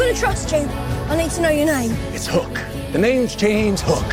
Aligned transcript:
If 0.00 0.06
I'm 0.06 0.14
gonna 0.14 0.18
trust 0.18 0.52
you, 0.52 0.60
I 1.10 1.16
need 1.16 1.30
to 1.32 1.42
know 1.42 1.50
your 1.50 1.66
name. 1.66 1.92
It's 2.14 2.26
Hook. 2.26 2.58
The 2.92 2.98
name's 2.98 3.36
James 3.36 3.82
Hook. 3.84 4.08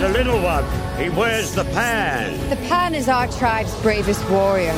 The 0.00 0.08
little 0.08 0.42
one, 0.42 0.64
he 1.00 1.08
wears 1.10 1.54
the 1.54 1.62
pan. 1.66 2.50
The 2.50 2.56
Pan 2.66 2.96
is 2.96 3.08
our 3.08 3.28
tribe's 3.28 3.72
bravest 3.80 4.28
warrior. 4.28 4.72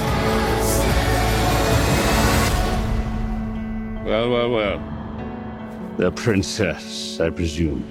Well, 4.05 4.29
well, 4.31 4.51
well. 4.51 5.95
The 5.97 6.13
princess, 6.13 7.19
I 7.21 7.31
presume. 7.31 7.83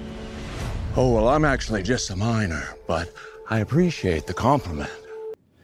Oh, 0.94 1.14
well, 1.14 1.26
I'm 1.26 1.44
actually 1.44 1.82
just 1.82 2.10
a 2.10 2.16
minor, 2.16 2.76
but 2.86 3.12
I 3.50 3.58
appreciate 3.58 4.28
the 4.28 4.34
compliment. 4.34 4.90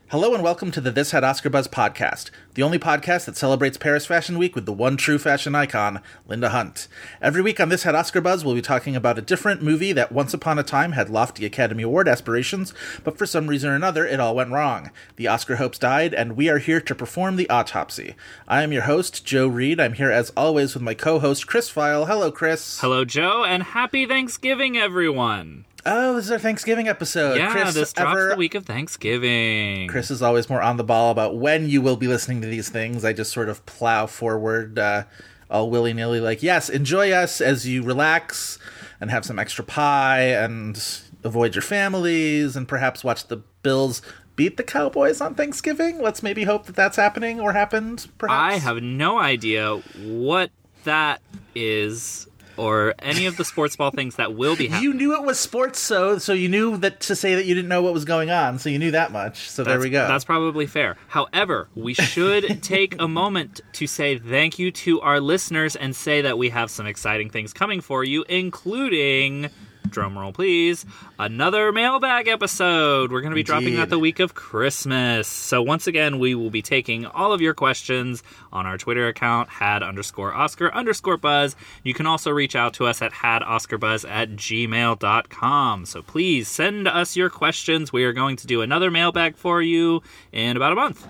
Hello 0.09 0.35
and 0.35 0.43
welcome 0.43 0.69
to 0.69 0.79
the 0.79 0.91
This 0.91 1.09
Had 1.09 1.23
Oscar 1.23 1.49
Buzz 1.49 1.67
podcast, 1.67 2.29
the 2.53 2.61
only 2.61 2.77
podcast 2.77 3.25
that 3.25 3.35
celebrates 3.35 3.75
Paris 3.75 4.05
Fashion 4.05 4.37
Week 4.37 4.53
with 4.53 4.67
the 4.67 4.71
one 4.71 4.97
true 4.97 5.17
fashion 5.17 5.55
icon, 5.55 5.99
Linda 6.27 6.49
Hunt. 6.49 6.87
Every 7.23 7.41
week 7.41 7.59
on 7.59 7.69
This 7.69 7.81
Had 7.81 7.95
Oscar 7.95 8.21
Buzz, 8.21 8.45
we'll 8.45 8.53
be 8.53 8.61
talking 8.61 8.95
about 8.95 9.17
a 9.17 9.23
different 9.23 9.63
movie 9.63 9.93
that 9.93 10.11
once 10.11 10.31
upon 10.31 10.59
a 10.59 10.63
time 10.63 10.91
had 10.91 11.09
lofty 11.09 11.43
Academy 11.43 11.81
Award 11.81 12.07
aspirations, 12.07 12.71
but 13.03 13.17
for 13.17 13.25
some 13.25 13.47
reason 13.47 13.71
or 13.71 13.75
another, 13.75 14.05
it 14.05 14.19
all 14.19 14.35
went 14.35 14.51
wrong. 14.51 14.91
The 15.15 15.27
Oscar 15.27 15.55
hopes 15.55 15.79
died, 15.79 16.13
and 16.13 16.37
we 16.37 16.49
are 16.49 16.59
here 16.59 16.81
to 16.81 16.93
perform 16.93 17.35
the 17.35 17.49
autopsy. 17.49 18.15
I 18.47 18.61
am 18.61 18.71
your 18.71 18.83
host, 18.83 19.25
Joe 19.25 19.47
Reed. 19.47 19.79
I'm 19.79 19.93
here 19.93 20.11
as 20.11 20.31
always 20.37 20.75
with 20.75 20.83
my 20.83 20.93
co-host, 20.93 21.47
Chris 21.47 21.67
Feil. 21.71 22.05
Hello, 22.05 22.31
Chris. 22.31 22.79
Hello, 22.79 23.05
Joe, 23.05 23.43
and 23.43 23.63
happy 23.63 24.05
Thanksgiving, 24.05 24.77
everyone. 24.77 25.65
Oh, 25.87 26.15
this 26.15 26.25
is 26.25 26.31
our 26.31 26.39
Thanksgiving 26.39 26.87
episode. 26.87 27.37
yeah, 27.37 27.51
Chris, 27.51 27.73
this 27.75 27.93
drops 27.93 28.11
ever- 28.11 28.29
the 28.29 28.35
week 28.37 28.55
of 28.55 28.65
Thanksgiving. 28.65 29.87
Chris 29.87 30.09
is 30.09 30.21
always 30.21 30.49
more 30.49 30.61
on 30.61 30.77
the 30.77 30.83
ball 30.83 31.11
about 31.11 31.37
when 31.37 31.69
you 31.69 31.81
will 31.81 31.95
be 31.95 32.07
listening 32.07 32.41
to 32.41 32.47
these 32.47 32.69
things. 32.69 33.05
I 33.05 33.13
just 33.13 33.31
sort 33.31 33.49
of 33.49 33.63
plow 33.67 34.07
forward 34.07 34.79
uh, 34.79 35.03
all 35.49 35.69
willy 35.69 35.93
nilly, 35.93 36.19
like, 36.19 36.41
yes, 36.41 36.69
enjoy 36.69 37.11
us 37.11 37.39
as 37.39 37.67
you 37.67 37.83
relax 37.83 38.57
and 38.99 39.11
have 39.11 39.25
some 39.25 39.37
extra 39.37 39.63
pie 39.63 40.21
and 40.23 40.83
avoid 41.23 41.53
your 41.53 41.61
families 41.61 42.55
and 42.55 42.67
perhaps 42.67 43.03
watch 43.03 43.27
the 43.27 43.37
Bills 43.61 44.01
beat 44.35 44.57
the 44.57 44.63
Cowboys 44.63 45.21
on 45.21 45.35
Thanksgiving. 45.35 46.01
Let's 46.01 46.23
maybe 46.23 46.43
hope 46.45 46.65
that 46.65 46.75
that's 46.75 46.97
happening 46.97 47.39
or 47.39 47.53
happened, 47.53 48.07
perhaps. 48.17 48.55
I 48.55 48.57
have 48.59 48.81
no 48.81 49.19
idea 49.19 49.77
what 50.03 50.49
that 50.83 51.21
is 51.55 52.27
or 52.57 52.93
any 52.99 53.25
of 53.25 53.37
the 53.37 53.45
sports 53.45 53.75
ball 53.75 53.91
things 53.91 54.15
that 54.15 54.35
will 54.35 54.55
be 54.55 54.67
happening. 54.67 54.91
You 54.91 54.93
knew 54.93 55.13
it 55.15 55.23
was 55.23 55.39
sports, 55.39 55.79
so 55.79 56.17
so 56.17 56.33
you 56.33 56.49
knew 56.49 56.77
that 56.77 56.99
to 57.01 57.15
say 57.15 57.35
that 57.35 57.45
you 57.45 57.55
didn't 57.55 57.69
know 57.69 57.81
what 57.81 57.93
was 57.93 58.05
going 58.05 58.29
on, 58.29 58.59
so 58.59 58.69
you 58.69 58.79
knew 58.79 58.91
that 58.91 59.11
much. 59.11 59.49
So 59.49 59.63
there 59.63 59.79
we 59.79 59.89
go. 59.89 60.07
That's 60.07 60.25
probably 60.25 60.67
fair. 60.67 60.97
However, 61.07 61.67
we 61.75 61.93
should 61.93 62.61
take 62.63 62.99
a 62.99 63.07
moment 63.07 63.61
to 63.73 63.87
say 63.87 64.17
thank 64.17 64.59
you 64.59 64.71
to 64.71 65.01
our 65.01 65.19
listeners 65.19 65.75
and 65.75 65.95
say 65.95 66.21
that 66.21 66.37
we 66.37 66.49
have 66.49 66.69
some 66.71 66.87
exciting 66.87 67.29
things 67.29 67.53
coming 67.53 67.81
for 67.81 68.03
you, 68.03 68.23
including. 68.29 69.49
Drumroll, 69.89 70.33
please. 70.33 70.85
Another 71.19 71.71
mailbag 71.71 72.27
episode. 72.27 73.11
We're 73.11 73.21
going 73.21 73.31
to 73.31 73.35
be 73.35 73.43
dropping 73.43 73.67
Indeed. 73.67 73.79
that 73.81 73.89
the 73.89 73.99
week 73.99 74.19
of 74.19 74.33
Christmas. 74.33 75.27
So, 75.27 75.61
once 75.61 75.87
again, 75.87 76.19
we 76.19 76.35
will 76.35 76.49
be 76.49 76.61
taking 76.61 77.05
all 77.05 77.33
of 77.33 77.41
your 77.41 77.53
questions 77.53 78.23
on 78.51 78.65
our 78.65 78.77
Twitter 78.77 79.07
account, 79.07 79.49
had 79.49 79.83
underscore 79.83 80.33
Oscar 80.33 80.73
underscore 80.73 81.17
buzz. 81.17 81.55
You 81.83 81.93
can 81.93 82.05
also 82.05 82.31
reach 82.31 82.55
out 82.55 82.73
to 82.75 82.85
us 82.85 83.01
at 83.01 83.11
hadoscarbuzz 83.11 84.09
at 84.09 84.31
gmail.com. 84.31 85.85
So, 85.85 86.01
please 86.01 86.47
send 86.47 86.87
us 86.87 87.15
your 87.15 87.29
questions. 87.29 87.93
We 87.93 88.03
are 88.03 88.13
going 88.13 88.35
to 88.37 88.47
do 88.47 88.61
another 88.61 88.91
mailbag 88.91 89.37
for 89.37 89.61
you 89.61 90.01
in 90.31 90.57
about 90.57 90.71
a 90.71 90.75
month. 90.75 91.07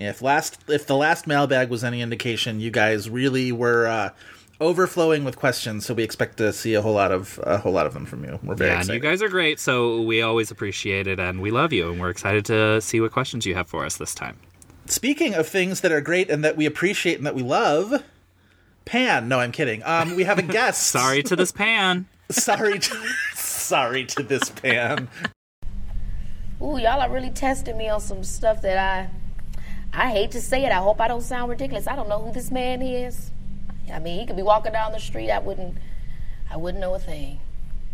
If 0.00 0.22
last 0.22 0.58
if 0.68 0.86
the 0.86 0.96
last 0.96 1.26
mailbag 1.26 1.68
was 1.68 1.84
any 1.84 2.00
indication, 2.00 2.58
you 2.58 2.70
guys 2.70 3.10
really 3.10 3.52
were 3.52 3.86
uh, 3.86 4.10
overflowing 4.60 5.24
with 5.24 5.36
questions. 5.36 5.86
So 5.86 5.94
we 5.94 6.02
expect 6.02 6.36
to 6.38 6.52
see 6.52 6.74
a 6.74 6.82
whole 6.82 6.94
lot 6.94 7.12
of 7.12 7.40
a 7.44 7.58
whole 7.58 7.72
lot 7.72 7.86
of 7.86 7.94
them 7.94 8.06
from 8.06 8.24
you. 8.24 8.38
We're 8.42 8.54
very 8.54 8.70
Yeah, 8.70 8.74
and 8.74 8.80
excited. 8.82 9.02
you 9.02 9.08
guys 9.10 9.22
are 9.22 9.28
great, 9.28 9.58
so 9.60 10.02
we 10.02 10.22
always 10.22 10.50
appreciate 10.50 11.06
it 11.06 11.18
and 11.18 11.40
we 11.40 11.50
love 11.50 11.72
you, 11.72 11.90
and 11.90 12.00
we're 12.00 12.10
excited 12.10 12.44
to 12.46 12.80
see 12.80 13.00
what 13.00 13.12
questions 13.12 13.46
you 13.46 13.54
have 13.54 13.68
for 13.68 13.84
us 13.84 13.96
this 13.96 14.14
time. 14.14 14.36
Speaking 14.86 15.34
of 15.34 15.46
things 15.48 15.80
that 15.82 15.92
are 15.92 16.00
great 16.00 16.28
and 16.30 16.44
that 16.44 16.56
we 16.56 16.66
appreciate 16.66 17.16
and 17.18 17.26
that 17.26 17.34
we 17.34 17.42
love, 17.42 18.02
Pan. 18.84 19.28
No, 19.28 19.38
I'm 19.40 19.52
kidding. 19.52 19.82
Um, 19.84 20.16
we 20.16 20.24
have 20.24 20.38
a 20.38 20.42
guest. 20.58 20.82
Sorry 20.88 21.22
to 21.24 21.36
this 21.36 21.52
pan. 21.52 22.06
sorry, 22.30 22.78
to, 22.80 22.96
sorry 23.34 24.04
to 24.06 24.22
this 24.22 24.50
Pan. 24.50 25.08
Ooh, 26.62 26.76
y'all 26.76 27.00
are 27.00 27.10
really 27.10 27.30
testing 27.30 27.76
me 27.78 27.88
on 27.88 28.00
some 28.00 28.22
stuff 28.24 28.60
that 28.62 28.76
I 28.76 29.10
I 29.92 30.10
hate 30.10 30.32
to 30.32 30.40
say 30.40 30.64
it. 30.64 30.72
I 30.72 30.76
hope 30.76 31.00
I 31.00 31.08
don't 31.08 31.22
sound 31.22 31.50
ridiculous. 31.50 31.86
I 31.86 31.96
don't 31.96 32.08
know 32.08 32.20
who 32.20 32.32
this 32.32 32.50
man 32.50 32.82
is. 32.82 33.30
I 33.90 33.98
mean, 33.98 34.20
he 34.20 34.26
could 34.26 34.36
be 34.36 34.42
walking 34.42 34.72
down 34.72 34.92
the 34.92 35.00
street. 35.00 35.30
I 35.30 35.38
wouldn't 35.38 35.76
I 36.50 36.56
wouldn't 36.56 36.80
know 36.80 36.94
a 36.94 36.98
thing. 36.98 37.40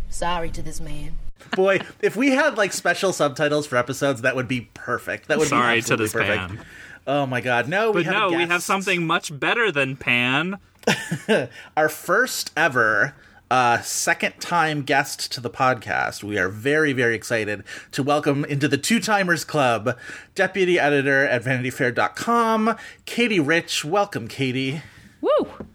Sorry 0.09 0.49
to 0.51 0.61
this 0.61 0.79
man. 0.79 1.17
Boy, 1.55 1.79
if 2.01 2.15
we 2.15 2.31
had 2.31 2.57
like 2.57 2.73
special 2.73 3.13
subtitles 3.13 3.67
for 3.67 3.75
episodes, 3.77 4.21
that 4.21 4.35
would 4.35 4.47
be 4.47 4.69
perfect. 4.73 5.27
That 5.27 5.37
would 5.37 5.47
Sorry 5.47 5.77
be 5.77 5.81
to 5.83 5.93
absolutely 5.93 6.05
this 6.05 6.13
perfect. 6.13 6.57
pan. 6.57 6.65
Oh 7.05 7.25
my 7.25 7.41
god, 7.41 7.69
no! 7.69 7.91
we 7.91 8.03
But 8.03 8.13
have 8.13 8.31
no, 8.31 8.37
we 8.37 8.45
have 8.45 8.63
something 8.63 9.05
much 9.05 9.37
better 9.37 9.71
than 9.71 9.95
pan. 9.95 10.57
our 11.77 11.89
first 11.89 12.51
ever 12.57 13.13
uh, 13.49 13.79
second 13.81 14.33
time 14.39 14.81
guest 14.81 15.31
to 15.33 15.39
the 15.41 15.49
podcast. 15.49 16.23
We 16.23 16.37
are 16.37 16.49
very, 16.49 16.91
very 16.93 17.15
excited 17.15 17.63
to 17.91 18.03
welcome 18.03 18.43
into 18.45 18.67
the 18.67 18.77
Two 18.77 18.99
Timers 18.99 19.45
Club 19.45 19.97
deputy 20.35 20.79
editor 20.79 21.25
at 21.25 21.43
VanityFair.com, 21.43 22.75
Katey 23.05 23.45
Rich. 23.45 23.85
Welcome, 23.85 24.27
Katey. 24.27 24.81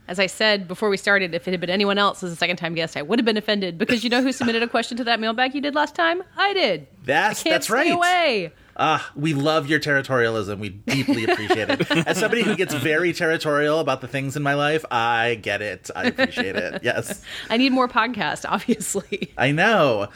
As 0.09 0.19
I 0.19 0.27
said 0.27 0.67
before 0.67 0.89
we 0.89 0.97
started, 0.97 1.35
if 1.35 1.47
it 1.47 1.53
had 1.53 1.61
been 1.61 1.71
anyone 1.71 1.97
else 1.97 2.23
as 2.23 2.33
a 2.33 2.37
second 2.37 2.57
time 2.57 2.75
guest, 2.75 2.97
I 2.97 3.03
would 3.03 3.19
have 3.19 3.27
been 3.27 3.37
offended 3.37 3.79
because 3.79 4.03
you 4.03 4.11
know 4.11 4.23
who 4.23 4.33
submitted 4.33 4.63
a 4.63 4.69
question 4.69 4.97
to 4.97 5.05
that 5.05 5.21
mailbag 5.21 5.55
you 5.55 5.61
did 5.61 5.75
last 5.75 5.95
time? 5.95 6.23
I 6.37 6.53
did. 6.53 6.87
That's 7.05 7.47
I 7.47 7.51
that's 7.51 7.71
right. 7.71 7.93
away. 7.93 8.53
Ah, 8.77 9.13
we 9.15 9.35
love 9.35 9.69
your 9.69 9.79
territorialism. 9.79 10.59
We 10.59 10.71
deeply 10.71 11.25
appreciate 11.25 11.69
it. 11.69 11.91
As 12.07 12.19
somebody 12.19 12.43
who 12.43 12.57
gets 12.57 12.73
very 12.75 13.13
territorial 13.13 13.81
about 13.81 14.01
the 14.01 14.09
things 14.09 14.35
in 14.35 14.43
my 14.43 14.55
life, 14.55 14.85
I 14.91 15.39
get 15.43 15.61
it. 15.61 15.91
I 15.95 16.05
appreciate 16.05 16.57
it. 16.57 16.83
Yes. 16.83 17.23
I 17.51 17.59
need 17.59 17.73
more 17.73 17.87
podcast, 17.87 18.47
obviously. 18.49 19.33
I 19.37 19.53
know. 19.53 20.09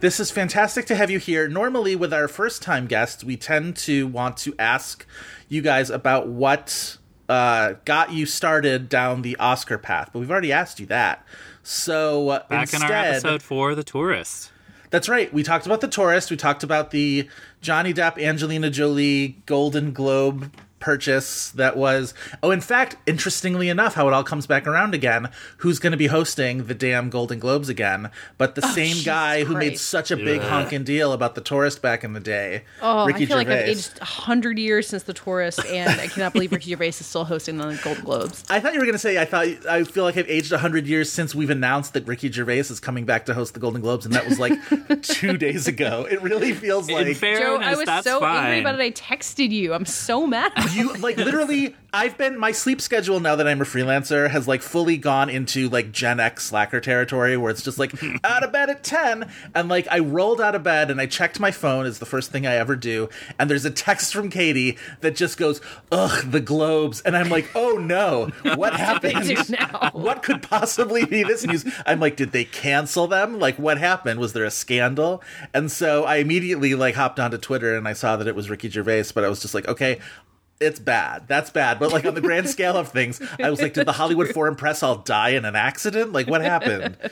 This 0.00 0.20
is 0.20 0.30
fantastic 0.30 0.86
to 0.86 0.94
have 0.94 1.10
you 1.10 1.18
here. 1.18 1.48
Normally, 1.48 1.96
with 1.96 2.12
our 2.12 2.28
first 2.28 2.62
time 2.62 2.86
guests, 2.86 3.24
we 3.24 3.36
tend 3.36 3.76
to 3.78 4.06
want 4.06 4.36
to 4.38 4.54
ask 4.58 5.04
you 5.48 5.60
guys 5.60 5.90
about 5.90 6.28
what 6.28 6.98
uh, 7.28 7.74
got 7.84 8.12
you 8.12 8.26
started 8.26 8.88
down 8.88 9.22
the 9.22 9.36
Oscar 9.36 9.78
path, 9.78 10.10
but 10.12 10.18
we've 10.18 10.30
already 10.30 10.52
asked 10.52 10.80
you 10.80 10.86
that. 10.86 11.24
So 11.62 12.28
uh, 12.28 12.46
Back 12.48 12.62
instead, 12.72 12.82
in 12.82 12.86
our 12.86 12.92
episode 13.04 13.42
for 13.42 13.74
The 13.74 13.84
Tourist. 13.84 14.50
that's 14.90 15.08
right. 15.08 15.32
We 15.32 15.42
talked 15.42 15.66
about 15.66 15.80
the 15.80 15.88
tourist. 15.88 16.30
We 16.30 16.36
talked 16.36 16.62
about 16.62 16.90
the 16.90 17.28
Johnny 17.62 17.94
Depp, 17.94 18.22
Angelina 18.22 18.70
Jolie 18.70 19.38
Golden 19.46 19.92
Globe 19.92 20.52
purchase 20.84 21.50
that 21.52 21.76
was 21.78 22.12
oh 22.42 22.50
in 22.50 22.60
fact 22.60 22.96
interestingly 23.06 23.70
enough 23.70 23.94
how 23.94 24.06
it 24.06 24.12
all 24.12 24.22
comes 24.22 24.46
back 24.46 24.66
around 24.66 24.94
again 24.94 25.30
who's 25.58 25.78
going 25.78 25.92
to 25.92 25.96
be 25.96 26.08
hosting 26.08 26.66
the 26.66 26.74
damn 26.74 27.08
golden 27.08 27.38
globes 27.38 27.70
again 27.70 28.10
but 28.36 28.54
the 28.54 28.64
oh, 28.64 28.68
same 28.68 28.84
Oh, 28.84 28.90
Jesus 28.90 29.04
guy 29.06 29.44
who 29.44 29.56
made 29.56 29.78
such 29.78 30.10
a 30.10 30.16
big 30.16 30.40
Ugh. 30.42 30.48
honking 30.48 30.84
deal 30.84 31.12
about 31.14 31.34
the 31.34 31.40
tourist 31.40 31.80
back 31.80 32.04
in 32.04 32.12
the 32.12 32.20
day 32.20 32.64
Oh, 32.82 33.06
ricky 33.06 33.24
I 33.24 33.26
feel 33.26 33.36
like 33.38 33.48
I've 33.48 33.60
gervais 33.60 33.70
aged 33.70 33.98
hundred 33.98 34.58
years 34.58 34.86
since 34.86 35.04
The 35.04 35.14
Tourist, 35.14 35.64
and 35.66 36.00
I 36.00 36.06
cannot 36.08 36.32
believe 36.34 36.52
Ricky 36.52 36.70
Gervais 36.70 36.88
is 36.88 37.06
still 37.06 37.24
hosting 37.24 37.56
the 37.56 37.80
Golden 37.82 38.04
Globes. 38.04 38.44
I 38.50 38.60
thought 38.60 38.74
you 38.74 38.78
were 38.78 38.84
going 38.84 38.94
to 38.94 38.98
say 38.98 39.18
I 39.20 39.24
thought 39.24 39.46
I 39.66 39.84
feel 39.84 40.04
like 40.04 40.16
I've 40.16 40.28
aged 40.28 40.52
100 40.52 40.86
years 40.86 41.10
since 41.10 41.34
we've 41.34 41.50
announced 41.50 41.94
that 41.94 42.06
Ricky 42.06 42.30
Gervais 42.30 42.58
is 42.58 42.80
coming 42.80 43.04
back 43.04 43.26
to 43.26 43.34
host 43.34 43.54
the 43.54 43.60
Golden 43.60 43.80
Globes 43.80 44.04
and 44.04 44.14
that 44.14 44.26
was 44.28 44.38
like 44.38 44.52
2 45.02 45.36
days 45.38 45.66
ago. 45.66 46.06
It 46.10 46.20
really 46.22 46.52
feels 46.52 46.88
In 46.88 46.94
like 46.94 47.16
fairness, 47.16 47.40
Joe, 47.40 47.56
I 47.56 47.74
was 47.74 47.86
that's 47.86 48.04
so 48.04 48.20
fine. 48.20 48.44
angry 48.44 48.60
about 48.60 48.80
it. 48.80 48.82
I 48.82 48.90
texted 48.90 49.50
you. 49.50 49.72
I'm 49.72 49.86
so 49.86 50.26
mad. 50.26 50.52
You 50.74 50.92
like 50.94 51.16
literally 51.16 51.76
i've 51.92 52.18
been 52.18 52.36
my 52.36 52.50
sleep 52.50 52.80
schedule 52.80 53.20
now 53.20 53.36
that 53.36 53.46
i'm 53.46 53.60
a 53.60 53.64
freelancer 53.64 54.28
has 54.28 54.48
like 54.48 54.62
fully 54.62 54.96
gone 54.96 55.30
into 55.30 55.68
like 55.68 55.92
gen 55.92 56.18
x 56.18 56.46
slacker 56.46 56.80
territory 56.80 57.36
where 57.36 57.50
it's 57.50 57.62
just 57.62 57.78
like 57.78 57.92
out 58.24 58.42
of 58.42 58.50
bed 58.50 58.68
at 58.68 58.82
10 58.82 59.30
and 59.54 59.68
like 59.68 59.86
i 59.90 60.00
rolled 60.00 60.40
out 60.40 60.56
of 60.56 60.62
bed 60.64 60.90
and 60.90 61.00
i 61.00 61.06
checked 61.06 61.38
my 61.38 61.52
phone 61.52 61.86
is 61.86 62.00
the 62.00 62.06
first 62.06 62.32
thing 62.32 62.46
i 62.46 62.54
ever 62.54 62.74
do 62.74 63.08
and 63.38 63.48
there's 63.48 63.64
a 63.64 63.70
text 63.70 64.12
from 64.12 64.28
katey 64.28 64.76
that 65.02 65.14
just 65.14 65.38
goes 65.38 65.60
ugh 65.92 66.30
the 66.30 66.40
globes 66.40 67.00
and 67.02 67.16
i'm 67.16 67.28
like 67.28 67.48
oh 67.54 67.76
no. 67.76 68.30
What 68.56 68.74
happened? 68.78 69.50
now. 69.50 69.90
what 69.92 70.22
could 70.22 70.42
possibly 70.42 71.04
be 71.04 71.22
this 71.22 71.44
news? 71.46 71.64
I'm 71.86 72.00
like 72.00 72.16
did 72.16 72.32
they 72.32 72.44
cancel 72.44 73.06
them? 73.06 73.38
Like 73.38 73.56
what 73.58 73.78
happened? 73.78 74.18
Was 74.18 74.32
there 74.32 74.44
a 74.44 74.50
scandal? 74.50 75.22
And 75.52 75.70
so 75.70 76.04
i 76.04 76.16
immediately 76.16 76.74
like 76.74 76.94
hopped 76.94 77.20
onto 77.20 77.36
twitter 77.38 77.76
and 77.76 77.86
i 77.86 77.92
saw 77.92 78.16
that 78.16 78.26
it 78.26 78.34
was 78.34 78.50
ricky 78.50 78.68
gervais 78.68 79.04
but 79.14 79.24
i 79.24 79.28
was 79.28 79.40
just 79.40 79.54
like 79.54 79.68
okay 79.68 80.00
it's 80.60 80.78
bad. 80.78 81.24
That's 81.28 81.50
bad. 81.50 81.78
But 81.78 81.92
like 81.92 82.04
on 82.06 82.14
the 82.14 82.20
grand 82.20 82.48
scale 82.48 82.76
of 82.76 82.88
things, 82.88 83.20
I 83.42 83.50
was 83.50 83.60
like, 83.60 83.74
did 83.74 83.86
the 83.86 83.92
Hollywood 83.92 84.28
Foreign 84.32 84.54
Press 84.54 84.82
all 84.82 84.96
die 84.98 85.30
in 85.30 85.44
an 85.44 85.56
accident? 85.56 86.12
Like 86.12 86.26
what 86.28 86.40
happened? 86.42 86.96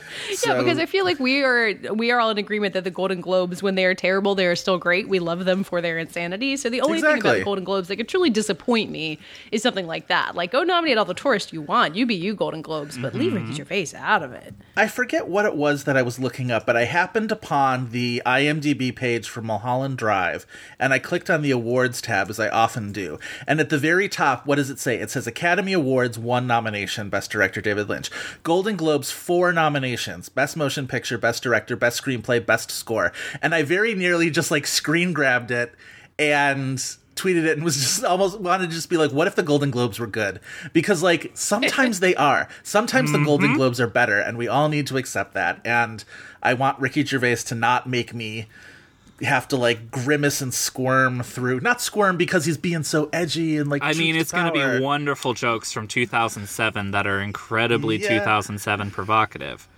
Yeah, 0.46 0.58
because 0.58 0.78
I 0.78 0.86
feel 0.86 1.04
like 1.04 1.20
we 1.20 1.42
are 1.44 1.74
we 1.94 2.10
are 2.10 2.18
all 2.18 2.30
in 2.30 2.38
agreement 2.38 2.74
that 2.74 2.84
the 2.84 2.90
Golden 2.90 3.20
Globes, 3.20 3.62
when 3.62 3.74
they 3.74 3.84
are 3.84 3.94
terrible, 3.94 4.34
they 4.34 4.46
are 4.46 4.56
still 4.56 4.78
great. 4.78 5.08
We 5.08 5.18
love 5.18 5.44
them 5.44 5.62
for 5.62 5.80
their 5.80 5.98
insanity. 5.98 6.56
So 6.56 6.68
the 6.70 6.80
only 6.80 7.00
thing 7.00 7.18
about 7.20 7.36
the 7.38 7.44
Golden 7.44 7.64
Globes 7.64 7.88
that 7.88 7.96
could 7.96 8.08
truly 8.08 8.30
disappoint 8.30 8.90
me 8.90 9.18
is 9.52 9.62
something 9.62 9.86
like 9.86 10.08
that. 10.08 10.34
Like, 10.34 10.50
go 10.52 10.62
nominate 10.62 10.98
all 10.98 11.04
the 11.04 11.14
tourists 11.14 11.52
you 11.52 11.60
want. 11.62 11.94
You 11.96 12.06
be 12.06 12.14
you, 12.14 12.34
Golden 12.34 12.62
Globes, 12.62 12.96
but 12.98 13.14
leave 13.14 13.32
Mm-hmm. 13.32 13.46
Ricky 13.46 13.54
Gervais 13.54 13.96
out 13.96 14.22
of 14.22 14.32
it. 14.32 14.54
I 14.76 14.88
forget 14.88 15.28
what 15.28 15.44
it 15.46 15.54
was 15.54 15.84
that 15.84 15.96
I 15.96 16.02
was 16.02 16.18
looking 16.18 16.50
up, 16.50 16.66
but 16.66 16.76
I 16.76 16.84
happened 16.84 17.30
upon 17.32 17.90
the 17.90 18.22
IMDb 18.26 18.94
page 18.94 19.28
for 19.28 19.40
Mulholland 19.42 19.96
Drive, 19.98 20.46
and 20.78 20.92
I 20.92 20.98
clicked 20.98 21.30
on 21.30 21.42
the 21.42 21.50
awards 21.50 22.00
tab 22.02 22.28
as 22.30 22.38
I 22.40 22.48
often 22.48 22.92
do. 22.92 23.18
And 23.46 23.60
at 23.60 23.68
the 23.70 23.78
very 23.78 24.08
top, 24.08 24.46
what 24.46 24.56
does 24.56 24.70
it 24.70 24.78
say? 24.78 24.96
It 24.96 25.10
says 25.10 25.26
Academy 25.26 25.72
Awards, 25.72 26.18
one 26.18 26.46
nomination, 26.46 27.08
Best 27.08 27.30
Director 27.30 27.60
David 27.60 27.88
Lynch. 27.88 28.10
Golden 28.42 28.76
Globes, 28.76 29.10
four 29.10 29.52
nominations 29.52 30.28
Best 30.28 30.56
Motion 30.56 30.86
Picture, 30.86 31.18
Best 31.18 31.42
Director, 31.42 31.76
Best 31.76 32.02
Screenplay, 32.02 32.44
Best 32.44 32.70
Score. 32.70 33.12
And 33.40 33.54
I 33.54 33.62
very 33.62 33.94
nearly 33.94 34.30
just 34.30 34.50
like 34.50 34.66
screen 34.66 35.12
grabbed 35.12 35.50
it 35.50 35.74
and 36.18 36.78
tweeted 37.14 37.44
it 37.44 37.52
and 37.52 37.64
was 37.64 37.76
just 37.76 38.04
almost 38.04 38.40
wanted 38.40 38.70
to 38.70 38.74
just 38.74 38.88
be 38.88 38.96
like, 38.96 39.12
what 39.12 39.26
if 39.26 39.34
the 39.34 39.42
Golden 39.42 39.70
Globes 39.70 39.98
were 39.98 40.06
good? 40.06 40.40
Because 40.72 41.02
like 41.02 41.30
sometimes 41.34 42.00
they 42.00 42.14
are. 42.14 42.48
Sometimes 42.62 43.12
the 43.12 43.22
Golden 43.22 43.48
mm-hmm. 43.48 43.56
Globes 43.56 43.80
are 43.80 43.86
better, 43.86 44.18
and 44.18 44.38
we 44.38 44.48
all 44.48 44.68
need 44.68 44.86
to 44.88 44.96
accept 44.96 45.34
that. 45.34 45.60
And 45.64 46.04
I 46.42 46.54
want 46.54 46.80
Ricky 46.80 47.04
Gervais 47.04 47.36
to 47.46 47.54
not 47.54 47.88
make 47.88 48.14
me 48.14 48.46
have 49.20 49.46
to 49.48 49.56
like 49.56 49.90
grimace 49.90 50.40
and 50.40 50.52
squirm 50.52 51.22
through 51.22 51.60
not 51.60 51.80
squirm 51.80 52.16
because 52.16 52.44
he's 52.44 52.56
being 52.58 52.82
so 52.82 53.08
edgy 53.12 53.56
and 53.56 53.70
like 53.70 53.82
I 53.82 53.92
mean, 53.92 54.16
it's 54.16 54.32
going 54.32 54.52
to 54.52 54.78
be 54.78 54.82
wonderful 54.82 55.32
jokes 55.34 55.70
from 55.72 55.86
2007 55.86 56.90
that 56.90 57.06
are 57.06 57.20
incredibly 57.20 57.96
Yeah. 58.02 58.18
2007 58.18 58.90
provocative. 58.90 59.68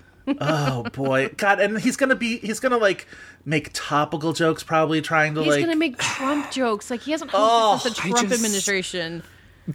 oh 0.40 0.84
boy 0.94 1.28
god 1.36 1.60
and 1.60 1.78
he's 1.78 1.96
gonna 1.98 2.14
be 2.14 2.38
he's 2.38 2.58
gonna 2.58 2.78
like 2.78 3.06
make 3.44 3.68
topical 3.74 4.32
jokes 4.32 4.62
probably 4.62 5.02
trying 5.02 5.34
to 5.34 5.42
He's 5.42 5.50
like 5.52 5.60
gonna 5.60 5.76
make 5.76 5.98
Trump 5.98 6.50
jokes. 6.50 6.90
Like 6.90 7.02
he 7.02 7.10
hasn't 7.10 7.30
hosted 7.32 7.34
Oh, 7.36 7.78
since 7.82 7.96
the 7.96 8.02
oh, 8.06 8.10
Trump 8.12 8.28
just- 8.30 8.32
administration. 8.42 9.22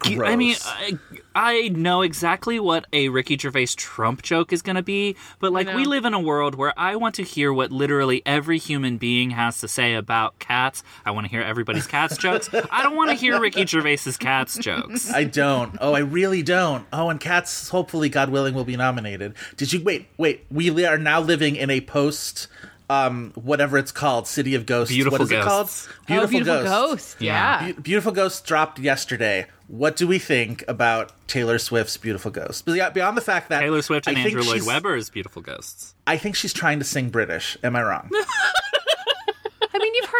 I 0.04 0.36
mean, 0.36 0.56
I, 0.64 0.98
I 1.34 1.68
know 1.68 2.02
exactly 2.02 2.60
what 2.60 2.86
a 2.92 3.08
Ricky 3.08 3.36
Gervais 3.36 3.66
Trump 3.76 4.22
joke 4.22 4.52
is 4.52 4.62
going 4.62 4.76
to 4.76 4.82
be, 4.82 5.16
but 5.40 5.52
like 5.52 5.72
we 5.74 5.84
live 5.84 6.04
in 6.04 6.14
a 6.14 6.20
world 6.20 6.54
where 6.54 6.72
I 6.78 6.96
want 6.96 7.16
to 7.16 7.24
hear 7.24 7.52
what 7.52 7.72
literally 7.72 8.22
every 8.24 8.58
human 8.58 8.98
being 8.98 9.30
has 9.30 9.58
to 9.60 9.68
say 9.68 9.94
about 9.94 10.38
cats. 10.38 10.82
I 11.04 11.10
want 11.10 11.26
to 11.26 11.30
hear 11.30 11.42
everybody's 11.42 11.86
cats 11.86 12.16
jokes. 12.18 12.48
I 12.70 12.82
don't 12.82 12.96
want 12.96 13.10
to 13.10 13.16
hear 13.16 13.40
Ricky 13.40 13.66
Gervais's 13.66 14.16
cats 14.16 14.56
jokes. 14.58 15.12
I 15.12 15.24
don't. 15.24 15.76
Oh, 15.80 15.92
I 15.92 16.00
really 16.00 16.42
don't. 16.42 16.86
Oh, 16.92 17.08
and 17.08 17.20
Cats, 17.20 17.68
hopefully, 17.68 18.08
God 18.08 18.30
willing, 18.30 18.54
will 18.54 18.64
be 18.64 18.76
nominated. 18.76 19.34
Did 19.56 19.72
you 19.72 19.82
wait? 19.82 20.08
Wait, 20.16 20.46
we 20.50 20.84
are 20.84 20.98
now 20.98 21.20
living 21.20 21.56
in 21.56 21.70
a 21.70 21.80
post, 21.80 22.48
um, 22.90 23.32
whatever 23.36 23.78
it's 23.78 23.92
called, 23.92 24.26
City 24.26 24.54
of 24.54 24.66
Ghosts. 24.66 24.92
Beautiful 24.92 25.20
what 25.20 25.24
is 25.24 25.30
it 25.30 25.42
called? 25.42 25.66
Ghosts. 25.66 25.88
oh, 25.88 26.26
beautiful 26.26 26.40
Ghosts. 26.44 26.68
ghost. 26.68 27.20
Yeah. 27.20 27.66
Yeah. 27.66 27.72
Be- 27.72 27.80
Beautiful 27.82 28.12
Ghosts 28.12 28.40
dropped 28.40 28.78
yesterday. 28.80 29.46
What 29.68 29.94
do 29.94 30.08
we 30.08 30.18
think 30.18 30.64
about 30.66 31.12
Taylor 31.28 31.58
Swift's 31.60 31.96
Beautiful 31.96 32.32
Ghost? 32.32 32.66
Beyond 32.66 32.92
beyond 32.92 33.16
the 33.16 33.20
fact 33.22 33.48
that 33.50 33.60
Taylor 33.60 33.82
Swift 33.82 34.08
and 34.08 34.18
I 34.18 34.22
think 34.24 34.36
Andrew 34.36 34.50
Lloyd 34.52 34.66
Webber's 34.66 35.08
Beautiful 35.08 35.40
Ghosts. 35.42 35.94
I 36.08 36.16
think 36.16 36.34
she's 36.34 36.52
trying 36.52 36.80
to 36.80 36.84
sing 36.84 37.08
British. 37.10 37.56
Am 37.62 37.76
I 37.76 37.82
wrong? 37.84 38.10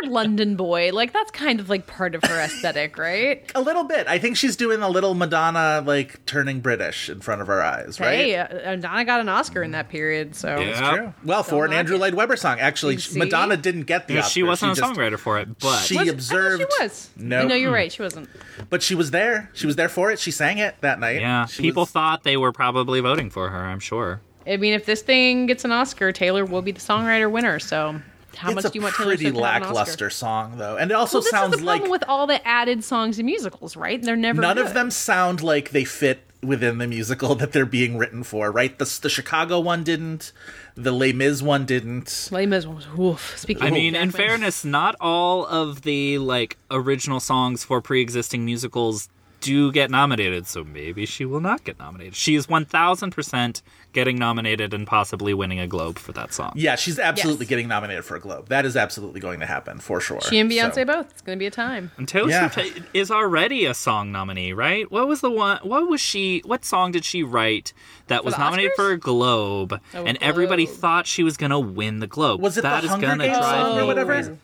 I 0.00 0.02
mean, 0.02 0.10
you've 0.10 0.12
heard 0.12 0.12
London 0.12 0.56
Boy. 0.56 0.90
Like 0.92 1.12
that's 1.12 1.30
kind 1.30 1.60
of 1.60 1.68
like 1.68 1.86
part 1.86 2.14
of 2.14 2.22
her 2.24 2.40
aesthetic, 2.40 2.98
right? 2.98 3.50
a 3.54 3.60
little 3.60 3.84
bit. 3.84 4.06
I 4.08 4.18
think 4.18 4.36
she's 4.36 4.56
doing 4.56 4.82
a 4.82 4.88
little 4.88 5.14
Madonna, 5.14 5.82
like 5.86 6.24
turning 6.26 6.60
British 6.60 7.08
in 7.10 7.20
front 7.20 7.42
of 7.42 7.48
our 7.48 7.60
eyes, 7.60 8.00
right? 8.00 8.14
Hey, 8.16 8.36
uh, 8.36 8.76
Donna 8.76 9.04
got 9.04 9.20
an 9.20 9.28
Oscar 9.28 9.62
in 9.62 9.72
that 9.72 9.88
period, 9.88 10.34
so 10.34 10.58
Yeah. 10.58 10.94
True. 10.96 11.14
Well, 11.24 11.42
for 11.42 11.64
an 11.64 11.72
Andrew 11.72 11.96
it. 11.96 12.00
Lloyd 12.00 12.14
Webber 12.14 12.36
song, 12.36 12.58
actually, 12.60 12.98
Madonna 13.14 13.56
didn't 13.56 13.82
get 13.84 14.08
the 14.08 14.14
Yeah, 14.14 14.20
Oscar. 14.20 14.30
she 14.32 14.42
wasn't 14.42 14.72
a 14.72 14.74
just- 14.80 14.92
songwriter 14.94 15.18
for 15.18 15.38
it, 15.38 15.58
but 15.58 15.80
She 15.84 15.96
Was- 15.96 16.08
I 16.08 16.10
observed. 16.10 16.62
she 16.78 16.82
was. 16.82 17.10
No. 17.16 17.46
no, 17.46 17.54
you're 17.54 17.72
right. 17.72 17.92
She 17.92 18.02
wasn't. 18.02 18.28
But 18.68 18.82
she 18.82 18.94
was 18.94 19.10
there. 19.10 19.50
She 19.54 19.66
was 19.66 19.76
there 19.76 19.88
for 19.88 20.10
it. 20.10 20.18
She 20.18 20.30
sang 20.30 20.58
it 20.58 20.76
that 20.80 21.00
night. 21.00 21.20
yeah, 21.20 21.46
She 21.46 21.62
people 21.62 21.82
was- 21.82 21.90
thought 21.90 22.22
they 22.24 22.36
were 22.36 22.52
probably 22.52 23.00
voting 23.00 23.30
for 23.30 23.48
her. 23.50 23.58
I'm 23.64 23.80
sure. 23.80 24.20
I 24.46 24.56
mean, 24.56 24.72
if 24.72 24.86
this 24.86 25.02
thing 25.02 25.46
gets 25.46 25.64
an 25.64 25.70
Oscar, 25.72 26.12
Taylor 26.12 26.44
will 26.44 26.62
be 26.62 26.72
the 26.72 26.80
songwriter 26.80 27.30
winner. 27.30 27.58
So, 27.58 28.00
how 28.36 28.48
it's 28.50 28.56
much 28.56 28.64
a 28.66 28.68
do 28.70 28.78
you 28.78 28.82
want 28.82 28.94
Taylor 28.94 29.08
pretty 29.10 29.24
Swift 29.24 29.36
to 29.36 29.44
have 29.44 29.56
an 29.56 29.62
Oscar? 29.62 29.74
lackluster 29.74 30.10
song, 30.10 30.58
though, 30.58 30.76
and 30.76 30.90
it 30.90 30.94
also 30.94 31.18
Well, 31.18 31.22
this 31.22 31.30
sounds 31.30 31.54
is 31.54 31.60
the 31.60 31.66
like 31.66 31.86
with 31.86 32.04
all 32.08 32.26
the 32.26 32.46
added 32.46 32.84
songs 32.84 33.18
in 33.18 33.26
musicals, 33.26 33.76
right? 33.76 34.00
They're 34.02 34.16
never 34.16 34.40
none 34.40 34.58
of 34.58 34.74
them 34.74 34.90
sound 34.90 35.42
like 35.42 35.70
they 35.70 35.84
fit 35.84 36.20
within 36.42 36.78
the 36.78 36.86
musical 36.86 37.34
that 37.36 37.52
they're 37.52 37.66
being 37.66 37.98
written 37.98 38.22
for. 38.22 38.50
Right? 38.50 38.78
The 38.78 38.98
the 39.02 39.10
Chicago 39.10 39.60
one 39.60 39.84
didn't. 39.84 40.32
The 40.74 40.92
Les 40.92 41.12
Mis 41.12 41.42
one 41.42 41.66
didn't. 41.66 42.28
Les 42.30 42.46
Mis 42.46 42.66
one 42.66 42.76
was 42.76 42.88
woof. 42.90 43.38
Speaking, 43.38 43.62
I 43.62 43.68
of 43.68 43.74
mean, 43.74 43.94
in 43.94 44.10
fairness, 44.10 44.64
not 44.64 44.96
all 45.00 45.44
of 45.46 45.82
the 45.82 46.18
like 46.18 46.56
original 46.70 47.20
songs 47.20 47.64
for 47.64 47.80
pre-existing 47.82 48.44
musicals 48.44 49.08
do 49.40 49.72
get 49.72 49.90
nominated, 49.90 50.46
so 50.46 50.62
maybe 50.64 51.06
she 51.06 51.24
will 51.24 51.40
not 51.40 51.64
get 51.64 51.78
nominated. 51.78 52.14
She 52.14 52.34
is 52.34 52.46
1000% 52.46 53.62
getting 53.92 54.18
nominated 54.18 54.72
and 54.72 54.86
possibly 54.86 55.34
winning 55.34 55.58
a 55.58 55.66
Globe 55.66 55.98
for 55.98 56.12
that 56.12 56.32
song. 56.32 56.52
Yeah, 56.54 56.76
she's 56.76 56.98
absolutely 56.98 57.44
Yes. 57.46 57.48
getting 57.50 57.68
nominated 57.68 58.04
for 58.04 58.16
a 58.16 58.20
Globe. 58.20 58.48
That 58.48 58.64
is 58.64 58.76
absolutely 58.76 59.20
going 59.20 59.40
to 59.40 59.46
happen 59.46 59.80
for 59.80 60.00
sure. 60.00 60.20
she 60.20 60.38
and 60.38 60.50
Beyonce 60.50 60.74
So- 60.74 60.84
both. 60.84 61.10
It's 61.10 61.22
going 61.22 61.36
to 61.36 61.40
be 61.40 61.46
a 61.46 61.50
time. 61.50 61.90
And 61.96 62.06
Taylor 62.06 62.28
Yeah. 62.30 62.50
Swift 62.50 62.80
is 62.94 63.10
already 63.10 63.64
a 63.66 63.74
song 63.74 64.12
nominee, 64.12 64.52
right? 64.52 64.90
What 64.90 65.08
was 65.08 65.20
the 65.20 65.30
one? 65.30 65.58
What 65.62 65.88
was 65.88 66.00
she? 66.00 66.42
What 66.44 66.64
song 66.64 66.92
did 66.92 67.04
she 67.04 67.22
write 67.22 67.72
that 68.06 68.24
was 68.24 68.38
nominated 68.38 68.72
Oscars? 68.72 68.76
for 68.76 68.90
a 68.92 68.98
Globe? 68.98 69.80
Oh, 69.94 70.04
and 70.04 70.18
everybody 70.20 70.66
thought 70.66 71.06
she 71.06 71.22
was 71.22 71.36
gonna 71.36 71.58
win 71.60 71.98
the 72.00 72.06
Globe. 72.06 72.40
Was 72.40 72.56
it 72.58 72.62
That 72.62 72.80
the 72.80 72.84
is 72.86 72.90
Hunger 72.90 73.06
gonna 73.08 73.24
Games 73.26 73.38
drive 73.38 73.66
song 73.66 73.76
me 73.76 73.82
or 73.82 73.86
whatever? 73.86 74.36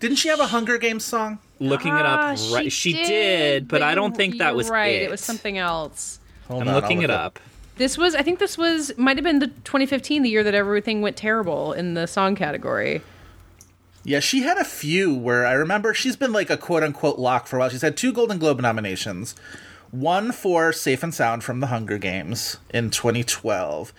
Crazy. 0.00 0.08
Didn't 0.08 0.18
she 0.18 0.28
have 0.28 0.40
a 0.40 0.46
Hunger 0.46 0.78
Games 0.78 1.04
song? 1.04 1.38
Looking 1.58 1.92
it 1.94 2.06
Ah, 2.06 2.32
up, 2.32 2.38
right? 2.54 2.72
she, 2.72 2.92
did, 2.94 3.68
but, 3.68 3.82
I 3.82 3.94
don't 3.94 4.12
you- 4.12 4.16
think 4.16 4.38
that 4.38 4.48
you're 4.48 4.54
was 4.56 4.70
right. 4.70 4.94
It. 4.94 5.02
It 5.02 5.10
was 5.10 5.20
something 5.20 5.58
else. 5.58 6.18
Hold 6.48 6.62
I'm 6.62 6.68
on, 6.68 6.74
looking 6.74 6.98
I'll 6.98 7.04
it 7.04 7.08
look 7.10 7.20
up. 7.20 7.38
This 7.76 7.96
was, 7.96 8.14
I 8.14 8.22
think, 8.22 8.38
this 8.38 8.58
was 8.58 8.92
might 8.98 9.16
have 9.16 9.24
been 9.24 9.38
the 9.38 9.46
2015, 9.48 10.22
the 10.22 10.30
year 10.30 10.42
that 10.42 10.54
everything 10.54 11.00
went 11.02 11.16
terrible 11.16 11.72
in 11.72 11.94
the 11.94 12.06
song 12.06 12.34
category. 12.34 13.02
Yeah, 14.02 14.20
she 14.20 14.40
had 14.42 14.56
a 14.58 14.64
few 14.64 15.14
where 15.14 15.46
I 15.46 15.52
remember 15.52 15.92
she's 15.94 16.16
been 16.16 16.32
like 16.32 16.48
a 16.50 16.56
quote 16.56 16.82
unquote 16.82 17.18
lock 17.18 17.46
for 17.46 17.56
a 17.56 17.58
while. 17.60 17.68
She's 17.68 17.82
had 17.82 17.96
two 17.96 18.12
Golden 18.12 18.38
Globe 18.38 18.60
nominations 18.60 19.34
one 19.90 20.30
for 20.32 20.72
Safe 20.72 21.02
and 21.02 21.12
Sound 21.12 21.42
from 21.44 21.60
the 21.60 21.66
Hunger 21.66 21.98
Games 21.98 22.58
in 22.72 22.90
2012, 22.90 23.92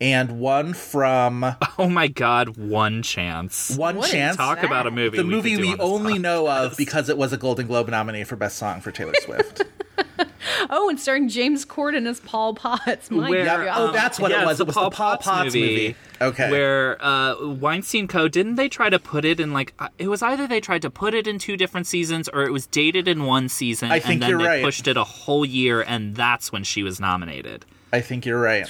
and 0.00 0.38
one 0.40 0.74
from 0.74 1.44
Oh 1.78 1.88
my 1.88 2.08
God! 2.08 2.56
One 2.56 3.02
chance. 3.02 3.76
One 3.76 3.96
What 3.96 4.06
is 4.06 4.10
Chance. 4.12 4.36
Talk 4.36 4.62
about 4.62 4.86
a 4.86 4.90
movie. 4.90 5.16
the 5.16 5.24
we 5.24 5.30
movie 5.30 5.50
could 5.56 5.62
do 5.62 5.62
we 5.62 5.72
on 5.72 5.78
this 5.78 5.86
only 5.86 6.14
podcast. 6.14 6.20
know 6.20 6.48
of 6.48 6.76
because 6.76 7.08
it 7.08 7.18
was 7.18 7.32
a 7.32 7.36
Golden 7.36 7.66
Globe 7.66 7.88
nominee 7.88 8.24
for 8.24 8.36
Best 8.36 8.58
Song 8.58 8.80
for 8.80 8.90
Taylor 8.90 9.14
Swift. 9.22 9.62
Oh, 10.70 10.88
and 10.88 10.98
starring 10.98 11.28
James 11.28 11.64
Corden 11.64 12.06
as 12.06 12.20
Paul 12.20 12.54
Potts. 12.54 13.10
My 13.10 13.30
Where, 13.30 13.44
God. 13.44 13.64
Yeah, 13.64 13.74
oh, 13.78 13.92
that's 13.92 14.18
what 14.18 14.30
it 14.32 14.34
yeah, 14.34 14.44
was. 14.44 14.52
it's 14.54 14.60
It 14.60 14.66
was 14.66 14.74
the 14.74 14.80
Paul 14.80 14.90
Potts 14.90 15.54
movie. 15.54 15.96
Okay. 16.20 16.50
Where 16.50 17.02
uh, 17.02 17.46
Weinstein 17.46 18.08
Co. 18.08 18.28
didn't 18.28 18.56
they 18.56 18.68
try 18.68 18.90
to 18.90 18.98
put 18.98 19.24
it 19.24 19.40
in 19.40 19.52
like 19.52 19.72
uh, 19.78 19.88
it 19.98 20.08
was 20.08 20.22
either 20.22 20.46
they 20.46 20.60
tried 20.60 20.82
to 20.82 20.90
put 20.90 21.14
it 21.14 21.26
in 21.26 21.38
two 21.38 21.56
different 21.56 21.86
seasons 21.86 22.28
or 22.28 22.42
it 22.44 22.52
was 22.52 22.66
dated 22.66 23.06
in 23.08 23.24
one 23.24 23.48
season 23.48 23.90
I 23.90 24.00
think 24.00 24.14
and 24.14 24.22
then 24.22 24.30
you're 24.30 24.38
they 24.40 24.46
right. 24.46 24.64
pushed 24.64 24.88
it 24.88 24.96
a 24.96 25.04
whole 25.04 25.44
year 25.44 25.82
and 25.82 26.16
that's 26.16 26.50
when 26.50 26.64
she 26.64 26.82
was 26.82 26.98
nominated. 26.98 27.64
I 27.92 28.00
think 28.00 28.26
you're 28.26 28.40
right. 28.40 28.68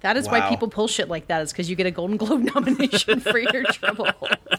That 0.00 0.16
is 0.16 0.28
why 0.28 0.48
people 0.48 0.68
pull 0.68 0.88
shit 0.88 1.08
like 1.08 1.26
that, 1.28 1.42
is 1.42 1.52
because 1.52 1.68
you 1.68 1.76
get 1.76 1.86
a 1.86 1.90
Golden 1.90 2.16
Globe 2.16 2.42
nomination 2.54 3.20
for 3.20 3.38
your 3.38 3.64
trouble. 3.64 4.08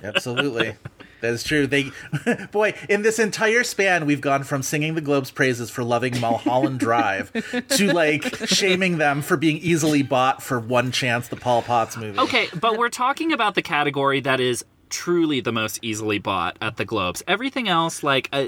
Absolutely. 0.04 0.76
That 1.22 1.34
is 1.34 1.44
true. 1.44 1.68
They, 1.68 1.92
boy, 2.52 2.74
in 2.90 3.04
this 3.04 3.20
entire 3.20 3.64
span, 3.64 4.06
we've 4.06 4.22
gone 4.22 4.44
from 4.44 4.64
singing 4.64 4.96
the 4.96 5.02
Globe's 5.02 5.32
praises 5.32 5.70
for 5.70 5.84
loving 5.84 6.20
Mulholland 6.20 6.80
Drive 6.80 7.32
to 7.70 7.94
like 7.94 8.36
shaming 8.48 8.98
them 8.98 9.22
for 9.22 9.38
being 9.38 9.58
easily 9.58 10.04
bought 10.04 10.42
for 10.44 10.60
one 10.60 10.92
chance 10.92 11.28
the 11.28 11.36
Paul 11.36 11.62
Potts 11.62 11.96
movie. 11.96 12.20
Okay, 12.20 12.48
but 12.60 12.78
we're 12.78 12.90
talking 12.90 13.32
about 13.32 13.56
the 13.56 13.62
category 13.62 14.20
that 14.22 14.40
is 14.40 14.66
truly 14.90 15.42
the 15.42 15.52
most 15.52 15.80
easily 15.82 16.20
bought 16.20 16.58
at 16.60 16.78
the 16.78 16.86
Globes. 16.86 17.24
Everything 17.28 17.70
else, 17.70 18.04
like, 18.04 18.28
uh, 18.34 18.48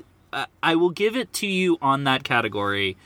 I 0.62 0.76
will 0.76 0.90
give 0.90 1.16
it 1.16 1.32
to 1.34 1.48
you 1.48 1.78
on 1.82 2.06
that 2.06 2.24
category. 2.24 2.98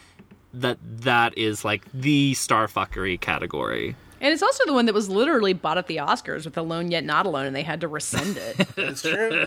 That 0.53 0.77
that 0.81 1.37
is 1.37 1.65
like 1.65 1.85
the 1.93 2.33
starfuckery 2.33 3.19
category. 3.19 3.95
And 4.19 4.33
it's 4.33 4.41
also 4.41 4.65
the 4.65 4.73
one 4.73 4.85
that 4.85 4.95
was 4.95 5.09
literally 5.09 5.53
bought 5.53 5.77
at 5.77 5.85
the 5.87 5.97
Oscars 5.97 6.45
with 6.45 6.57
Alone 6.57 6.89
Yet 6.89 7.03
Not 7.03 7.27
Alone, 7.27 7.45
and 7.45 7.55
they 7.55 7.61
had 7.61 7.81
to 7.81 7.87
rescind 7.87 8.37
it. 8.37 8.67
It's 8.77 9.01
true. 9.03 9.45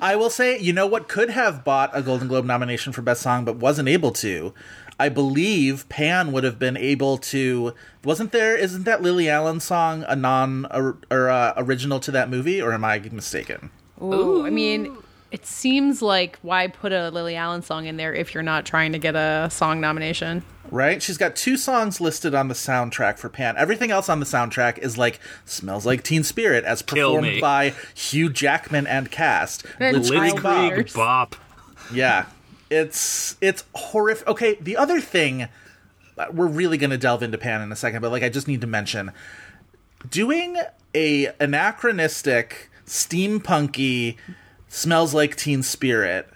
I 0.00 0.16
will 0.16 0.30
say, 0.30 0.58
you 0.58 0.72
know 0.72 0.86
what 0.86 1.08
could 1.08 1.28
have 1.30 1.62
bought 1.62 1.90
a 1.92 2.00
Golden 2.00 2.28
Globe 2.28 2.46
nomination 2.46 2.92
for 2.92 3.02
Best 3.02 3.20
Song 3.20 3.44
but 3.44 3.56
wasn't 3.56 3.88
able 3.88 4.12
to? 4.12 4.54
I 4.98 5.10
believe 5.10 5.86
Pan 5.90 6.32
would 6.32 6.44
have 6.44 6.58
been 6.58 6.76
able 6.76 7.18
to. 7.18 7.74
Wasn't 8.02 8.32
there? 8.32 8.56
Isn't 8.56 8.84
that 8.84 9.02
Lily 9.02 9.28
Allen 9.28 9.60
song 9.60 10.04
a 10.08 10.16
non 10.16 10.66
or, 10.70 10.96
or 11.10 11.28
uh, 11.28 11.52
original 11.58 12.00
to 12.00 12.10
that 12.12 12.30
movie, 12.30 12.62
or 12.62 12.72
am 12.72 12.84
I 12.84 12.98
mistaken? 12.98 13.70
Ooh, 14.02 14.46
I 14.46 14.50
mean, 14.50 14.96
it 15.36 15.44
seems 15.44 16.00
like 16.00 16.38
why 16.40 16.66
put 16.66 16.92
a 16.92 17.10
Lily 17.10 17.36
Allen 17.36 17.60
song 17.60 17.84
in 17.84 17.98
there 17.98 18.14
if 18.14 18.32
you're 18.32 18.42
not 18.42 18.64
trying 18.64 18.92
to 18.92 18.98
get 18.98 19.14
a 19.14 19.50
song 19.50 19.82
nomination? 19.82 20.42
Right? 20.70 21.02
She's 21.02 21.18
got 21.18 21.36
two 21.36 21.58
songs 21.58 22.00
listed 22.00 22.34
on 22.34 22.48
the 22.48 22.54
soundtrack 22.54 23.18
for 23.18 23.28
Pan. 23.28 23.54
Everything 23.58 23.90
else 23.90 24.08
on 24.08 24.18
the 24.18 24.24
soundtrack 24.24 24.78
is 24.78 24.96
like 24.96 25.20
"Smells 25.44 25.84
Like 25.84 26.02
Teen 26.02 26.24
Spirit" 26.24 26.64
as 26.64 26.80
performed 26.80 27.38
by 27.42 27.74
Hugh 27.94 28.30
Jackman 28.30 28.86
and 28.86 29.10
cast. 29.10 29.66
And 29.78 29.98
Blitzkrieg 29.98 30.40
Child 30.40 30.92
Bob. 30.94 30.94
Bop. 30.94 31.36
Yeah, 31.92 32.24
it's 32.70 33.36
it's 33.42 33.62
horrific. 33.74 34.26
Okay, 34.28 34.54
the 34.58 34.78
other 34.78 35.02
thing 35.02 35.48
uh, 36.16 36.28
we're 36.32 36.46
really 36.46 36.78
going 36.78 36.88
to 36.88 36.98
delve 36.98 37.22
into 37.22 37.36
Pan 37.36 37.60
in 37.60 37.70
a 37.70 37.76
second, 37.76 38.00
but 38.00 38.10
like 38.10 38.22
I 38.22 38.30
just 38.30 38.48
need 38.48 38.62
to 38.62 38.66
mention 38.66 39.12
doing 40.10 40.56
a 40.94 41.26
anachronistic 41.38 42.70
steampunky 42.86 44.16
smells 44.76 45.14
like 45.14 45.36
Teen 45.36 45.62
Spirit 45.62 46.28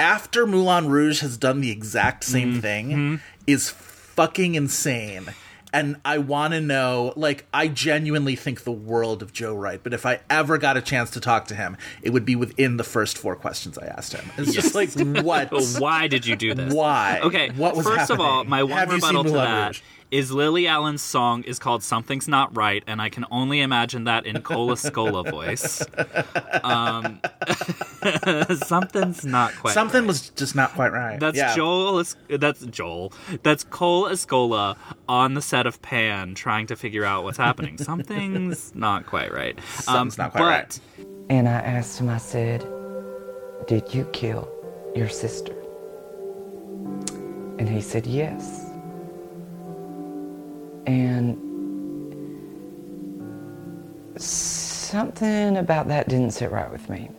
after 0.00 0.46
Moulin 0.46 0.88
Rouge 0.88 1.20
has 1.20 1.36
done 1.36 1.60
the 1.60 1.70
exact 1.70 2.24
same 2.24 2.52
mm-hmm. 2.54 2.60
thing 2.60 3.20
is 3.46 3.68
fucking 3.68 4.54
insane. 4.54 5.26
And 5.72 6.00
I 6.04 6.18
want 6.18 6.52
to 6.54 6.60
know, 6.60 7.12
like, 7.14 7.46
I 7.54 7.68
genuinely 7.68 8.34
think 8.34 8.64
the 8.64 8.72
world 8.72 9.22
of 9.22 9.32
Joe 9.32 9.54
Wright, 9.54 9.78
but 9.80 9.94
if 9.94 10.04
I 10.04 10.18
ever 10.28 10.58
got 10.58 10.76
a 10.76 10.82
chance 10.82 11.10
to 11.10 11.20
talk 11.20 11.46
to 11.46 11.54
him, 11.54 11.76
it 12.02 12.10
would 12.10 12.24
be 12.24 12.34
within 12.34 12.76
the 12.76 12.82
first 12.82 13.16
four 13.16 13.36
questions 13.36 13.78
I 13.78 13.86
asked 13.86 14.12
him. 14.14 14.28
It's 14.36 14.52
just 14.52 14.74
like, 14.74 14.90
what? 15.24 15.52
Why 15.78 16.08
did 16.08 16.26
you 16.26 16.34
do 16.34 16.54
this? 16.54 16.74
Why? 16.74 17.20
Okay. 17.22 17.50
What 17.50 17.76
was 17.76 17.86
First 17.86 18.10
of 18.10 18.18
all, 18.18 18.38
happening? 18.38 18.50
my 18.50 18.62
one 18.64 18.72
Have 18.72 18.90
rebuttal 18.90 19.22
seen 19.22 19.32
to 19.32 19.38
that 19.38 19.66
Rouge? 19.68 19.80
Is 20.10 20.32
Lily 20.32 20.66
Allen's 20.66 21.02
song 21.02 21.44
is 21.44 21.58
called 21.58 21.82
"Something's 21.82 22.26
Not 22.26 22.56
Right," 22.56 22.82
and 22.86 23.00
I 23.00 23.08
can 23.08 23.24
only 23.30 23.60
imagine 23.60 24.04
that 24.04 24.26
in 24.26 24.42
Cole 24.42 24.70
Escola 24.70 25.30
voice. 25.30 25.84
Um, 26.64 27.20
something's 28.66 29.24
not 29.24 29.54
quite. 29.54 29.74
Something 29.74 30.02
right. 30.02 30.08
was 30.08 30.30
just 30.30 30.56
not 30.56 30.72
quite 30.72 30.92
right. 30.92 31.20
That's 31.20 31.36
yeah. 31.36 31.54
Joel. 31.54 32.02
That's 32.28 32.66
Joel. 32.66 33.12
That's 33.42 33.62
Cole 33.64 34.06
Escola 34.06 34.76
on 35.08 35.34
the 35.34 35.42
set 35.42 35.66
of 35.66 35.80
Pan, 35.82 36.34
trying 36.34 36.66
to 36.66 36.76
figure 36.76 37.04
out 37.04 37.22
what's 37.22 37.38
happening. 37.38 37.78
Something's 37.90 38.74
not 38.74 39.06
quite 39.06 39.32
right. 39.32 39.56
Um, 39.58 39.64
Something's 39.64 40.18
not 40.18 40.32
quite 40.32 40.40
but 40.40 40.46
right. 40.46 40.80
And 41.30 41.48
I 41.48 41.52
asked 41.52 42.00
him, 42.00 42.08
I 42.08 42.18
said, 42.18 42.66
Did 43.68 43.94
you 43.94 44.04
kill 44.12 44.52
your 44.96 45.08
sister? 45.08 45.54
And 47.58 47.68
he 47.68 47.80
said, 47.80 48.06
Yes. 48.06 48.59
And 50.90 51.38
something 54.20 55.56
about 55.56 55.86
that 55.88 56.08
didn't 56.08 56.32
sit 56.32 56.50
right 56.50 56.70
with 56.70 56.90
me. 56.90 57.10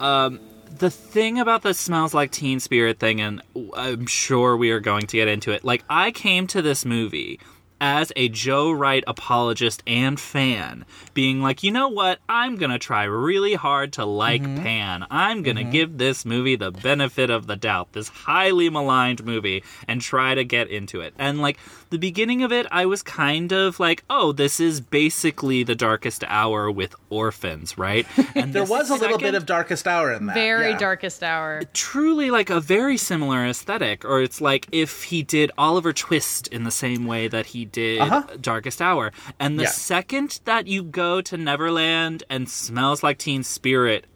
Um, 0.00 0.40
the 0.78 0.90
thing 0.90 1.38
about 1.38 1.62
the 1.62 1.72
smells 1.72 2.14
like 2.14 2.32
teen 2.32 2.58
spirit 2.58 2.98
thing 2.98 3.20
and 3.20 3.42
i'm 3.76 4.06
sure 4.06 4.56
we 4.56 4.70
are 4.70 4.80
going 4.80 5.06
to 5.06 5.16
get 5.18 5.28
into 5.28 5.52
it 5.52 5.62
like 5.62 5.84
i 5.90 6.10
came 6.10 6.46
to 6.46 6.62
this 6.62 6.86
movie 6.86 7.38
as 7.82 8.12
a 8.14 8.28
joe 8.28 8.70
wright 8.70 9.02
apologist 9.08 9.82
and 9.88 10.20
fan 10.20 10.86
being 11.14 11.42
like 11.42 11.62
you 11.64 11.70
know 11.72 11.88
what 11.88 12.20
i'm 12.28 12.54
gonna 12.54 12.78
try 12.78 13.02
really 13.02 13.54
hard 13.54 13.92
to 13.92 14.04
like 14.04 14.40
mm-hmm. 14.40 14.62
pan 14.62 15.04
i'm 15.10 15.42
gonna 15.42 15.60
mm-hmm. 15.60 15.70
give 15.70 15.98
this 15.98 16.24
movie 16.24 16.54
the 16.54 16.70
benefit 16.70 17.28
of 17.28 17.48
the 17.48 17.56
doubt 17.56 17.92
this 17.92 18.08
highly 18.08 18.70
maligned 18.70 19.24
movie 19.24 19.64
and 19.88 20.00
try 20.00 20.34
to 20.34 20.44
get 20.44 20.68
into 20.68 21.00
it 21.00 21.12
and 21.18 21.42
like 21.42 21.58
the 21.90 21.98
beginning 21.98 22.44
of 22.44 22.52
it 22.52 22.66
i 22.70 22.86
was 22.86 23.02
kind 23.02 23.52
of 23.52 23.80
like 23.80 24.04
oh 24.08 24.30
this 24.30 24.60
is 24.60 24.80
basically 24.80 25.64
the 25.64 25.74
darkest 25.74 26.22
hour 26.28 26.70
with 26.70 26.94
orphans 27.10 27.76
right 27.76 28.06
and 28.36 28.52
There 28.52 28.64
was 28.64 28.90
a 28.90 28.94
little 28.94 29.18
bit 29.18 29.34
of 29.34 29.46
Darkest 29.46 29.86
Hour 29.86 30.12
in 30.12 30.26
that. 30.26 30.34
Very 30.34 30.70
yeah. 30.70 30.78
darkest 30.78 31.22
hour. 31.22 31.62
truly 31.72 32.30
like 32.30 32.50
a 32.50 32.60
very 32.60 32.96
similar 32.96 33.44
aesthetic 33.46 34.04
or 34.04 34.22
it's 34.22 34.40
like 34.40 34.68
if 34.72 35.04
he 35.04 35.22
did 35.22 35.50
oliver 35.58 35.92
twist 35.92 36.48
in 36.48 36.64
the 36.64 36.70
same 36.70 37.06
way 37.06 37.28
that 37.28 37.46
he 37.46 37.64
did 37.72 38.00
Uh-huh. 38.00 38.22
darkest 38.40 38.80
hour 38.80 39.12
and 39.40 39.58
the 39.58 39.64
Yeah. 39.64 39.68
second 39.70 40.40
that 40.44 40.66
you 40.66 40.82
go 40.82 41.20
to 41.22 41.36
neverland 41.36 42.22
and 42.30 42.48
smells 42.48 43.02
like 43.02 43.18
teen 43.18 43.42
spirit 43.42 44.06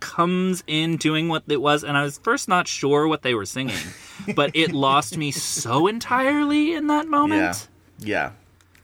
comes 0.00 0.64
in 0.66 0.96
doing 0.96 1.28
what 1.28 1.42
it 1.48 1.60
was 1.60 1.84
and 1.84 1.94
i 1.96 2.02
was 2.02 2.16
first 2.18 2.48
not 2.48 2.66
sure 2.66 3.06
what 3.06 3.20
they 3.22 3.34
were 3.34 3.44
singing 3.44 3.76
but 4.34 4.50
it 4.54 4.72
lost 4.72 5.16
me 5.18 5.30
so 5.30 5.86
entirely 5.86 6.72
in 6.72 6.86
that 6.86 7.06
moment 7.06 7.68
Yeah. 7.98 8.06
Yeah. 8.22 8.30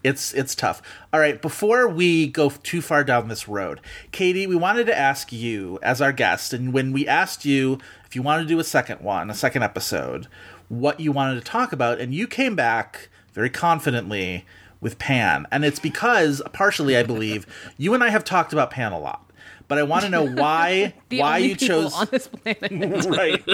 It's 0.05 0.33
it's 0.35 0.55
tough. 0.55 0.83
All 1.13 1.19
right, 1.19 1.41
before 1.43 1.89
we 1.89 2.29
go 2.29 2.51
too 2.51 2.81
far 2.81 3.03
down 3.03 3.27
this 3.27 3.49
road, 3.49 3.81
Katey, 4.13 4.47
we 4.47 4.55
wanted 4.55 4.87
to 4.87 4.97
ask 4.97 5.33
you 5.33 5.81
as 5.83 6.01
our 6.01 6.13
guest 6.13 6.53
and 6.53 6.73
when 6.73 6.93
we 6.93 7.09
asked 7.09 7.45
you 7.45 7.79
if 8.07 8.15
you 8.15 8.23
wanted 8.23 8.43
to 8.43 8.49
do 8.49 8.61
a 8.61 8.65
second 8.65 9.01
one, 9.01 9.31
a 9.31 9.35
second 9.35 9.65
episode, 9.65 10.29
what 10.69 11.01
you 11.01 11.11
wanted 11.11 11.35
to 11.37 11.41
talk 11.51 11.73
about 11.73 11.99
and 11.99 12.15
you 12.15 12.29
came 12.29 12.55
back 12.55 13.09
very 13.37 13.51
confidently 13.51 14.45
with 14.81 14.99
Pan. 14.99 15.47
And 15.53 15.65
it's 15.65 15.79
because 15.79 16.43
partially 16.53 16.97
I 16.97 17.03
believe 17.05 17.47
you 17.77 17.95
and 17.95 18.03
I 18.03 18.09
have 18.09 18.25
talked 18.25 18.53
about 18.53 18.71
Pan 18.73 18.91
a 18.93 18.99
lot. 18.99 19.23
But 19.69 19.79
I 19.79 19.83
want 19.83 20.05
to 20.05 20.11
know 20.11 20.27
why 20.27 20.95
The 21.11 21.21
why 21.21 21.37
only 21.37 21.49
you 21.51 21.55
chose 21.57 21.93
on 21.93 22.09
this 22.11 22.29
planet. 22.29 23.05
right. 23.07 23.45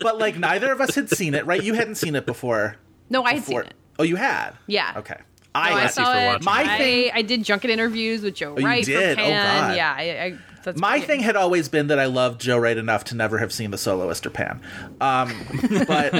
but 0.00 0.18
like 0.18 0.36
neither 0.36 0.70
of 0.70 0.80
us 0.80 0.94
had 0.94 1.08
seen 1.08 1.34
it, 1.34 1.46
right? 1.46 1.62
You 1.62 1.74
hadn't 1.74 1.94
seen 1.94 2.14
it 2.14 2.26
before. 2.26 2.76
no, 3.08 3.24
I 3.24 3.34
had 3.34 3.44
seen 3.44 3.60
it. 3.60 3.74
Oh, 3.98 4.02
you 4.02 4.16
had. 4.16 4.50
Yeah. 4.66 4.92
Okay. 4.96 5.16
No, 5.54 5.60
I 5.60 5.82
you 5.84 5.88
saw 5.88 6.12
for 6.12 6.36
it. 6.36 6.44
My 6.44 6.64
I, 6.74 6.78
thing- 6.78 7.10
I 7.14 7.22
did 7.22 7.44
junket 7.44 7.70
interviews 7.70 8.22
with 8.22 8.34
Joe 8.34 8.54
oh, 8.56 8.58
you 8.58 8.66
Wright 8.66 8.84
did? 8.84 9.16
for 9.16 9.22
Oh, 9.22 9.26
Pan. 9.26 9.68
God. 9.70 9.76
Yeah, 9.76 9.94
I, 9.96 10.02
I, 10.02 10.38
that's 10.64 10.78
My 10.80 10.96
yeah. 10.96 11.04
thing 11.04 11.20
had 11.20 11.36
always 11.36 11.68
been 11.68 11.88
that 11.88 11.98
I 11.98 12.06
loved 12.06 12.40
Joe 12.40 12.58
Wright 12.58 12.76
enough 12.76 13.04
to 13.04 13.16
never 13.16 13.38
have 13.38 13.52
seen 13.52 13.70
the 13.70 13.78
soloist 13.78 14.26
or 14.26 14.30
Pan. 14.30 14.60
Um, 15.00 15.28
but 15.86 16.12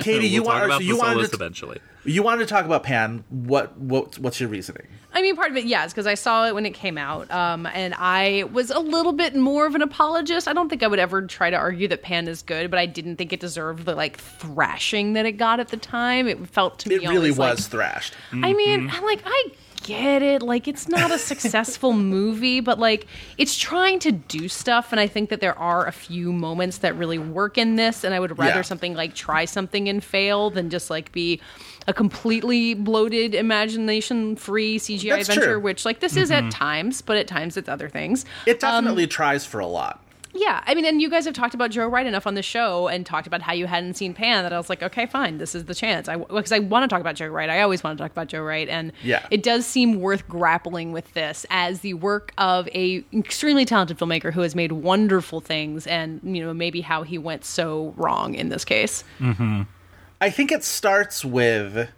Katey, 0.00 0.28
you 0.28 0.42
we'll 0.42 0.50
talk 0.50 0.54
want 0.54 0.64
about 0.66 0.78
so 0.80 0.84
you 0.86 0.98
wanted 0.98 1.28
to, 1.28 1.34
eventually 1.36 1.80
you 2.04 2.22
wanted 2.22 2.40
to 2.40 2.46
talk 2.46 2.64
about 2.64 2.82
Pan. 2.82 3.24
What 3.30 3.76
what 3.78 4.18
what's 4.18 4.40
your 4.40 4.48
reasoning? 4.48 4.86
I 5.12 5.22
mean, 5.22 5.34
part 5.34 5.50
of 5.50 5.56
it, 5.56 5.64
yes, 5.64 5.92
because 5.92 6.06
I 6.06 6.14
saw 6.14 6.46
it 6.46 6.54
when 6.54 6.64
it 6.64 6.70
came 6.72 6.96
out, 6.96 7.28
um, 7.32 7.66
and 7.66 7.94
I 7.98 8.44
was 8.52 8.70
a 8.70 8.78
little 8.78 9.12
bit 9.12 9.34
more 9.34 9.66
of 9.66 9.74
an 9.74 9.82
apologist. 9.82 10.46
I 10.46 10.52
don't 10.52 10.68
think 10.68 10.84
I 10.84 10.86
would 10.86 11.00
ever 11.00 11.26
try 11.26 11.50
to 11.50 11.56
argue 11.56 11.88
that 11.88 12.02
Pan 12.02 12.28
is 12.28 12.42
good, 12.42 12.70
but 12.70 12.78
I 12.78 12.86
didn't 12.86 13.16
think 13.16 13.32
it 13.32 13.40
deserved 13.40 13.86
the 13.86 13.96
like 13.96 14.18
thrashing 14.18 15.14
that 15.14 15.26
it 15.26 15.32
got 15.32 15.58
at 15.60 15.68
the 15.68 15.76
time. 15.76 16.28
It 16.28 16.48
felt 16.48 16.78
to 16.80 16.88
me 16.88 16.94
It 16.96 17.00
really 17.02 17.16
always 17.16 17.38
like- 17.38 17.56
was 17.56 17.66
thrashed. 17.66 18.14
I 18.32 18.52
mean, 18.52 18.88
I 18.90 19.00
like 19.00 19.20
I 19.24 19.48
get 19.90 20.22
it. 20.22 20.42
Like 20.42 20.68
it's 20.68 20.88
not 20.88 21.10
a 21.10 21.18
successful 21.18 21.92
movie, 22.16 22.60
but 22.60 22.78
like 22.78 23.06
it's 23.38 23.56
trying 23.56 23.98
to 24.00 24.12
do 24.12 24.48
stuff 24.48 24.92
and 24.92 25.00
I 25.00 25.06
think 25.06 25.30
that 25.30 25.40
there 25.40 25.58
are 25.58 25.86
a 25.86 25.92
few 25.92 26.32
moments 26.32 26.78
that 26.78 26.96
really 26.96 27.18
work 27.18 27.58
in 27.58 27.76
this 27.76 28.04
and 28.04 28.14
I 28.14 28.20
would 28.20 28.38
rather 28.38 28.56
Yeah. 28.56 28.62
something 28.62 28.94
like 28.94 29.14
try 29.14 29.44
something 29.44 29.88
and 29.88 30.02
fail 30.02 30.50
than 30.50 30.70
just 30.70 30.90
like 30.90 31.12
be 31.12 31.40
a 31.86 31.92
completely 31.92 32.74
bloated 32.74 33.34
imagination 33.34 34.36
free 34.36 34.78
CGI 34.78 35.10
That's 35.16 35.28
adventure 35.28 35.52
true. 35.54 35.60
which 35.60 35.84
like 35.84 36.00
this 36.00 36.16
is 36.16 36.30
at 36.30 36.50
times, 36.50 37.02
but 37.02 37.16
at 37.16 37.26
times 37.26 37.56
it's 37.56 37.68
other 37.68 37.88
things. 37.88 38.24
It 38.46 38.62
Um, 38.62 38.84
definitely 38.84 39.06
tries 39.06 39.44
for 39.46 39.60
a 39.60 39.66
lot. 39.66 40.02
Yeah, 40.32 40.62
I 40.64 40.74
mean, 40.74 40.84
and 40.84 41.02
you 41.02 41.10
guys 41.10 41.24
have 41.24 41.34
talked 41.34 41.54
about 41.54 41.70
Joe 41.72 41.88
Wright 41.88 42.06
enough 42.06 42.24
on 42.26 42.34
the 42.34 42.42
show 42.42 42.86
and 42.86 43.04
talked 43.04 43.26
about 43.26 43.42
how 43.42 43.52
you 43.52 43.66
hadn't 43.66 43.94
seen 43.94 44.14
Pan 44.14 44.44
that 44.44 44.52
I 44.52 44.58
was 44.58 44.68
like, 44.68 44.80
okay, 44.82 45.06
fine, 45.06 45.38
this 45.38 45.54
is 45.56 45.64
the 45.64 45.74
chance. 45.74 46.08
I 46.08 46.16
because 46.16 46.52
I 46.52 46.60
want 46.60 46.84
to 46.84 46.88
talk 46.88 47.00
about 47.00 47.16
Joe 47.16 47.26
Wright. 47.28 47.50
I 47.50 47.62
always 47.62 47.82
want 47.82 47.98
to 47.98 48.04
talk 48.04 48.12
about 48.12 48.28
Joe 48.28 48.42
Wright, 48.42 48.68
and 48.68 48.92
Yeah. 49.02 49.26
it 49.30 49.42
does 49.42 49.66
seem 49.66 50.00
worth 50.00 50.28
grappling 50.28 50.92
with 50.92 51.12
this 51.14 51.44
as 51.50 51.80
the 51.80 51.94
work 51.94 52.32
of 52.38 52.68
a 52.68 53.04
extremely 53.12 53.64
talented 53.64 53.98
filmmaker 53.98 54.32
who 54.32 54.42
has 54.42 54.54
made 54.54 54.70
wonderful 54.72 55.40
things, 55.40 55.86
and 55.88 56.20
you 56.22 56.44
know 56.44 56.54
maybe 56.54 56.80
how 56.80 57.02
he 57.02 57.18
went 57.18 57.44
so 57.44 57.92
wrong 57.96 58.34
in 58.34 58.50
this 58.50 58.64
case. 58.64 59.02
Mm-hmm. 59.18 59.62
I 60.20 60.30
think 60.30 60.52
it 60.52 60.62
starts 60.62 61.24
with 61.24 61.88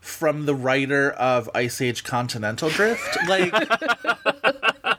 from 0.00 0.46
the 0.46 0.54
writer 0.54 1.10
of 1.10 1.50
Ice 1.54 1.80
Age 1.80 2.04
Continental 2.04 2.70
Drift. 2.70 3.18
Like 3.28 3.52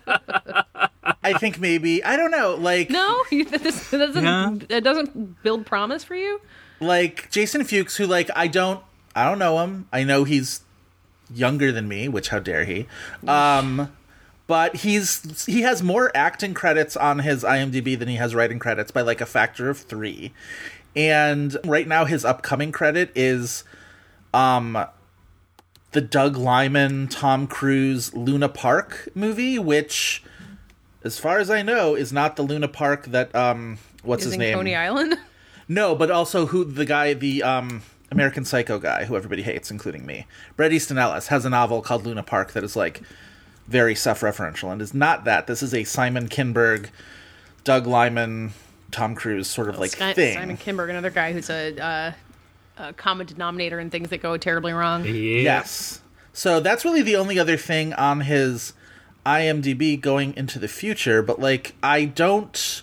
I 1.27 1.37
think 1.37 1.59
maybe 1.59 2.03
I 2.03 2.15
don't 2.17 2.31
know, 2.31 2.55
like 2.55 2.89
No, 2.89 3.23
this 3.31 3.91
doesn't 3.91 4.23
Yeah. 4.23 4.53
it 4.69 4.81
doesn't 4.83 5.41
build 5.43 5.65
promise 5.65 6.03
for 6.03 6.15
you. 6.15 6.39
like 6.79 7.29
Jason 7.31 7.63
Fuchs, 7.63 7.95
who 7.97 8.05
like 8.05 8.29
I 8.35 8.47
don't 8.47 8.81
I 9.15 9.25
don't 9.25 9.39
know 9.39 9.59
him. 9.59 9.87
I 9.91 10.03
know 10.03 10.23
he's 10.23 10.61
younger 11.33 11.71
than 11.71 11.87
me, 11.87 12.07
which 12.07 12.29
how 12.29 12.39
dare 12.39 12.65
he? 12.65 12.87
Um, 13.27 13.91
but 14.45 14.77
he's 14.77 15.45
he 15.45 15.61
has 15.61 15.81
more 15.83 16.11
acting 16.15 16.53
credits 16.53 16.95
on 16.95 17.19
his 17.19 17.43
IMDb 17.43 17.97
than 17.97 18.07
he 18.07 18.15
has 18.15 18.33
writing 18.35 18.59
credits 18.59 18.91
by 18.91 19.01
like 19.01 19.19
a 19.21 19.25
factor 19.25 19.69
of 19.69 19.77
three. 19.79 20.33
And 20.95 21.57
right 21.65 21.87
now, 21.87 22.05
his 22.05 22.23
upcoming 22.25 22.71
credit 22.71 23.11
is 23.15 23.63
um 24.33 24.77
the 25.91 26.01
Doug 26.01 26.37
Liman, 26.37 27.07
Tom 27.07 27.47
Cruise 27.47 28.13
Luna 28.13 28.49
Park 28.49 29.09
movie, 29.15 29.57
which, 29.57 30.21
as 31.07 31.17
far 31.17 31.39
as 31.39 31.49
I 31.49 31.63
know, 31.63 31.95
is 31.95 32.13
not 32.13 32.35
the 32.35 32.43
Luna 32.43 32.67
Park 32.67 33.05
that 33.07 33.33
um 33.35 33.79
what's 34.03 34.21
Is 34.21 34.27
his 34.27 34.33
in 34.35 34.39
name? 34.41 34.57
Coney 34.57 34.75
Island. 34.75 35.17
No, 35.69 35.95
but 35.95 36.09
also 36.09 36.45
who 36.45 36.63
the 36.63 36.85
guy, 36.85 37.13
the 37.13 37.43
um, 37.43 37.81
American 38.09 38.45
Psycho 38.45 38.79
guy, 38.79 39.03
who 39.03 39.17
everybody 39.17 39.41
hates, 39.43 39.69
including 39.69 40.05
me. 40.05 40.25
Bret 40.55 40.71
Easton 40.71 40.97
Ellis 40.97 41.27
has 41.27 41.43
a 41.43 41.49
novel 41.49 41.81
called 41.81 42.05
Luna 42.05 42.23
Park 42.23 42.53
that 42.53 42.63
is 42.63 42.77
like 42.77 43.01
very 43.67 43.93
self-referential 43.93 44.71
and 44.71 44.81
is 44.81 44.93
not 44.93 45.25
that. 45.25 45.45
This 45.45 45.61
is 45.61 45.73
a 45.73 45.83
Simon 45.83 46.29
Kinberg, 46.29 46.87
Doug 47.65 47.85
Liman, 47.85 48.53
Tom 48.91 49.13
Cruise 49.13 49.47
sort 49.49 49.67
of 49.67 49.77
like 49.77 49.91
Sky- 49.91 50.13
thing. 50.13 50.35
Simon 50.37 50.55
Kinberg, 50.55 50.89
another 50.89 51.09
guy 51.09 51.33
who's 51.33 51.49
a, 51.49 51.77
uh, 51.77 52.11
a 52.77 52.93
common 52.93 53.27
denominator 53.27 53.77
in 53.77 53.89
things 53.89 54.07
that 54.11 54.21
go 54.21 54.37
terribly 54.37 54.71
wrong. 54.71 55.03
Yes. 55.03 55.99
So 56.31 56.61
that's 56.61 56.85
really 56.85 57.01
the 57.01 57.17
only 57.17 57.39
other 57.39 57.57
thing 57.57 57.91
on 57.95 58.21
his 58.21 58.71
IMDb 59.27 59.99
going 59.99 60.33
into 60.37 60.57
the 60.57 60.69
future, 60.69 61.21
but 61.21 61.39
like 61.39 61.75
I 61.83 62.05
don't 62.05 62.81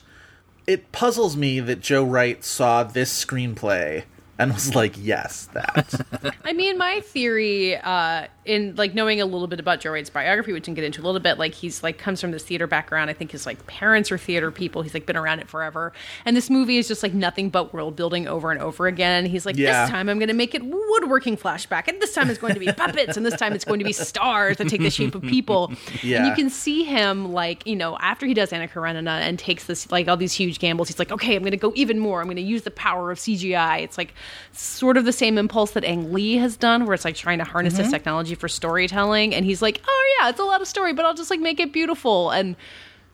it 0.66 0.92
puzzles 0.92 1.36
me 1.36 1.58
that 1.60 1.80
Joe 1.80 2.04
Wright 2.04 2.44
saw 2.44 2.84
this 2.84 3.24
screenplay 3.24 4.04
and 4.38 4.52
was 4.52 4.74
like, 4.74 4.94
"Yes, 4.98 5.46
that." 5.54 6.34
I 6.44 6.52
mean, 6.52 6.76
my 6.78 7.00
theory, 7.00 7.76
uh, 7.76 8.26
in 8.44 8.74
like 8.76 8.94
knowing 8.94 9.20
a 9.20 9.24
little 9.26 9.46
bit 9.46 9.60
about 9.60 9.80
Joe 9.80 9.92
Wright's 9.92 10.10
biography, 10.10 10.52
which 10.52 10.62
we 10.62 10.64
can 10.66 10.74
get 10.74 10.84
into 10.84 11.00
a 11.00 11.04
little 11.04 11.20
bit, 11.20 11.38
like 11.38 11.54
he's 11.54 11.82
like 11.82 11.98
comes 11.98 12.20
from 12.20 12.30
this 12.30 12.42
theater 12.44 12.66
background. 12.66 13.10
I 13.10 13.12
think 13.12 13.30
his 13.30 13.46
like 13.46 13.66
parents 13.66 14.10
are 14.12 14.18
theater 14.18 14.50
people. 14.50 14.82
He's 14.82 14.92
like 14.94 15.06
been 15.06 15.16
around 15.16 15.40
it 15.40 15.48
forever, 15.48 15.92
and 16.24 16.36
this 16.36 16.50
movie 16.50 16.78
is 16.78 16.88
just 16.88 17.02
like 17.02 17.14
nothing 17.14 17.48
but 17.50 17.72
world 17.72 17.96
building 17.96 18.26
over 18.26 18.50
and 18.50 18.60
over 18.60 18.86
again. 18.86 19.24
He's 19.26 19.46
like, 19.46 19.56
Yeah. 19.56 19.82
this 19.82 19.90
time 19.90 20.08
I'm 20.08 20.18
going 20.18 20.28
to 20.28 20.34
make 20.34 20.54
it 20.54 20.62
woodworking 20.64 21.36
flashback, 21.36 21.88
and 21.88 22.00
this 22.02 22.12
time 22.12 22.28
it's 22.28 22.38
going 22.38 22.54
to 22.54 22.60
be 22.60 22.72
puppets, 22.72 23.16
and 23.16 23.24
this 23.24 23.36
time 23.36 23.52
it's 23.52 23.64
going 23.64 23.78
to 23.78 23.84
be 23.84 23.92
stars 23.92 24.56
that 24.58 24.68
take 24.68 24.80
the 24.82 24.90
shape 24.90 25.14
of 25.14 25.22
people. 25.22 25.72
And 26.02 26.26
you 26.26 26.34
can 26.34 26.50
see 26.50 26.84
him 26.84 27.32
like 27.32 27.66
you 27.66 27.76
know 27.76 27.96
after 27.98 28.26
he 28.26 28.34
does 28.34 28.52
Anna 28.52 28.68
Karenina 28.68 29.10
and 29.22 29.38
takes 29.38 29.64
this 29.64 29.90
like 29.90 30.08
all 30.08 30.16
these 30.16 30.32
huge 30.32 30.58
gambles. 30.58 30.88
He's 30.88 30.98
like, 30.98 31.12
okay, 31.12 31.36
I'm 31.36 31.42
going 31.42 31.52
to 31.52 31.56
go 31.56 31.72
even 31.76 31.98
more. 31.98 32.20
I'm 32.20 32.26
going 32.26 32.36
to 32.36 32.42
use 32.42 32.62
the 32.62 32.70
power 32.70 33.10
of 33.10 33.18
CGI. 33.18 33.82
It's 33.82 33.96
like 33.96 34.12
sort 34.52 34.96
of 34.96 35.04
the 35.04 35.12
same 35.12 35.38
impulse 35.38 35.72
that 35.72 35.84
Ang 35.84 36.12
Lee 36.12 36.36
has 36.36 36.56
done, 36.56 36.86
where 36.86 36.94
it's 36.94 37.04
like 37.04 37.16
trying 37.16 37.38
to 37.38 37.44
harness 37.44 37.74
this 37.74 37.86
mm-hmm. 37.86 37.92
technology 37.92 38.34
for 38.34 38.48
storytelling. 38.48 39.34
And 39.34 39.44
he's 39.44 39.62
like, 39.62 39.80
oh 39.86 40.16
yeah, 40.18 40.28
it's 40.28 40.40
a 40.40 40.44
lot 40.44 40.60
of 40.60 40.68
story, 40.68 40.92
but 40.92 41.04
I'll 41.04 41.14
just 41.14 41.30
like 41.30 41.40
make 41.40 41.60
it 41.60 41.72
beautiful. 41.72 42.30
And 42.30 42.56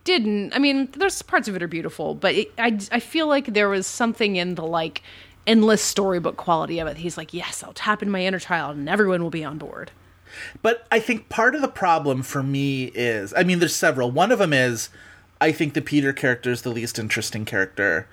didn't. 0.04 0.54
I 0.54 0.58
mean, 0.58 0.88
there's 0.92 1.22
parts 1.22 1.48
of 1.48 1.56
it 1.56 1.62
are 1.62 1.68
beautiful, 1.68 2.14
but 2.14 2.34
it, 2.34 2.52
I 2.58 2.78
I 2.92 3.00
feel 3.00 3.26
like 3.26 3.46
there 3.46 3.68
was 3.68 3.86
something 3.86 4.36
in 4.36 4.54
the 4.54 4.64
like 4.64 5.02
endless 5.46 5.82
storybook 5.82 6.36
quality 6.36 6.78
of 6.78 6.88
it. 6.88 6.98
He's 6.98 7.16
like, 7.16 7.34
yes, 7.34 7.62
I'll 7.62 7.72
tap 7.72 8.02
in 8.02 8.10
my 8.10 8.24
inner 8.24 8.38
child, 8.38 8.76
and 8.76 8.88
everyone 8.88 9.22
will 9.22 9.30
be 9.30 9.44
on 9.44 9.58
board. 9.58 9.90
But 10.62 10.86
I 10.92 11.00
think 11.00 11.28
part 11.28 11.54
of 11.54 11.60
the 11.60 11.68
problem 11.68 12.22
for 12.22 12.42
me 12.42 12.84
is 12.94 13.34
I 13.36 13.42
mean, 13.42 13.58
there's 13.58 13.76
several. 13.76 14.10
One 14.10 14.32
of 14.32 14.38
them 14.38 14.52
is 14.52 14.88
I 15.40 15.52
think 15.52 15.74
the 15.74 15.82
Peter 15.82 16.12
character 16.12 16.50
is 16.50 16.62
the 16.62 16.70
least 16.70 16.98
interesting 16.98 17.44
character 17.44 18.08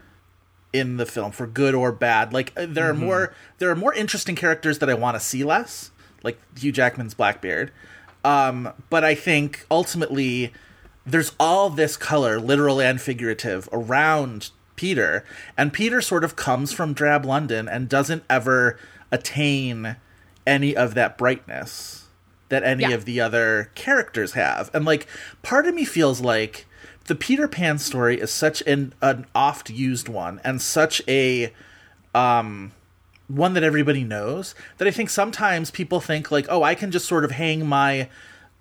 in 0.73 0.97
the 0.97 1.05
film 1.05 1.31
for 1.31 1.47
good 1.47 1.73
or 1.73 1.91
bad. 1.91 2.33
Like 2.33 2.53
uh, 2.57 2.65
there 2.67 2.89
are 2.89 2.93
more 2.93 3.33
there 3.59 3.69
are 3.69 3.75
more 3.75 3.93
interesting 3.93 4.35
characters 4.35 4.79
that 4.79 4.89
I 4.89 4.93
want 4.93 5.15
to 5.15 5.19
see 5.19 5.43
less, 5.43 5.91
like 6.23 6.37
Hugh 6.57 6.71
Jackman's 6.71 7.13
Blackbeard. 7.13 7.71
Um, 8.25 8.73
but 8.89 9.03
I 9.03 9.15
think 9.15 9.65
ultimately 9.71 10.51
there's 11.05 11.31
all 11.39 11.69
this 11.69 11.95
color, 11.95 12.39
literal 12.39 12.81
and 12.81 12.99
figurative, 12.99 13.69
around 13.71 14.49
Peter, 14.75 15.23
and 15.57 15.71
Peter 15.71 16.01
sort 16.01 16.23
of 16.23 16.35
comes 16.35 16.73
from 16.73 16.93
drab 16.93 17.25
London 17.25 17.67
and 17.69 17.87
doesn't 17.87 18.23
ever 18.29 18.77
attain 19.11 19.95
any 20.45 20.75
of 20.75 20.93
that 20.95 21.17
brightness 21.17 22.05
that 22.49 22.63
any 22.63 22.83
Yeah. 22.83 22.89
of 22.91 23.05
the 23.05 23.19
other 23.21 23.71
characters 23.75 24.33
have. 24.33 24.69
And 24.73 24.83
like 24.85 25.07
part 25.41 25.65
of 25.67 25.73
me 25.75 25.85
feels 25.85 26.19
like 26.21 26.65
the 27.07 27.15
Peter 27.15 27.47
Pan 27.47 27.77
story 27.79 28.19
is 28.19 28.31
such 28.31 28.61
an 28.67 28.93
an 29.01 29.25
oft 29.33 29.69
used 29.69 30.07
one 30.07 30.39
and 30.43 30.61
such 30.61 31.01
a 31.07 31.51
um 32.13 32.71
one 33.27 33.53
that 33.53 33.63
everybody 33.63 34.03
knows 34.03 34.55
that 34.77 34.87
I 34.87 34.91
think 34.91 35.09
sometimes 35.09 35.71
people 35.71 35.99
think 35.99 36.31
like, 36.31 36.45
"Oh, 36.49 36.63
I 36.63 36.75
can 36.75 36.91
just 36.91 37.07
sort 37.07 37.25
of 37.25 37.31
hang 37.31 37.65
my 37.65 38.09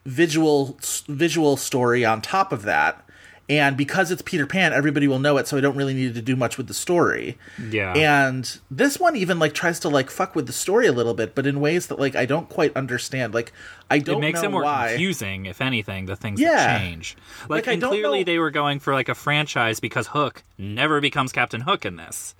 visual 0.04 0.78
visual 1.08 1.56
story 1.56 2.04
on 2.04 2.20
top 2.22 2.52
of 2.52 2.62
that." 2.62 3.05
And 3.48 3.76
because 3.76 4.10
it's 4.10 4.22
Peter 4.22 4.44
Pan, 4.44 4.72
everybody 4.72 5.06
will 5.06 5.20
know 5.20 5.36
it, 5.36 5.46
so 5.46 5.56
I 5.56 5.60
don't 5.60 5.76
really 5.76 5.94
need 5.94 6.16
to 6.16 6.22
do 6.22 6.34
much 6.34 6.56
with 6.58 6.66
the 6.66 6.74
story. 6.74 7.38
Yeah. 7.70 7.92
And 7.94 8.58
this 8.72 8.98
one 8.98 9.14
even 9.14 9.38
like 9.38 9.54
tries 9.54 9.78
to 9.80 9.88
like 9.88 10.10
fuck 10.10 10.34
with 10.34 10.48
the 10.48 10.52
story 10.52 10.88
a 10.88 10.92
little 10.92 11.14
bit, 11.14 11.36
but 11.36 11.46
in 11.46 11.60
ways 11.60 11.86
that 11.86 12.00
like 12.00 12.16
I 12.16 12.26
don't 12.26 12.48
quite 12.48 12.76
understand. 12.76 13.34
Like 13.34 13.52
I 13.88 14.00
don't 14.00 14.16
it 14.16 14.20
makes 14.20 14.42
know 14.42 14.48
it 14.48 14.50
more 14.50 14.64
why. 14.64 14.88
confusing, 14.88 15.46
if 15.46 15.60
anything, 15.60 16.06
the 16.06 16.16
things 16.16 16.40
Yeah. 16.40 16.56
that 16.56 16.80
change. 16.80 17.16
Like, 17.42 17.50
Like, 17.50 17.68
I 17.68 17.72
and 17.72 17.80
don't 17.80 17.90
clearly 17.90 18.18
know- 18.20 18.24
they 18.24 18.38
were 18.40 18.50
going 18.50 18.80
for 18.80 18.92
like 18.94 19.08
a 19.08 19.14
franchise 19.14 19.78
because 19.78 20.08
Hook 20.08 20.42
never 20.58 21.00
becomes 21.00 21.30
Captain 21.30 21.60
Hook 21.60 21.86
in 21.86 21.94
this. 21.94 22.34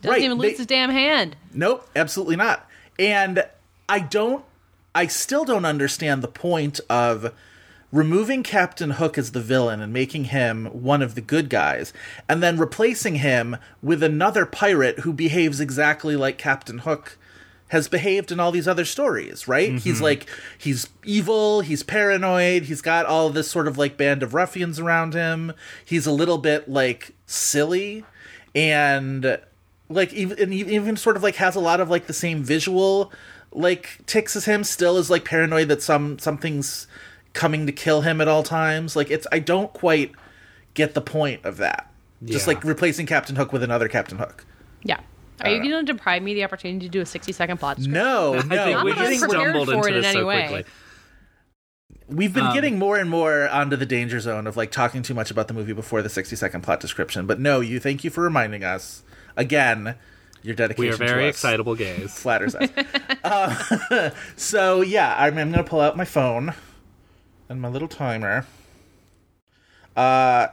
Doesn't 0.00 0.12
Right, 0.14 0.22
even 0.22 0.38
they- 0.38 0.52
his 0.54 0.64
damn 0.64 0.88
hand. 0.90 1.36
Nope, 1.52 1.86
absolutely 1.94 2.36
not. 2.36 2.66
And 2.98 3.44
I 3.86 3.98
don't 4.00 4.44
I 4.94 5.08
still 5.08 5.44
don't 5.44 5.66
understand 5.66 6.22
the 6.22 6.28
point 6.28 6.80
of 6.88 7.34
removing 7.90 8.42
Captain 8.42 8.90
Hook 8.90 9.16
as 9.16 9.32
the 9.32 9.40
villain 9.40 9.80
and 9.80 9.92
making 9.92 10.24
him 10.24 10.66
one 10.66 11.02
of 11.02 11.14
the 11.14 11.20
good 11.20 11.48
guys 11.48 11.92
and 12.28 12.42
then 12.42 12.58
replacing 12.58 13.16
him 13.16 13.56
with 13.82 14.02
another 14.02 14.44
pirate 14.44 15.00
who 15.00 15.12
behaves 15.12 15.60
exactly 15.60 16.16
like 16.16 16.38
Captain 16.38 16.78
Hook 16.78 17.18
has 17.68 17.88
behaved 17.88 18.32
in 18.32 18.40
all 18.40 18.50
these 18.50 18.68
other 18.68 18.84
stories, 18.84 19.46
right? 19.46 19.72
He's 19.78 19.96
mm-hmm. 19.96 20.04
like 20.04 20.26
he's 20.56 20.88
evil, 21.04 21.60
he's 21.60 21.82
paranoid, 21.82 22.64
he's 22.64 22.80
got 22.80 23.06
all 23.06 23.30
this 23.30 23.50
sort 23.50 23.68
of 23.68 23.76
like 23.76 23.96
band 23.96 24.22
of 24.22 24.34
ruffians 24.34 24.78
around 24.78 25.14
him. 25.14 25.52
He's 25.84 26.06
a 26.06 26.12
little 26.12 26.38
bit 26.38 26.68
like 26.68 27.14
silly 27.26 28.04
and 28.54 29.38
like 29.90 30.12
even 30.12 30.50
he 30.50 30.60
even 30.60 30.96
sort 30.96 31.16
of 31.16 31.22
like 31.22 31.36
has 31.36 31.56
a 31.56 31.60
lot 31.60 31.80
of 31.80 31.90
like 31.90 32.06
the 32.06 32.12
same 32.12 32.42
visual 32.42 33.12
like 33.52 34.00
ticks 34.06 34.36
as 34.36 34.44
him 34.44 34.64
still 34.64 34.98
is 34.98 35.10
like 35.10 35.24
paranoid 35.24 35.68
that 35.68 35.82
some 35.82 36.18
something's 36.18 36.86
coming 37.34 37.66
to 37.66 37.72
kill 37.72 38.00
him 38.02 38.20
at 38.20 38.28
all 38.28 38.42
times 38.42 38.96
like 38.96 39.10
it's 39.10 39.26
i 39.32 39.38
don't 39.38 39.72
quite 39.72 40.12
get 40.74 40.94
the 40.94 41.00
point 41.00 41.44
of 41.44 41.56
that 41.58 41.90
just 42.24 42.46
like 42.46 42.62
replacing 42.64 43.06
captain 43.06 43.36
hook 43.36 43.52
with 43.52 43.62
another 43.62 43.88
captain 43.88 44.18
hook 44.18 44.44
Yeah. 44.82 45.00
Are 45.40 45.50
you 45.50 45.70
going 45.70 45.86
to 45.86 45.92
deprive 45.92 46.20
me 46.22 46.34
the 46.34 46.42
opportunity 46.42 46.86
to 46.86 46.90
do 46.90 47.00
a 47.00 47.06
60 47.06 47.30
second 47.32 47.58
plot 47.58 47.76
description? 47.76 48.02
no 48.02 48.34
I 48.38 48.42
no 48.42 48.64
think 48.64 48.84
we 48.84 48.90
I'm 48.92 48.98
not 48.98 49.08
just 49.10 49.20
prepared 49.20 49.54
stumbled 49.54 49.68
for 49.68 49.74
into 49.74 49.88
it 49.88 49.94
in 49.96 50.02
this 50.02 50.06
any 50.10 50.20
so 50.20 50.26
way. 50.26 50.48
quickly. 50.48 50.64
we've 52.08 52.32
been 52.34 52.46
Um, 52.46 52.54
getting 52.54 52.78
more 52.78 52.96
and 52.98 53.08
more 53.08 53.48
onto 53.48 53.76
the 53.76 53.86
danger 53.86 54.18
zone 54.18 54.46
of 54.48 54.56
like 54.56 54.70
talking 54.72 55.02
too 55.02 55.14
much 55.14 55.30
about 55.30 55.46
the 55.48 55.54
movie 55.54 55.72
before 55.74 56.02
the 56.02 56.08
60 56.08 56.34
second 56.34 56.62
plot 56.62 56.80
description 56.80 57.26
but 57.26 57.38
no 57.38 57.60
you 57.60 57.78
thank 57.78 58.02
you 58.02 58.10
for 58.10 58.22
reminding 58.24 58.64
us 58.64 59.02
again 59.36 59.94
your 60.42 60.54
dedication 60.56 60.82
We 60.84 60.88
are 60.90 60.98
to 60.98 61.04
very 61.04 61.28
us. 61.28 61.34
excitable 61.34 61.74
gays. 61.74 62.14
flatters 62.18 62.54
us. 62.54 62.70
uh, 63.24 64.10
so 64.36 64.80
yeah, 64.82 65.14
I'm, 65.18 65.36
I'm 65.36 65.50
gonna 65.50 65.64
pull 65.64 65.80
out 65.80 65.96
my 65.96 66.04
phone 66.04 66.54
and 67.48 67.60
my 67.60 67.68
little 67.68 67.88
timer. 67.88 68.46
Uh, 69.96 70.48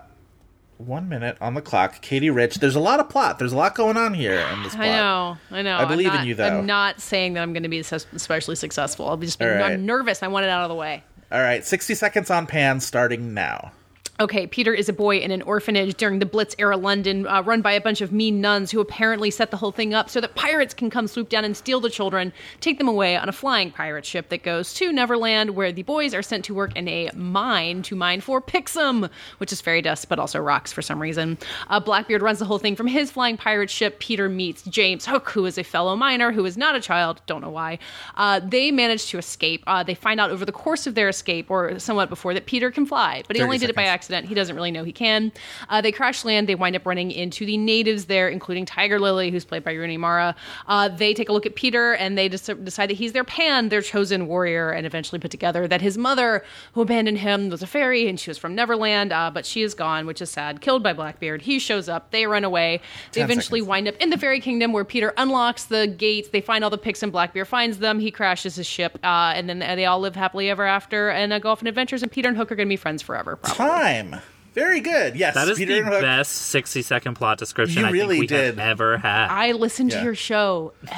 one 0.77 1.07
minute 1.07 1.37
on 1.39 1.53
the 1.53 1.61
clock. 1.61 2.01
Katey 2.01 2.33
Rich. 2.33 2.55
There's 2.55 2.75
a 2.75 2.79
lot 2.79 2.99
of 2.99 3.09
plot. 3.09 3.39
There's 3.39 3.53
a 3.53 3.57
lot 3.57 3.75
going 3.75 3.97
on 3.97 4.13
here 4.13 4.39
in 4.53 4.63
this 4.63 4.75
plot. 4.75 4.87
I 4.87 4.91
know, 4.91 5.37
I 5.51 5.61
know. 5.61 5.77
I 5.77 5.85
believe 5.85 6.07
I'm 6.07 6.13
in 6.13 6.19
not- 6.19 6.27
you, 6.27 6.35
though. 6.35 6.59
I'm 6.59 6.65
not 6.65 6.99
saying 6.99 7.33
that 7.33 7.43
I'm 7.43 7.53
going 7.53 7.63
to 7.63 7.69
be 7.69 7.79
especially 7.79 8.55
successful. 8.55 9.07
I'll 9.07 9.17
be 9.17 9.27
just 9.27 9.39
right. 9.39 9.61
I'm 9.61 9.85
nervous. 9.85 10.23
I 10.23 10.27
want 10.27 10.45
it 10.45 10.49
out 10.49 10.63
of 10.63 10.69
the 10.69 10.75
way. 10.75 11.03
All 11.31 11.41
right, 11.41 11.65
60 11.65 11.95
seconds 11.95 12.29
on 12.29 12.45
pan 12.45 12.79
starting 12.79 13.33
now. 13.33 13.71
Okay, 14.17 14.47
Peter 14.47 14.73
is 14.73 14.87
a 14.87 14.93
boy 14.93 15.17
in 15.17 15.29
an 15.31 15.41
orphanage 15.41 15.97
during 15.97 16.19
the 16.19 16.25
Blitz 16.25 16.55
era 16.57 16.77
London, 16.77 17.27
uh, 17.27 17.41
run 17.41 17.61
by 17.61 17.73
a 17.73 17.81
bunch 17.81 17.99
of 17.99 18.13
mean 18.13 18.39
nuns 18.39 18.71
who 18.71 18.79
apparently 18.79 19.29
set 19.29 19.51
the 19.51 19.57
whole 19.57 19.73
thing 19.73 19.93
up 19.93 20.09
so 20.09 20.21
that 20.21 20.35
pirates 20.35 20.73
can 20.73 20.89
come 20.89 21.05
swoop 21.05 21.27
down 21.27 21.43
and 21.43 21.57
steal 21.57 21.81
the 21.81 21.89
children, 21.89 22.31
take 22.61 22.77
them 22.77 22.87
away 22.87 23.17
on 23.17 23.27
a 23.27 23.33
flying 23.33 23.71
pirate 23.71 24.05
ship 24.05 24.29
that 24.29 24.41
goes 24.41 24.73
to 24.75 24.93
Neverland, 24.93 25.49
where 25.49 25.73
the 25.73 25.83
boys 25.83 26.13
are 26.13 26.21
sent 26.21 26.45
to 26.45 26.53
work 26.53 26.73
in 26.77 26.87
a 26.87 27.09
mine 27.13 27.81
to 27.81 27.95
mine 27.97 28.21
for 28.21 28.41
Pixum, 28.41 29.09
which 29.39 29.51
is 29.51 29.59
fairy 29.59 29.81
dust 29.81 30.07
but 30.07 30.17
also 30.17 30.39
rocks 30.39 30.71
for 30.71 30.81
some 30.81 31.01
reason. 31.01 31.37
Uh, 31.67 31.81
Blackbeard 31.81 32.21
runs 32.21 32.39
the 32.39 32.45
whole 32.45 32.57
thing 32.57 32.77
from 32.77 32.87
his 32.87 33.11
flying 33.11 33.35
pirate 33.35 33.69
ship. 33.69 33.99
Peter 33.99 34.29
meets 34.29 34.61
James 34.61 35.05
Hook, 35.05 35.31
who 35.31 35.45
is 35.45 35.57
a 35.57 35.63
fellow 35.63 35.93
miner 35.97 36.31
who 36.31 36.45
is 36.45 36.55
not 36.55 36.73
a 36.73 36.79
child, 36.79 37.21
don't 37.25 37.41
know 37.41 37.49
why. 37.49 37.79
Uh, 38.15 38.39
they 38.39 38.71
manage 38.71 39.07
to 39.07 39.17
escape. 39.17 39.61
Uh, 39.67 39.83
they 39.83 39.93
find 39.93 40.21
out 40.21 40.31
over 40.31 40.45
the 40.45 40.53
course 40.53 40.87
of 40.87 40.95
their 40.95 41.09
escape, 41.09 41.51
or 41.51 41.77
somewhat 41.79 42.07
before, 42.07 42.33
that 42.33 42.45
Peter 42.45 42.71
can 42.71 42.85
fly, 42.85 43.21
but 43.27 43.35
he 43.35 43.41
30 43.41 43.45
only 43.45 43.57
did 43.57 43.69
it 43.69 43.75
by 43.75 43.83
seconds. 43.83 44.04
Accident. 44.05 44.27
He 44.27 44.35
doesn't 44.35 44.55
really 44.55 44.69
know 44.71 44.83
he 44.83 44.91
can. 44.93 45.31
Uh, 45.67 45.81
they 45.81 45.91
crash 45.91 46.23
land. 46.23 46.47
They 46.47 46.53
wind 46.53 46.75
up 46.75 46.85
running 46.85 47.09
into 47.11 47.43
the 47.45 47.57
natives 47.57 48.05
there, 48.05 48.29
including 48.29 48.65
Tiger 48.65 48.99
Lily, 48.99 49.31
who's 49.31 49.43
played 49.45 49.63
by 49.63 49.73
Rooney 49.73 49.97
Mara. 49.97 50.35
Uh, 50.67 50.89
they 50.89 51.13
take 51.15 51.27
a 51.29 51.33
look 51.33 51.47
at 51.47 51.55
Peter 51.55 51.93
and 51.93 52.15
they 52.15 52.27
des- 52.29 52.53
decide 52.53 52.89
that 52.91 52.97
he's 52.97 53.13
their 53.13 53.23
Pan, 53.23 53.69
their 53.69 53.81
chosen 53.81 54.27
warrior, 54.27 54.69
and 54.69 54.85
eventually 54.85 55.17
put 55.17 55.31
together 55.31 55.67
that 55.67 55.81
his 55.81 55.97
mother, 55.97 56.43
who 56.73 56.81
abandoned 56.81 57.17
him, 57.17 57.49
was 57.49 57.63
a 57.63 57.67
fairy 57.67 58.07
and 58.07 58.19
she 58.19 58.29
was 58.29 58.37
from 58.37 58.53
Neverland, 58.53 59.11
uh, 59.11 59.31
but 59.33 59.43
she 59.45 59.63
is 59.63 59.73
gone, 59.73 60.05
which 60.05 60.21
is 60.21 60.29
sad. 60.29 60.61
Killed 60.61 60.83
by 60.83 60.93
Blackbeard. 60.93 61.41
He 61.41 61.57
shows 61.57 61.89
up. 61.89 62.11
They 62.11 62.27
run 62.27 62.43
away. 62.43 62.81
They 63.11 63.21
Ten 63.21 63.31
eventually 63.31 63.61
seconds. 63.61 63.69
wind 63.69 63.87
up 63.87 63.95
in 63.97 64.11
the 64.11 64.17
fairy 64.19 64.39
kingdom 64.39 64.71
where 64.71 64.85
Peter 64.85 65.13
unlocks 65.17 65.63
the 65.65 65.87
gates. 65.87 66.29
They 66.29 66.41
find 66.41 66.63
all 66.63 66.69
the 66.69 66.77
pics 66.77 67.01
and 67.01 67.11
Blackbeard 67.11 67.47
finds 67.47 67.79
them. 67.79 67.99
He 67.99 68.11
crashes 68.11 68.55
his 68.55 68.67
ship, 68.67 68.99
uh, 69.03 69.33
and 69.35 69.49
then 69.49 69.59
they 69.59 69.85
all 69.85 69.99
live 69.99 70.15
happily 70.15 70.49
ever 70.51 70.63
after 70.65 71.09
and 71.09 71.33
uh, 71.33 71.39
go 71.39 71.49
off 71.49 71.63
on 71.63 71.67
adventures. 71.67 72.03
And 72.03 72.11
Peter 72.11 72.27
and 72.29 72.37
Hook 72.37 72.51
are 72.51 72.55
going 72.55 72.67
to 72.67 72.69
be 72.69 72.75
friends 72.77 73.01
forever. 73.01 73.35
Probably. 73.37 73.94
Time. 74.03 74.21
Very 74.53 74.79
good. 74.79 75.17
Yes. 75.17 75.35
That 75.35 75.49
is 75.49 75.57
Peter 75.57 75.83
the 75.83 75.89
best 75.89 76.31
60 76.31 76.81
second 76.81 77.15
plot 77.15 77.37
description 77.37 77.81
You 77.81 77.87
I 77.87 77.91
really 77.91 78.19
think 78.19 78.21
we 78.21 78.27
did. 78.27 78.45
have 78.57 78.59
ever 78.59 78.97
had. 78.97 79.27
I 79.29 79.51
listened 79.51 79.91
Yeah. 79.91 79.97
to 79.99 80.03
your 80.05 80.15
show. 80.15 80.71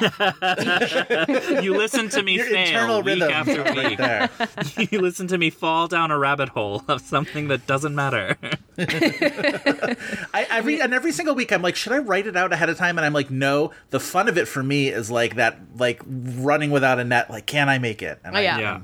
you 1.60 1.76
listen 1.76 2.08
to 2.10 2.22
me 2.22 2.36
Your 2.36 2.46
fail 2.46 3.02
week 3.02 3.20
after 3.20 3.62
right 3.64 3.88
week. 3.88 3.98
there. 3.98 4.30
you 4.92 5.00
listen 5.00 5.26
to 5.26 5.38
me 5.38 5.50
fall 5.50 5.88
down 5.88 6.12
a 6.12 6.18
rabbit 6.18 6.50
hole 6.50 6.84
of 6.86 7.00
something 7.00 7.48
that 7.48 7.66
doesn't 7.66 7.96
matter. 7.96 8.36
I 8.78 10.46
every 10.50 10.80
and 10.80 10.94
every 10.94 11.10
single 11.10 11.34
week 11.34 11.50
I'm 11.52 11.60
like, 11.62 11.74
should 11.74 11.92
I 11.92 11.98
write 11.98 12.28
it 12.28 12.36
out 12.36 12.52
ahead 12.52 12.68
of 12.68 12.76
time? 12.78 12.96
And 12.96 13.04
I'm 13.04 13.12
like, 13.12 13.28
no. 13.30 13.72
The 13.90 13.98
fun 13.98 14.28
of 14.28 14.38
it 14.38 14.46
for 14.46 14.62
me 14.62 14.86
is 14.88 15.10
like 15.10 15.34
that, 15.34 15.58
like 15.76 16.00
running 16.06 16.70
without 16.70 17.00
a 17.00 17.04
net. 17.04 17.28
Like, 17.28 17.46
can 17.46 17.68
I 17.68 17.78
make 17.78 18.02
it? 18.02 18.20
And 18.24 18.36
Oh, 18.36 18.38
I- 18.38 18.42
yeah. 18.42 18.58
yeah. 18.58 18.80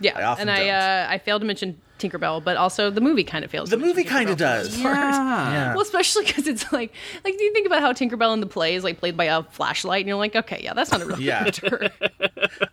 Yeah, 0.00 0.18
I 0.18 0.22
often 0.24 0.48
and 0.48 0.50
I 0.50 0.58
don't. 0.64 0.68
uh, 0.70 1.06
I 1.10 1.18
failed 1.18 1.42
to 1.42 1.46
mention 1.46 1.80
Tinkerbell, 2.02 2.42
but 2.42 2.56
also 2.56 2.90
the 2.90 3.00
movie 3.00 3.24
kind 3.24 3.44
of 3.44 3.50
fails. 3.50 3.70
The 3.70 3.76
movie 3.76 4.04
kind 4.04 4.28
of 4.28 4.36
does. 4.36 4.76
Yeah. 4.82 5.72
Well, 5.74 5.82
especially 5.82 6.24
because 6.24 6.46
it's 6.46 6.72
like, 6.72 6.92
like 7.24 7.36
do 7.38 7.44
you 7.44 7.52
think 7.52 7.66
about 7.66 7.80
how 7.80 7.92
Tinkerbell 7.92 8.32
in 8.34 8.40
the 8.40 8.46
play 8.46 8.74
is 8.74 8.84
like 8.84 8.98
played 8.98 9.16
by 9.16 9.24
a 9.24 9.42
flashlight, 9.44 10.00
and 10.00 10.08
you're 10.08 10.16
like, 10.18 10.34
okay, 10.36 10.60
yeah, 10.62 10.74
that's 10.74 10.90
not 10.90 11.00
a 11.02 11.06
real 11.06 11.20
Yeah. 11.20 11.44
character. 11.50 11.90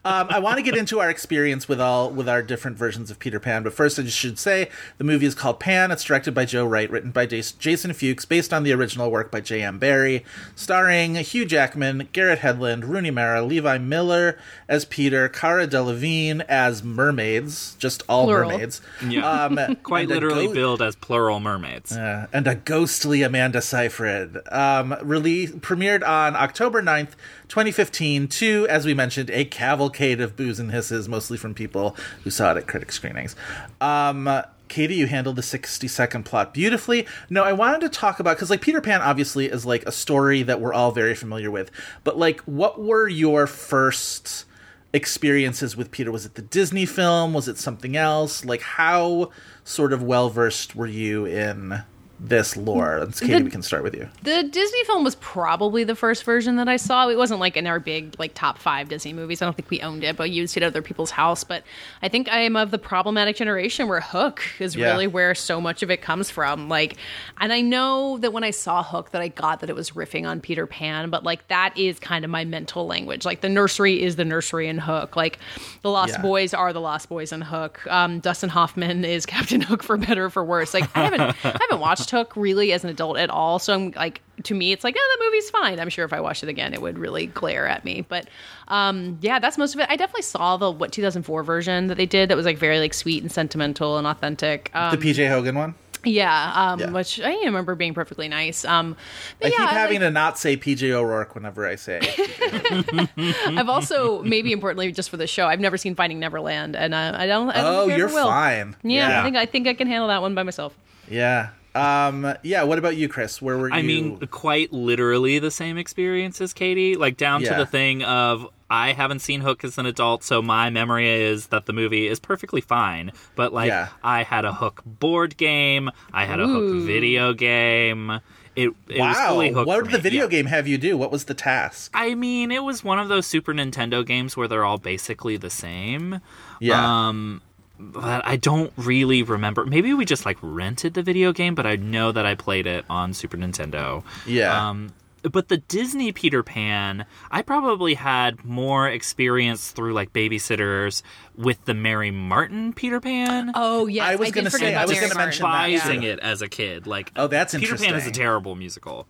Um, 0.06 0.28
I 0.30 0.40
want 0.40 0.58
to 0.58 0.64
get 0.64 0.76
into 0.76 1.00
our 1.00 1.10
experience 1.10 1.68
with 1.68 1.80
all 1.80 2.10
with 2.10 2.28
our 2.28 2.42
different 2.42 2.78
versions 2.78 3.12
of 3.12 3.20
Peter 3.20 3.40
Pan, 3.40 3.64
but 3.64 3.74
first 3.74 4.00
I 4.00 4.04
just 4.04 4.18
should 4.18 4.40
say 4.40 4.70
the 4.98 5.04
movie 5.04 5.26
is 5.26 5.36
called 5.36 5.60
Pan. 5.60 5.92
It's 5.92 6.04
directed 6.04 6.34
by 6.34 6.46
Joe 6.46 6.66
Wright, 6.66 6.90
written 6.90 7.12
by 7.12 7.26
Jas- 7.26 7.52
Jason 7.52 7.94
Fuchs, 7.94 8.26
based 8.26 8.52
on 8.54 8.64
the 8.64 8.74
original 8.74 9.12
work 9.12 9.30
by 9.32 9.40
J.M. 9.42 9.78
Barrie, 9.78 10.26
starring 10.56 11.16
Hugh 11.16 11.46
Jackman, 11.46 12.10
Garrett 12.12 12.40
Hedlund, 12.40 12.88
Rooney 12.88 13.12
Mara, 13.12 13.42
Levi 13.42 13.78
Miller 13.78 14.38
as 14.68 14.84
Peter, 14.86 15.30
Cara 15.30 15.68
Delevingne 15.68 16.42
as 16.50 16.82
mermaids, 16.84 17.76
just 17.80 18.02
all 18.10 18.26
Plural. 18.26 18.50
mermaids. 18.52 18.82
Yeah. 19.06 19.19
Um, 19.24 19.76
Quite 19.84 20.08
literally 20.08 20.48
go- 20.48 20.54
billed 20.54 20.82
as 20.82 20.96
plural 20.96 21.40
mermaids. 21.40 21.92
uh, 21.96 22.28
and 22.34 22.48
a 22.48 22.56
ghostly 22.56 23.22
Amanda 23.24 23.62
Seyfried. 23.62 24.38
Um, 24.52 24.96
release, 25.04 25.52
premiered 25.52 26.08
on 26.08 26.36
October 26.36 26.82
9th, 26.82 27.12
2015, 27.48 28.28
to, 28.28 28.68
as 28.70 28.86
we 28.86 28.94
mentioned, 28.94 29.30
a 29.32 29.46
cavalcade 29.46 30.22
of 30.22 30.36
boos 30.36 30.60
and 30.60 30.72
hisses, 30.72 31.08
mostly 31.10 31.38
from 31.38 31.54
people 31.54 31.96
who 32.24 32.30
saw 32.30 32.52
it 32.52 32.58
at 32.58 32.68
critic 32.68 32.92
screenings. 32.92 33.36
Um, 33.82 34.26
Katey, 34.70 34.96
you 34.98 35.08
handled 35.08 35.36
the 35.36 35.42
60 35.42 35.88
second 35.88 36.24
plot 36.26 36.54
beautifully. 36.54 37.08
No, 37.30 37.44
I 37.44 37.54
wanted 37.54 37.82
to 37.82 37.90
talk 37.90 38.20
about, 38.20 38.38
because, 38.38 38.52
like, 38.52 38.62
Peter 38.62 38.82
Pan 38.82 39.02
obviously 39.02 39.48
is, 39.48 39.66
like, 39.66 39.84
a 39.88 39.92
story 39.92 40.44
that 40.44 40.62
we're 40.62 40.74
all 40.74 40.92
very 40.92 41.16
familiar 41.16 41.50
with. 41.50 41.72
But, 42.04 42.20
like, 42.20 42.42
what 42.42 42.80
were 42.80 43.08
your 43.08 43.48
first 43.48 44.46
experiences 44.94 45.78
with 45.78 45.92
Peter? 45.92 46.12
Was 46.12 46.26
it 46.26 46.36
the 46.36 46.42
Disney 46.42 46.86
film? 46.86 47.34
Was 47.34 47.48
it 47.48 47.58
something 47.58 47.96
else? 47.96 48.46
Like, 48.46 48.62
how 48.62 49.32
sort 49.64 49.94
of 49.94 50.02
well 50.02 50.30
versed 50.30 50.76
were 50.76 50.88
you 50.88 51.26
in 51.26 51.84
this 52.20 52.58
lore? 52.58 53.00
Let's, 53.00 53.22
Katey, 53.22 53.44
we 53.46 53.50
can 53.50 53.62
start 53.62 53.84
with 53.84 53.96
you. 53.96 54.10
The 54.24 54.44
Disney 54.44 54.84
film 54.84 55.04
was 55.04 55.16
probably 55.16 55.84
the 55.84 55.96
first 55.96 56.24
version 56.24 56.58
that 56.58 56.68
I 56.68 56.76
saw. 56.78 57.08
It 57.08 57.18
wasn't 57.18 57.40
like 57.40 57.56
in 57.56 57.66
our 57.66 57.80
big 57.80 58.16
like 58.20 58.34
top 58.34 58.58
five 58.58 58.90
Disney 58.90 59.14
movies. 59.14 59.42
I 59.42 59.46
don't 59.46 59.56
think 59.56 59.70
we 59.70 59.80
owned 59.82 60.04
it, 60.04 60.18
but 60.18 60.30
you 60.30 60.42
used 60.42 60.58
it 60.58 60.64
at 60.64 60.68
other 60.68 60.82
people's 60.82 61.12
house. 61.12 61.44
But 61.44 61.64
I 62.02 62.10
think 62.10 62.28
I 62.30 62.40
am 62.42 62.56
of 62.56 62.72
the 62.72 62.78
problematic 62.78 63.38
generation 63.38 63.88
where 63.88 64.02
Hook 64.02 64.42
is 64.60 64.76
Yeah. 64.76 64.88
really 64.92 65.08
where 65.08 65.34
so 65.34 65.62
much 65.62 65.82
of 65.84 65.90
it 65.92 66.02
comes 66.02 66.30
from. 66.30 66.68
Like, 66.70 66.98
and 67.40 67.54
I 67.54 67.62
know 67.62 68.18
that 68.18 68.34
when 68.34 68.44
I 68.44 68.52
saw 68.52 68.84
Hook, 68.84 69.12
that 69.12 69.22
I 69.22 69.30
got 69.30 69.62
that 69.62 69.70
it 69.70 69.76
was 69.76 69.92
riffing 69.92 70.28
on 70.28 70.42
Peter 70.42 70.68
Pan, 70.68 71.10
but 71.10 71.24
like 71.24 71.48
that 71.48 71.78
is 71.78 72.00
kind 72.00 72.26
of 72.26 72.32
my 72.32 72.44
mental 72.46 72.86
language. 72.86 73.26
Like 73.26 73.42
the 73.42 73.50
nursery 73.50 74.02
is 74.04 74.18
the 74.18 74.26
nursery 74.26 74.68
in 74.68 74.78
Hook. 74.78 75.16
Like 75.16 75.40
the 75.84 75.90
Lost 75.90 76.16
Yeah. 76.16 76.22
Boys 76.22 76.54
are 76.54 76.74
the 76.74 76.82
Lost 76.82 77.08
Boys 77.10 77.32
in 77.32 77.42
Hook. 77.42 77.86
Um, 77.88 78.20
Dustin 78.20 78.50
Hoffman 78.50 79.06
is 79.06 79.26
Captain 79.26 79.62
Hook 79.62 79.84
for 79.84 79.96
better 79.98 80.26
or 80.26 80.30
for 80.30 80.44
worse. 80.44 80.74
Like 80.74 80.90
I 80.96 81.04
haven't 81.06 81.22
I 81.22 81.34
haven't 81.62 81.80
watched 81.80 82.09
Hook 82.10 82.34
really 82.36 82.72
as 82.74 82.84
an 82.84 82.90
adult 82.90 83.18
at 83.18 83.30
all. 83.30 83.60
So 83.60 83.74
I'm 83.74 83.92
like 83.92 84.22
to 84.44 84.54
me 84.54 84.72
it's 84.72 84.84
like, 84.84 84.96
oh 84.98 85.18
the 85.20 85.26
movie's 85.26 85.50
fine. 85.50 85.80
I'm 85.80 85.90
sure 85.90 86.06
if 86.06 86.14
I 86.14 86.22
watched 86.22 86.44
it 86.44 86.50
again 86.50 86.74
it 86.74 86.82
would 86.82 86.98
really 86.98 87.28
glare 87.28 87.68
at 87.68 87.84
me. 87.86 88.02
But 88.08 88.28
um 88.68 89.18
yeah, 89.22 89.40
that's 89.40 89.58
most 89.58 89.74
of 89.74 89.82
it. 89.82 89.88
I 89.90 89.96
definitely 89.96 90.22
saw 90.24 90.58
the 90.58 90.72
what 90.72 90.92
2004 90.92 91.44
version 91.44 91.88
that 91.88 91.96
they 91.98 92.06
did 92.06 92.30
that 92.30 92.38
was 92.38 92.46
like 92.46 92.58
very 92.58 92.80
like 92.80 92.94
sweet 92.94 93.22
and 93.24 93.32
sentimental 93.32 93.98
and 93.98 94.08
authentic. 94.08 94.72
Um, 94.74 94.98
The 94.98 95.06
PJ 95.14 95.28
Hogan 95.30 95.56
one? 95.56 95.76
yeah, 96.06 96.54
um 96.56 96.80
Yeah. 96.80 96.92
which 96.92 97.20
I 97.20 97.32
remember 97.44 97.76
being 97.76 97.94
perfectly 97.94 98.30
nice. 98.30 98.64
Um 98.64 98.96
I 99.44 99.48
yeah, 99.48 99.58
keep 99.58 99.70
having 99.70 100.00
to 100.00 100.10
not 100.10 100.40
say 100.40 100.56
PJ 100.56 100.90
O'Rourke 100.92 101.36
whenever 101.36 101.68
I 101.68 101.76
say 101.76 102.00
it. 102.02 103.10
I've 103.58 103.68
also 103.68 104.24
maybe 104.24 104.54
importantly 104.54 104.90
just 104.94 105.10
for 105.10 105.18
the 105.18 105.28
show, 105.28 105.48
I've 105.48 105.60
never 105.60 105.76
seen 105.78 105.96
Finding 105.96 106.20
Neverland 106.20 106.78
and 106.78 106.94
uh, 106.94 107.14
I 107.18 107.26
don't 107.26 107.50
I 107.50 107.56
don't 107.62 107.66
Oh, 107.90 107.90
I 107.90 107.96
you're 107.98 108.08
fine. 108.08 108.78
Yeah, 108.84 109.10
Yeah. 109.10 109.20
I 109.20 109.24
think 109.26 109.36
I 109.36 109.46
think 109.46 109.68
I 109.68 109.74
can 109.74 109.88
handle 109.88 110.08
that 110.08 110.22
one 110.22 110.36
by 110.36 110.44
myself. 110.44 110.74
Yeah. 111.10 111.50
Um, 111.76 112.34
yeah, 112.44 112.64
what 112.64 112.78
about 112.80 112.96
you, 112.98 113.08
Chris? 113.08 113.42
Where 113.42 113.58
were 113.58 113.70
you? 113.70 113.76
I 113.76 113.82
mean, 113.82 114.18
quite 114.28 114.74
literally 114.74 115.40
the 115.40 115.52
same 115.52 115.78
experience 115.78 116.42
as 116.42 116.54
Katey, 116.54 116.98
like 116.98 117.16
down 117.18 117.42
Yeah. 117.42 117.52
to 117.52 117.56
the 117.58 117.66
thing 117.66 118.04
of 118.04 118.48
I 118.72 118.94
haven't 118.94 119.20
seen 119.20 119.42
Hook 119.42 119.64
as 119.64 119.78
an 119.80 119.86
adult, 119.88 120.24
so 120.24 120.42
my 120.42 120.70
memory 120.70 121.10
is 121.10 121.48
that 121.48 121.66
the 121.66 121.74
movie 121.74 122.08
is 122.08 122.20
perfectly 122.20 122.62
fine. 122.62 123.12
But 123.36 123.52
like, 123.54 123.68
Yeah. 123.70 123.90
I 124.04 124.24
had 124.24 124.46
a 124.46 124.54
Hook 124.54 124.82
board 124.86 125.38
game, 125.38 125.90
I 126.14 126.26
had 126.26 126.40
a 126.40 126.48
Hook 126.48 126.86
video 126.86 127.34
game. 127.34 128.20
It, 128.56 128.72
it 128.90 129.00
was 129.00 129.16
wow. 129.16 129.30
fully 129.30 129.52
Hook 129.52 129.66
What 129.68 129.78
for 129.78 129.84
did 129.84 129.92
me. 129.92 129.98
the 129.98 130.02
video 130.02 130.24
Yeah. 130.24 130.30
game 130.30 130.46
have 130.48 130.68
you 130.68 130.78
do? 130.78 130.98
What 130.98 131.12
was 131.12 131.26
the 131.26 131.34
task? 131.34 131.92
I 131.94 132.14
mean, 132.14 132.52
it 132.52 132.64
was 132.64 132.84
one 132.84 133.00
of 133.00 133.08
those 133.08 133.26
Super 133.26 133.54
Nintendo 133.54 134.06
games 134.06 134.36
where 134.36 134.48
they're 134.48 134.66
all 134.66 134.78
basically 134.80 135.38
the 135.38 135.50
same. 135.50 136.20
Yeah. 136.60 137.08
Um, 137.08 137.42
but 137.80 138.26
I 138.26 138.36
don't 138.36 138.74
really 138.76 139.24
remember. 139.24 139.66
Maybe 139.66 139.94
we 139.94 140.06
just 140.06 140.26
like 140.26 140.38
rented 140.42 140.94
the 140.94 141.02
video 141.02 141.32
game, 141.32 141.56
but 141.56 141.66
I 141.66 141.78
know 141.78 142.12
that 142.12 142.26
I 142.26 142.36
played 142.36 142.68
it 142.68 142.86
on 142.90 143.14
Super 143.14 143.38
Nintendo. 143.38 144.04
Yeah. 144.26 144.70
Um, 144.70 144.94
but 145.22 145.48
the 145.50 145.58
Disney 145.58 146.12
Peter 146.12 146.44
Pan, 146.44 147.06
I 147.32 147.42
probably 147.42 147.94
had 147.94 148.46
more 148.46 148.88
experience 148.88 149.72
through 149.72 149.94
like 149.94 150.14
babysitters 150.14 151.02
with 151.36 151.64
the 151.66 151.74
Mary 151.74 152.12
Martin 152.12 152.74
Peter 152.74 153.00
Pan. 153.00 153.52
Oh 153.56 153.88
yeah, 153.88 154.06
I 154.06 154.16
was 154.16 154.32
gonna 154.32 154.50
forget 154.50 154.74
say- 154.74 154.76
I 154.76 154.86
was 154.86 155.00
gonna 155.00 155.16
mention 155.16 155.44
Martin. 155.44 155.72
that, 155.72 155.76
despising 155.76 156.04
yeah. 156.04 156.10
it 156.14 156.20
as 156.20 156.42
a 156.42 156.48
kid. 156.48 156.88
Like, 156.88 157.12
Oh, 157.16 157.28
that's 157.28 157.54
Peter 157.56 157.78
Pan 157.78 157.96
is 157.96 158.08
a 158.08 158.12
terrible 158.12 158.56
musical. 158.56 159.08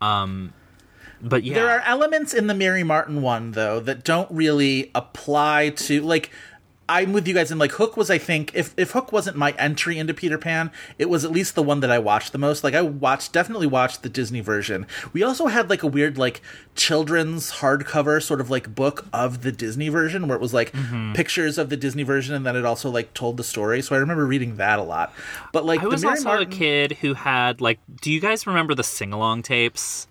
Um, 0.00 0.52
but 1.20 1.44
yeah, 1.44 1.54
There 1.54 1.70
are 1.70 1.80
elements 1.80 2.34
in 2.34 2.48
the 2.48 2.54
Mary 2.54 2.82
Martin 2.82 3.22
one 3.22 3.52
though 3.52 3.78
that 3.80 4.02
don't 4.04 4.30
really 4.32 4.90
apply 4.94 5.70
to 5.70 6.00
like 6.02 6.30
I'm 6.92 7.12
with 7.14 7.26
you 7.26 7.32
guys 7.34 7.50
in 7.50 7.58
like 7.58 7.72
Hook 7.72 7.96
was 7.96 8.10
I 8.10 8.18
think 8.18 8.50
if 8.54 8.74
if 8.76 8.90
Hook 8.90 9.12
wasn't 9.12 9.36
my 9.36 9.52
entry 9.52 9.98
into 9.98 10.12
Peter 10.12 10.36
Pan, 10.36 10.70
it 10.98 11.08
was 11.08 11.24
at 11.24 11.30
least 11.32 11.54
the 11.54 11.62
one 11.62 11.80
that 11.80 11.90
I 11.90 11.98
watched 11.98 12.32
the 12.32 12.38
most. 12.38 12.62
Like 12.62 12.74
I 12.74 12.82
watched 12.82 13.32
definitely 13.32 13.66
watched 13.66 14.02
the 14.02 14.08
Disney 14.08 14.40
version. 14.40 14.86
We 15.14 15.22
also 15.22 15.46
had 15.46 15.70
like 15.70 15.82
a 15.82 15.86
weird 15.86 16.18
like 16.18 16.42
children's 16.74 17.52
hardcover 17.52 18.22
sort 18.22 18.40
of 18.40 18.50
like 18.50 18.74
book 18.74 19.06
of 19.12 19.42
the 19.42 19.52
Disney 19.52 19.88
version 19.88 20.28
where 20.28 20.36
it 20.36 20.40
was 20.40 20.52
like 20.52 20.70
Mm-hmm. 20.72 21.12
pictures 21.14 21.58
of 21.58 21.68
the 21.70 21.76
Disney 21.76 22.02
version 22.02 22.34
and 22.34 22.44
then 22.46 22.56
it 22.56 22.64
also 22.64 22.90
like 22.90 23.14
told 23.14 23.36
the 23.36 23.44
story. 23.44 23.82
So 23.82 23.94
I 23.94 23.98
remember 23.98 24.26
reading 24.26 24.56
that 24.56 24.78
a 24.78 24.82
lot. 24.82 25.12
But 25.52 25.64
like 25.64 25.80
I 25.82 25.86
was 25.86 26.04
also 26.04 26.24
Martin 26.24 26.52
a 26.52 26.56
kid 26.56 26.92
who 27.00 27.14
had 27.14 27.60
like. 27.60 27.78
Do 28.00 28.10
you 28.12 28.20
guys 28.20 28.46
remember 28.46 28.74
the 28.74 28.84
sing 28.84 29.12
along 29.12 29.42
tapes? 29.42 30.08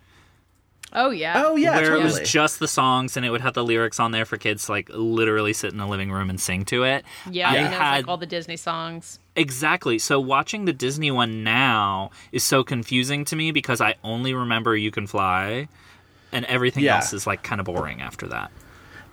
Oh 0.94 1.10
yeah. 1.10 1.44
Oh 1.46 1.56
yeah, 1.56 1.72
where 1.72 1.82
totally. 1.92 2.02
it 2.02 2.04
was 2.22 2.30
just 2.30 2.60
the 2.60 2.68
songs 2.68 3.16
and 3.16 3.26
it 3.26 3.30
would 3.30 3.42
have 3.42 3.54
the 3.54 3.64
lyrics 3.64 4.00
on 4.00 4.12
there 4.12 4.26
for 4.26 4.38
kids 4.38 4.66
to 4.66 4.72
like 4.74 4.90
literally 4.94 5.54
sit 5.54 5.72
in 5.72 5.78
the 5.78 5.88
living 5.88 6.12
room 6.12 6.30
and 6.30 6.40
sing 6.40 6.66
to 6.66 6.84
it. 6.84 7.06
Yeah, 7.30 7.50
I 7.50 7.56
and 7.56 7.66
it 7.68 7.72
had 7.78 7.92
like 7.98 8.08
all 8.08 8.18
the 8.18 8.26
Disney 8.26 8.58
songs. 8.58 9.20
exactly. 9.36 10.00
So 10.00 10.20
watching 10.20 10.66
the 10.66 10.74
Disney 10.74 11.10
one 11.12 11.44
now 11.44 12.12
is 12.32 12.44
so 12.44 12.64
confusing 12.64 13.24
to 13.26 13.36
me 13.36 13.52
because 13.52 13.80
I 13.80 13.96
only 14.04 14.34
remember 14.34 14.76
"You 14.76 14.92
Can 14.92 15.08
Fly," 15.08 15.68
and 16.32 16.44
everything 16.46 16.84
Yeah. 16.84 16.96
else 16.98 17.14
is 17.14 17.26
like 17.26 17.42
kind 17.44 17.60
of 17.62 17.66
boring 17.66 18.02
after 18.02 18.28
that. 18.28 18.52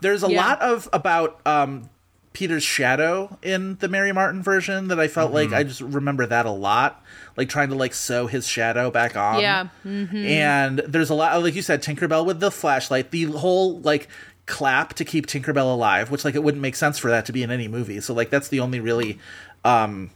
There's 0.01 0.23
a 0.25 0.31
Yeah. 0.31 0.47
lot 0.47 0.61
of 0.61 0.89
about 0.93 1.41
um, 1.47 1.91
Peter's 2.39 2.63
shadow 2.63 3.37
in 3.43 3.75
the 3.79 3.89
Mary 3.89 4.13
Martin 4.13 4.45
version 4.45 4.87
that 4.87 5.01
I 5.01 5.09
felt 5.09 5.33
like 5.33 5.53
I 5.53 5.65
just 5.65 5.81
remember 5.81 6.25
that 6.25 6.47
a 6.47 6.53
lot, 6.53 7.05
like 7.37 7.49
trying 7.49 7.71
to 7.71 7.75
like 7.75 7.93
sew 7.93 8.29
his 8.29 8.47
shadow 8.47 8.93
back 8.93 9.17
on. 9.17 9.41
Yeah. 9.41 9.67
And 9.85 10.79
there's 10.87 11.11
a 11.11 11.15
lot, 11.15 11.43
like 11.43 11.57
you 11.57 11.63
said, 11.63 11.83
Tinkerbell 11.83 12.25
with 12.25 12.39
the 12.39 12.53
flashlight, 12.53 13.11
the 13.11 13.25
whole 13.25 13.81
like 13.81 14.07
clap 14.47 14.95
to 14.95 15.05
keep 15.05 15.27
Tinkerbell 15.27 15.73
alive, 15.73 16.13
which 16.13 16.25
like 16.25 16.37
it 16.37 16.45
wouldn't 16.45 16.63
make 16.63 16.77
sense 16.77 16.97
for 16.97 17.11
that 17.11 17.27
to 17.27 17.33
be 17.33 17.43
in 17.43 17.51
any 17.51 17.67
movie. 17.67 18.01
So 18.01 18.15
like 18.15 18.31
that's 18.31 18.47
the 18.47 18.61
only 18.61 18.79
really 18.79 19.19
um 19.65 20.11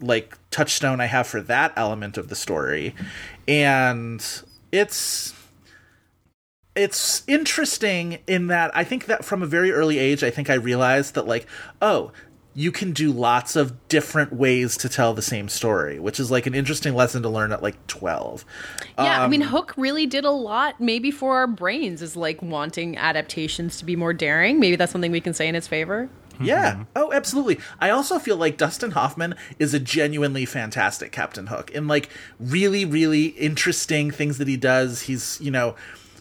like 0.00 0.38
touchstone 0.50 1.02
I 1.02 1.06
have 1.06 1.26
for 1.26 1.42
that 1.42 1.74
element 1.76 2.16
of 2.16 2.30
the 2.30 2.34
story, 2.34 2.94
and 3.46 4.24
it's 4.72 5.34
it's 6.78 7.22
interesting 7.26 8.18
in 8.26 8.46
that 8.46 8.70
I 8.76 8.84
think 8.84 9.06
that 9.06 9.24
from 9.24 9.42
a 9.42 9.46
very 9.46 9.72
early 9.72 9.98
age, 9.98 10.22
I 10.22 10.30
think 10.30 10.48
I 10.48 10.54
realized 10.54 11.14
that 11.14 11.26
like, 11.26 11.46
oh, 11.82 12.12
you 12.54 12.72
can 12.72 12.92
do 12.92 13.12
lots 13.12 13.54
of 13.54 13.88
different 13.88 14.32
ways 14.32 14.76
to 14.78 14.88
tell 14.88 15.14
the 15.14 15.22
same 15.22 15.48
story, 15.48 16.00
which 16.00 16.18
is 16.18 16.30
like 16.30 16.46
an 16.46 16.54
interesting 16.54 16.94
lesson 16.94 17.22
to 17.22 17.28
learn 17.28 17.52
at 17.52 17.62
like 17.62 17.86
twelve. 17.86 18.44
Yeah, 18.98 19.22
I 19.22 19.28
mean, 19.28 19.42
Um, 19.42 19.48
Hook 19.48 19.74
really 19.76 20.06
did 20.06 20.24
a 20.24 20.30
lot, 20.30 20.80
maybe 20.80 21.10
for 21.10 21.36
our 21.36 21.46
brains, 21.46 22.02
is 22.02 22.16
like 22.16 22.42
wanting 22.42 22.96
adaptations 22.96 23.76
to 23.78 23.84
be 23.84 23.94
more 23.94 24.12
daring. 24.12 24.58
Maybe 24.58 24.74
that's 24.74 24.90
something 24.90 25.12
we 25.12 25.20
can 25.20 25.34
say 25.34 25.46
in 25.46 25.54
its 25.54 25.68
favor. 25.68 26.08
Yeah. 26.40 26.84
Oh, 26.94 27.12
absolutely. 27.12 27.58
I 27.80 27.90
also 27.90 28.18
feel 28.18 28.36
like 28.36 28.56
Dustin 28.56 28.92
Hoffman 28.92 29.34
is 29.58 29.74
a 29.74 29.80
genuinely 29.80 30.44
fantastic 30.44 31.12
Captain 31.12 31.48
Hook 31.48 31.70
in 31.72 31.88
like 31.88 32.08
really, 32.38 32.84
really 32.84 33.26
interesting 33.26 34.10
things 34.10 34.38
that 34.38 34.46
he 34.48 34.56
does. 34.56 35.02
He's, 35.02 35.38
you 35.40 35.50
know, 35.50 35.74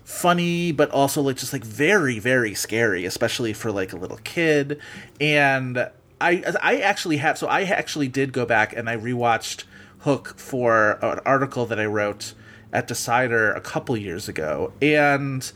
funny, 0.07 0.71
but 0.71 0.89
also 0.91 1.21
like 1.21 1.35
just 1.35 1.51
like 1.51 1.65
very, 1.65 2.17
very 2.17 2.53
scary, 2.53 3.03
especially 3.03 3.51
for 3.51 3.73
like 3.73 3.91
a 3.91 3.97
little 3.97 4.19
kid. 4.23 4.79
And 5.19 5.77
I, 6.21 6.43
I 6.61 6.77
actually 6.77 7.17
have, 7.17 7.37
so 7.37 7.47
I 7.47 7.63
actually 7.63 8.07
did 8.07 8.31
go 8.31 8.45
back 8.45 8.71
and 8.73 8.89
I 8.89 8.95
rewatched 8.95 9.65
Hook 9.99 10.39
for 10.39 10.97
an 11.01 11.19
article 11.25 11.65
that 11.65 11.77
I 11.77 11.85
wrote 11.85 12.33
at 12.71 12.87
Decider 12.87 13.51
a 13.51 13.59
couple 13.59 13.97
years 13.97 14.29
ago. 14.29 14.71
And 14.81 15.51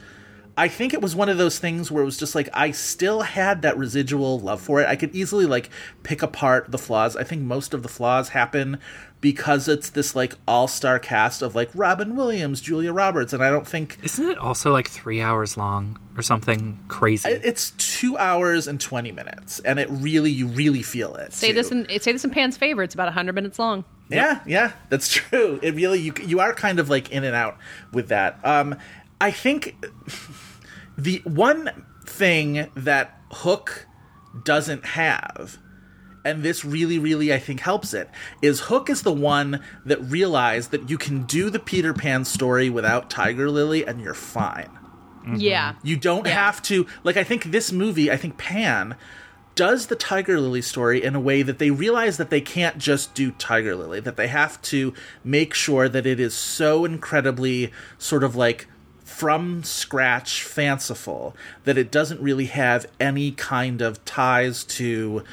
I 0.57 0.67
think 0.67 0.93
it 0.93 1.01
was 1.01 1.15
one 1.15 1.29
of 1.29 1.37
those 1.37 1.57
things 1.57 1.89
where 1.89 2.03
it 2.03 2.05
was 2.05 2.17
just 2.17 2.35
like 2.35 2.49
I 2.53 2.71
still 2.71 3.21
had 3.21 3.61
that 3.61 3.77
residual 3.77 4.37
love 4.37 4.59
for 4.59 4.81
it. 4.81 4.87
I 4.87 4.97
could 4.97 5.15
easily 5.15 5.45
like 5.45 5.69
pick 6.03 6.21
apart 6.21 6.71
the 6.71 6.77
flaws. 6.77 7.15
I 7.15 7.23
think 7.23 7.41
most 7.43 7.73
of 7.73 7.83
the 7.83 7.89
flaws 7.89 8.29
happen 8.29 8.79
because 9.21 9.67
it's 9.67 9.91
this 9.91 10.15
like 10.15 10.33
all-star 10.47 10.97
cast 10.99 11.41
of 11.43 11.53
like 11.55 11.69
Robin 11.75 12.15
Williams, 12.15 12.59
Julia 12.59 12.91
Roberts, 12.91 13.33
and 13.33 13.43
I 13.43 13.49
don't 13.51 13.67
think 13.67 13.99
Isn't 14.03 14.29
it 14.29 14.37
also 14.37 14.71
like 14.71 14.89
three 14.89 15.21
hours 15.21 15.55
long 15.57 15.99
or 16.17 16.23
something 16.23 16.79
crazy? 16.87 17.29
it's 17.29 17.71
2 17.71 18.17
hours 18.17 18.67
and 18.67 18.81
20 18.81 19.11
minutes 19.11 19.59
and 19.59 19.79
it 19.79 19.87
really 19.91 20.31
you 20.31 20.47
really 20.47 20.81
feel 20.81 21.15
it. 21.15 21.33
Say 21.33 21.49
too. 21.49 21.53
this 21.53 21.71
in 21.71 21.87
say 22.01 22.11
this 22.11 22.23
in 22.25 22.31
Pan's 22.31 22.57
favor. 22.57 22.81
It's 22.83 22.93
about 22.95 23.13
hundred 23.13 23.33
minutes 23.33 23.59
long. 23.59 23.85
Yeah, 24.09 24.41
yeah, 24.45 24.73
that's 24.89 25.07
true. 25.07 25.59
It 25.61 25.75
really 25.75 25.99
you 25.99 26.13
you 26.25 26.39
are 26.39 26.53
kind 26.53 26.79
of 26.79 26.89
like 26.89 27.11
in 27.11 27.23
and 27.23 27.35
out 27.35 27.57
with 27.93 28.09
that. 28.09 28.39
Um 28.43 28.75
I 29.21 29.29
think 29.31 29.75
the 30.97 31.21
one 31.25 31.85
thing 32.05 32.69
that 32.75 33.19
Hook 33.31 33.85
doesn't 34.43 34.85
have 34.85 35.57
and 36.23 36.43
this 36.43 36.63
really 36.63 36.99
really 36.99 37.33
I 37.33 37.39
think 37.39 37.61
helps 37.61 37.93
it 37.93 38.09
is 38.41 38.61
Hook 38.61 38.89
is 38.89 39.03
the 39.03 39.13
one 39.13 39.61
that 39.85 40.01
realized 40.01 40.71
that 40.71 40.89
you 40.89 40.97
can 40.97 41.23
do 41.23 41.49
the 41.49 41.59
Peter 41.59 41.93
Pan 41.93 42.25
story 42.25 42.69
without 42.69 43.09
Tiger 43.09 43.49
Lily 43.49 43.85
and 43.85 44.01
you're 44.01 44.13
fine. 44.13 44.69
Mm-hmm. 45.21 45.35
Yeah. 45.35 45.75
You 45.83 45.97
don't 45.97 46.27
have 46.27 46.61
to 46.63 46.87
like 47.03 47.17
I 47.17 47.23
think 47.23 47.45
this 47.45 47.71
movie, 47.71 48.11
I 48.11 48.17
think 48.17 48.37
Pan 48.37 48.95
does 49.53 49.87
the 49.87 49.95
Tiger 49.95 50.39
Lily 50.39 50.61
story 50.61 51.03
in 51.03 51.13
a 51.13 51.19
way 51.19 51.41
that 51.41 51.59
they 51.59 51.71
realize 51.71 52.17
that 52.17 52.29
they 52.29 52.41
can't 52.41 52.77
just 52.77 53.13
do 53.13 53.31
Tiger 53.31 53.75
Lily, 53.75 53.99
that 53.99 54.15
they 54.15 54.27
have 54.27 54.61
to 54.63 54.93
make 55.23 55.53
sure 55.53 55.89
that 55.89 56.05
it 56.05 56.19
is 56.19 56.33
so 56.33 56.85
incredibly 56.85 57.71
sort 57.97 58.23
of 58.23 58.35
like 58.35 58.67
from 59.03 59.63
scratch 59.63 60.41
fanciful 60.43 61.35
that 61.65 61.77
it 61.77 61.91
doesn't 61.91 62.21
really 62.21 62.45
have 62.45 62.87
any 62.99 63.31
kind 63.31 63.81
of 63.81 64.03
ties 64.05 64.63
to 64.63 65.23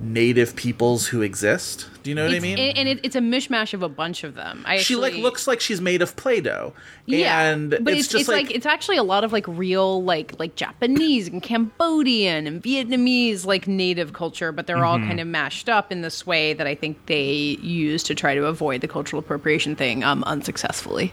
native 0.00 0.56
peoples 0.56 1.08
who 1.08 1.22
exist. 1.22 1.86
Do 2.02 2.08
you 2.08 2.16
know 2.16 2.24
what 2.24 2.34
I 2.34 2.40
mean? 2.40 2.58
And, 2.58 2.88
it, 2.88 3.00
it's 3.02 3.14
a 3.14 3.20
mishmash 3.20 3.74
of 3.74 3.82
a 3.82 3.88
bunch 3.88 4.24
of 4.24 4.34
them. 4.34 4.62
I 4.66 4.78
she 4.78 4.96
like 4.96 5.14
looks 5.16 5.46
like 5.46 5.60
she's 5.60 5.82
made 5.82 6.00
of 6.00 6.16
play-doh. 6.16 6.72
Yeah, 7.04 7.42
and 7.42 7.70
but 7.70 7.88
it's, 7.92 8.00
it's, 8.00 8.08
just 8.08 8.20
it's 8.22 8.28
like, 8.28 8.50
it's 8.50 8.64
actually 8.64 8.96
a 8.96 9.02
lot 9.02 9.22
of 9.22 9.32
like 9.34 9.46
real 9.46 10.02
like 10.02 10.38
like 10.38 10.56
Japanese 10.56 11.28
and 11.28 11.42
Cambodian 11.42 12.46
and 12.46 12.62
Vietnamese 12.62 13.44
like 13.44 13.68
native 13.68 14.14
culture, 14.14 14.50
but 14.50 14.66
they're 14.66 14.82
all 14.84 14.96
Mhm. 14.98 15.08
kind 15.08 15.20
of 15.20 15.26
mashed 15.26 15.68
up 15.68 15.92
in 15.92 16.00
this 16.00 16.26
way 16.26 16.54
that 16.54 16.66
I 16.66 16.74
think 16.74 17.04
they 17.04 17.58
use 17.60 18.02
to 18.04 18.14
try 18.14 18.34
to 18.34 18.46
avoid 18.46 18.80
the 18.80 18.88
cultural 18.88 19.20
appropriation 19.20 19.76
thing 19.76 20.02
um, 20.02 20.24
unsuccessfully. 20.24 21.12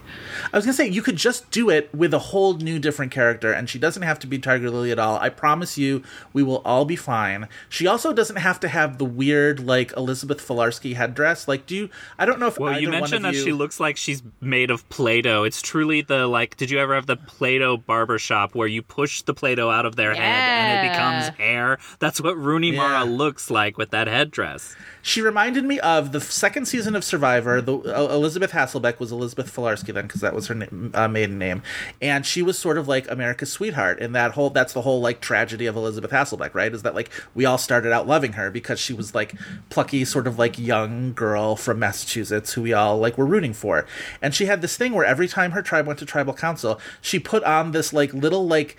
I 0.52 0.56
was 0.56 0.64
gonna 0.64 0.72
say 0.72 0.86
you 0.88 1.02
could 1.02 1.16
just 1.16 1.50
do 1.50 1.68
it 1.68 1.94
with 1.94 2.14
a 2.14 2.18
whole 2.18 2.54
new 2.54 2.78
different 2.78 3.12
character, 3.12 3.52
and 3.52 3.68
she 3.68 3.78
doesn't 3.78 4.02
have 4.04 4.18
to 4.20 4.26
be 4.26 4.38
Tiger 4.38 4.70
Lily 4.70 4.90
at 4.90 4.98
all. 4.98 5.18
I 5.18 5.28
promise 5.28 5.76
you, 5.76 6.02
we 6.32 6.42
will 6.42 6.62
all 6.64 6.86
be 6.86 6.96
fine. 6.96 7.46
She 7.68 7.86
also 7.86 8.14
doesn't 8.14 8.36
have 8.36 8.58
to 8.60 8.68
have 8.68 8.77
the 8.86 9.04
weird 9.04 9.58
like 9.60 9.92
Elizabeth 9.96 10.38
Filarski 10.46 10.94
headdress. 10.94 11.48
Like, 11.48 11.66
do 11.66 11.74
you? 11.74 11.90
I 12.18 12.24
don't 12.26 12.38
know 12.38 12.46
if 12.46 12.58
Well, 12.58 12.72
you 12.72 12.88
either 12.88 12.92
one 12.92 13.00
mentioned 13.00 13.26
of 13.26 13.32
that 13.32 13.38
you- 13.38 13.44
she 13.44 13.52
looks 13.52 13.80
like 13.80 13.96
she's 13.96 14.22
made 14.40 14.70
of 14.70 14.88
Play-Doh. 14.88 15.42
It's 15.44 15.60
truly 15.60 16.00
the 16.02 16.26
like. 16.26 16.56
Did 16.56 16.70
you 16.70 16.78
ever 16.78 16.94
have 16.94 17.06
the 17.06 17.16
Play-Doh 17.16 17.78
barber 17.78 18.18
shop 18.18 18.54
where 18.54 18.68
you 18.68 18.82
push 18.82 19.22
the 19.22 19.34
Play-Doh 19.34 19.70
out 19.70 19.84
of 19.86 19.96
their 19.96 20.14
head 20.14 20.22
and 20.22 20.86
it 20.86 20.90
becomes 20.92 21.28
hair? 21.38 21.78
That's 21.98 22.20
what 22.20 22.36
Rooney 22.36 22.72
Mara 22.72 23.04
looks 23.04 23.50
like 23.50 23.76
with 23.76 23.90
that 23.90 24.06
headdress. 24.06 24.76
She 25.02 25.22
reminded 25.22 25.64
me 25.64 25.80
of 25.80 26.12
the 26.12 26.20
second 26.20 26.66
season 26.66 26.94
of 26.94 27.02
Survivor. 27.02 27.62
The 27.62 27.76
uh, 27.78 28.14
Elizabeth 28.14 28.52
Hasselbeck 28.52 28.98
was 29.00 29.10
Elizabeth 29.10 29.54
Filarski 29.54 29.94
then, 29.94 30.06
because 30.06 30.20
that 30.20 30.34
was 30.34 30.48
her 30.48 30.54
na- 30.54 30.66
uh, 30.92 31.08
maiden 31.08 31.38
name, 31.38 31.62
and 32.02 32.26
she 32.26 32.42
was 32.42 32.58
sort 32.58 32.76
of 32.76 32.86
like 32.88 33.10
America's 33.10 33.50
sweetheart. 33.50 34.00
And 34.02 34.14
that 34.14 34.32
whole 34.32 34.50
that's 34.50 34.74
the 34.74 34.82
whole 34.82 35.00
like 35.00 35.20
tragedy 35.22 35.64
of 35.64 35.76
Elizabeth 35.76 36.10
Hasselbeck, 36.10 36.54
right? 36.54 36.74
Is 36.74 36.82
that 36.82 36.94
like 36.94 37.08
we 37.34 37.46
all 37.46 37.56
started 37.56 37.90
out 37.90 38.06
loving 38.06 38.32
her 38.34 38.50
because 38.50 38.67
she 38.76 38.92
was 38.92 39.14
like 39.14 39.34
plucky, 39.70 40.04
sort 40.04 40.26
of 40.26 40.38
like 40.38 40.58
young 40.58 41.12
girl 41.12 41.54
from 41.54 41.78
Massachusetts 41.78 42.54
who 42.54 42.62
we 42.62 42.72
all 42.72 42.98
like 42.98 43.16
were 43.16 43.26
rooting 43.26 43.54
for. 43.54 43.86
And 44.20 44.34
she 44.34 44.46
had 44.46 44.62
this 44.62 44.76
thing 44.76 44.92
where 44.92 45.06
every 45.06 45.28
time 45.28 45.52
her 45.52 45.62
tribe 45.62 45.86
went 45.86 46.00
to 46.00 46.06
tribal 46.06 46.34
council, 46.34 46.80
she 47.00 47.18
put 47.18 47.44
on 47.44 47.70
this 47.70 47.92
like 47.92 48.12
little 48.12 48.46
like 48.46 48.76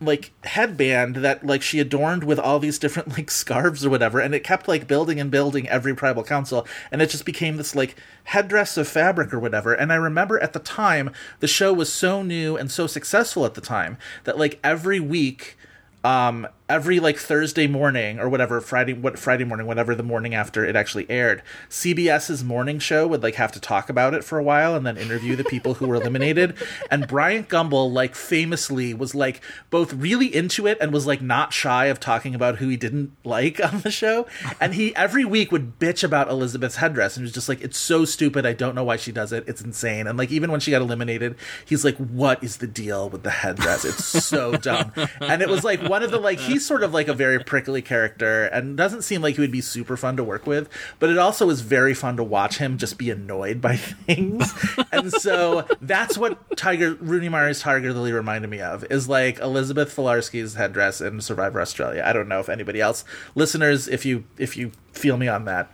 like 0.00 0.32
headband 0.44 1.16
that 1.16 1.44
like 1.46 1.62
she 1.62 1.80
adorned 1.80 2.22
with 2.22 2.38
all 2.38 2.58
these 2.58 2.78
different 2.78 3.08
like 3.16 3.30
scarves 3.30 3.84
or 3.84 3.88
whatever 3.88 4.20
and 4.20 4.34
it 4.34 4.44
kept 4.44 4.68
like 4.68 4.86
building 4.86 5.18
and 5.18 5.30
building 5.30 5.66
every 5.68 5.94
tribal 5.96 6.22
council 6.22 6.66
and 6.92 7.00
it 7.00 7.08
just 7.08 7.24
became 7.24 7.56
this 7.56 7.74
like 7.74 7.96
headdress 8.24 8.76
of 8.76 8.86
fabric 8.86 9.32
or 9.32 9.40
whatever 9.40 9.72
and 9.72 9.90
i 9.90 9.96
remember 9.96 10.38
at 10.40 10.52
the 10.52 10.58
time 10.58 11.10
the 11.40 11.48
show 11.48 11.72
was 11.72 11.90
so 11.90 12.22
new 12.22 12.58
and 12.58 12.70
so 12.70 12.86
successful 12.86 13.46
at 13.46 13.54
the 13.54 13.60
time 13.60 13.96
that 14.24 14.36
like 14.36 14.60
every 14.62 15.00
week 15.00 15.56
um 16.04 16.46
every 16.68 16.98
like 16.98 17.16
Thursday 17.16 17.68
morning 17.68 18.18
or 18.18 18.28
whatever 18.28 18.60
Friday 18.60 18.92
what 18.92 19.18
Friday 19.18 19.44
morning 19.44 19.68
whatever 19.68 19.94
the 19.94 20.02
morning 20.02 20.34
after 20.34 20.64
it 20.64 20.74
actually 20.74 21.08
aired 21.08 21.40
CBS's 21.70 22.42
morning 22.42 22.80
show 22.80 23.06
would 23.06 23.22
like 23.22 23.36
have 23.36 23.52
to 23.52 23.60
talk 23.60 23.88
about 23.88 24.14
it 24.14 24.24
for 24.24 24.36
a 24.36 24.42
while 24.42 24.74
and 24.74 24.84
then 24.84 24.96
interview 24.96 25.36
the 25.36 25.44
people 25.44 25.74
who 25.74 25.86
were 25.86 25.94
eliminated. 25.96 26.54
And 26.90 27.08
Bryant 27.08 27.48
Gumbel 27.48 27.92
like 27.92 28.14
famously 28.14 28.94
was 28.94 29.14
like 29.14 29.40
both 29.70 29.92
really 29.92 30.32
into 30.32 30.66
it 30.66 30.78
and 30.80 30.92
was 30.92 31.06
like 31.06 31.20
not 31.20 31.52
shy 31.52 31.86
of 31.86 31.98
talking 31.98 32.34
about 32.34 32.56
who 32.56 32.68
he 32.68 32.76
didn't 32.76 33.12
like 33.24 33.62
on 33.72 33.80
the 33.80 33.90
show. 33.90 34.26
And 34.60 34.74
he 34.74 34.94
every 34.94 35.24
week 35.24 35.50
would 35.52 35.78
bitch 35.78 36.04
about 36.04 36.28
Elizabeth's 36.28 36.76
headdress 36.76 37.16
and 37.16 37.24
was 37.24 37.32
just 37.32 37.48
like 37.48 37.60
it's 37.60 37.78
so 37.78 38.04
stupid. 38.04 38.46
I 38.46 38.52
don't 38.52 38.74
know 38.74 38.84
why 38.84 38.96
she 38.96 39.10
does 39.10 39.32
it. 39.32 39.44
It's 39.46 39.60
insane. 39.60 40.06
And 40.06 40.18
like 40.18 40.30
even 40.30 40.50
when 40.50 40.60
she 40.60 40.70
got 40.70 40.82
eliminated 40.82 41.36
he's 41.64 41.84
like 41.84 41.96
what 41.96 42.42
is 42.42 42.58
the 42.58 42.66
deal 42.66 43.08
with 43.08 43.22
the 43.22 43.30
headdress? 43.30 43.84
It's 43.84 44.04
so 44.04 44.52
dumb. 44.56 44.92
And 45.20 45.42
it 45.42 45.48
was 45.48 45.64
like 45.64 45.82
one 45.82 46.02
of 46.02 46.10
the 46.10 46.18
like 46.18 46.38
he's 46.56 46.64
sort 46.64 46.82
of 46.82 46.94
like 46.94 47.06
a 47.06 47.12
very 47.12 47.38
prickly 47.38 47.82
character 47.82 48.46
and 48.46 48.78
doesn't 48.78 49.02
seem 49.02 49.20
like 49.20 49.34
he 49.34 49.42
would 49.42 49.52
be 49.52 49.60
super 49.60 49.94
fun 49.94 50.16
to 50.16 50.24
work 50.24 50.46
with 50.46 50.70
but 50.98 51.10
it 51.10 51.18
also 51.18 51.50
is 51.50 51.60
very 51.60 51.92
fun 51.92 52.16
to 52.16 52.24
watch 52.24 52.56
him 52.56 52.78
just 52.78 52.96
be 52.96 53.10
annoyed 53.10 53.60
by 53.60 53.76
things. 54.06 54.54
And 54.90 55.12
so 55.12 55.66
that's 55.82 56.16
what 56.16 56.56
tiger 56.56 56.94
rooney 56.94 57.28
mara's 57.28 57.60
tiger 57.60 57.92
lily 57.92 58.10
reminded 58.12 58.48
me 58.48 58.60
of 58.60 58.90
is 58.90 59.06
like 59.06 59.38
elizabeth 59.40 59.94
filarski's 59.94 60.54
headdress 60.54 61.02
in 61.02 61.20
survivor 61.20 61.60
australia. 61.60 62.02
I 62.06 62.14
don't 62.14 62.26
know 62.28 62.40
if 62.40 62.48
anybody 62.48 62.80
else 62.80 63.04
listeners 63.34 63.86
if 63.86 64.06
you 64.06 64.24
if 64.38 64.56
you 64.56 64.72
feel 64.92 65.18
me 65.18 65.28
on 65.28 65.44
that 65.44 65.70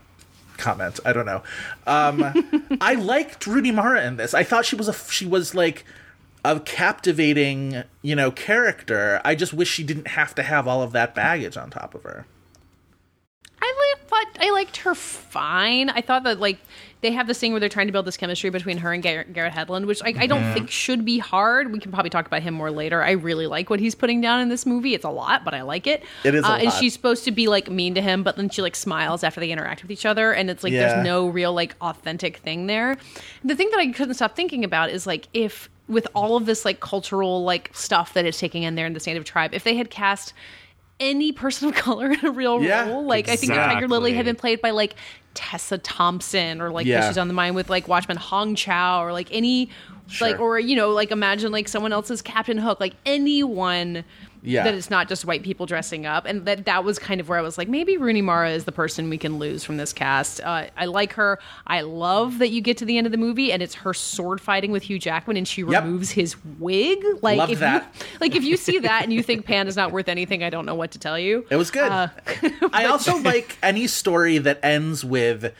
comment 0.56 0.98
i 1.04 1.12
don't 1.12 1.26
know. 1.26 1.44
Um 1.86 2.76
i 2.80 2.94
liked 2.94 3.46
rooney 3.46 3.70
mara 3.70 4.04
in 4.04 4.16
this. 4.16 4.34
I 4.34 4.42
thought 4.42 4.64
she 4.64 4.74
was 4.74 4.88
a 4.88 4.94
she 5.12 5.26
was 5.26 5.54
like 5.54 5.84
a 6.44 6.58
captivating, 6.60 7.84
you 8.02 8.14
know, 8.16 8.30
character. 8.30 9.20
I 9.24 9.34
just 9.34 9.52
wish 9.54 9.68
she 9.70 9.84
didn't 9.84 10.08
have 10.08 10.34
to 10.36 10.42
have 10.42 10.66
all 10.66 10.82
of 10.82 10.92
that 10.92 11.14
baggage 11.14 11.56
on 11.56 11.70
top 11.70 11.94
of 11.94 12.02
her. 12.02 12.26
I 13.64 13.66
li- 13.96 14.02
thought 14.08 14.26
I 14.40 14.50
liked 14.50 14.78
her 14.78 14.94
fine. 14.94 15.88
I 15.88 16.00
thought 16.00 16.24
that 16.24 16.40
like 16.40 16.58
they 17.00 17.12
have 17.12 17.28
this 17.28 17.38
thing 17.38 17.52
where 17.52 17.60
they're 17.60 17.68
trying 17.68 17.86
to 17.86 17.92
build 17.92 18.06
this 18.06 18.16
chemistry 18.16 18.50
between 18.50 18.78
her 18.78 18.92
and 18.92 19.02
Garrett, 19.02 19.32
Garrett 19.32 19.52
Hedlund, 19.54 19.86
which 19.86 20.02
I, 20.02 20.14
I 20.18 20.26
don't 20.26 20.42
Mhm. 20.42 20.54
think 20.54 20.70
should 20.70 21.04
be 21.04 21.18
hard. 21.18 21.72
We 21.72 21.78
can 21.78 21.92
probably 21.92 22.10
talk 22.10 22.26
about 22.26 22.42
him 22.42 22.54
more 22.54 22.72
later. 22.72 23.02
I 23.02 23.12
really 23.12 23.46
like 23.46 23.70
what 23.70 23.78
he's 23.78 23.94
putting 23.94 24.20
down 24.20 24.40
in 24.40 24.48
this 24.48 24.66
movie. 24.66 24.94
It's 24.94 25.04
a 25.04 25.10
lot, 25.10 25.44
but 25.44 25.54
I 25.54 25.62
like 25.62 25.86
it. 25.86 26.02
It 26.24 26.34
is 26.34 26.44
a 26.44 26.48
uh, 26.50 26.56
And 26.58 26.72
she's 26.72 26.92
supposed 26.92 27.24
to 27.24 27.30
be 27.30 27.46
like 27.46 27.70
mean 27.70 27.94
to 27.94 28.02
him, 28.02 28.24
but 28.24 28.36
then 28.36 28.50
she 28.50 28.62
like 28.62 28.74
smiles 28.74 29.22
after 29.22 29.38
they 29.38 29.50
interact 29.50 29.82
with 29.82 29.92
each 29.92 30.06
other, 30.06 30.32
and 30.32 30.50
it's 30.50 30.64
like 30.64 30.72
Yeah. 30.72 30.94
there's 30.94 31.04
no 31.04 31.28
real 31.28 31.52
like 31.52 31.76
authentic 31.80 32.38
thing 32.38 32.66
there. 32.66 32.96
The 33.44 33.54
thing 33.54 33.70
that 33.70 33.78
I 33.78 33.86
couldn't 33.92 34.14
stop 34.14 34.34
thinking 34.34 34.64
about 34.64 34.90
is 34.90 35.06
like 35.06 35.28
if 35.32 35.68
with 35.88 36.06
all 36.14 36.36
of 36.36 36.46
this 36.46 36.64
like 36.64 36.80
cultural 36.80 37.44
like 37.44 37.70
stuff 37.74 38.14
that 38.14 38.24
is 38.24 38.38
taking 38.38 38.62
in 38.62 38.74
there 38.74 38.86
in 38.86 38.92
this 38.92 39.06
native 39.06 39.24
tribe, 39.24 39.52
if 39.54 39.64
they 39.64 39.74
had 39.76 39.90
cast 39.90 40.32
any 41.00 41.32
person 41.32 41.68
of 41.68 41.74
color 41.76 42.12
in 42.12 42.24
a 42.24 42.30
real 42.30 42.62
Yeah, 42.62 42.88
role. 42.88 43.04
Like 43.04 43.28
I 43.28 43.36
think 43.36 43.52
if 43.52 43.58
Tiger 43.58 43.88
Lily 43.88 44.12
had 44.14 44.24
been 44.24 44.36
played 44.36 44.60
by 44.60 44.70
like 44.70 44.94
Tessa 45.34 45.78
Thompson 45.78 46.60
or 46.60 46.70
like 46.70 46.86
Yeah. 46.86 47.08
she's 47.08 47.18
on 47.18 47.28
the 47.28 47.34
mind 47.34 47.54
with 47.56 47.70
like 47.70 47.88
Watchmen 47.88 48.16
Hong 48.18 48.54
Chau 48.54 49.02
or 49.02 49.12
like 49.12 49.28
any 49.32 49.70
like 50.20 50.38
or 50.40 50.58
you 50.58 50.76
know 50.76 50.90
like 50.90 51.10
imagine 51.10 51.50
like 51.52 51.68
someone 51.68 51.92
else's 51.92 52.20
Captain 52.22 52.58
Hook 52.58 52.80
like 52.80 52.94
anyone 53.06 54.04
Yeah. 54.44 54.64
that 54.64 54.74
it's 54.74 54.90
not 54.90 55.08
just 55.08 55.24
white 55.24 55.44
people 55.44 55.66
dressing 55.66 56.04
up 56.04 56.24
and 56.26 56.44
that 56.46 56.64
that 56.64 56.82
was 56.82 56.98
kind 56.98 57.20
of 57.20 57.28
where 57.28 57.38
I 57.38 57.42
was 57.42 57.56
like 57.56 57.68
maybe 57.68 57.96
Rooney 57.96 58.22
Mara 58.22 58.50
is 58.50 58.64
the 58.64 58.72
person 58.72 59.08
we 59.08 59.16
can 59.16 59.38
lose 59.38 59.62
from 59.62 59.76
this 59.76 59.92
cast. 59.92 60.40
Uh, 60.40 60.66
I 60.76 60.86
like 60.86 61.12
her. 61.12 61.38
I 61.66 61.82
love 61.82 62.38
that 62.40 62.48
you 62.48 62.60
get 62.60 62.76
to 62.78 62.84
the 62.84 62.98
end 62.98 63.06
of 63.06 63.12
the 63.12 63.18
movie 63.18 63.52
and 63.52 63.62
it's 63.62 63.74
her 63.76 63.94
sword 63.94 64.40
fighting 64.40 64.72
with 64.72 64.82
Hugh 64.82 64.98
Jackman 64.98 65.36
and 65.36 65.46
she 65.46 65.62
Yep. 65.62 65.84
removes 65.84 66.10
his 66.10 66.34
wig. 66.58 66.98
Like 67.22 67.38
Love 67.38 67.50
if 67.50 67.60
that. 67.60 67.94
you 68.00 68.04
like 68.20 68.34
if 68.34 68.42
you 68.42 68.56
see 68.56 68.80
that 68.80 69.04
and 69.04 69.12
you 69.12 69.22
think 69.22 69.46
Pan 69.46 69.68
is 69.68 69.76
not 69.76 69.92
worth 69.92 70.08
anything, 70.08 70.42
I 70.42 70.50
don't 70.50 70.66
know 70.66 70.74
what 70.74 70.90
to 70.92 70.98
tell 70.98 71.18
you. 71.18 71.46
It 71.48 71.56
was 71.56 71.70
good. 71.70 71.90
Uh, 71.92 72.08
I 72.72 72.86
also 72.86 73.16
like 73.18 73.56
any 73.62 73.86
story 73.86 74.38
that 74.38 74.58
ends 74.62 75.04
with 75.04 75.54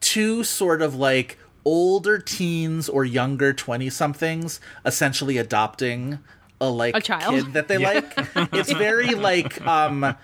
two 0.00 0.42
sort 0.42 0.82
of 0.82 0.94
like 0.96 1.38
older 1.64 2.18
teens 2.18 2.88
or 2.88 3.04
younger 3.04 3.52
20 3.52 3.90
somethings 3.90 4.60
essentially 4.84 5.36
adopting 5.36 6.18
a 6.60 6.68
like 6.70 6.96
A 6.96 7.00
child? 7.00 7.34
kid 7.34 7.52
that 7.54 7.68
they 7.68 7.78
like. 7.78 8.12
It's 8.52 8.72
very 8.72 9.14
like 9.14 9.60
um 9.66 10.14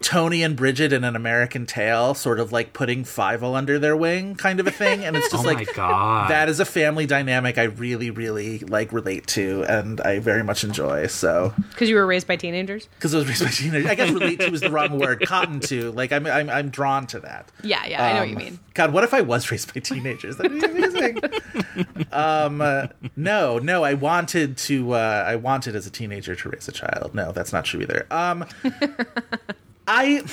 Tony 0.00 0.42
and 0.42 0.56
Bridget 0.56 0.92
in 0.92 1.04
an 1.04 1.16
American 1.16 1.66
Tail, 1.66 2.14
sort 2.14 2.38
of 2.40 2.52
like 2.52 2.72
putting 2.72 3.04
Fievel 3.04 3.54
under 3.56 3.78
their 3.78 3.96
wing, 3.96 4.34
kind 4.34 4.60
of 4.60 4.66
a 4.66 4.70
thing. 4.70 5.04
And 5.04 5.16
it's 5.16 5.30
just 5.30 5.42
Oh 5.44 5.46
my 5.46 5.54
like 5.54 5.74
God. 5.74 6.30
that 6.30 6.48
is 6.48 6.60
a 6.60 6.64
family 6.64 7.06
dynamic 7.06 7.58
I 7.58 7.64
really, 7.64 8.10
really 8.10 8.58
like 8.60 8.92
relate 8.92 9.26
to, 9.28 9.64
and 9.68 10.00
I 10.00 10.18
very 10.18 10.42
much 10.44 10.64
enjoy. 10.64 11.06
So 11.08 11.54
Because 11.70 11.88
you 11.88 11.94
were 11.96 12.06
raised 12.06 12.26
by 12.26 12.36
teenagers. 12.36 12.88
because 12.96 13.14
I 13.14 13.18
was 13.18 13.28
raised 13.28 13.44
by 13.44 13.50
teenagers. 13.50 13.90
I 13.90 13.94
guess 13.94 14.10
relate 14.10 14.40
to 14.40 14.52
is 14.52 14.60
the 14.60 14.70
wrong 14.70 14.98
word. 14.98 15.22
Cotton 15.26 15.60
to, 15.60 15.90
like 15.92 16.12
I'm, 16.12 16.26
I'm, 16.26 16.48
I'm 16.50 16.68
drawn 16.70 17.06
to 17.08 17.20
that. 17.20 17.50
Yeah, 17.62 17.84
yeah, 17.86 18.04
I 18.04 18.12
know 18.14 18.18
what 18.20 18.28
you 18.28 18.36
Um, 18.36 18.42
mean. 18.42 18.58
God, 18.74 18.92
what 18.92 19.04
if 19.04 19.14
I 19.14 19.22
was 19.22 19.50
raised 19.50 19.72
by 19.72 19.80
teenagers? 19.80 20.36
That'd 20.36 20.52
be 20.52 20.64
amazing. 20.64 21.18
um, 22.12 22.60
uh, 22.60 22.88
no, 23.16 23.58
no, 23.58 23.82
I 23.84 23.94
wanted 23.94 24.58
to. 24.58 24.92
Uh, 24.92 25.24
I 25.26 25.36
wanted 25.36 25.74
as 25.74 25.86
a 25.86 25.90
teenager 25.90 26.34
to 26.34 26.48
raise 26.50 26.68
a 26.68 26.72
child. 26.72 27.14
No, 27.14 27.32
that's 27.32 27.52
not 27.54 27.64
true 27.64 27.80
either. 27.80 28.06
Um, 28.10 28.44
I 29.86 30.24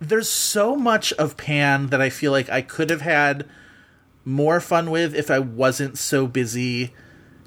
there's 0.00 0.28
so 0.28 0.76
much 0.76 1.12
of 1.14 1.36
Pan 1.36 1.88
that 1.88 2.00
I 2.00 2.10
feel 2.10 2.32
like 2.32 2.50
I 2.50 2.62
could 2.62 2.90
have 2.90 3.00
had 3.00 3.48
more 4.24 4.60
fun 4.60 4.90
with 4.90 5.14
if 5.14 5.30
I 5.30 5.38
wasn't 5.38 5.98
so 5.98 6.26
busy 6.26 6.92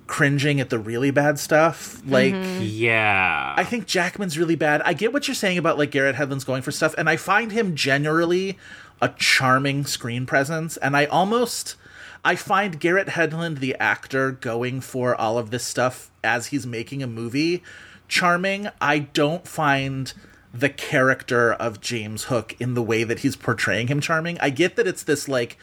cringing 0.08 0.60
at 0.62 0.70
the 0.70 0.80
really 0.80 1.12
bad 1.12 1.38
stuff. 1.38 2.02
Like. 2.06 2.34
Mm-hmm. 2.34 2.64
Yeah. 2.64 3.54
I 3.58 3.64
think 3.64 3.86
Jackman's 3.86 4.38
really 4.38 4.56
bad. 4.56 4.82
I 4.84 4.94
get 4.94 5.14
what 5.14 5.28
you're 5.28 5.36
saying 5.36 5.58
about 5.58 5.78
like 5.78 5.92
Garrett 5.92 6.16
Hedlund's 6.16 6.44
going 6.44 6.62
for 6.62 6.72
stuff, 6.72 6.96
and 6.98 7.10
I 7.10 7.18
find 7.18 7.52
him 7.52 7.76
generally 7.76 8.58
a 9.02 9.10
charming 9.10 9.86
screen 9.86 10.26
presence. 10.26 10.78
And 10.78 10.96
I 10.96 11.06
almost 11.06 11.76
I 12.26 12.36
find 12.36 12.80
Garrett 12.80 13.10
Hedlund, 13.10 13.60
the 13.60 13.76
actor, 13.76 14.32
going 14.32 14.82
for 14.82 15.16
all 15.16 15.38
of 15.38 15.52
this 15.52 15.64
stuff 15.64 16.12
as 16.24 16.48
he's 16.48 16.66
making 16.66 17.04
a 17.04 17.08
movie 17.08 17.64
charming. 18.08 18.70
I 18.82 19.00
don't 19.00 19.48
find 19.48 20.14
the 20.54 20.70
character 20.70 21.54
of 21.54 21.82
James 21.82 22.26
Hook 22.26 22.56
in 22.60 22.74
the 22.74 22.82
way 22.82 23.04
that 23.04 23.20
he's 23.20 23.36
portraying 23.36 23.88
him 23.88 24.02
charming. 24.02 24.38
I 24.40 24.50
get 24.50 24.76
that 24.78 24.88
it's 24.88 25.04
this 25.04 25.28
like 25.28 25.58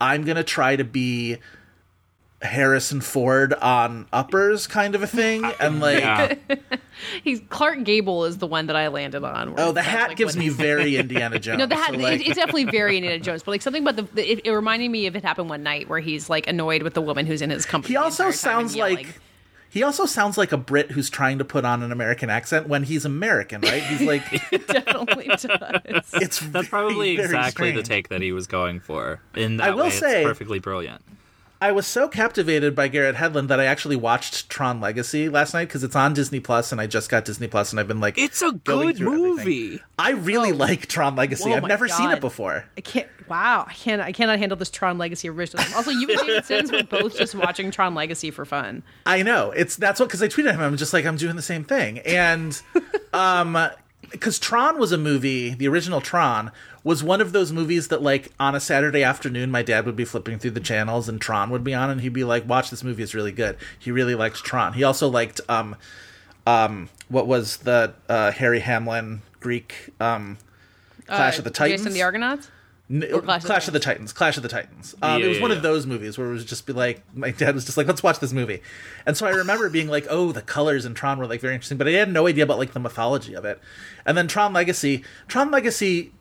I'm 0.00 0.24
gonna 0.24 0.44
try 0.44 0.76
to 0.76 0.84
be 0.84 1.38
Harrison 2.42 3.00
Ford 3.00 3.54
on 3.54 4.06
uppers 4.12 4.66
kind 4.66 4.94
of 4.94 5.02
a 5.02 5.06
thing, 5.06 5.44
and 5.58 5.80
like 5.80 6.00
yeah. 6.00 6.34
He's 7.24 7.40
Clark 7.48 7.84
Gable 7.84 8.24
is 8.24 8.38
the 8.38 8.46
one 8.46 8.66
that 8.66 8.76
I 8.76 8.88
landed 8.88 9.24
on. 9.24 9.54
Oh, 9.58 9.72
the 9.72 9.82
hat 9.82 10.08
like, 10.08 10.16
gives 10.16 10.36
me 10.36 10.48
very 10.50 10.96
Indiana 10.96 11.38
Jones. 11.38 11.58
No, 11.58 11.66
the 11.66 11.74
hat. 11.74 11.92
so, 11.94 11.98
like- 11.98 12.20
it, 12.20 12.26
it's 12.26 12.36
definitely 12.36 12.64
very 12.64 12.96
Indiana 12.96 13.18
Jones, 13.18 13.42
but 13.42 13.52
like 13.52 13.62
something 13.62 13.82
about 13.82 13.96
the. 13.96 14.02
the 14.14 14.32
it, 14.32 14.46
it 14.46 14.50
reminded 14.50 14.90
me 14.90 15.06
of 15.06 15.16
it 15.16 15.24
happened 15.24 15.48
one 15.48 15.62
night 15.62 15.88
where 15.88 16.00
he's 16.00 16.28
like 16.30 16.46
annoyed 16.46 16.82
with 16.82 16.94
the 16.94 17.02
woman 17.02 17.26
who's 17.26 17.42
in 17.42 17.50
his 17.50 17.64
company. 17.66 17.92
he 17.92 17.96
also 17.96 18.24
entire 18.24 18.32
time 18.32 18.38
sounds 18.38 18.76
yelling. 18.76 18.96
like 18.96 19.20
he 19.76 19.82
also 19.82 20.06
sounds 20.06 20.38
like 20.38 20.52
a 20.52 20.56
Brit 20.56 20.90
who's 20.92 21.10
trying 21.10 21.36
to 21.36 21.44
put 21.44 21.66
on 21.66 21.82
an 21.82 21.92
American 21.92 22.30
accent 22.30 22.66
when 22.66 22.82
he's 22.82 23.04
American, 23.04 23.60
right? 23.60 23.82
He's 23.82 24.00
like 24.00 24.22
definitely 24.66 25.26
does. 25.26 25.40
it's 26.14 26.40
That's 26.40 26.40
very, 26.40 26.66
probably 26.66 27.14
very 27.16 27.26
exactly 27.28 27.72
the 27.72 27.82
take 27.82 28.08
that 28.08 28.22
he 28.22 28.32
was 28.32 28.46
going 28.46 28.80
for. 28.80 29.20
In 29.34 29.58
that 29.58 29.68
I 29.68 29.74
will 29.74 29.84
way, 29.84 29.90
say- 29.90 30.22
it's 30.22 30.28
perfectly 30.28 30.60
brilliant. 30.60 31.02
I 31.60 31.72
was 31.72 31.86
so 31.86 32.06
captivated 32.06 32.74
by 32.74 32.88
Garrett 32.88 33.16
Hedlund 33.16 33.48
that 33.48 33.58
I 33.58 33.64
actually 33.64 33.96
watched 33.96 34.50
Tron 34.50 34.78
Legacy 34.80 35.28
last 35.30 35.54
night 35.54 35.68
because 35.68 35.82
it's 35.82 35.96
on 35.96 36.12
Disney 36.12 36.38
Plus, 36.38 36.70
and 36.70 36.80
I 36.80 36.86
just 36.86 37.08
got 37.08 37.24
Disney 37.24 37.46
Plus, 37.46 37.70
and 37.72 37.80
I've 37.80 37.88
been 37.88 38.00
like, 38.00 38.18
It's 38.18 38.42
a 38.42 38.52
good 38.52 38.96
through 38.98 39.08
everything. 39.08 39.36
movie. 39.36 39.80
I 39.98 40.10
really 40.10 40.52
like 40.52 40.86
Tron 40.86 41.16
Legacy. 41.16 41.50
Oh 41.50 41.54
I've 41.54 41.62
never 41.64 41.88
seen 41.88 42.10
it 42.10 42.20
before. 42.20 42.66
I 42.76 42.80
can't. 42.82 43.08
Wow, 43.28 43.64
I 43.68 43.72
can't. 43.72 44.02
I 44.02 44.12
cannot 44.12 44.38
handle 44.38 44.56
this 44.56 44.70
Tron 44.70 44.98
Legacy 44.98 45.28
original. 45.30 45.64
Also, 45.74 45.90
you 45.90 46.08
and 46.08 46.18
David 46.20 46.44
Sims 46.44 46.70
were 46.70 46.82
both 46.84 47.16
just 47.16 47.34
watching 47.34 47.70
Tron 47.70 47.94
Legacy 47.94 48.30
for 48.30 48.44
fun. 48.44 48.82
I 49.06 49.22
know 49.22 49.50
it's 49.50 49.76
that's 49.76 49.98
what 49.98 50.06
because 50.10 50.22
I 50.22 50.28
tweeted 50.28 50.52
him. 50.52 50.60
I'm 50.60 50.76
just 50.76 50.92
like 50.92 51.04
I'm 51.06 51.16
doing 51.16 51.36
the 51.36 51.42
same 51.42 51.64
thing, 51.64 51.98
and 52.00 52.60
um, 53.12 53.58
because 54.10 54.38
Tron 54.38 54.78
was 54.78 54.92
a 54.92 54.98
movie, 54.98 55.54
the 55.54 55.66
original 55.68 56.00
Tron 56.00 56.52
was 56.86 57.02
one 57.02 57.20
of 57.20 57.32
those 57.32 57.50
movies 57.50 57.88
that 57.88 58.00
like 58.00 58.30
on 58.38 58.54
a 58.54 58.60
Saturday 58.60 59.02
afternoon, 59.02 59.50
my 59.50 59.64
dad 59.64 59.86
would 59.86 59.96
be 59.96 60.04
flipping 60.04 60.38
through 60.38 60.52
the 60.52 60.60
channels 60.60 61.08
and 61.08 61.20
Tron 61.20 61.50
would 61.50 61.64
be 61.64 61.74
on, 61.74 61.90
and 61.90 62.00
he'd 62.00 62.12
be 62.12 62.22
like, 62.22 62.48
"Watch 62.48 62.70
this 62.70 62.84
movie; 62.84 63.02
it's 63.02 63.12
really 63.12 63.32
good." 63.32 63.56
He 63.76 63.90
really 63.90 64.14
liked 64.14 64.36
Tron. 64.44 64.72
He 64.74 64.84
also 64.84 65.08
liked 65.08 65.40
um, 65.48 65.74
um, 66.46 66.88
what 67.08 67.26
was 67.26 67.56
the 67.58 67.92
uh, 68.08 68.30
Harry 68.30 68.60
Hamlin 68.60 69.22
Greek 69.40 69.90
um. 70.00 70.38
Clash 71.06 71.36
Uh, 71.36 71.38
of 71.38 71.44
the 71.44 71.50
Titans. 71.50 71.80
Jason 71.82 71.92
the 71.92 72.02
Argonauts. 72.02 72.50
N- 72.88 73.00
Clash 73.00 73.44
Clash, 73.44 73.66
of 73.66 73.72
the 73.72 73.78
of 73.78 73.82
the 73.82 73.84
Titans. 73.84 74.12
Clash 74.12 74.36
of 74.36 74.42
the 74.44 74.48
Titans. 74.48 74.94
Um, 75.02 75.18
Yeah, 75.20 75.26
it 75.26 75.28
was 75.28 75.36
yeah, 75.38 75.42
one 75.42 75.50
yeah. 75.50 75.56
of 75.56 75.62
those 75.64 75.86
movies 75.86 76.16
where 76.16 76.28
it 76.28 76.32
was 76.32 76.44
just 76.44 76.66
be 76.66 76.72
like, 76.72 77.02
my 77.16 77.30
dad 77.32 77.54
was 77.54 77.64
just 77.64 77.76
like, 77.76 77.88
let's 77.88 78.02
watch 78.02 78.20
this 78.20 78.32
movie. 78.32 78.62
And 79.04 79.16
so 79.16 79.26
I 79.26 79.30
remember 79.30 79.68
being 79.70 79.88
like, 79.88 80.06
oh, 80.08 80.30
the 80.30 80.42
colors 80.42 80.84
in 80.84 80.94
Tron 80.94 81.18
were 81.18 81.26
like 81.26 81.40
very 81.40 81.54
interesting, 81.54 81.78
but 81.78 81.88
I 81.88 81.92
had 81.92 82.12
no 82.12 82.28
idea 82.28 82.44
about 82.44 82.58
like 82.58 82.72
the 82.74 82.80
mythology 82.80 83.34
of 83.34 83.44
it. 83.44 83.60
And 84.04 84.16
then 84.16 84.28
Tron 84.28 84.52
Legacy, 84.52 85.02
Tron 85.26 85.50
Legacy, 85.50 86.12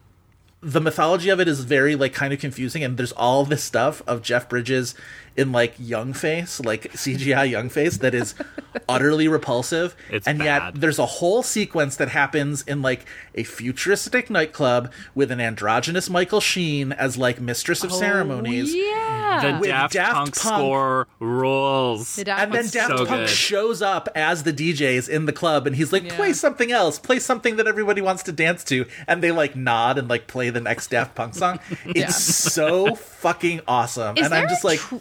the 0.66 0.82
mythology 0.82 1.30
of 1.30 1.40
it 1.40 1.48
is 1.48 1.60
very 1.60 1.96
like 1.96 2.12
kind 2.12 2.34
of 2.34 2.40
confusing, 2.40 2.84
and 2.84 2.98
there's 2.98 3.12
all 3.12 3.46
this 3.46 3.64
stuff 3.64 4.02
of 4.08 4.24
Jeff 4.24 4.50
Bridges 4.50 4.96
in 5.38 5.52
like 5.52 5.74
young 5.78 6.14
face, 6.14 6.60
like 6.62 6.92
CGI 6.94 7.50
young 7.50 7.70
face, 7.70 7.98
that 7.98 8.14
is 8.16 8.36
utterly 8.90 9.28
repulsive. 9.28 9.96
It's 10.10 10.26
and 10.28 10.40
bad. 10.40 10.46
yet 10.46 10.82
there's 10.82 11.00
a 11.00 11.06
whole 11.06 11.44
sequence 11.44 11.98
that 11.98 12.10
happens 12.10 12.62
in 12.64 12.82
like 12.82 13.06
a 13.34 13.44
futuristic 13.44 14.30
nightclub 14.30 14.92
with 15.14 15.32
an 15.32 15.42
androgynous 15.42 16.10
Michael 16.10 16.40
Sheen 16.42 16.92
as 16.94 17.18
like 17.18 17.42
mistress 17.42 17.84
of 17.84 17.92
oh, 17.92 17.96
ceremonies. 18.00 18.74
Yeah. 18.74 19.60
The 19.60 19.68
Daft, 19.68 19.94
Daft 19.94 20.14
Punk, 20.14 20.36
Punk- 20.38 20.56
score 20.56 21.08
rules. 21.20 22.16
The 22.16 22.24
Daft 22.24 22.42
And 22.44 22.54
then 22.54 22.62
Punk's 22.62 22.72
Daft 22.72 22.90
so 22.98 23.06
Punk 23.06 23.22
good. 23.22 23.30
shows 23.30 23.82
up 23.82 24.08
as 24.16 24.44
the 24.44 24.54
DJs 24.54 25.10
in 25.10 25.26
the 25.26 25.34
club, 25.34 25.68
and 25.68 25.76
he's 25.76 25.92
like, 25.92 26.04
Yeah. 26.06 26.16
"Play 26.16 26.32
something 26.34 26.72
else. 26.72 26.98
Play 27.00 27.20
something 27.20 27.58
that 27.58 27.68
everybody 27.68 28.02
wants 28.02 28.24
to 28.24 28.32
dance 28.32 28.64
to." 28.66 28.86
And 29.08 29.22
they 29.22 29.32
like 29.32 29.56
nod 29.56 29.98
and 29.98 30.08
like 30.08 30.28
play 30.28 30.50
the 30.50 30.62
next 30.62 30.88
Daft 30.92 31.16
Punk 31.16 31.36
song. 31.36 31.60
It's 31.86 31.98
Yeah. 32.00 32.08
so 32.10 32.96
fucking 32.96 33.62
awesome, 33.68 34.18
Is 34.18 34.26
and 34.26 34.34
I'm 34.34 34.42
there 34.42 34.50
just 34.50 34.64
a 34.64 34.68
like, 34.68 34.80
tr- 34.80 34.96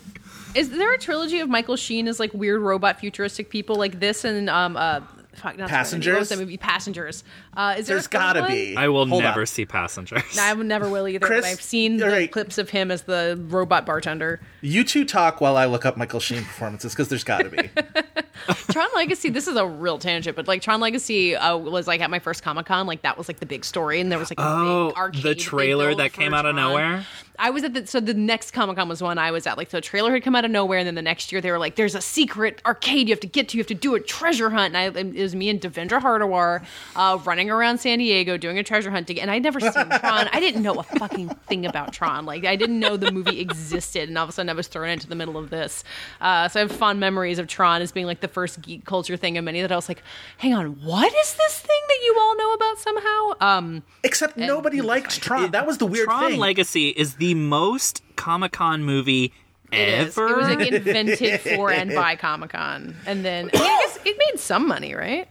Is 0.55 0.71
there 0.71 0.93
a 0.93 0.99
trilogy 0.99 1.41
of 1.41 1.49
Michael 1.49 1.77
Sheen 1.77 2.09
as 2.09 2.21
like 2.21 2.33
weird 2.35 2.61
robot 2.61 3.01
futuristic 3.01 3.51
people 3.51 3.77
like 3.77 4.01
this 4.01 4.25
and 4.25 4.49
um 4.51 4.77
uh 4.77 5.01
fuck, 5.35 5.59
not 5.59 5.69
Passengers? 5.69 6.13
What 6.13 6.19
was 6.21 6.29
that 6.31 6.39
movie 6.39 6.57
Passengers? 6.57 7.25
Uh, 7.57 7.75
is 7.79 7.87
there 7.89 7.97
"There's 7.97 8.07
a 8.07 8.11
gotta 8.11 8.41
one? 8.43 8.51
be." 8.51 8.77
I 8.77 8.89
will 8.89 9.07
Hold 9.07 9.23
never 9.25 9.41
on. 9.41 9.47
see 9.47 9.65
Passengers. 9.67 10.23
No, 10.37 10.43
I 10.43 10.55
never 10.55 10.89
will 10.89 11.09
either. 11.09 11.27
Chris, 11.27 11.45
but 11.45 11.49
I've 11.51 11.61
seen 11.63 11.97
the 11.97 12.05
all 12.07 12.11
right. 12.13 12.31
clips 12.31 12.57
of 12.59 12.71
him 12.71 12.91
as 12.91 13.03
the 13.03 13.41
robot 13.49 13.85
bartender. 13.87 14.41
You 14.61 14.85
two 14.85 15.05
talk 15.05 15.41
while 15.41 15.57
I 15.57 15.67
look 15.67 15.85
up 15.85 15.97
Michael 15.97 16.21
Sheen 16.21 16.43
performances 16.45 16.93
because 16.93 17.09
there's 17.09 17.25
got 17.25 17.39
to 17.43 17.51
be. 17.51 17.69
Tron 18.73 18.89
Legacy. 18.95 19.31
This 19.31 19.47
is 19.49 19.57
a 19.57 19.67
real 19.67 19.99
tangent, 19.99 20.37
but 20.37 20.47
like 20.49 20.61
Tron 20.63 20.81
Legacy 20.81 21.35
uh, 21.37 21.57
was 21.57 21.87
like 21.87 22.01
at 22.01 22.11
my 22.11 22.19
first 22.19 22.43
Comic 22.43 22.67
Con. 22.67 22.87
Like 22.87 23.03
that 23.03 23.17
was 23.19 23.29
like 23.29 23.41
the 23.41 23.47
big 23.47 23.65
story, 23.65 24.01
and 24.01 24.11
there 24.13 24.19
was 24.19 24.31
like 24.31 24.39
a 24.39 24.45
Oh, 24.45 24.89
big 24.89 24.97
arcade. 24.97 25.23
the 25.23 25.35
trailer 25.35 25.95
that 25.95 26.13
came 26.13 26.33
out 26.35 26.45
of 26.47 26.55
Tron. 26.55 26.71
nowhere? 26.73 27.07
I 27.39 27.51
was 27.51 27.65
at 27.65 27.75
the 27.75 27.87
so 27.87 27.99
the 27.99 28.15
next 28.15 28.53
Comic 28.53 28.77
Con 28.77 28.89
was 28.89 29.03
one 29.03 29.19
I 29.19 29.31
was 29.31 29.47
at. 29.47 29.59
Like 29.59 29.71
so, 29.71 29.79
a 29.79 29.81
trailer 29.81 30.13
had 30.13 30.23
come 30.23 30.37
out 30.37 30.45
of 30.45 30.51
nowhere, 30.51 30.79
and 30.79 30.87
then 30.87 30.95
the 30.95 31.03
next 31.03 31.33
year 31.33 31.41
they 31.41 31.51
were 31.51 31.59
like, 31.59 31.75
"There's 31.75 31.95
a 31.95 32.01
secret 32.01 32.63
arcade 32.65 33.09
you 33.09 33.13
have 33.13 33.21
to 33.21 33.27
get 33.27 33.49
to. 33.49 33.57
You 33.57 33.63
have 33.63 33.69
to 33.69 33.75
do 33.75 33.95
a 33.97 34.01
treasure 34.01 34.51
hunt." 34.51 34.75
And 34.75 34.97
I, 34.97 35.01
it 35.01 35.15
was 35.15 35.35
me 35.35 35.49
and 35.49 35.61
Devindra 35.61 36.01
Hardawar 36.01 36.65
uh, 36.95 37.19
running 37.25 37.51
around 37.51 37.79
San 37.79 37.99
Diego 37.99 38.37
doing 38.37 38.59
a 38.59 38.63
treasure 38.63 38.91
hunt. 38.91 39.09
To 39.09 39.15
get, 39.15 39.23
and 39.23 39.31
I'd 39.31 39.43
never 39.43 39.59
seen 39.59 39.73
Tron. 39.73 40.29
I 40.33 40.39
didn't 40.39 40.63
know 40.63 40.75
a 40.75 40.83
fucking 40.85 41.29
thing 41.49 41.67
about 41.67 41.93
Tron. 41.93 42.25
Like 42.25 42.45
I 42.45 42.55
didn't 42.55 42.79
know 42.79 42.97
the 42.97 43.11
movie 43.11 43.41
existed, 43.41 44.09
and 44.09 44.17
all 44.17 44.25
of 44.25 44.31
a 44.31 44.33
sudden 44.33 44.49
I 44.49 44.53
was 44.53 44.69
thrown 44.69 44.91
into 44.91 45.09
the 45.09 45.17
middle 45.17 45.37
of 45.37 45.51
this. 45.51 45.83
Uh, 46.21 46.49
so 46.49 46.61
I 46.61 46.63
have 46.63 46.73
fond 46.73 47.01
memories 47.01 47.41
of 47.41 47.49
Tron 47.49 47.83
as 47.83 47.91
being 47.91 48.07
like 48.07 48.21
the 48.21 48.29
first 48.29 48.63
geek 48.63 48.85
culture 48.85 49.17
thing 49.17 49.37
of 49.39 49.45
many 49.45 49.61
that 49.61 49.73
I 49.73 49.77
was 49.77 49.89
like, 49.89 50.03
"Hang 50.39 50.55
on, 50.55 50.85
what 50.85 51.13
is 51.13 51.35
this 51.35 51.59
thing 51.59 51.81
that 51.89 51.99
you 52.05 52.17
all 52.21 52.37
know 52.37 52.53
about 52.53 52.79
somehow?" 52.79 53.33
Um, 53.41 53.83
Except 54.05 54.37
nobody 54.37 54.81
liked 54.81 55.21
Tron. 55.21 55.51
That 55.51 55.67
was 55.67 55.79
the 55.79 55.87
weird 55.87 56.07
Tron 56.07 56.31
thing. 56.31 56.41
Legacy 56.41 56.91
is 56.91 57.15
the 57.17 57.24
most 57.33 58.03
Comic 58.17 58.53
Con 58.53 58.85
movie 58.85 59.33
ever. 59.73 60.29
It 60.29 60.37
was 60.37 60.49
like 60.49 60.73
invented 60.73 61.41
for 61.41 61.71
and 61.71 61.95
by 61.95 62.17
Comic 62.17 62.51
Con, 62.51 62.95
and 63.07 63.25
then 63.25 63.51
I, 63.55 63.59
mean, 63.59 63.63
I 63.63 63.81
guess 63.81 63.99
it 64.05 64.19
made 64.19 64.39
some 64.39 64.69
money, 64.69 64.95
right? 64.95 65.27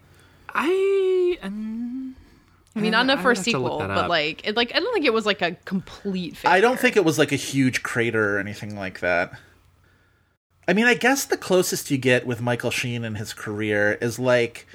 I 0.50 1.38
um, 1.44 2.16
I 2.76 2.80
mean, 2.80 2.91
not 2.91 3.06
enough 3.06 3.22
for 3.22 3.32
a 3.32 3.36
have 3.36 3.46
to 3.46 3.58
look 3.60 3.74
sequel, 3.74 3.88
but 3.88 4.10
like, 4.10 4.48
it, 4.48 4.56
like 4.56 4.76
I 4.76 4.80
don't 4.80 4.94
think 4.94 5.06
it 5.06 5.14
was 5.14 5.26
like 5.26 5.41
a 5.41 5.52
complete. 5.66 6.38
Failure. 6.38 6.56
I 6.56 6.62
don't 6.62 6.80
think 6.80 6.96
it 6.96 7.06
was 7.06 7.20
like 7.20 7.32
a 7.32 7.38
huge 7.38 7.84
crater 7.84 8.36
or 8.36 8.39
anything 8.39 8.76
like 8.76 9.00
that. 9.02 9.39
I 10.68 10.74
mean, 10.74 10.86
I 10.86 10.96
guess 10.96 11.26
the 11.26 11.38
closest 11.38 11.91
you 11.91 11.98
get 11.98 12.26
with 12.26 12.41
Michael 12.41 12.72
Sheen 12.72 13.04
in 13.04 13.16
his 13.16 13.34
career 13.34 13.98
is 14.02 14.18
like 14.18 14.66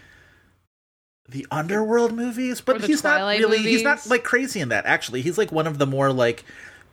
the 1.29 1.47
Underworld 1.51 2.13
movies, 2.15 2.61
but 2.61 2.83
he's 2.83 3.01
Twilight 3.01 3.41
not 3.41 3.49
really 3.49 3.63
he's 3.63 3.83
not 3.83 4.07
like 4.07 4.23
crazy 4.23 4.61
in 4.61 4.69
that 4.69 4.87
actually. 4.87 5.23
He's 5.23 5.39
like 5.39 5.51
one 5.51 5.67
of 5.67 5.79
the 5.79 5.87
more 5.87 6.13
like 6.13 6.45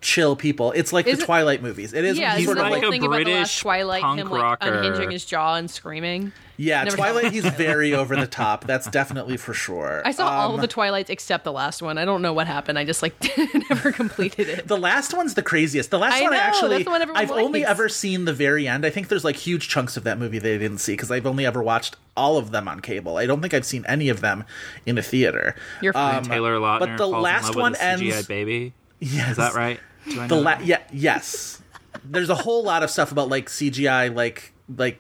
chill 0.01 0.35
people. 0.35 0.71
It's 0.73 0.93
like 0.93 1.07
Is 1.07 1.17
the 1.17 1.23
it- 1.23 1.25
Twilight 1.25 1.61
movies. 1.63 1.93
It 1.93 2.05
is 2.05 2.17
Yeah, 2.17 2.31
he's 2.31 2.39
he's 2.39 2.45
sort 2.45 2.57
of 2.59 2.63
whole 2.65 2.73
like 2.73 2.83
a 2.83 2.91
thing 2.91 3.03
about 3.03 3.11
the 3.11 3.17
last 3.17 3.23
British 3.25 3.59
Twilight, 3.59 4.01
punk 4.01 4.19
him 4.19 4.29
like 4.29 4.41
rocker. 4.43 4.73
unhinging 4.73 5.11
his 5.11 5.25
jaw 5.25 5.55
and 5.55 5.69
screaming. 5.69 6.31
Yeah, 6.57 6.85
Never- 6.85 6.95
Twilight 6.95 7.33
he's 7.33 7.45
very 7.57 7.93
over 7.93 8.15
the 8.15 8.27
top. 8.27 8.65
That's 8.65 8.87
definitely 8.87 9.35
for 9.35 9.53
sure. 9.53 10.01
I 10.05 10.11
saw 10.11 10.29
all 10.29 10.49
Um, 10.49 10.55
of 10.55 10.61
the 10.61 10.67
Twilights 10.67 11.09
except 11.09 11.43
the 11.43 11.51
last 11.51 11.81
one. 11.81 11.97
I 11.97 12.05
don't 12.05 12.21
know 12.21 12.31
what 12.31 12.47
happened. 12.47 12.79
I 12.79 12.85
just 12.85 13.01
like 13.01 13.13
never 13.69 13.91
completed 13.91 14.47
it. 14.47 14.67
The 14.67 14.77
last 14.77 15.13
one's 15.13 15.33
the 15.33 15.41
craziest. 15.43 15.91
The 15.91 15.99
last 15.99 16.13
I 16.13 16.21
one 16.23 16.33
I 16.33 16.37
actually 16.37 16.69
that's 16.77 16.85
the 16.85 16.91
one 16.91 17.01
everyone 17.01 17.21
I've 17.21 17.31
only 17.31 17.65
ever 17.65 17.89
seen 17.89 18.23
the 18.25 18.33
very 18.33 18.67
end. 18.69 18.85
I 18.85 18.89
think 18.89 19.09
there's 19.09 19.25
like 19.25 19.35
huge 19.35 19.67
chunks 19.67 19.97
of 19.97 20.03
that 20.05 20.17
movie 20.17 20.39
that 20.39 20.47
I 20.53 20.57
didn't 20.57 20.77
see 20.77 20.93
because 20.93 21.11
I've 21.11 21.25
only 21.25 21.45
ever 21.45 21.61
watched 21.61 21.97
all 22.15 22.37
of 22.37 22.51
them 22.51 22.69
on 22.69 22.79
cable. 22.79 23.17
I 23.17 23.25
don't 23.25 23.41
think 23.41 23.53
I've 23.53 23.65
seen 23.65 23.83
any 23.87 24.07
of 24.07 24.21
them 24.21 24.45
in 24.85 24.97
a 24.97 25.01
theater. 25.01 25.55
You're 25.81 25.91
fine. 25.91 26.19
Um, 26.19 26.23
Taylor 26.23 26.57
Lautner 26.57 26.79
but 26.79 26.91
the 26.91 26.97
falls 26.99 27.21
last 27.23 27.41
in 27.49 27.55
love 27.55 27.61
one 27.61 27.71
with 27.73 27.81
a 27.81 27.83
CGI 27.83 28.11
ends. 28.13 28.27
baby. 28.27 28.73
Yes, 28.99 29.31
Is 29.31 29.37
that 29.37 29.53
right? 29.53 29.79
Do 30.09 30.21
I 30.21 30.27
The 30.27 30.35
know 30.35 30.41
la- 30.41 30.55
that? 30.55 30.65
yeah, 30.65 30.81
yes. 30.91 31.61
There's 32.03 32.29
a 32.29 32.35
whole 32.35 32.63
lot 32.63 32.83
of 32.83 32.89
stuff 32.89 33.11
about 33.11 33.29
like 33.29 33.47
CGI, 33.49 34.13
like 34.13 34.53
like 34.75 34.99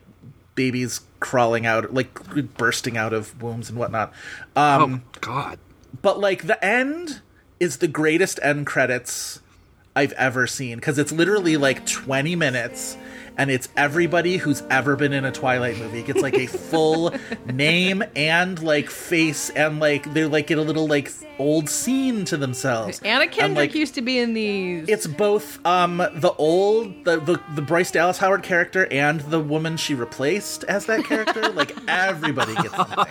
babies 0.55 1.01
crawling 1.19 1.65
out, 1.65 1.93
like 1.93 2.13
bursting 2.57 2.97
out 2.97 3.13
of 3.13 3.41
wombs 3.41 3.69
and 3.69 3.77
whatnot. 3.77 4.13
Um, 4.55 5.03
oh 5.15 5.17
God. 5.21 5.59
but 6.01 6.19
like 6.19 6.47
the 6.47 6.63
end 6.63 7.21
is 7.59 7.77
the 7.77 7.87
greatest 7.87 8.39
end 8.43 8.65
credits 8.65 9.39
I've 9.95 10.11
ever 10.13 10.45
seen 10.47 10.75
because 10.77 10.97
it's 10.99 11.11
literally 11.11 11.57
like 11.57 11.85
20 11.85 12.35
minutes 12.35 12.97
and 13.37 13.51
it's 13.51 13.67
everybody 13.75 14.37
who's 14.37 14.63
ever 14.69 14.95
been 14.95 15.11
in 15.13 15.25
a 15.25 15.31
Twilight 15.31 15.77
movie 15.77 16.01
gets 16.03 16.21
like 16.21 16.35
a 16.35 16.47
full 16.47 17.13
name 17.53 18.03
and 18.15 18.61
like 18.63 18.89
face 18.89 19.49
and 19.51 19.79
like 19.79 20.13
they're 20.13 20.27
like 20.27 20.47
get 20.47 20.57
a 20.57 20.61
little 20.61 20.87
like 20.87 21.11
old 21.37 21.69
scene 21.69 22.23
to 22.25 22.37
themselves. 22.37 23.01
Anna 23.03 23.23
And, 23.23 23.31
Kendrick 23.31 23.57
like, 23.71 23.75
used 23.75 23.93
to 23.95 24.01
be 24.01 24.19
in 24.19 24.33
these. 24.33 24.87
it's 24.87 25.05
both 25.05 25.63
um 25.65 25.97
the 25.97 26.33
old 26.37 27.03
the, 27.03 27.19
the 27.19 27.41
the 27.55 27.61
Bryce 27.61 27.91
Dallas 27.91 28.17
Howard 28.19 28.41
character 28.43 28.87
and 28.89 29.19
the 29.21 29.39
woman 29.41 29.75
she 29.75 29.93
replaced 29.95 30.63
as 30.65 30.85
that 30.85 31.03
character. 31.03 31.49
like 31.49 31.75
everybody 31.89 32.53
gets 32.55 32.75
something. 32.75 33.05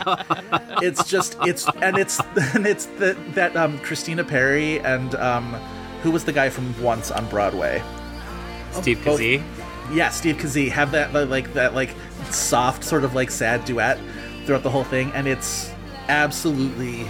It's 0.82 1.04
just 1.04 1.36
it's 1.42 1.68
and 1.82 1.98
it's 1.98 2.18
and 2.54 2.66
it's 2.66 2.86
the 2.86 3.14
that 3.34 3.54
um 3.56 3.78
Christina 3.80 4.24
Perri 4.24 4.80
and 4.80 5.14
um 5.16 5.52
who 6.02 6.10
was 6.10 6.24
the 6.24 6.32
guy 6.32 6.48
from 6.50 6.74
Once 6.82 7.10
on 7.10 7.26
Broadway? 7.28 7.82
Steve 8.72 9.04
both- 9.04 9.20
Kazee. 9.20 9.42
Yeah, 9.92 10.08
Steve 10.10 10.36
Kazee 10.36 10.70
have 10.70 10.92
that 10.92 11.12
like 11.28 11.52
that 11.54 11.74
like 11.74 11.90
soft 12.30 12.84
sort 12.84 13.04
of 13.04 13.14
like 13.14 13.30
sad 13.30 13.64
duet 13.64 13.98
throughout 14.44 14.62
the 14.62 14.70
whole 14.70 14.84
thing, 14.84 15.12
and 15.12 15.26
it's 15.26 15.70
absolutely 16.08 17.06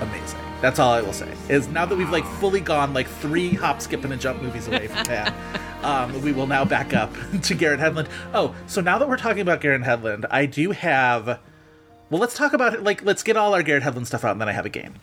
amazing. 0.00 0.40
That's 0.60 0.78
all 0.78 0.92
I 0.92 1.02
will 1.02 1.12
say. 1.12 1.32
Is 1.48 1.68
now 1.68 1.84
that 1.84 1.96
we've 1.96 2.10
like 2.10 2.24
fully 2.24 2.60
gone 2.60 2.94
like 2.94 3.08
three 3.08 3.50
hop, 3.50 3.80
skip, 3.80 4.04
and 4.04 4.12
a 4.12 4.16
jump 4.16 4.42
movies 4.42 4.66
away 4.68 4.86
from 4.86 5.04
Pan, 5.04 5.34
um, 5.82 6.22
we 6.22 6.32
will 6.32 6.46
now 6.46 6.64
back 6.64 6.94
up 6.94 7.12
to 7.42 7.54
Garrett 7.54 7.80
Hedlund. 7.80 8.08
Oh, 8.32 8.54
so 8.66 8.80
now 8.80 8.98
that 8.98 9.08
we're 9.08 9.16
talking 9.16 9.42
about 9.42 9.60
Garrett 9.60 9.82
Hedlund, 9.82 10.24
I 10.30 10.46
do 10.46 10.70
have. 10.70 11.40
Well, 12.10 12.20
let's 12.20 12.36
talk 12.36 12.52
about 12.52 12.74
it. 12.74 12.82
Like, 12.82 13.04
let's 13.04 13.22
get 13.22 13.36
all 13.36 13.54
our 13.54 13.62
Garrett 13.62 13.82
Hedlund 13.82 14.06
stuff 14.06 14.24
out, 14.24 14.32
and 14.32 14.40
then 14.40 14.48
I 14.48 14.52
have 14.52 14.66
a 14.66 14.70
game. 14.70 14.94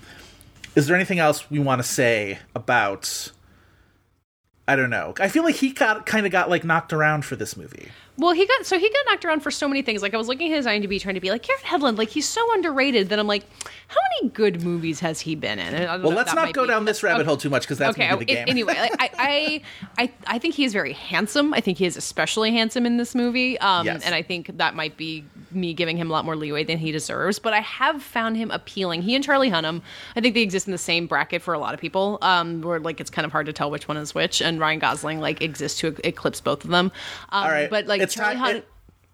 Is 0.75 0.87
there 0.87 0.95
anything 0.95 1.19
else 1.19 1.49
we 1.51 1.59
want 1.59 1.81
to 1.81 1.87
say 1.87 2.39
about? 2.55 3.31
I 4.67 4.75
don't 4.75 4.89
know. 4.89 5.13
I 5.19 5.27
feel 5.27 5.43
like 5.43 5.55
he 5.55 5.71
got 5.71 6.05
kind 6.05 6.25
of 6.25 6.31
got 6.31 6.49
like 6.49 6.63
knocked 6.63 6.93
around 6.93 7.25
for 7.25 7.35
this 7.35 7.57
movie. 7.57 7.89
Well, 8.17 8.33
he 8.33 8.45
got 8.45 8.65
so 8.65 8.77
he 8.77 8.87
got 8.89 9.05
knocked 9.07 9.25
around 9.25 9.39
for 9.39 9.49
so 9.51 9.67
many 9.67 9.81
things. 9.81 10.01
Like 10.01 10.13
I 10.13 10.17
was 10.17 10.27
looking 10.27 10.51
at 10.51 10.55
his 10.57 10.65
IMDb, 10.65 10.99
trying 11.01 11.15
to 11.15 11.21
be 11.21 11.29
like 11.31 11.43
Garrett 11.43 11.63
Hedlund, 11.63 11.97
like 11.97 12.09
he's 12.09 12.27
so 12.27 12.41
underrated. 12.53 13.09
That 13.09 13.19
I'm 13.19 13.25
like, 13.27 13.43
how 13.87 13.97
many 14.21 14.31
good 14.31 14.63
movies 14.63 14.99
has 14.99 15.21
he 15.21 15.33
been 15.35 15.59
in? 15.59 15.73
And 15.73 15.85
I 15.85 15.93
don't 15.97 16.03
Well, 16.03 16.15
let's 16.15 16.33
not 16.35 16.53
go 16.53 16.63
be- 16.63 16.67
down 16.67 16.85
this 16.85 17.03
rabbit 17.03 17.21
Okay. 17.21 17.27
hole 17.27 17.37
too 17.37 17.49
much 17.49 17.63
because 17.63 17.77
that's 17.79 17.97
okay. 17.97 18.13
be 18.15 18.25
game. 18.25 18.45
anyway, 18.47 18.75
like, 18.75 18.95
I, 18.99 19.09
I, 19.17 19.61
I, 20.03 20.11
I 20.27 20.39
think 20.39 20.55
he 20.55 20.65
is 20.65 20.73
very 20.73 20.93
handsome. 20.93 21.53
I 21.53 21.61
think 21.61 21.77
he 21.77 21.85
is 21.85 21.97
especially 21.97 22.51
handsome 22.51 22.85
in 22.85 22.97
this 22.97 23.15
movie. 23.15 23.57
Um, 23.59 23.85
Yes. 23.85 24.03
and 24.05 24.13
I 24.13 24.21
think 24.21 24.57
that 24.57 24.75
might 24.75 24.97
be 24.97 25.23
me 25.51 25.73
giving 25.73 25.97
him 25.97 26.09
a 26.09 26.13
lot 26.13 26.23
more 26.23 26.35
leeway 26.35 26.63
than 26.63 26.77
he 26.77 26.91
deserves. 26.91 27.39
But 27.39 27.53
I 27.53 27.59
have 27.61 28.03
found 28.03 28.37
him 28.37 28.51
appealing. 28.51 29.01
He 29.01 29.15
and 29.15 29.23
Charlie 29.23 29.49
Hunnam, 29.49 29.81
I 30.15 30.21
think 30.21 30.35
they 30.35 30.41
exist 30.41 30.67
in 30.67 30.71
the 30.71 30.77
same 30.77 31.07
bracket 31.07 31.41
for 31.41 31.53
a 31.53 31.59
lot 31.59 31.73
of 31.73 31.79
people. 31.79 32.17
Um, 32.21 32.61
where 32.61 32.79
like 32.79 32.99
it's 33.01 33.09
kind 33.09 33.25
of 33.25 33.31
hard 33.31 33.47
to 33.47 33.53
tell 33.53 33.71
which 33.71 33.87
one 33.87 33.97
is 33.97 34.13
which. 34.13 34.41
And 34.41 34.59
Ryan 34.59 34.79
Gosling 34.79 35.19
like 35.19 35.41
exists 35.41 35.79
to 35.79 35.95
eclipse 36.03 36.39
both 36.41 36.63
of 36.63 36.69
them. 36.69 36.91
Um, 37.29 37.43
All 37.43 37.49
right, 37.49 37.69
but 37.69 37.87
like 37.87 38.00
it's 38.01 38.13
Charlie 38.15 38.35
time- 38.35 38.55
Hunnam. 38.55 38.57
it- 38.57 38.67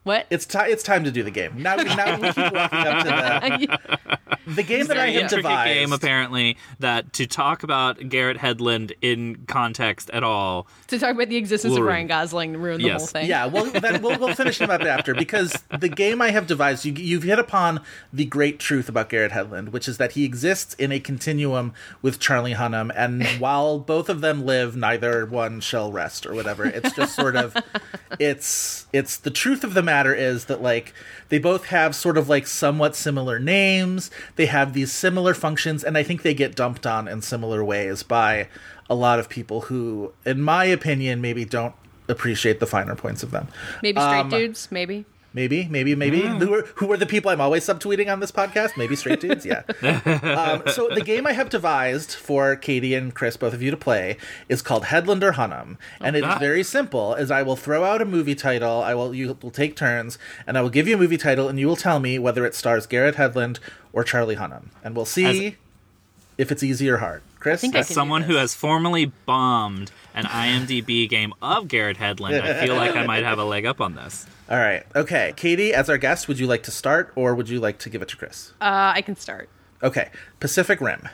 what? 0.08 0.26
it's 0.30 0.46
time. 0.46 0.72
It's 0.72 0.84
time 0.84 1.04
to 1.04 1.12
do 1.12 1.24
the 1.24 1.32
game. 1.32 1.62
Now, 1.62 1.76
now 1.76 2.20
we 2.20 2.32
keep 2.34 2.54
walking 2.54 2.80
up 2.80 3.04
to 3.04 3.10
the 3.10 4.18
the 4.48 4.64
game 4.64 4.88
that 4.88 4.98
I 4.98 5.12
Very 5.12 5.22
have 5.22 5.30
devised. 5.30 5.74
game, 5.74 5.94
apparently, 5.94 6.58
that 6.80 7.14
to 7.14 7.28
talk 7.28 7.64
about 7.64 8.10
Garrett 8.10 8.38
Hedlund 8.38 8.94
in 9.02 9.46
context 9.48 10.10
at 10.12 10.24
all. 10.24 10.68
to 10.88 10.98
talk 10.98 11.16
about 11.16 11.28
the 11.30 11.36
existence 11.36 11.74
of 11.74 11.80
Will 11.80 11.88
Ryan 11.88 12.08
Gosling 12.08 12.58
ruined 12.58 12.84
the 12.84 12.90
whole 12.90 13.06
thing. 13.06 13.28
Yeah, 13.28 13.46
well, 13.46 13.66
then 13.66 14.02
we'll, 14.02 14.18
we'll 14.18 14.36
finish 14.36 14.60
him 14.62 14.70
up 14.70 14.82
after 14.82 15.14
because 15.14 15.54
the 15.78 15.90
game 15.90 16.22
I 16.22 16.32
have 16.32 16.48
devised, 16.48 16.86
you, 16.86 16.94
you've 16.94 17.24
hit 17.24 17.40
upon 17.40 17.82
the 18.14 18.26
great 18.26 18.60
truth 18.60 18.88
about 18.88 19.10
Garrett 19.10 19.34
Hedlund, 19.34 19.70
which 19.70 19.88
is 19.88 19.98
that 19.98 20.14
he 20.14 20.24
exists 20.24 20.74
in 20.76 20.92
a 20.92 21.00
continuum 21.00 21.74
with 22.02 22.20
Charlie 22.20 22.54
Hunnam, 22.54 22.92
and 22.96 23.26
while 23.40 23.80
both 23.80 24.08
of 24.10 24.22
them 24.22 24.46
live, 24.46 24.76
neither 24.76 25.26
one 25.26 25.60
shall 25.60 25.92
rest 25.92 26.26
or 26.26 26.34
whatever. 26.34 26.66
It's 26.66 26.94
just 26.94 27.16
sort 27.16 27.36
of, 27.36 27.56
it's 28.20 28.88
it's 28.94 29.18
the 29.18 29.32
truth 29.32 29.64
of 29.64 29.74
the 29.74 29.84
matter 29.84 29.97
is 30.14 30.46
that 30.46 30.62
like 30.62 30.94
they 31.30 31.40
both 31.40 31.66
have 31.66 31.96
sort 31.96 32.18
of 32.18 32.30
like 32.30 32.48
somewhat 32.48 32.96
similar 32.96 33.40
names, 33.40 34.12
they 34.36 34.46
have 34.46 34.74
these 34.74 34.92
similar 34.92 35.34
functions, 35.34 35.84
and 35.84 35.98
I 35.98 36.04
think 36.04 36.22
they 36.22 36.34
get 36.34 36.56
dumped 36.56 36.86
on 36.86 37.08
in 37.08 37.22
similar 37.22 37.64
ways 37.64 38.04
by 38.04 38.50
a 38.90 38.96
lot 38.96 39.20
of 39.20 39.30
people 39.30 39.62
who, 39.62 40.14
in 40.26 40.42
my 40.42 40.66
opinion, 40.66 41.22
maybe 41.22 41.44
don't 41.46 41.76
appreciate 42.08 42.60
the 42.60 42.66
finer 42.66 42.96
points 42.96 43.24
of 43.24 43.32
them. 43.32 43.48
Maybe 43.84 44.00
straight 44.00 44.20
Um, 44.22 44.30
dudes, 44.30 44.70
maybe. 44.72 45.06
Maybe, 45.38 45.68
maybe, 45.70 45.94
maybe. 45.94 46.22
Who, 46.22 46.52
are, 46.52 46.64
who 46.78 46.92
are 46.92 46.98
the 46.98 47.06
people 47.06 47.30
I'm 47.30 47.40
always 47.40 47.64
subtweeting 47.64 48.12
on 48.12 48.22
this 48.22 48.32
podcast? 48.32 48.76
Maybe 48.76 48.96
straight 48.96 49.20
dudes, 49.20 49.46
yeah. 49.46 49.62
um, 50.24 50.64
so 50.74 50.90
the 50.90 51.04
game 51.06 51.28
I 51.28 51.34
have 51.34 51.52
devised 51.52 52.14
for 52.14 52.56
Katey 52.56 52.98
and 52.98 53.14
Chris, 53.14 53.38
both 53.38 53.54
of 53.54 53.62
you, 53.62 53.70
to 53.70 53.78
play 53.78 54.18
is 54.50 54.64
called 54.64 54.86
Headlander 54.86 55.34
Hunnam, 55.34 55.78
and 56.02 56.16
it's 56.16 56.26
God. 56.26 56.40
very 56.40 56.64
simple. 56.64 57.14
As 57.14 57.30
I 57.30 57.44
will 57.44 57.56
throw 57.56 57.84
out 57.84 58.02
a 58.02 58.06
movie 58.06 58.34
title, 58.34 58.82
I 58.82 58.96
will 58.96 59.14
you 59.14 59.38
will 59.40 59.52
take 59.52 59.76
turns, 59.76 60.18
and 60.48 60.58
I 60.58 60.62
will 60.62 60.72
give 60.72 60.88
you 60.88 60.96
a 60.96 60.98
movie 60.98 61.18
title, 61.18 61.48
and 61.48 61.60
you 61.60 61.68
will 61.68 61.76
tell 61.76 62.00
me 62.00 62.18
whether 62.18 62.44
it 62.44 62.56
stars 62.56 62.88
Garrett 62.88 63.14
Hedlund 63.14 63.60
or 63.94 64.04
Charlie 64.04 64.38
Hunnam, 64.38 64.70
and 64.84 64.96
we'll 64.96 65.06
see 65.06 65.58
if 66.40 66.52
it's 66.52 66.64
easy 66.64 66.90
or 66.90 66.98
hard. 66.98 67.22
Chris, 67.40 67.62
think 67.62 67.76
As 67.76 67.86
can 67.86 67.94
someone 67.94 68.24
who 68.24 68.38
has 68.38 68.56
formally 68.56 69.06
bombed 69.28 69.92
an 70.16 70.26
IMDb 70.26 71.08
game 71.08 71.32
of 71.44 71.68
Garrett 71.68 71.98
Hedlund, 71.98 72.42
I 72.42 72.66
feel 72.66 72.76
like 72.76 72.96
I 72.96 73.06
might 73.06 73.24
have 73.24 73.38
a 73.38 73.46
leg 73.46 73.68
up 73.68 73.80
on 73.80 73.94
this. 73.94 74.26
All 74.50 74.58
right, 74.58 74.84
okay. 74.96 75.34
Katey, 75.36 75.72
as 75.72 75.90
our 75.90 75.98
guest, 75.98 76.28
would 76.28 76.40
you 76.40 76.48
like 76.48 76.64
to 76.64 76.72
start, 76.72 77.12
or 77.16 77.36
would 77.36 77.50
you 77.50 77.60
like 77.60 77.80
to 77.80 77.90
give 77.90 78.02
it 78.02 78.08
to 78.10 78.18
Chris? 78.18 78.54
Uh, 78.62 78.94
I 78.96 79.02
can 79.02 79.16
start. 79.16 79.50
Okay, 79.84 80.10
Pacific 80.40 80.80
Rim. 80.82 81.10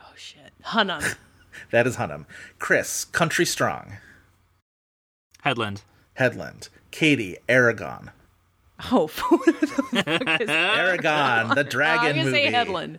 Oh 0.00 0.12
shit, 0.16 0.52
Hunnam. 0.66 1.16
That 1.70 1.86
is 1.86 1.96
Hunnam. 1.96 2.26
Chris, 2.58 3.04
Country 3.06 3.44
Strong. 3.46 3.94
Hedlund. 5.44 5.82
Hedlund. 6.18 6.68
Katey, 6.90 7.36
Eragon. 7.48 8.08
Oh, 8.90 9.06
what 9.28 9.60
the 9.60 9.66
fuck 9.66 10.40
is 10.40 10.48
Eragon, 10.50 11.54
the 11.54 11.60
Uh, 11.60 11.62
dragon 11.62 12.06
I'm 12.08 12.14
gonna 12.16 12.24
movie. 12.30 12.32
say 12.46 12.52
Hedlund. 12.52 12.98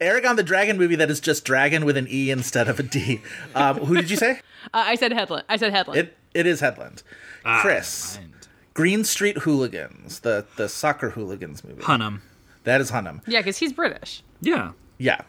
Eragon, 0.00 0.36
the 0.36 0.42
dragon 0.42 0.78
movie 0.78 0.96
that 0.96 1.10
is 1.10 1.20
just 1.20 1.44
dragon 1.44 1.84
with 1.84 1.96
an 1.96 2.06
E 2.10 2.30
instead 2.30 2.66
of 2.68 2.80
a 2.80 2.82
D. 2.82 3.20
Um, 3.54 3.78
who 3.78 3.94
did 3.96 4.10
you 4.10 4.16
say? 4.16 4.40
Uh, 4.72 4.84
I 4.86 4.94
said 4.94 5.10
Hedlund. 5.10 5.42
I 5.48 5.56
said 5.56 5.72
Hedlund. 5.72 5.96
It 5.96 6.16
it 6.34 6.46
is 6.46 6.60
Hedlund. 6.60 7.02
Chris, 7.44 8.16
Mind. 8.18 8.31
Green 8.74 9.04
Street 9.04 9.38
Hooligans, 9.38 10.20
the 10.20 10.46
the 10.56 10.68
soccer 10.68 11.10
hooligans 11.10 11.62
movie. 11.64 11.82
Hunnam. 11.82 12.20
That 12.64 12.80
is 12.80 12.90
Hunnam. 12.92 13.20
yeah, 13.26 13.40
because 13.40 13.58
he's 13.58 13.72
British. 13.72 14.22
Yeah. 14.40 14.72
Yeah. 14.98 15.20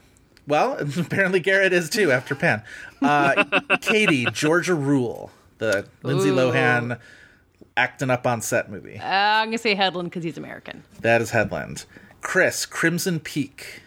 Well, 0.48 0.78
apparently 1.00 1.40
Garrett 1.40 1.74
is 1.74 1.90
too 1.90 2.12
after 2.12 2.36
Pan. 2.36 2.64
Uh, 3.02 3.34
Katey, 3.82 4.32
Georgia 4.34 4.76
Rule, 4.76 5.32
the 5.58 5.88
Lindsay 6.04 6.30
Ooh. 6.30 6.36
Lohan 6.36 7.00
acting 7.76 8.10
up 8.10 8.28
on 8.28 8.42
set 8.42 8.70
movie. 8.70 9.00
Uh, 9.00 9.04
I'm 9.06 9.48
gonna 9.48 9.58
say 9.58 9.76
Hedlund 9.76 10.06
because 10.06 10.24
he's 10.24 10.38
American. 10.38 10.84
That 11.02 11.22
is 11.22 11.32
Hedlund. 11.32 11.86
Chris, 12.22 12.66
Crimson 12.66 13.20
Peak. 13.20 13.82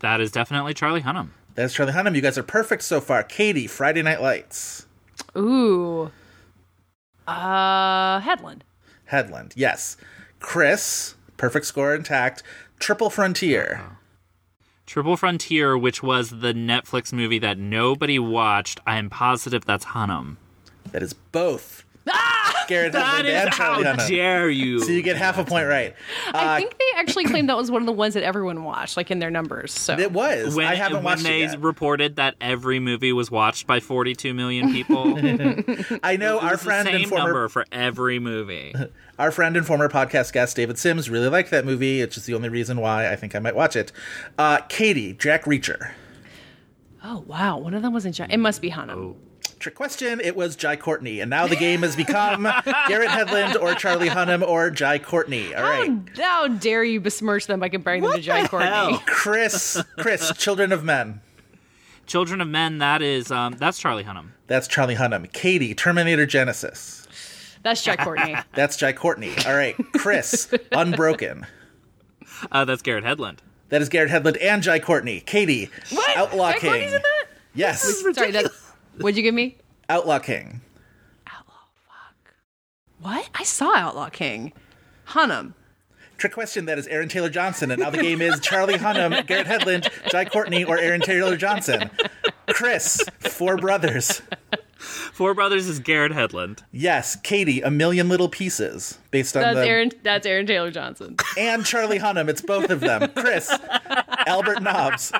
That 0.00 0.20
is 0.20 0.30
definitely 0.30 0.74
Charlie 0.74 1.02
Hunnam. 1.02 1.28
That's 1.54 1.72
Charlie 1.74 1.92
Hunnam. 1.92 2.14
You 2.14 2.20
guys 2.22 2.36
are 2.38 2.42
perfect 2.42 2.82
so 2.82 3.00
far. 3.00 3.22
Katey, 3.24 3.68
Friday 3.68 4.02
Night 4.02 4.20
Lights. 4.20 4.86
Ooh. 5.36 6.10
Uh, 7.26 8.20
Hedlund. 8.20 8.60
Triple 12.78 13.10
Frontier, 13.10 13.80
Wow. 13.82 13.96
Triple 14.86 15.16
Frontier, 15.16 15.76
which 15.76 16.02
was 16.02 16.30
the 16.30 16.52
Netflix 16.54 17.12
movie 17.12 17.40
that 17.40 17.58
nobody 17.58 18.18
watched. 18.20 18.78
I 18.86 18.98
am 18.98 19.10
positive 19.10 19.64
that's 19.64 19.86
Hunnam. 19.86 20.36
That 20.92 21.02
is 21.02 21.12
both. 21.12 21.84
Ah! 22.08 22.35
Garrett 22.68 22.92
That 22.92 23.24
Hedlund 23.24 23.28
and 23.28 23.48
is 23.50 23.54
Charlie 23.56 23.84
how 23.84 23.94
Hunnam. 23.94 24.08
dare 24.08 24.50
you. 24.50 24.80
So 24.80 24.90
you 24.92 25.02
get 25.02 25.16
half 25.16 25.38
a 25.38 25.44
point 25.44 25.66
right. 25.66 25.94
I 26.34 26.58
think 26.60 26.76
they 26.78 26.98
actually 27.00 27.24
claimed 27.24 27.48
that 27.48 27.56
was 27.56 27.70
one 27.70 27.82
of 27.82 27.86
the 27.86 27.92
ones 27.92 28.14
that 28.14 28.22
everyone 28.22 28.64
watched, 28.64 28.96
like 28.96 29.10
in 29.10 29.18
their 29.18 29.30
numbers. 29.30 29.72
So 29.72 29.98
It 29.98 30.12
was. 30.12 30.54
when, 30.54 30.66
I 30.66 30.74
haven't 30.74 30.96
when 30.98 31.04
watched 31.04 31.22
they 31.24 31.42
it 31.42 31.50
yet. 31.52 31.60
reported 31.60 32.16
that 32.16 32.34
every 32.40 32.78
movie 32.80 33.12
was 33.12 33.30
watched 33.30 33.66
by 33.66 33.80
42 33.80 34.34
million 34.34 34.72
people. 34.72 35.14
I 36.02 36.16
know 36.16 36.38
It 36.38 36.44
our 36.44 36.50
was 36.52 36.60
the 36.60 36.64
friend 36.64 36.86
same 36.86 36.94
and 36.96 37.06
former 37.06 37.24
number 37.24 37.48
for 37.48 37.64
every 37.72 38.18
movie. 38.18 38.74
Our 39.18 39.30
friend 39.32 39.56
and 39.56 39.66
former 39.66 39.88
podcast 39.88 40.34
guest 40.34 40.56
David 40.56 40.76
Sims 40.78 41.08
really 41.08 41.28
liked 41.30 41.50
that 41.50 41.64
movie. 41.64 42.02
It's 42.02 42.16
just 42.16 42.26
the 42.26 42.34
only 42.34 42.50
reason 42.50 42.78
why 42.80 43.10
I 43.10 43.16
think 43.16 43.34
I 43.34 43.38
might 43.38 43.54
watch 43.56 43.74
it. 43.74 43.90
Uh, 44.36 44.58
Katey, 44.68 45.16
Jack 45.18 45.44
Reacher. 45.44 45.92
Oh 47.02 47.20
wow, 47.26 47.56
one 47.56 47.72
of 47.72 47.80
them 47.80 47.94
wasn't. 47.94 48.14
Jack. 48.14 48.30
It 48.30 48.36
must 48.38 48.60
be 48.60 48.70
Hunnam. 48.70 49.14
Trick 49.58 49.74
question. 49.74 50.20
It 50.20 50.36
was 50.36 50.54
Jai 50.56 50.76
Courtney, 50.76 51.20
and 51.20 51.30
now 51.30 51.46
the 51.46 51.56
game 51.56 51.82
has 51.82 51.96
become 51.96 52.42
Garrett 52.88 53.08
Hedlund 53.08 53.60
or 53.60 53.74
Charlie 53.74 54.08
Hunnam 54.08 54.46
or 54.46 54.70
Jai 54.70 54.98
Courtney. 54.98 55.54
All 55.54 55.62
right, 55.62 55.90
How 56.16 56.48
dare 56.48 56.84
you 56.84 57.00
besmirch 57.00 57.46
them 57.46 57.60
by 57.60 57.68
comparing 57.68 58.02
them 58.02 58.12
to 58.12 58.20
Jai 58.20 58.46
Courtney? 58.46 58.68
hell? 58.68 59.02
Chris. 59.06 59.82
Chris, 59.98 60.32
Children 60.36 60.72
of 60.72 60.84
Men. 60.84 61.20
Children 62.06 62.40
of 62.40 62.48
Men, 62.48 62.78
that 62.78 63.02
is 63.02 63.30
um, 63.32 63.54
that's 63.54 63.78
Charlie 63.78 64.04
Hunnam. 64.04 64.28
That's 64.46 64.68
Charlie 64.68 64.94
Hunnam. 64.94 65.28
Katey, 65.32 65.76
Terminator 65.76 66.26
Genisys. 66.26 67.02
That's 67.62 67.82
Jai 67.82 67.96
Courtney. 67.96 68.36
That's 68.54 68.76
Jai 68.76 68.92
Courtney. 68.92 69.32
All 69.44 69.54
right, 69.56 69.74
Chris, 69.94 70.48
Unbroken. 70.72 71.46
Uh, 72.52 72.64
that's 72.64 72.80
Garrett 72.82 73.02
Hedlund. 73.02 73.38
That 73.70 73.82
is 73.82 73.88
Garrett 73.88 74.10
Hedlund 74.12 74.36
and 74.40 74.62
Jai 74.62 74.78
Courtney. 74.78 75.20
Katey, 75.26 75.70
What? 75.90 76.16
Outlaw 76.16 76.52
Jai 76.52 76.58
King. 76.58 76.70
Courtney's 76.70 76.92
in 76.92 77.02
that? 77.02 77.24
Yes, 77.54 77.82
Sorry, 78.14 78.30
that. 78.30 78.52
What'd 78.98 79.16
you 79.16 79.22
give 79.22 79.34
me? 79.34 79.56
Outlaw 79.88 80.18
King. 80.18 80.60
Outlaw 81.26 81.54
fuck. 81.86 82.34
What? 83.00 83.28
I 83.34 83.44
saw 83.44 83.74
Outlaw 83.76 84.08
King. 84.10 84.52
Hunnam. 85.08 85.54
Trick 86.18 86.32
question. 86.32 86.64
That 86.64 86.78
is 86.78 86.86
Aaron 86.86 87.08
Taylor 87.08 87.28
Johnson, 87.28 87.70
and 87.70 87.80
now 87.82 87.90
the 87.90 87.98
game 87.98 88.22
is 88.22 88.40
Charlie 88.40 88.74
Hunnam, 88.78 89.26
Garrett 89.26 89.46
Hedlund, 89.46 89.90
Jai 90.10 90.24
Courtney, 90.24 90.64
or 90.64 90.78
Aaron 90.78 91.02
Taylor 91.02 91.36
Johnson. 91.36 91.90
Chris, 92.48 93.02
Four 93.20 93.56
Brothers. 93.58 94.22
Four 94.78 95.34
Brothers 95.34 95.68
is 95.68 95.78
Garrett 95.78 96.12
Hedlund. 96.12 96.60
Yes, 96.72 97.16
Katey, 97.16 97.60
A 97.64 97.70
Million 97.70 98.08
Little 98.08 98.28
Pieces, 98.30 98.98
based 99.10 99.36
on 99.36 99.42
That's 99.42 99.56
the 99.56 99.66
Aaron. 99.66 99.90
That's 100.02 100.26
Aaron 100.26 100.46
Taylor 100.46 100.70
Johnson. 100.70 101.16
and 101.38 101.64
Charlie 101.66 101.98
Hunnam. 101.98 102.28
It's 102.28 102.40
both 102.40 102.70
of 102.70 102.80
them. 102.80 103.10
Chris, 103.14 103.52
Albert 104.26 104.62
Nobbs. 104.62 105.12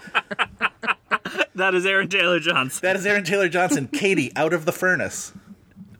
That 1.54 1.74
is 1.74 1.86
Aaron 1.86 2.08
Taylor 2.08 2.38
Johnson. 2.38 2.80
That 2.82 2.96
is 2.96 3.06
Aaron 3.06 3.24
Taylor 3.24 3.48
Johnson. 3.48 3.88
Katey, 3.92 4.30
Out 4.36 4.52
of 4.52 4.64
the 4.66 4.72
Furnace. 4.72 5.32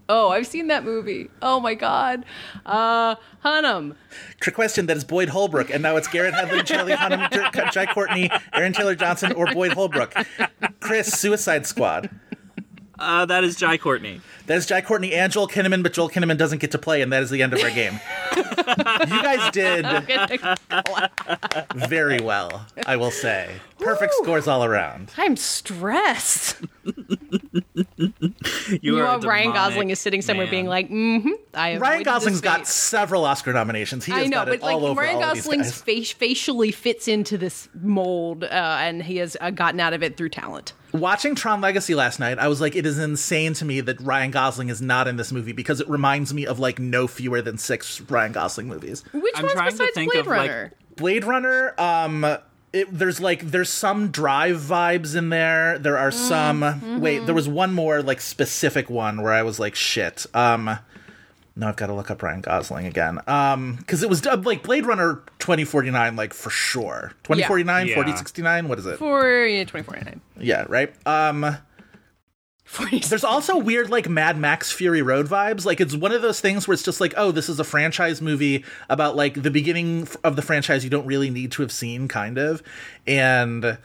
Oh, 0.08 0.28
I've 0.28 0.46
seen 0.46 0.68
that 0.68 0.84
movie. 0.84 1.30
Oh 1.42 1.58
my 1.60 1.74
god. 1.74 2.24
Uh, 2.64 3.16
Hunnam. 3.44 3.96
Trick 4.40 4.54
question. 4.54 4.86
That 4.86 4.96
is 4.96 5.04
Boyd 5.04 5.30
Holbrook, 5.30 5.70
and 5.70 5.82
now 5.82 5.96
it's 5.96 6.06
Garrett 6.08 6.34
Hedlund, 6.34 6.64
Charlie 6.66 6.92
Hunnam, 6.92 7.30
J- 7.32 7.70
Jai 7.72 7.86
Courtney, 7.92 8.30
Aaron 8.52 8.72
Taylor 8.72 8.94
Johnson, 8.94 9.32
or 9.32 9.46
Boyd 9.52 9.72
Holbrook. 9.72 10.14
Chris, 10.78 11.08
Suicide 11.08 11.66
Squad. 11.66 12.08
Uh, 12.98 13.26
that 13.26 13.44
is 13.44 13.56
Jai 13.56 13.76
Courtney. 13.76 14.20
That 14.46 14.56
is 14.56 14.66
Jai 14.66 14.80
Courtney 14.80 15.12
and 15.12 15.30
Joel 15.32 15.48
Kinnaman, 15.48 15.82
but 15.82 15.92
Joel 15.92 16.08
Kinnaman 16.08 16.38
doesn't 16.38 16.58
get 16.60 16.70
to 16.70 16.78
play, 16.78 17.02
and 17.02 17.12
that 17.12 17.22
is 17.22 17.30
the 17.30 17.42
end 17.42 17.52
of 17.52 17.62
our 17.62 17.70
game. 17.70 18.00
you 18.36 19.22
guys 19.22 19.50
did 19.50 19.84
very 21.74 22.20
well, 22.20 22.64
I 22.86 22.96
will 22.96 23.10
say. 23.10 23.50
Perfect 23.78 24.14
scores 24.14 24.48
all 24.48 24.64
around. 24.64 25.10
I'm 25.16 25.36
stressed. 25.36 26.60
You 28.82 28.94
are 28.94 28.96
Meanwhile, 28.96 29.20
Ryan 29.20 29.52
Gosling 29.52 29.90
is 29.90 30.00
sitting 30.00 30.22
somewhere 30.22 30.46
man. 30.46 30.50
being 30.50 30.66
like, 30.66 30.90
mm-hmm. 30.90 31.30
I 31.54 31.76
Ryan 31.76 32.02
Gosling's 32.02 32.40
got 32.40 32.66
several 32.66 33.24
Oscar 33.24 33.52
nominations. 33.52 34.04
He 34.04 34.12
has 34.12 34.24
I 34.24 34.26
know, 34.26 34.38
got 34.38 34.48
it 34.48 34.60
but 34.60 34.66
like 34.66 34.74
all 34.74 34.86
over 34.86 35.00
Ryan 35.00 35.16
all 35.16 35.22
of 35.24 35.34
these 35.34 35.44
Gosling's 35.44 35.70
guys. 35.70 35.82
face 35.82 36.12
facially 36.12 36.72
fits 36.72 37.06
into 37.06 37.38
this 37.38 37.68
mold, 37.80 38.44
uh, 38.44 38.46
and 38.80 39.02
he 39.02 39.18
has 39.18 39.36
uh, 39.40 39.50
gotten 39.50 39.78
out 39.78 39.92
of 39.92 40.02
it 40.02 40.16
through 40.16 40.30
talent. 40.30 40.72
Watching 40.92 41.34
Tron 41.34 41.60
Legacy 41.60 41.94
last 41.94 42.18
night, 42.18 42.38
I 42.38 42.48
was 42.48 42.60
like, 42.60 42.74
it 42.74 42.86
is 42.86 42.98
insane 42.98 43.54
to 43.54 43.64
me 43.64 43.80
that 43.82 44.00
Ryan 44.00 44.30
Gosling 44.30 44.68
is 44.68 44.80
not 44.80 45.06
in 45.06 45.16
this 45.16 45.30
movie 45.32 45.52
because 45.52 45.80
it 45.80 45.88
reminds 45.88 46.32
me 46.34 46.46
of 46.46 46.58
like 46.58 46.78
no 46.78 47.06
fewer 47.06 47.42
than 47.42 47.58
six 47.58 48.00
Ryan 48.00 48.32
Gosling 48.32 48.68
movies. 48.68 49.04
Which 49.12 49.34
I'm 49.36 49.44
one's 49.44 49.52
trying 49.52 49.70
to 49.70 49.72
besides 49.72 49.94
think 49.94 50.12
Blade 50.12 50.20
of, 50.20 50.26
like, 50.26 50.50
Runner? 50.50 50.72
Blade 50.96 51.24
Runner, 51.24 51.74
um, 51.78 52.38
it, 52.80 52.88
there's 52.98 53.20
like 53.20 53.42
there's 53.42 53.70
some 53.70 54.08
drive 54.10 54.56
vibes 54.58 55.16
in 55.16 55.30
there. 55.30 55.78
There 55.78 55.98
are 55.98 56.10
some. 56.10 57.00
Wait, 57.00 57.24
there 57.26 57.34
was 57.34 57.48
one 57.48 57.72
more 57.72 58.02
like 58.02 58.20
specific 58.20 58.90
one 58.90 59.22
where 59.22 59.32
I 59.32 59.42
was 59.42 59.58
like, 59.58 59.74
shit. 59.74 60.26
Um, 60.34 60.78
no, 61.58 61.68
I've 61.68 61.76
got 61.76 61.86
to 61.86 61.94
look 61.94 62.10
up 62.10 62.22
Ryan 62.22 62.42
Gosling 62.42 62.86
again. 62.86 63.18
Um, 63.26 63.76
because 63.76 64.02
it 64.02 64.10
was 64.10 64.26
uh, 64.26 64.36
like 64.36 64.62
Blade 64.62 64.84
Runner 64.84 65.22
2049, 65.38 66.14
like 66.14 66.34
for 66.34 66.50
sure. 66.50 67.12
2049, 67.24 67.86
Yeah. 67.88 67.94
4069. 67.94 68.68
What 68.68 68.78
is 68.78 68.84
it? 68.86 68.98
For 68.98 69.46
yeah, 69.46 69.64
2049. 69.64 70.20
Yeah, 70.38 70.66
right. 70.68 70.92
Um. 71.06 71.56
There's 73.08 73.24
also 73.24 73.56
weird 73.56 73.90
like 73.90 74.08
Mad 74.08 74.36
Max 74.36 74.72
Fury 74.72 75.02
Road 75.02 75.26
vibes. 75.26 75.64
Like 75.64 75.80
it's 75.80 75.94
one 75.94 76.12
of 76.12 76.20
those 76.22 76.40
things 76.40 76.66
where 76.66 76.74
it's 76.74 76.82
just 76.82 77.00
like, 77.00 77.14
oh, 77.16 77.30
this 77.30 77.48
is 77.48 77.60
a 77.60 77.64
franchise 77.64 78.20
movie 78.20 78.64
about 78.88 79.16
like 79.16 79.42
the 79.42 79.50
beginning 79.50 80.08
of 80.24 80.36
the 80.36 80.42
franchise 80.42 80.84
you 80.84 80.90
don't 80.90 81.06
really 81.06 81.30
need 81.30 81.52
to 81.52 81.62
have 81.62 81.72
seen, 81.72 82.08
kind 82.08 82.38
of. 82.38 82.62
And 83.06 83.78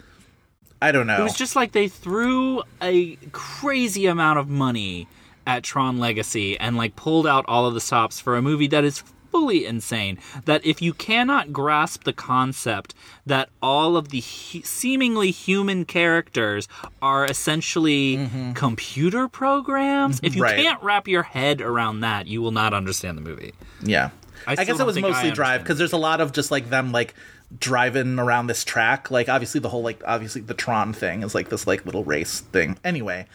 I 0.82 0.91
don't 0.91 1.07
know. 1.07 1.19
It 1.19 1.23
was 1.23 1.36
just 1.36 1.55
like 1.55 1.73
they 1.73 1.88
threw 1.88 2.63
a 2.82 3.15
crazy 3.32 4.07
amount 4.07 4.39
of 4.39 4.49
money 4.49 5.07
at 5.45 5.63
Tron 5.63 5.99
Legacy 5.99 6.59
and 6.59 6.75
like 6.75 6.95
pulled 6.95 7.27
out 7.27 7.45
all 7.47 7.65
of 7.67 7.73
the 7.73 7.82
stops 7.82 8.19
for 8.19 8.36
a 8.36 8.41
movie 8.41 8.67
that 8.67 8.84
is 8.84 9.03
fully 9.32 9.65
insane. 9.65 10.19
That 10.45 10.65
if 10.65 10.82
you 10.82 10.93
cannot 10.93 11.51
grasp 11.53 12.03
the 12.03 12.13
concept 12.13 12.93
that 13.25 13.49
all 13.61 13.95
of 13.97 14.09
the 14.09 14.19
hu- 14.19 14.61
seemingly 14.63 15.32
human 15.32 15.86
characters 15.86 16.67
are 17.01 17.25
essentially 17.25 18.29
computer 18.55 19.27
programs, 19.27 20.19
if 20.23 20.36
you 20.36 20.43
Right. 20.43 20.57
can't 20.57 20.82
wrap 20.84 21.07
your 21.07 21.23
head 21.23 21.61
around 21.61 22.01
that, 22.01 22.27
you 22.27 22.41
will 22.41 22.51
not 22.51 22.73
understand 22.73 23.17
the 23.17 23.21
movie. 23.21 23.53
yeah. 23.82 24.09
I 24.47 24.53
I, 24.57 24.65
guess 24.65 24.79
it 24.79 24.86
was 24.88 24.97
mostly 24.99 25.29
drive 25.29 25.61
because 25.61 25.77
there's 25.77 25.93
a 25.93 25.97
lot 25.97 26.19
of 26.19 26.32
just 26.32 26.49
like 26.49 26.71
them 26.71 26.91
like 26.91 27.13
driving 27.59 28.17
around 28.17 28.47
this 28.47 28.63
track. 28.63 29.11
Like 29.11 29.29
obviously 29.29 29.59
the 29.61 29.69
whole 29.69 29.84
like 29.84 30.01
obviously 30.05 30.41
the 30.41 30.55
Tron 30.55 30.93
thing 30.93 31.21
is 31.21 31.36
like 31.36 31.49
this 31.49 31.67
like 31.67 31.86
little 31.86 32.03
race 32.03 32.39
thing. 32.51 32.79
Anyway, 32.84 33.27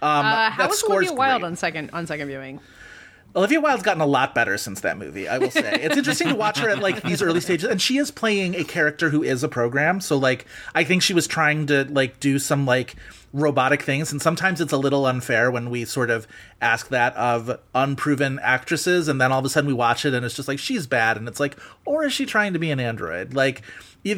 um, 0.00 0.24
Uh, 0.24 0.50
how 0.50 0.62
that 0.62 0.68
was 0.70 0.78
score's 0.78 1.06
Olivia 1.08 1.18
Wilde 1.18 1.40
great. 1.40 1.46
on 1.48 1.56
second 1.56 1.90
on 1.92 2.06
second 2.06 2.28
viewing? 2.28 2.60
Olivia 3.34 3.60
Wilde's 3.60 3.82
gotten 3.82 4.02
a 4.02 4.06
lot 4.06 4.34
better 4.34 4.58
since 4.58 4.80
that 4.82 4.98
movie, 4.98 5.26
I 5.28 5.38
will 5.38 5.50
say. 5.50 5.80
It's 5.82 5.96
interesting 5.96 6.28
to 6.28 6.34
watch 6.34 6.58
her 6.58 6.68
at 6.68 6.80
like 6.80 7.02
these 7.02 7.22
early 7.22 7.40
stages 7.40 7.68
and 7.68 7.80
she 7.80 7.96
is 7.96 8.10
playing 8.10 8.54
a 8.54 8.64
character 8.64 9.08
who 9.10 9.22
is 9.22 9.42
a 9.42 9.48
program. 9.48 10.00
So 10.00 10.18
like 10.18 10.44
I 10.74 10.84
think 10.84 11.02
she 11.02 11.14
was 11.14 11.26
trying 11.26 11.66
to 11.66 11.84
like 11.84 12.20
do 12.20 12.38
some 12.38 12.66
like 12.66 12.94
robotic 13.32 13.82
things 13.82 14.12
and 14.12 14.20
sometimes 14.20 14.60
it's 14.60 14.72
a 14.72 14.76
little 14.76 15.06
unfair 15.06 15.50
when 15.50 15.70
we 15.70 15.84
sort 15.86 16.10
of 16.10 16.26
ask 16.60 16.88
that 16.88 17.14
of 17.16 17.58
unproven 17.74 18.38
actresses 18.42 19.08
and 19.08 19.20
then 19.20 19.32
all 19.32 19.38
of 19.38 19.44
a 19.44 19.48
sudden 19.48 19.66
we 19.66 19.72
watch 19.74 20.04
it 20.04 20.12
and 20.12 20.24
it's 20.24 20.34
just 20.36 20.48
like 20.48 20.58
she's 20.58 20.86
bad 20.86 21.16
and 21.16 21.26
it's 21.26 21.40
like 21.40 21.56
or 21.86 22.04
is 22.04 22.12
she 22.12 22.26
trying 22.26 22.52
to 22.52 22.58
be 22.58 22.70
an 22.70 22.78
android? 22.78 23.32
Like 23.34 23.62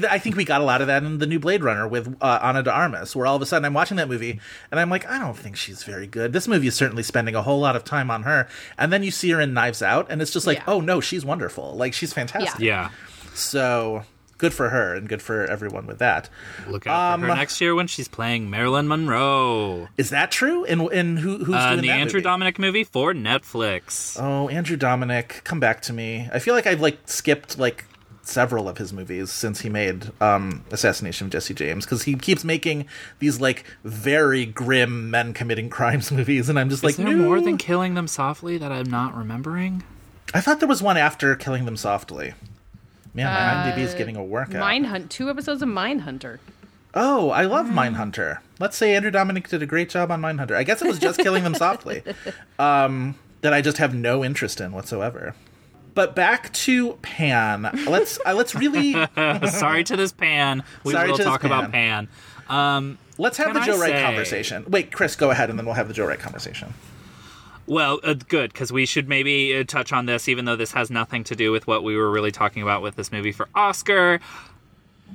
I 0.08 0.18
think 0.18 0.34
we 0.34 0.46
got 0.46 0.62
a 0.62 0.64
lot 0.64 0.80
of 0.80 0.86
that 0.86 1.04
in 1.04 1.18
the 1.18 1.26
new 1.26 1.38
Blade 1.38 1.62
Runner 1.62 1.86
with 1.86 2.16
uh, 2.22 2.38
Ana 2.40 2.62
de 2.62 2.72
Armas, 2.72 3.14
where 3.14 3.26
all 3.26 3.36
of 3.36 3.42
a 3.42 3.46
sudden 3.46 3.66
I'm 3.66 3.74
watching 3.74 3.98
that 3.98 4.08
movie 4.08 4.40
and 4.70 4.80
I'm 4.80 4.88
like, 4.88 5.06
I 5.06 5.18
don't 5.18 5.36
think 5.36 5.56
she's 5.56 5.82
very 5.84 6.06
good. 6.06 6.32
This 6.32 6.48
movie 6.48 6.68
is 6.68 6.74
certainly 6.74 7.02
spending 7.02 7.34
a 7.34 7.42
whole 7.42 7.60
lot 7.60 7.76
of 7.76 7.84
time 7.84 8.10
on 8.10 8.22
her, 8.22 8.48
and 8.78 8.90
then 8.90 9.02
you 9.02 9.10
see 9.10 9.28
her 9.32 9.42
in 9.42 9.52
Knives 9.52 9.82
Out, 9.82 10.06
and 10.08 10.22
it's 10.22 10.30
just 10.30 10.46
like, 10.46 10.56
Yeah. 10.58 10.64
oh 10.68 10.80
no, 10.80 11.02
she's 11.02 11.22
wonderful. 11.22 11.74
Like 11.76 11.92
she's 11.92 12.14
fantastic. 12.14 12.60
Yeah. 12.62 12.88
So 13.34 14.04
good 14.38 14.52
for 14.54 14.70
her, 14.70 14.94
and 14.94 15.08
good 15.08 15.22
for 15.22 15.44
everyone 15.46 15.86
with 15.86 15.98
that. 15.98 16.28
Look 16.68 16.86
out 16.86 17.20
for 17.20 17.26
her 17.26 17.34
next 17.34 17.60
year 17.60 17.74
when 17.74 17.86
she's 17.86 18.08
playing 18.08 18.50
Marilyn 18.50 18.88
Monroe. 18.88 19.88
Is 19.96 20.10
that 20.10 20.30
true? 20.30 20.64
And 20.64 20.82
and 20.92 21.18
who 21.18 21.44
who's 21.44 21.54
Uh, 21.54 21.70
doing 21.70 21.82
the 21.82 21.88
that 21.88 21.98
Andrew 21.98 22.18
movie? 22.18 22.24
Dominic 22.24 22.58
movie 22.58 22.84
for 22.84 23.12
Netflix. 23.14 24.16
Oh, 24.20 24.48
Andrew 24.48 24.76
Dominik, 24.76 25.44
come 25.44 25.60
back 25.60 25.80
to 25.82 25.92
me. 25.92 26.28
I 26.32 26.38
feel 26.38 26.54
like 26.54 26.66
I've 26.66 26.80
like 26.80 26.98
skipped 27.06 27.58
like 27.58 27.84
several 28.26 28.70
of 28.70 28.78
his 28.78 28.90
movies 28.90 29.30
since 29.30 29.60
he 29.60 29.68
made 29.68 30.10
um 30.22 30.64
Assassination 30.70 31.26
of 31.26 31.30
Jesse 31.32 31.52
James 31.52 31.84
because 31.84 32.04
he 32.04 32.14
keeps 32.14 32.42
making 32.42 32.86
these 33.18 33.38
like 33.40 33.64
very 33.84 34.46
grim 34.46 35.10
men 35.10 35.34
committing 35.34 35.68
crimes 35.78 36.10
movies 36.10 36.48
and 36.48 36.58
I'm 36.58 36.70
just 36.70 36.82
Is 36.82 36.96
like 36.98 37.06
there 37.06 37.14
no. 37.14 37.22
more 37.24 37.40
than 37.42 37.58
killing 37.58 37.92
them 37.94 38.08
softly 38.08 38.56
that 38.58 38.72
I'm 38.72 38.88
not 38.90 39.14
remembering? 39.16 39.82
I 40.32 40.40
thought 40.40 40.58
there 40.58 40.68
was 40.68 40.82
one 40.82 40.96
after 40.96 41.36
Killing 41.36 41.64
Them 41.66 41.76
Softly. 41.76 42.32
Man, 43.14 43.26
my 43.26 43.70
IMDb 43.70 43.78
is 43.84 43.94
getting 43.94 44.16
a 44.16 44.24
workout. 44.24 44.62
Mindhunt. 44.62 45.08
Two 45.08 45.30
episodes 45.30 45.62
of 45.62 45.68
Mindhunter. 45.68 46.38
Oh, 46.94 47.30
I 47.30 47.44
love 47.44 47.66
Mindhunter. 47.66 48.38
Let's 48.60 48.76
say 48.76 48.94
Andrew 48.94 49.10
Dominik 49.10 49.48
did 49.48 49.62
a 49.62 49.66
great 49.66 49.88
job 49.88 50.10
on 50.10 50.20
Mindhunter. 50.20 50.52
I 50.56 50.62
guess 50.64 50.82
it 50.82 50.86
was 50.88 50.98
just 50.98 51.18
Killing 51.20 51.44
Them 51.44 51.54
Softly. 51.54 52.02
Um, 52.58 53.16
that 53.40 53.52
I 53.52 53.60
just 53.60 53.78
have 53.78 53.94
no 53.94 54.24
interest 54.24 54.60
in 54.60 54.72
whatsoever. 54.72 55.34
But 55.94 56.14
back 56.16 56.52
to 56.54 56.94
Pan. 57.02 57.68
Let's 57.86 58.18
uh, 58.24 58.32
let's 58.34 58.54
really 58.54 58.92
Sorry 59.48 59.84
to 59.84 59.96
this 59.96 60.12
pan. 60.12 60.62
We 60.82 60.92
Sorry 60.92 61.08
will 61.10 61.16
to 61.16 61.22
this 61.22 61.26
talk 61.30 61.44
about 61.44 61.70
pan. 61.72 62.08
Um, 62.48 62.96
let's 63.18 63.36
have 63.38 63.48
Can 63.48 63.54
the 63.56 63.60
I 63.60 63.66
Joe 63.66 63.78
Wright 63.78 63.90
say- 63.92 64.02
conversation. 64.02 64.64
Wait, 64.68 64.92
Chris, 64.92 65.14
go 65.16 65.30
ahead, 65.30 65.50
and 65.50 65.58
then 65.58 65.66
we'll 65.66 65.74
have 65.74 65.88
the 65.88 65.94
Joe 65.94 66.06
Wright 66.06 66.18
conversation. 66.18 66.72
Well, 67.66 68.00
uh, 68.02 68.14
good 68.14 68.52
because 68.52 68.72
we 68.72 68.86
should 68.86 69.08
maybe 69.08 69.56
uh, 69.56 69.64
touch 69.64 69.92
on 69.92 70.06
this, 70.06 70.28
even 70.28 70.44
though 70.44 70.56
this 70.56 70.72
has 70.72 70.90
nothing 70.90 71.24
to 71.24 71.36
do 71.36 71.50
with 71.50 71.66
what 71.66 71.82
we 71.82 71.96
were 71.96 72.10
really 72.10 72.30
talking 72.32 72.62
about 72.62 72.82
with 72.82 72.96
this 72.96 73.10
movie 73.10 73.32
for 73.32 73.48
Oscar. 73.54 74.20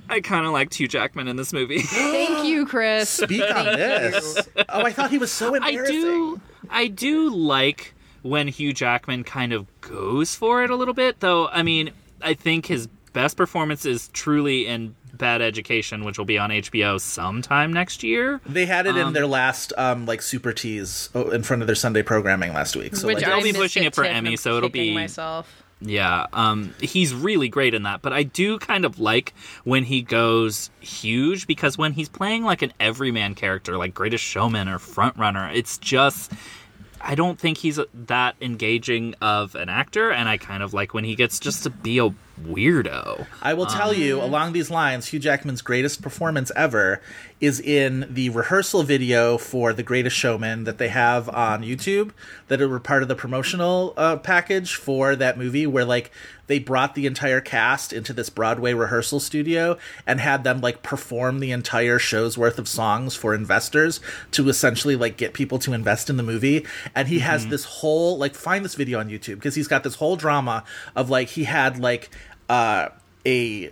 I 0.09 0.21
kind 0.21 0.45
of 0.45 0.51
liked 0.51 0.73
Hugh 0.75 0.87
Jackman 0.87 1.27
in 1.27 1.35
this 1.35 1.53
movie. 1.53 1.79
Thank 1.81 2.45
you, 2.45 2.65
Chris. 2.65 3.09
Speak 3.09 3.43
on 3.55 3.65
this. 3.65 4.47
Oh, 4.69 4.83
I 4.83 4.91
thought 4.91 5.11
he 5.11 5.17
was 5.17 5.31
so 5.31 5.55
I 5.61 5.73
do, 5.73 6.41
I 6.69 6.87
do 6.87 7.29
like 7.29 7.93
when 8.21 8.47
Hugh 8.47 8.73
Jackman 8.73 9.23
kind 9.23 9.53
of 9.53 9.67
goes 9.81 10.35
for 10.35 10.63
it 10.63 10.69
a 10.69 10.75
little 10.75 10.93
bit, 10.93 11.19
though. 11.19 11.47
I 11.47 11.63
mean, 11.63 11.91
I 12.21 12.33
think 12.33 12.65
his 12.65 12.87
best 13.13 13.37
performance 13.37 13.85
is 13.85 14.07
truly 14.09 14.65
in 14.67 14.95
Bad 15.19 15.43
Education, 15.43 16.03
which 16.03 16.17
will 16.17 16.25
be 16.25 16.39
on 16.39 16.49
HBO 16.49 16.99
sometime 16.99 17.71
next 17.71 18.01
year. 18.01 18.41
They 18.47 18.65
had 18.65 18.87
it 18.87 18.97
in 18.97 19.07
Um, 19.07 19.13
their 19.13 19.27
last 19.27 19.71
um, 19.77 20.07
like 20.07 20.23
super 20.23 20.51
tease 20.51 21.09
oh, 21.13 21.29
in 21.29 21.43
front 21.43 21.61
of 21.61 21.67
their 21.67 21.75
Sunday 21.75 22.01
programming 22.01 22.53
last 22.53 22.75
week. 22.75 22.95
So 22.95 23.05
Which 23.05 23.17
like, 23.17 23.25
they'll 23.25 23.43
be 23.43 23.53
pushing 23.53 23.83
a 23.83 23.87
it 23.87 23.95
for 23.95 24.03
tip 24.03 24.13
Emmy, 24.15 24.35
so 24.35 24.57
it'll 24.57 24.69
be- 24.69 24.95
myself. 24.95 25.63
Yeah, 25.81 26.25
um, 26.33 26.73
he's 26.81 27.13
really 27.13 27.47
great 27.47 27.73
in 27.73 27.83
that. 27.83 28.01
But 28.01 28.11
I 28.11 28.23
do 28.23 28.59
kind 28.59 28.83
of 28.83 28.99
like 28.99 29.33
when 29.63 29.85
he 29.85 30.01
goes 30.01 30.69
huge 30.81 31.47
because 31.47 31.77
when 31.77 31.93
he's 31.93 32.09
playing 32.09 32.43
like 32.43 32.61
an 32.61 32.73
everyman 32.81 33.33
character, 33.33 33.77
like 33.77 33.93
Greatest 33.93 34.23
Showman 34.23 34.67
or 34.67 34.79
Frontrunner, 34.79 35.55
it's 35.55 35.77
just. 35.77 36.31
I 37.01 37.15
don't 37.15 37.39
think 37.39 37.59
he's 37.59 37.79
that 37.93 38.35
engaging 38.41 39.15
of 39.21 39.55
an 39.55 39.69
actor, 39.69 40.11
and 40.11 40.27
I 40.27 40.35
kind 40.37 40.61
of 40.61 40.73
like 40.73 40.93
when 40.93 41.05
he 41.05 41.15
gets 41.15 41.39
just 41.39 41.63
to 41.63 41.69
be 41.69 41.97
a 41.99 42.09
weirdo. 42.45 43.27
I 43.41 43.53
will 43.53 43.65
tell 43.65 43.93
you, 43.93 44.21
along 44.21 44.53
these 44.53 44.69
lines, 44.69 45.07
Hugh 45.07 45.19
Jackman's 45.19 45.61
greatest 45.61 46.01
performance 46.01 46.51
ever 46.55 47.01
is 47.39 47.59
in 47.59 48.05
the 48.09 48.29
rehearsal 48.29 48.83
video 48.83 49.37
for 49.37 49.71
The 49.71 49.83
Greatest 49.83 50.15
Showman 50.15 50.65
that 50.65 50.77
they 50.77 50.89
have 50.89 51.29
on 51.29 51.63
YouTube, 51.63 52.11
that 52.47 52.59
were 52.59 52.79
part 52.79 53.01
of 53.01 53.07
the 53.07 53.15
promotional 53.15 53.93
uh, 53.95 54.17
package 54.17 54.75
for 54.75 55.15
that 55.15 55.37
movie, 55.37 55.65
where 55.65 55.85
like 55.85 56.11
they 56.49 56.59
brought 56.59 56.95
the 56.95 57.05
entire 57.05 57.39
cast 57.39 57.93
into 57.93 58.11
this 58.11 58.29
Broadway 58.31 58.73
rehearsal 58.73 59.19
studio 59.19 59.77
and 60.07 60.19
had 60.19 60.43
them 60.43 60.61
like 60.61 60.81
perform 60.81 61.39
the 61.39 61.51
entire 61.51 61.99
show's 61.99 62.39
worth 62.39 62.57
of 62.57 62.67
songs 62.67 63.15
for 63.15 63.35
investors 63.35 63.99
to 64.31 64.49
essentially 64.49 64.95
like 64.95 65.15
get 65.15 65.33
people 65.33 65.59
to 65.59 65.73
invest 65.73 66.09
in 66.09 66.17
the 66.17 66.23
movie. 66.23 66.65
And 66.95 67.07
he 67.07 67.19
has 67.19 67.47
this 67.47 67.65
whole 67.65 68.17
like 68.17 68.33
find 68.33 68.65
this 68.65 68.73
video 68.73 68.99
on 68.99 69.09
YouTube 69.09 69.35
because 69.35 69.53
he's 69.53 69.67
got 69.67 69.83
this 69.83 69.95
whole 69.95 70.15
drama 70.15 70.63
of 70.95 71.09
like 71.09 71.29
he 71.29 71.43
had 71.43 71.77
like 71.77 72.09
uh 72.49 72.89
a 73.25 73.71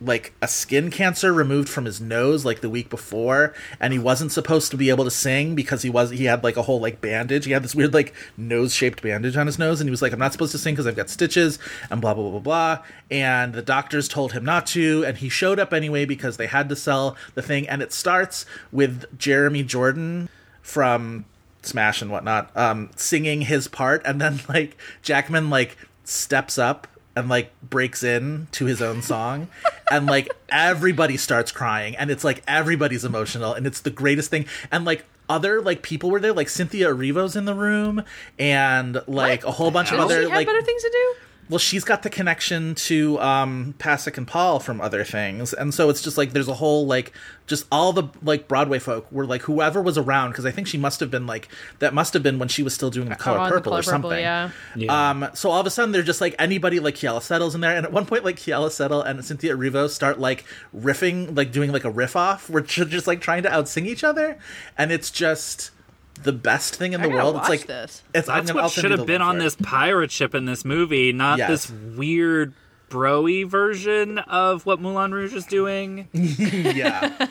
like 0.00 0.34
a 0.42 0.48
skin 0.48 0.90
cancer 0.90 1.32
removed 1.32 1.68
from 1.70 1.86
his 1.86 2.02
nose 2.02 2.44
like 2.44 2.60
the 2.60 2.68
week 2.68 2.90
before 2.90 3.54
and 3.80 3.94
he 3.94 3.98
wasn't 3.98 4.30
supposed 4.30 4.70
to 4.70 4.76
be 4.76 4.90
able 4.90 5.04
to 5.04 5.10
sing 5.10 5.54
because 5.54 5.80
he 5.80 5.88
was 5.88 6.10
he 6.10 6.24
had 6.24 6.44
like 6.44 6.56
a 6.58 6.62
whole 6.62 6.80
like 6.80 7.00
bandage. 7.00 7.46
He 7.46 7.52
had 7.52 7.64
this 7.64 7.74
weird 7.74 7.94
like 7.94 8.12
nose 8.36 8.74
shaped 8.74 9.00
bandage 9.02 9.38
on 9.38 9.46
his 9.46 9.58
nose 9.58 9.80
and 9.80 9.88
he 9.88 9.90
was 9.90 10.02
like 10.02 10.12
i'm 10.12 10.18
not 10.18 10.32
supposed 10.32 10.52
to 10.52 10.58
sing 10.58 10.74
because 10.74 10.86
i've 10.86 10.96
got 10.96 11.08
stitches 11.08 11.58
and 11.90 12.02
blah 12.02 12.12
blah 12.12 12.24
blah 12.24 12.40
blah 12.40 12.40
blah. 12.76 12.84
And 13.10 13.54
the 13.54 13.62
doctors 13.62 14.06
told 14.06 14.32
him 14.32 14.44
not 14.44 14.66
to 14.68 15.02
and 15.06 15.16
he 15.16 15.30
showed 15.30 15.58
up 15.58 15.72
anyway 15.72 16.04
because 16.04 16.36
they 16.36 16.46
had 16.46 16.68
to 16.68 16.76
sell 16.76 17.16
the 17.34 17.42
thing. 17.42 17.66
And 17.66 17.80
it 17.80 17.92
starts 17.92 18.44
with 18.70 19.18
jeremy 19.18 19.62
jordan 19.62 20.28
from 20.60 21.24
smash 21.62 22.02
and 22.02 22.10
whatnot 22.10 22.54
um 22.54 22.90
singing 22.96 23.40
his 23.42 23.66
part 23.66 24.02
and 24.04 24.20
then 24.20 24.40
like 24.48 24.76
jackman 25.02 25.48
like 25.48 25.78
steps 26.04 26.58
up 26.58 26.86
and 27.16 27.28
like 27.28 27.50
breaks 27.62 28.02
in 28.02 28.46
to 28.52 28.66
his 28.66 28.82
own 28.82 29.02
song 29.02 29.48
and 29.90 30.06
like 30.06 30.28
everybody 30.50 31.16
starts 31.16 31.50
crying 31.50 31.96
and 31.96 32.10
it's 32.10 32.22
like 32.22 32.42
everybody's 32.46 33.04
emotional 33.04 33.54
and 33.54 33.66
it's 33.66 33.80
the 33.80 33.90
greatest 33.90 34.30
thing 34.30 34.46
and 34.70 34.84
like 34.84 35.04
other 35.28 35.60
like 35.60 35.82
people 35.82 36.10
were 36.10 36.20
there 36.20 36.32
like 36.32 36.48
cynthia 36.48 36.88
erivo's 36.88 37.34
in 37.34 37.46
the 37.46 37.54
room 37.54 38.04
and 38.38 39.02
like 39.08 39.42
a 39.44 39.50
whole 39.50 39.70
bunch 39.70 39.90
of 39.90 39.98
oh, 39.98 40.02
other 40.02 40.22
she 40.22 40.28
like 40.28 40.46
better 40.46 40.62
things 40.62 40.82
to 40.82 40.90
do? 40.90 41.25
Well 41.48 41.58
she's 41.58 41.84
got 41.84 42.02
the 42.02 42.10
connection 42.10 42.74
to 42.74 43.18
um 43.20 43.74
Pasek 43.78 44.16
and 44.16 44.26
Paul 44.26 44.58
from 44.60 44.80
other 44.80 45.04
things. 45.04 45.52
And 45.52 45.72
so 45.72 45.88
it's 45.90 46.02
just 46.02 46.18
like 46.18 46.32
there's 46.32 46.48
a 46.48 46.54
whole 46.54 46.86
like 46.86 47.12
just 47.46 47.66
all 47.70 47.92
the 47.92 48.04
like 48.22 48.48
Broadway 48.48 48.78
folk 48.80 49.10
were 49.12 49.24
like 49.26 49.42
whoever 49.42 49.80
was 49.80 49.96
around 49.96 50.30
because 50.30 50.44
I 50.44 50.50
think 50.50 50.66
she 50.66 50.78
must 50.78 50.98
have 51.00 51.10
been 51.10 51.26
like 51.26 51.48
that 51.78 51.94
must 51.94 52.12
have 52.14 52.22
been 52.22 52.38
when 52.38 52.48
she 52.48 52.62
was 52.62 52.74
still 52.74 52.90
doing 52.90 53.08
the 53.08 53.14
color 53.14 53.38
Oh, 53.38 53.42
on 53.42 53.48
the 53.48 53.54
purple 53.54 53.70
Color 53.70 53.80
or 53.80 53.82
something. 53.82 54.24
Purple, 54.24 54.82
yeah. 54.82 55.10
um, 55.10 55.28
so 55.34 55.50
all 55.50 55.60
of 55.60 55.66
a 55.66 55.70
sudden, 55.70 55.92
they're 55.92 56.02
just 56.02 56.20
like 56.20 56.34
anybody 56.38 56.80
like 56.80 56.94
Keala 56.96 57.22
Settle's 57.22 57.54
in 57.54 57.60
there, 57.60 57.76
and 57.76 57.86
at 57.86 57.92
one 57.92 58.06
point, 58.06 58.24
like 58.24 58.36
Keala 58.36 58.70
Settle 58.70 59.02
and 59.02 59.24
Cynthia 59.24 59.54
Erivo 59.54 59.88
start 59.88 60.18
like 60.18 60.44
riffing, 60.76 61.36
like 61.36 61.52
doing 61.52 61.70
like 61.70 61.84
a 61.84 61.90
riff 61.90 62.16
off, 62.16 62.50
where 62.50 62.62
they're 62.62 62.84
just 62.84 63.06
like 63.06 63.20
trying 63.20 63.42
to 63.44 63.48
outsing 63.48 63.86
each 63.86 64.02
other, 64.02 64.38
and 64.76 64.90
it's 64.90 65.10
just 65.10 65.70
the 66.16 66.32
best 66.32 66.76
thing 66.76 66.92
in 66.92 67.00
the 67.00 67.08
gotta 67.08 67.16
world. 67.18 67.36
It's 67.36 67.42
watch 67.42 67.48
like 67.60 67.66
this. 67.66 68.02
it's 68.14 68.28
I'm 68.28 68.46
That's 68.46 68.56
I'll 68.56 68.64
what 68.64 68.72
should 68.72 68.90
have 68.90 69.06
been 69.06 69.22
on 69.22 69.36
for 69.36 69.42
this 69.42 69.56
pirate 69.56 70.10
ship 70.10 70.34
in 70.34 70.44
this 70.46 70.64
movie, 70.64 71.12
not 71.12 71.38
Yes. 71.38 71.48
this 71.48 71.70
weird 71.96 72.52
broy 72.90 73.44
version 73.48 74.18
of 74.18 74.64
what 74.64 74.80
Moulin 74.80 75.12
Rouge 75.12 75.34
is 75.34 75.44
doing. 75.46 76.08
yeah, 76.12 77.26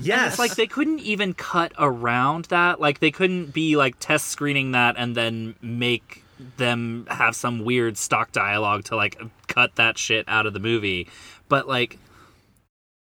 yes, 0.00 0.32
It's 0.32 0.38
like 0.38 0.54
they 0.54 0.66
couldn't 0.66 1.00
even 1.00 1.34
cut 1.34 1.72
around 1.78 2.46
that. 2.46 2.80
Like 2.80 3.00
they 3.00 3.10
couldn't 3.10 3.52
be 3.52 3.76
like 3.76 3.98
test 3.98 4.28
screening 4.28 4.72
that 4.72 4.96
and 4.98 5.14
then 5.16 5.54
make 5.60 6.22
them 6.56 7.06
have 7.10 7.36
some 7.36 7.64
weird 7.64 7.96
stock 7.96 8.32
dialogue 8.32 8.84
to 8.84 8.96
like 8.96 9.20
cut 9.46 9.74
that 9.76 9.98
shit 9.98 10.24
out 10.28 10.46
of 10.46 10.52
the 10.52 10.58
movie. 10.60 11.08
But 11.48 11.68
like 11.68 11.98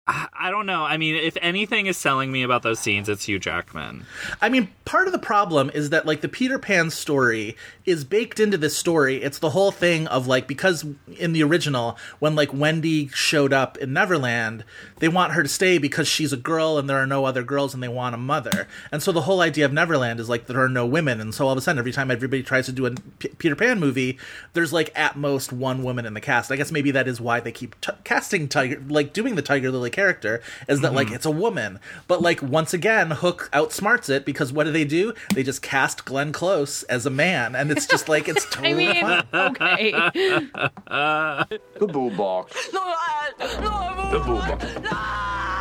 I 0.08 0.50
don't 0.50 0.66
know. 0.66 0.82
I 0.82 0.96
mean, 0.96 1.14
if 1.14 1.36
anything 1.40 1.86
is 1.86 1.96
selling 1.96 2.32
me 2.32 2.42
about 2.42 2.64
those 2.64 2.80
scenes, 2.80 3.08
it's 3.08 3.26
Hugh 3.26 3.38
Jackman. 3.38 4.04
I 4.40 4.48
mean, 4.48 4.68
part 4.84 5.06
of 5.06 5.12
the 5.12 5.18
problem 5.20 5.70
is 5.72 5.90
that 5.90 6.06
like 6.06 6.22
the 6.22 6.28
Peter 6.28 6.58
Pan 6.58 6.90
story 6.90 7.56
is 7.86 8.02
baked 8.02 8.40
into 8.40 8.58
this 8.58 8.76
story. 8.76 9.22
It's 9.22 9.38
the 9.38 9.50
whole 9.50 9.70
thing 9.70 10.08
of 10.08 10.26
like 10.26 10.48
because 10.48 10.84
in 11.16 11.32
the 11.32 11.44
original 11.44 11.96
when 12.18 12.34
like 12.34 12.52
Wendy 12.52 13.06
showed 13.08 13.52
up 13.52 13.78
in 13.78 13.92
Neverland, 13.92 14.64
they 14.98 15.08
want 15.08 15.34
her 15.34 15.44
to 15.44 15.48
stay 15.48 15.78
because 15.78 16.08
she's 16.08 16.32
a 16.32 16.36
girl 16.36 16.76
and 16.78 16.90
there 16.90 16.98
are 16.98 17.06
no 17.06 17.24
other 17.24 17.44
girls 17.44 17.72
and 17.72 17.80
they 17.80 17.88
want 17.88 18.16
a 18.16 18.18
mother. 18.18 18.66
And 18.90 19.00
so 19.00 19.12
the 19.12 19.22
whole 19.22 19.40
idea 19.40 19.64
of 19.64 19.72
Neverland 19.72 20.18
is 20.18 20.28
like 20.28 20.46
there 20.48 20.60
are 20.60 20.68
no 20.68 20.84
women 20.84 21.20
and 21.20 21.32
so 21.32 21.46
all 21.46 21.52
of 21.52 21.58
a 21.58 21.60
sudden 21.60 21.78
every 21.78 21.92
time 21.92 22.10
everybody 22.10 22.42
tries 22.42 22.66
to 22.66 22.72
do 22.72 22.86
a 22.86 22.90
P- 22.90 23.28
Peter 23.38 23.54
Pan 23.54 23.78
movie, 23.78 24.18
there's 24.54 24.72
like 24.72 24.90
at 24.96 25.14
most 25.14 25.52
one 25.52 25.84
woman 25.84 26.06
in 26.06 26.14
the 26.14 26.20
cast. 26.20 26.50
I 26.50 26.56
guess 26.56 26.72
maybe 26.72 26.90
that 26.90 27.06
is 27.06 27.20
why 27.20 27.38
they 27.38 27.52
keep 27.52 27.80
t- 27.80 27.92
casting 28.02 28.48
Tiger 28.48 28.82
like 28.88 29.12
doing 29.12 29.36
the 29.36 29.42
Tiger 29.42 29.70
Lily 29.70 29.91
character 29.92 30.42
is 30.68 30.80
that 30.80 30.94
like 30.94 31.08
mm-hmm. 31.08 31.16
it's 31.16 31.26
a 31.26 31.30
woman. 31.30 31.78
But 32.08 32.22
like 32.22 32.42
once 32.42 32.74
again 32.74 33.10
Hook 33.10 33.48
outsmarts 33.52 34.08
it 34.08 34.24
because 34.24 34.52
what 34.52 34.64
do 34.64 34.72
they 34.72 34.84
do? 34.84 35.14
They 35.34 35.42
just 35.42 35.62
cast 35.62 36.04
Glenn 36.04 36.32
Close 36.32 36.82
as 36.84 37.06
a 37.06 37.10
man 37.10 37.54
and 37.54 37.70
it's 37.70 37.86
just 37.86 38.08
like 38.08 38.28
it's 38.28 38.44
totally 38.50 38.88
I 38.88 39.22
totally 39.30 39.92
mean, 39.92 40.50
fine. 40.52 40.66
okay. 40.92 41.58
The 41.78 41.86
boo 41.86 42.10
box. 42.10 42.68
The 42.72 44.20
boo 44.24 44.36
box. 44.36 44.64
Yeah. 44.82 45.51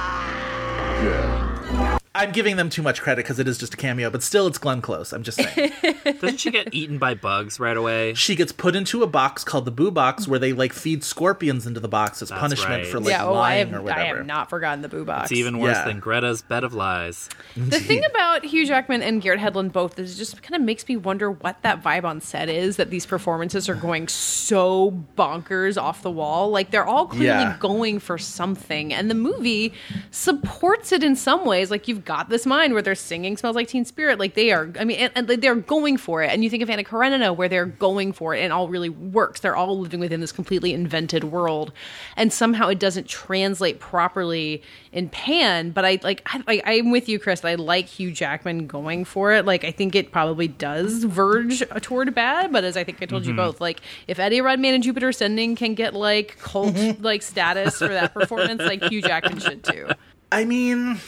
I'm 2.14 2.34
giving 2.34 2.58
them 2.58 2.70
too 2.70 2.82
much 2.82 3.02
credit 3.02 3.24
because 3.24 3.40
it 3.40 3.48
is 3.48 3.58
just 3.58 3.74
a 3.74 3.78
cameo, 3.78 4.10
but 4.10 4.22
still 4.22 4.46
it's 4.46 4.58
Glenn 4.58 4.82
Close. 4.82 5.14
I'm 5.14 5.24
just 5.24 5.42
saying. 5.42 5.72
Doesn't 6.04 6.42
she 6.42 6.52
get 6.52 6.74
eaten 6.74 6.98
by 6.98 7.14
bugs 7.14 7.58
right 7.58 7.78
away? 7.78 8.14
she 8.16 8.36
gets 8.36 8.52
put 8.52 8.76
into 8.76 9.02
a 9.02 9.08
box 9.08 9.46
called 9.46 9.64
the 9.64 9.72
Boo 9.72 9.92
Box 9.92 10.28
where 10.28 10.38
they 10.38 10.52
like 10.52 10.74
feed 10.74 11.06
scorpions 11.06 11.66
into 11.66 11.80
the 11.80 11.88
box 11.88 12.22
as 12.22 12.28
That's 12.28 12.42
punishment 12.42 12.84
right. 12.84 12.88
for 12.88 13.00
like 13.00 13.12
yeah, 13.12 13.26
oh, 13.26 13.34
lying 13.34 13.70
have, 13.70 13.80
or 13.80 13.82
whatever. 13.84 14.02
I 14.02 14.06
have 14.18 14.26
not 14.26 14.50
forgotten 14.50 14.82
the 14.82 14.90
boo 14.90 15.06
box. 15.06 15.32
It's 15.32 15.40
even 15.40 15.60
worse 15.60 15.78
Yeah. 15.78 15.86
than 15.86 16.00
Greta's 16.02 16.42
bed 16.42 16.66
of 16.66 16.74
lies. 16.74 17.30
The 17.56 17.80
thing 17.80 18.04
about 18.04 18.44
Hugh 18.44 18.66
Jackman 18.68 19.02
and 19.02 19.22
Garrett 19.22 19.40
Hedlund 19.40 19.72
both 19.72 19.98
is 19.98 20.14
it 20.16 20.18
just 20.18 20.42
kind 20.44 20.56
of 20.56 20.66
makes 20.66 20.86
me 20.90 20.98
wonder 20.98 21.32
what 21.32 21.62
that 21.62 21.82
vibe 21.82 22.04
on 22.04 22.20
set 22.20 22.50
is 22.50 22.76
that 22.76 22.90
these 22.90 23.06
performances 23.06 23.70
are 23.70 23.76
going 23.76 24.10
so 24.10 24.92
bonkers 25.18 25.82
off 25.82 26.02
the 26.02 26.12
wall. 26.12 26.50
Like 26.50 26.72
they're 26.72 26.86
all 26.86 27.06
clearly 27.08 27.26
Yeah. 27.28 27.58
going 27.60 28.00
for 28.00 28.18
something, 28.18 28.94
and 28.94 29.10
the 29.10 29.16
movie 29.16 29.74
supports 30.12 30.92
it 30.92 31.04
in 31.04 31.16
some 31.16 31.46
ways. 31.46 31.72
Like 31.72 31.88
you've 31.88 32.01
got 32.06 32.30
this 32.30 32.46
mind 32.46 32.74
where 32.74 32.82
they're 32.82 32.96
singing 32.96 33.38
"Smells 33.38 33.56
Like 33.56 33.68
Teen 33.68 33.86
Spirit." 33.86 34.20
Like 34.20 34.34
they 34.34 34.52
are. 34.52 34.72
I 34.80 34.84
mean, 34.84 34.98
and, 34.98 35.30
and 35.30 35.42
they're 35.42 35.56
going 35.56 35.98
for 35.98 36.24
it. 36.24 36.32
And 36.32 36.44
you 36.44 36.50
think 36.50 36.64
of 36.64 36.70
Anna 36.70 36.84
Karenina, 36.84 37.34
where 37.34 37.50
they're 37.50 37.66
going 37.66 38.14
for 38.14 38.36
it, 38.36 38.40
and 38.40 38.48
it 38.48 38.52
all 38.52 38.68
really 38.68 38.90
works. 38.90 39.42
They're 39.42 39.56
all 39.56 39.80
living 39.80 40.00
within 40.00 40.22
this 40.22 40.32
completely 40.32 40.74
invented 40.74 41.26
world, 41.26 41.72
and 42.16 42.32
somehow 42.32 42.68
it 42.68 42.80
doesn't 42.80 43.08
translate 43.08 43.80
properly 43.80 44.62
in 44.92 45.10
Pan. 45.10 45.72
But 45.72 45.86
I 45.86 46.00
like. 46.04 46.22
I, 46.26 46.44
I, 46.48 46.62
I'm 46.66 46.92
with 46.92 47.08
you, 47.10 47.20
Chris. 47.20 47.44
I 47.46 47.56
like 47.56 47.86
Hugh 47.86 48.12
Jackman 48.12 48.68
going 48.68 49.06
for 49.06 49.34
it. 49.34 49.46
Like 49.46 49.64
I 49.64 49.72
think 49.72 49.96
it 49.96 50.12
probably 50.12 50.48
does 50.48 51.04
verge 51.04 51.64
toward 51.82 52.14
bad. 52.16 52.52
But 52.52 52.64
as 52.64 52.78
I 52.78 52.84
think 52.84 53.02
I 53.02 53.06
told 53.06 53.26
you 53.26 53.32
mm-hmm. 53.32 53.38
both, 53.38 53.62
like 53.62 53.82
if 54.08 54.20
Eddie 54.20 54.42
Redmayne 54.42 54.74
and 54.74 54.84
Jupiter 54.84 55.10
Ascending 55.10 55.56
can 55.56 55.76
get 55.76 55.94
like 55.94 56.38
cult 56.40 56.74
mm-hmm. 56.76 57.04
like 57.04 57.22
status 57.22 57.78
for 57.78 57.88
that 57.88 58.14
performance, 58.14 58.62
like 58.62 58.84
Hugh 58.84 59.02
Jackman 59.02 59.40
should 59.40 59.64
too. 59.64 59.90
I 60.32 60.46
mean, 60.46 61.00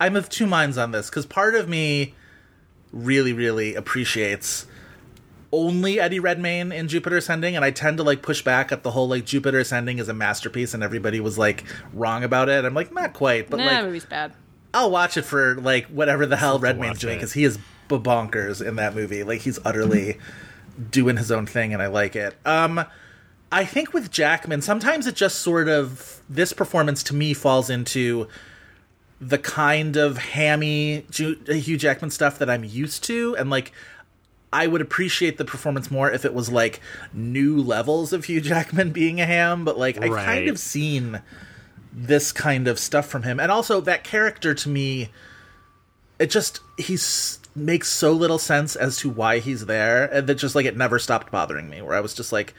I'm 0.00 0.16
of 0.16 0.28
two 0.28 0.46
minds 0.46 0.78
on 0.78 0.92
this 0.92 1.10
because 1.10 1.26
part 1.26 1.54
of 1.54 1.68
me 1.68 2.14
really, 2.92 3.32
really 3.32 3.74
appreciates 3.74 4.66
only 5.52 5.98
Eddie 5.98 6.20
Redmayne 6.20 6.72
in 6.72 6.88
Jupiter 6.88 7.16
Ascending, 7.16 7.56
and 7.56 7.64
I 7.64 7.70
tend 7.70 7.96
to 7.98 8.02
like 8.02 8.22
push 8.22 8.42
back 8.42 8.70
at 8.70 8.82
the 8.82 8.90
whole 8.90 9.08
like 9.08 9.24
Jupiter 9.24 9.58
Ascending 9.60 9.98
is 9.98 10.08
a 10.08 10.14
masterpiece, 10.14 10.74
and 10.74 10.82
everybody 10.82 11.20
was 11.20 11.38
like 11.38 11.64
wrong 11.92 12.22
about 12.24 12.48
it. 12.48 12.64
I'm 12.64 12.74
like, 12.74 12.92
not 12.92 13.14
quite, 13.14 13.48
but 13.48 13.58
nah, 13.58 13.66
like 13.66 13.84
movie's 13.84 14.04
bad. 14.04 14.32
I'll 14.74 14.90
watch 14.90 15.16
it 15.16 15.22
for 15.22 15.56
like 15.56 15.86
whatever 15.86 16.26
the 16.26 16.36
hell 16.36 16.58
Redmayne's 16.58 16.98
doing 16.98 17.16
because 17.16 17.32
he 17.32 17.44
is 17.44 17.58
bonkers 17.88 18.64
in 18.64 18.76
that 18.76 18.94
movie. 18.94 19.22
Like 19.22 19.40
he's 19.40 19.58
utterly 19.64 20.18
doing 20.90 21.16
his 21.16 21.32
own 21.32 21.46
thing, 21.46 21.72
and 21.72 21.82
I 21.82 21.86
like 21.86 22.14
it. 22.14 22.36
Um, 22.44 22.84
I 23.50 23.64
think 23.64 23.94
with 23.94 24.10
Jackman, 24.10 24.60
sometimes 24.60 25.06
it 25.06 25.14
just 25.14 25.38
sort 25.38 25.68
of 25.68 26.20
this 26.28 26.52
performance 26.52 27.02
to 27.04 27.14
me 27.14 27.32
falls 27.32 27.70
into 27.70 28.28
the 29.20 29.38
kind 29.38 29.96
of 29.96 30.18
hammy 30.18 31.04
Hugh 31.12 31.76
Jackman 31.76 32.10
stuff 32.10 32.38
that 32.38 32.48
I'm 32.48 32.64
used 32.64 33.04
to, 33.04 33.36
and 33.36 33.50
like 33.50 33.72
I 34.52 34.66
would 34.66 34.80
appreciate 34.80 35.38
the 35.38 35.44
performance 35.44 35.90
more 35.90 36.10
if 36.10 36.24
it 36.24 36.32
was 36.34 36.50
like 36.50 36.80
new 37.12 37.60
levels 37.60 38.12
of 38.12 38.24
Hugh 38.24 38.40
Jackman 38.40 38.92
being 38.92 39.20
a 39.20 39.26
ham, 39.26 39.64
but 39.64 39.78
like 39.78 40.00
I 40.00 40.08
kind 40.08 40.48
of 40.48 40.58
seen 40.58 41.20
this 41.92 42.32
kind 42.32 42.68
of 42.68 42.78
stuff 42.78 43.06
from 43.06 43.24
him. 43.24 43.40
And 43.40 43.50
also 43.50 43.80
that 43.80 44.04
character 44.04 44.54
to 44.54 44.68
me 44.68 45.10
it 46.18 46.30
just 46.30 46.60
he's 46.76 47.38
makes 47.54 47.88
so 47.88 48.12
little 48.12 48.38
sense 48.38 48.76
as 48.76 48.96
to 48.98 49.08
why 49.08 49.38
he's 49.38 49.66
there 49.66 50.06
and 50.06 50.26
that 50.28 50.36
just 50.36 50.54
like 50.54 50.66
it 50.66 50.76
never 50.76 50.98
stopped 50.98 51.30
bothering 51.30 51.68
me 51.68 51.82
where 51.82 51.94
I 51.94 52.00
was 52.00 52.14
just 52.14 52.32
like 52.32 52.54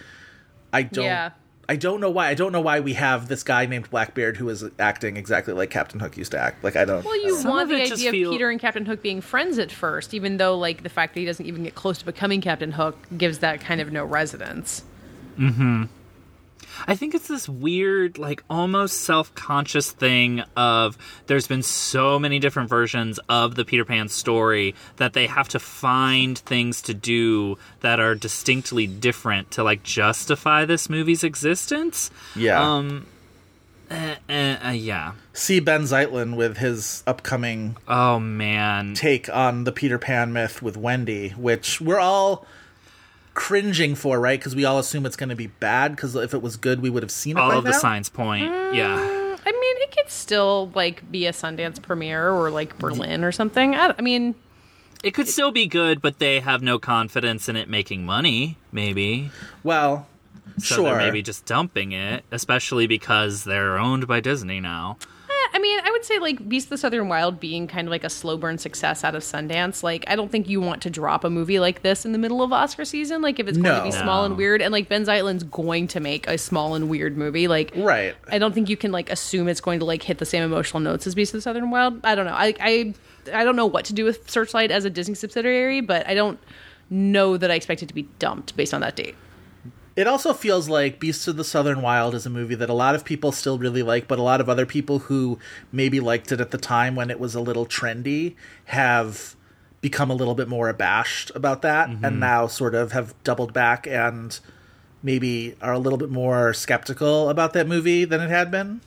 I 0.74 0.84
don't 0.84 1.06
Yeah. 1.06 1.32
I 1.70 1.76
don't 1.76 2.02
know 2.02 2.10
why 2.10 2.28
I 2.30 2.34
don't 2.34 2.52
know 2.52 2.62
why 2.62 2.80
we 2.80 2.94
have 2.96 3.28
this 3.28 3.44
guy 3.44 3.68
named 3.68 3.90
Blackbeard 3.92 4.38
who 4.38 4.50
is 4.50 4.66
acting 4.80 5.18
exactly 5.18 5.54
like 5.54 5.70
Captain 5.70 6.00
Hook 6.00 6.18
used 6.18 6.32
to 6.32 6.40
act. 6.40 6.64
Like 6.64 6.76
I 6.76 6.84
don't 6.84 7.06
Well, 7.06 7.16
you 7.24 7.38
Some 7.38 7.52
want 7.52 7.70
the 7.70 7.76
it 7.76 7.88
just 7.90 8.02
idea 8.02 8.12
feel- 8.12 8.30
of 8.30 8.34
Peter 8.34 8.50
and 8.50 8.60
Captain 8.60 8.86
Hook 8.88 9.04
being 9.04 9.22
friends 9.22 9.60
at 9.60 9.72
first, 9.72 10.16
even 10.16 10.38
though 10.38 10.58
like 10.58 10.82
the 10.82 10.90
fact 10.90 11.14
that 11.14 11.20
he 11.20 11.28
doesn't 11.28 11.46
even 11.46 11.64
get 11.64 11.76
close 11.76 12.00
to 12.00 12.06
becoming 12.06 12.42
Captain 12.42 12.72
Hook 12.72 12.98
gives 13.16 13.38
that 13.40 13.62
kind 13.62 13.80
of 13.82 13.92
no 13.92 14.04
resonance. 14.04 14.84
Mm-hmm. 15.38 15.84
I 16.88 16.96
think 16.96 17.16
it's 17.16 17.28
this 17.28 17.48
weird, 17.50 18.18
like 18.18 18.44
almost 18.50 19.02
self 19.02 19.34
conscious 19.36 19.92
thing 19.92 20.42
of 20.56 20.98
there's 21.28 21.48
been 21.48 21.64
so 21.64 22.20
many 22.20 22.40
different 22.40 22.70
versions 22.70 23.20
of 23.30 23.56
the 23.56 23.66
Peter 23.66 23.86
Pan 23.86 24.10
story 24.10 24.76
that 24.98 25.14
they 25.14 25.28
have 25.28 25.48
to 25.50 25.60
find 25.60 26.38
things 26.38 26.82
to 26.84 26.94
do 26.94 27.58
that 27.82 28.00
are 28.00 28.16
distinctly 28.16 28.88
different 28.88 29.52
to 29.52 29.64
like 29.64 29.84
justify 29.84 30.66
this 30.66 30.90
movie's 30.90 31.24
existence. 31.24 32.12
Yeah. 32.36 32.62
Um, 32.62 33.06
eh, 33.90 34.16
eh, 34.28 34.58
uh, 34.70 34.72
yeah. 34.72 35.14
See 35.34 35.60
Benh 35.60 35.84
Zeitlin 35.84 36.36
with 36.36 36.58
his 36.58 37.04
upcoming 37.08 37.78
Oh 37.88 38.20
man. 38.20 38.94
take 38.94 39.30
on 39.30 39.64
the 39.64 39.72
Peter 39.72 39.98
Pan 39.98 40.34
myth 40.34 40.62
with 40.62 40.78
Wendy, 40.78 41.30
which 41.30 41.80
we're 41.82 42.00
all 42.00 42.46
cringing 43.40 43.96
for, 43.96 44.20
right? 44.20 44.38
Because 44.38 44.54
we 44.56 44.66
all 44.66 44.80
assume 44.80 45.06
it's 45.06 45.16
going 45.16 45.30
to 45.30 45.36
be 45.36 45.48
bad. 45.48 45.96
Because 45.96 46.14
if 46.16 46.34
it 46.34 46.42
was 46.42 46.58
good, 46.58 46.82
we 46.82 46.90
would 46.90 47.04
have 47.04 47.12
seen 47.12 47.38
it. 47.38 47.40
All 47.40 47.50
by 47.52 47.56
of 47.56 47.64
the 47.64 47.74
signs 47.74 48.10
point. 48.10 48.52
Mm, 48.52 48.76
yeah. 48.76 48.96
I 48.98 49.52
mean, 49.52 49.76
it 49.82 49.92
could 49.96 50.10
still 50.10 50.72
like 50.76 51.10
be 51.10 51.26
a 51.26 51.32
Sundance 51.32 51.82
premiere 51.82 52.30
or 52.30 52.52
like 52.52 52.78
Berlin 52.78 53.24
or 53.24 53.32
something. 53.32 53.76
I, 53.76 53.96
I 53.98 54.02
mean, 54.02 54.36
It 55.04 55.14
could 55.14 55.30
still 55.30 55.52
be 55.52 55.66
good, 55.68 56.02
but 56.02 56.20
they 56.20 56.42
have 56.42 56.62
no 56.62 56.78
confidence 56.78 57.48
in 57.48 57.56
it 57.56 57.70
making 57.70 58.06
money, 58.06 58.58
maybe. 58.74 59.32
Well, 59.64 60.06
So 60.58 60.76
sure. 60.76 60.84
they're 60.90 60.98
maybe 60.98 61.22
just 61.22 61.46
dumping 61.46 61.94
it, 61.94 62.26
especially 62.32 62.86
because 62.88 63.46
they're 63.46 63.78
owned 63.80 64.06
by 64.06 64.20
Disney 64.20 64.60
now. 64.60 64.98
I 65.54 65.60
mean, 65.60 65.80
I 65.84 65.90
would 65.92 66.06
say 66.06 66.20
like 66.20 66.48
Beast 66.48 66.68
of 66.68 66.70
the 66.72 66.78
Southern 66.78 67.08
Wild 67.08 67.40
being 67.40 67.68
kind 67.68 67.88
of 67.88 67.92
like 67.92 68.04
a 68.04 68.10
slow 68.10 68.38
burn 68.38 68.58
success 68.58 69.04
out 69.04 69.16
of 69.16 69.24
Sundance. 69.24 69.82
Like, 69.84 70.04
I 70.08 70.16
don't 70.16 70.32
think 70.32 70.48
you 70.48 70.62
want 70.62 70.82
to 70.84 70.90
drop 70.90 71.24
a 71.24 71.30
movie 71.30 71.60
like 71.60 71.82
this 71.82 72.06
in 72.06 72.12
the 72.12 72.18
middle 72.18 72.42
of 72.42 72.54
Oscar 72.54 72.86
season. 72.86 73.22
Like, 73.22 73.40
if 73.40 73.48
it's 73.48 73.58
going 73.58 73.76
to 73.78 73.84
be 73.84 73.90
No. 73.90 74.02
small 74.04 74.26
and 74.26 74.38
weird, 74.38 74.62
and 74.62 74.72
like 74.72 74.90
Benh 74.90 75.06
Zeitlin's 75.06 75.44
going 75.44 75.88
to 75.90 76.00
make 76.00 76.28
a 76.28 76.38
small 76.38 76.76
and 76.76 76.90
weird 76.90 77.18
movie, 77.18 77.48
like, 77.48 77.72
Right. 77.76 78.16
I 78.32 78.38
don't 78.38 78.54
think 78.54 78.70
you 78.70 78.78
can 78.78 78.92
like 78.92 79.10
assume 79.10 79.48
it's 79.48 79.62
going 79.62 79.80
to 79.80 79.86
like 79.86 80.04
hit 80.04 80.18
the 80.20 80.26
same 80.26 80.44
emotional 80.44 80.80
notes 80.80 81.08
as 81.08 81.16
Beast 81.16 81.34
of 81.34 81.40
the 81.40 81.42
Southern 81.42 81.72
Wild. 81.72 82.00
I 82.06 82.16
don't 82.16 82.26
know. 82.26 82.34
I 82.36 82.54
I 82.60 82.94
I 83.34 83.44
don't 83.44 83.56
know 83.56 83.66
what 83.66 83.86
to 83.86 83.94
do 83.94 84.06
with 84.06 84.30
Searchlight 84.30 84.72
as 84.72 84.86
a 84.86 84.90
Disney 84.90 85.16
subsidiary, 85.16 85.82
but 85.82 86.08
I 86.08 86.14
don't 86.14 86.40
know 86.90 87.38
that 87.38 87.52
I 87.52 87.56
expect 87.56 87.84
it 87.84 87.88
to 87.88 87.94
be 87.94 88.04
dumped 88.20 88.56
based 88.56 88.74
on 88.74 88.82
that 88.82 88.96
date. 88.96 89.16
It 90.00 90.08
also 90.08 90.34
feels 90.34 90.70
like 90.70 90.98
Beasts 90.98 91.28
of 91.28 91.36
the 91.36 91.44
Southern 91.44 91.82
Wild 91.82 92.16
is 92.16 92.26
a 92.26 92.30
movie 92.30 92.56
that 92.56 92.70
a 92.70 92.74
lot 92.74 92.96
of 92.96 93.04
people 93.04 93.34
still 93.34 93.60
really 93.60 93.84
like, 93.84 94.08
but 94.08 94.18
a 94.18 94.22
lot 94.22 94.40
of 94.40 94.48
other 94.48 94.66
people 94.66 95.00
who 95.00 95.38
maybe 95.74 96.00
liked 96.00 96.32
it 96.32 96.40
at 96.40 96.52
the 96.52 96.58
time 96.58 96.96
when 96.96 97.12
it 97.12 97.20
was 97.20 97.36
a 97.36 97.42
little 97.42 97.66
trendy 97.66 98.36
have 98.68 99.36
become 99.82 100.10
a 100.10 100.14
little 100.14 100.36
bit 100.36 100.48
more 100.48 100.70
abashed 100.70 101.34
about 101.36 101.64
that 101.64 101.90
and 101.90 102.02
mm-hmm. 102.02 102.20
now 102.20 102.48
sort 102.48 102.76
of 102.76 102.94
have 102.94 103.14
doubled 103.26 103.52
back 103.52 103.86
and 103.88 104.40
maybe 105.04 105.58
are 105.62 105.74
a 105.74 105.80
little 105.80 106.00
bit 106.00 106.10
more 106.10 106.54
skeptical 106.54 107.28
about 107.28 107.52
that 107.52 107.68
movie 107.68 108.06
than 108.06 108.22
it 108.22 108.30
had 108.30 108.50
been. 108.50 108.80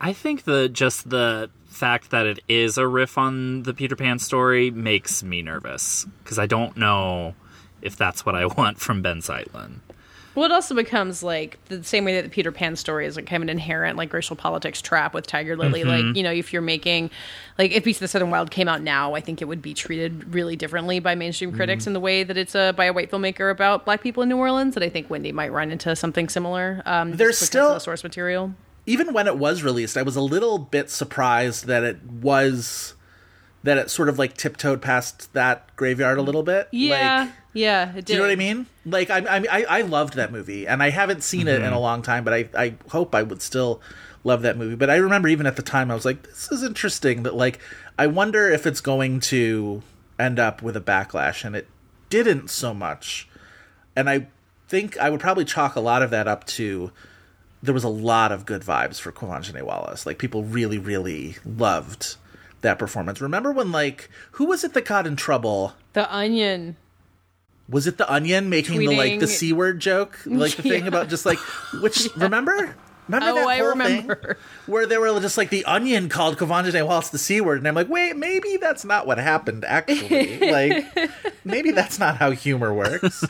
I 0.00 0.12
think 0.12 0.42
the 0.42 0.68
just 0.68 1.08
the 1.08 1.50
fact 1.66 2.10
that 2.10 2.26
it 2.26 2.40
is 2.48 2.76
a 2.76 2.88
riff 2.88 3.16
on 3.16 3.62
the 3.62 3.72
Peter 3.72 3.94
Pan 3.94 4.18
story 4.18 4.72
makes 4.72 5.22
me 5.22 5.40
nervous 5.40 6.04
because 6.24 6.40
I 6.40 6.46
don't 6.46 6.76
know 6.76 7.36
if 7.80 7.96
that's 7.96 8.26
what 8.26 8.34
I 8.34 8.46
want 8.58 8.80
from 8.80 9.04
Benh 9.04 9.18
Zeitlin. 9.18 9.82
Well, 10.38 10.46
it 10.46 10.52
also 10.52 10.74
becomes 10.74 11.22
like 11.22 11.58
the 11.66 11.82
same 11.82 12.04
way 12.04 12.14
that 12.14 12.22
the 12.22 12.28
Peter 12.30 12.52
Pan 12.52 12.76
story 12.76 13.06
is 13.06 13.16
like 13.16 13.26
kind 13.26 13.42
of 13.42 13.46
an 13.46 13.50
inherent 13.50 13.96
like 13.96 14.12
racial 14.12 14.36
politics 14.36 14.80
trap 14.80 15.12
with 15.12 15.26
Tiger 15.26 15.56
Lily. 15.56 15.82
Like, 15.82 16.16
you 16.16 16.22
know, 16.22 16.30
if 16.30 16.52
you're 16.52 16.62
making 16.62 17.10
like 17.58 17.72
if 17.72 17.82
Beast 17.82 17.96
of 17.96 18.02
the 18.02 18.08
Southern 18.08 18.30
Wild 18.30 18.52
came 18.52 18.68
out 18.68 18.80
now, 18.80 19.14
I 19.14 19.20
think 19.20 19.42
it 19.42 19.46
would 19.46 19.60
be 19.60 19.74
treated 19.74 20.32
really 20.32 20.54
differently 20.54 21.00
by 21.00 21.16
mainstream 21.16 21.50
critics 21.52 21.86
in 21.88 21.92
the 21.92 21.98
way 22.00 22.22
that 22.22 22.36
it's 22.36 22.54
uh, 22.54 22.72
by 22.72 22.84
a 22.84 22.92
white 22.92 23.10
filmmaker 23.10 23.50
about 23.50 23.84
black 23.84 24.00
people 24.00 24.22
in 24.22 24.28
New 24.28 24.36
Orleans. 24.38 24.76
And 24.76 24.84
I 24.84 24.88
think 24.88 25.10
Wendy 25.10 25.32
might 25.32 25.50
run 25.50 25.72
into 25.72 25.96
something 25.96 26.28
similar. 26.28 26.82
Um, 26.86 27.16
There's 27.16 27.36
still- 27.38 27.74
the 27.74 27.80
source 27.80 28.04
material. 28.04 28.54
even 28.86 29.12
when 29.12 29.26
it 29.26 29.36
was 29.38 29.64
released, 29.64 29.96
I 29.96 30.02
was 30.02 30.14
a 30.14 30.22
little 30.22 30.58
bit 30.58 30.88
surprised 30.88 31.66
that 31.66 31.82
it 31.82 32.02
was 32.04 32.94
that 33.64 33.76
it 33.76 33.90
sort 33.90 34.08
of 34.08 34.18
like 34.20 34.36
tiptoed 34.36 34.80
past 34.80 35.32
that 35.34 35.74
graveyard 35.74 36.16
a 36.16 36.22
little 36.22 36.44
bit. 36.44 36.68
Yeah, 36.70 37.22
Like, 37.22 37.30
yeah, 37.58 37.90
it 37.90 37.94
did. 37.94 38.04
do 38.06 38.12
you 38.14 38.18
know 38.18 38.24
what 38.26 38.32
I 38.32 38.36
mean? 38.36 38.66
Like 38.86 39.10
I, 39.10 39.18
I, 39.18 39.44
I, 39.50 39.64
I 39.68 39.80
loved 39.82 40.14
that 40.14 40.32
movie, 40.32 40.66
and 40.66 40.82
I 40.82 40.90
haven't 40.90 41.22
seen 41.22 41.48
it 41.48 41.56
in 41.56 41.62
a 41.62 41.70
mm-hmm. 41.70 41.76
long 41.76 42.02
time, 42.02 42.24
but 42.24 42.34
I, 42.34 42.48
I 42.56 42.74
hope 42.90 43.14
I 43.14 43.22
would 43.22 43.42
still 43.42 43.80
love 44.24 44.42
that 44.42 44.56
movie. 44.56 44.76
But 44.76 44.90
I 44.90 44.96
remember 44.96 45.28
even 45.28 45.46
at 45.46 45.56
the 45.56 45.62
time, 45.62 45.90
I 45.90 45.94
was 45.94 46.04
like, 46.04 46.22
this 46.22 46.50
is 46.52 46.62
interesting. 46.62 47.24
That 47.24 47.34
like, 47.34 47.58
I 47.98 48.06
wonder 48.06 48.48
if 48.50 48.66
it's 48.66 48.80
going 48.80 49.20
to 49.20 49.82
end 50.18 50.38
up 50.38 50.62
with 50.62 50.76
a 50.76 50.80
backlash, 50.80 51.44
and 51.44 51.56
it 51.56 51.66
didn't 52.10 52.48
so 52.48 52.72
much. 52.72 53.28
And 53.96 54.08
I 54.08 54.28
think 54.68 54.96
I 54.98 55.10
would 55.10 55.20
probably 55.20 55.44
chalk 55.44 55.76
a 55.76 55.80
lot 55.80 56.02
of 56.02 56.10
that 56.10 56.28
up 56.28 56.44
to 56.46 56.92
there 57.62 57.74
was 57.74 57.84
a 57.84 57.88
lot 57.88 58.30
of 58.32 58.46
good 58.46 58.62
vibes 58.62 59.00
for 59.00 59.10
Quvenzhané 59.10 59.62
Wallace. 59.62 60.06
Like 60.06 60.18
people 60.18 60.44
really, 60.44 60.78
really 60.78 61.36
loved 61.44 62.16
that 62.60 62.78
performance. 62.78 63.20
Remember 63.20 63.52
when 63.52 63.72
like 63.72 64.08
who 64.32 64.46
was 64.46 64.64
it 64.64 64.74
that 64.74 64.84
got 64.84 65.06
in 65.06 65.16
trouble? 65.16 65.74
The 65.92 66.12
Onion. 66.14 66.76
Was 67.68 67.86
it 67.86 67.98
the 67.98 68.10
Onion 68.10 68.48
making 68.48 68.78
the 68.78 68.88
like 68.96 69.20
the 69.20 69.26
Tweeting- 69.26 69.28
c 69.28 69.52
word 69.52 69.78
joke, 69.80 70.18
like 70.26 70.56
the 70.56 70.62
thing 70.62 70.86
about 70.88 71.08
just 71.08 71.26
like 71.26 71.38
which 71.80 72.08
remember? 72.16 72.74
Remember 73.08 73.30
Oh, 73.30 73.34
that 73.36 73.46
I 73.48 73.56
whole 73.58 73.68
remember. 73.70 74.14
thing 74.16 74.34
where 74.66 74.84
they 74.84 74.98
were 74.98 75.18
just 75.20 75.38
like 75.38 75.48
the 75.48 75.64
Onion 75.64 76.10
called 76.10 76.36
Quvenzhané 76.36 76.86
Wallace 76.86 77.08
the 77.08 77.16
c 77.16 77.40
word, 77.40 77.56
and 77.58 77.66
I'm 77.66 77.74
like, 77.74 77.88
wait, 77.88 78.16
maybe 78.16 78.58
that's 78.58 78.84
not 78.84 79.06
what 79.06 79.16
happened. 79.16 79.64
Actually, 79.64 80.38
like 80.52 80.84
maybe 81.42 81.70
that's 81.70 81.98
not 81.98 82.16
how 82.18 82.32
humor 82.32 82.72
works. 82.74 83.24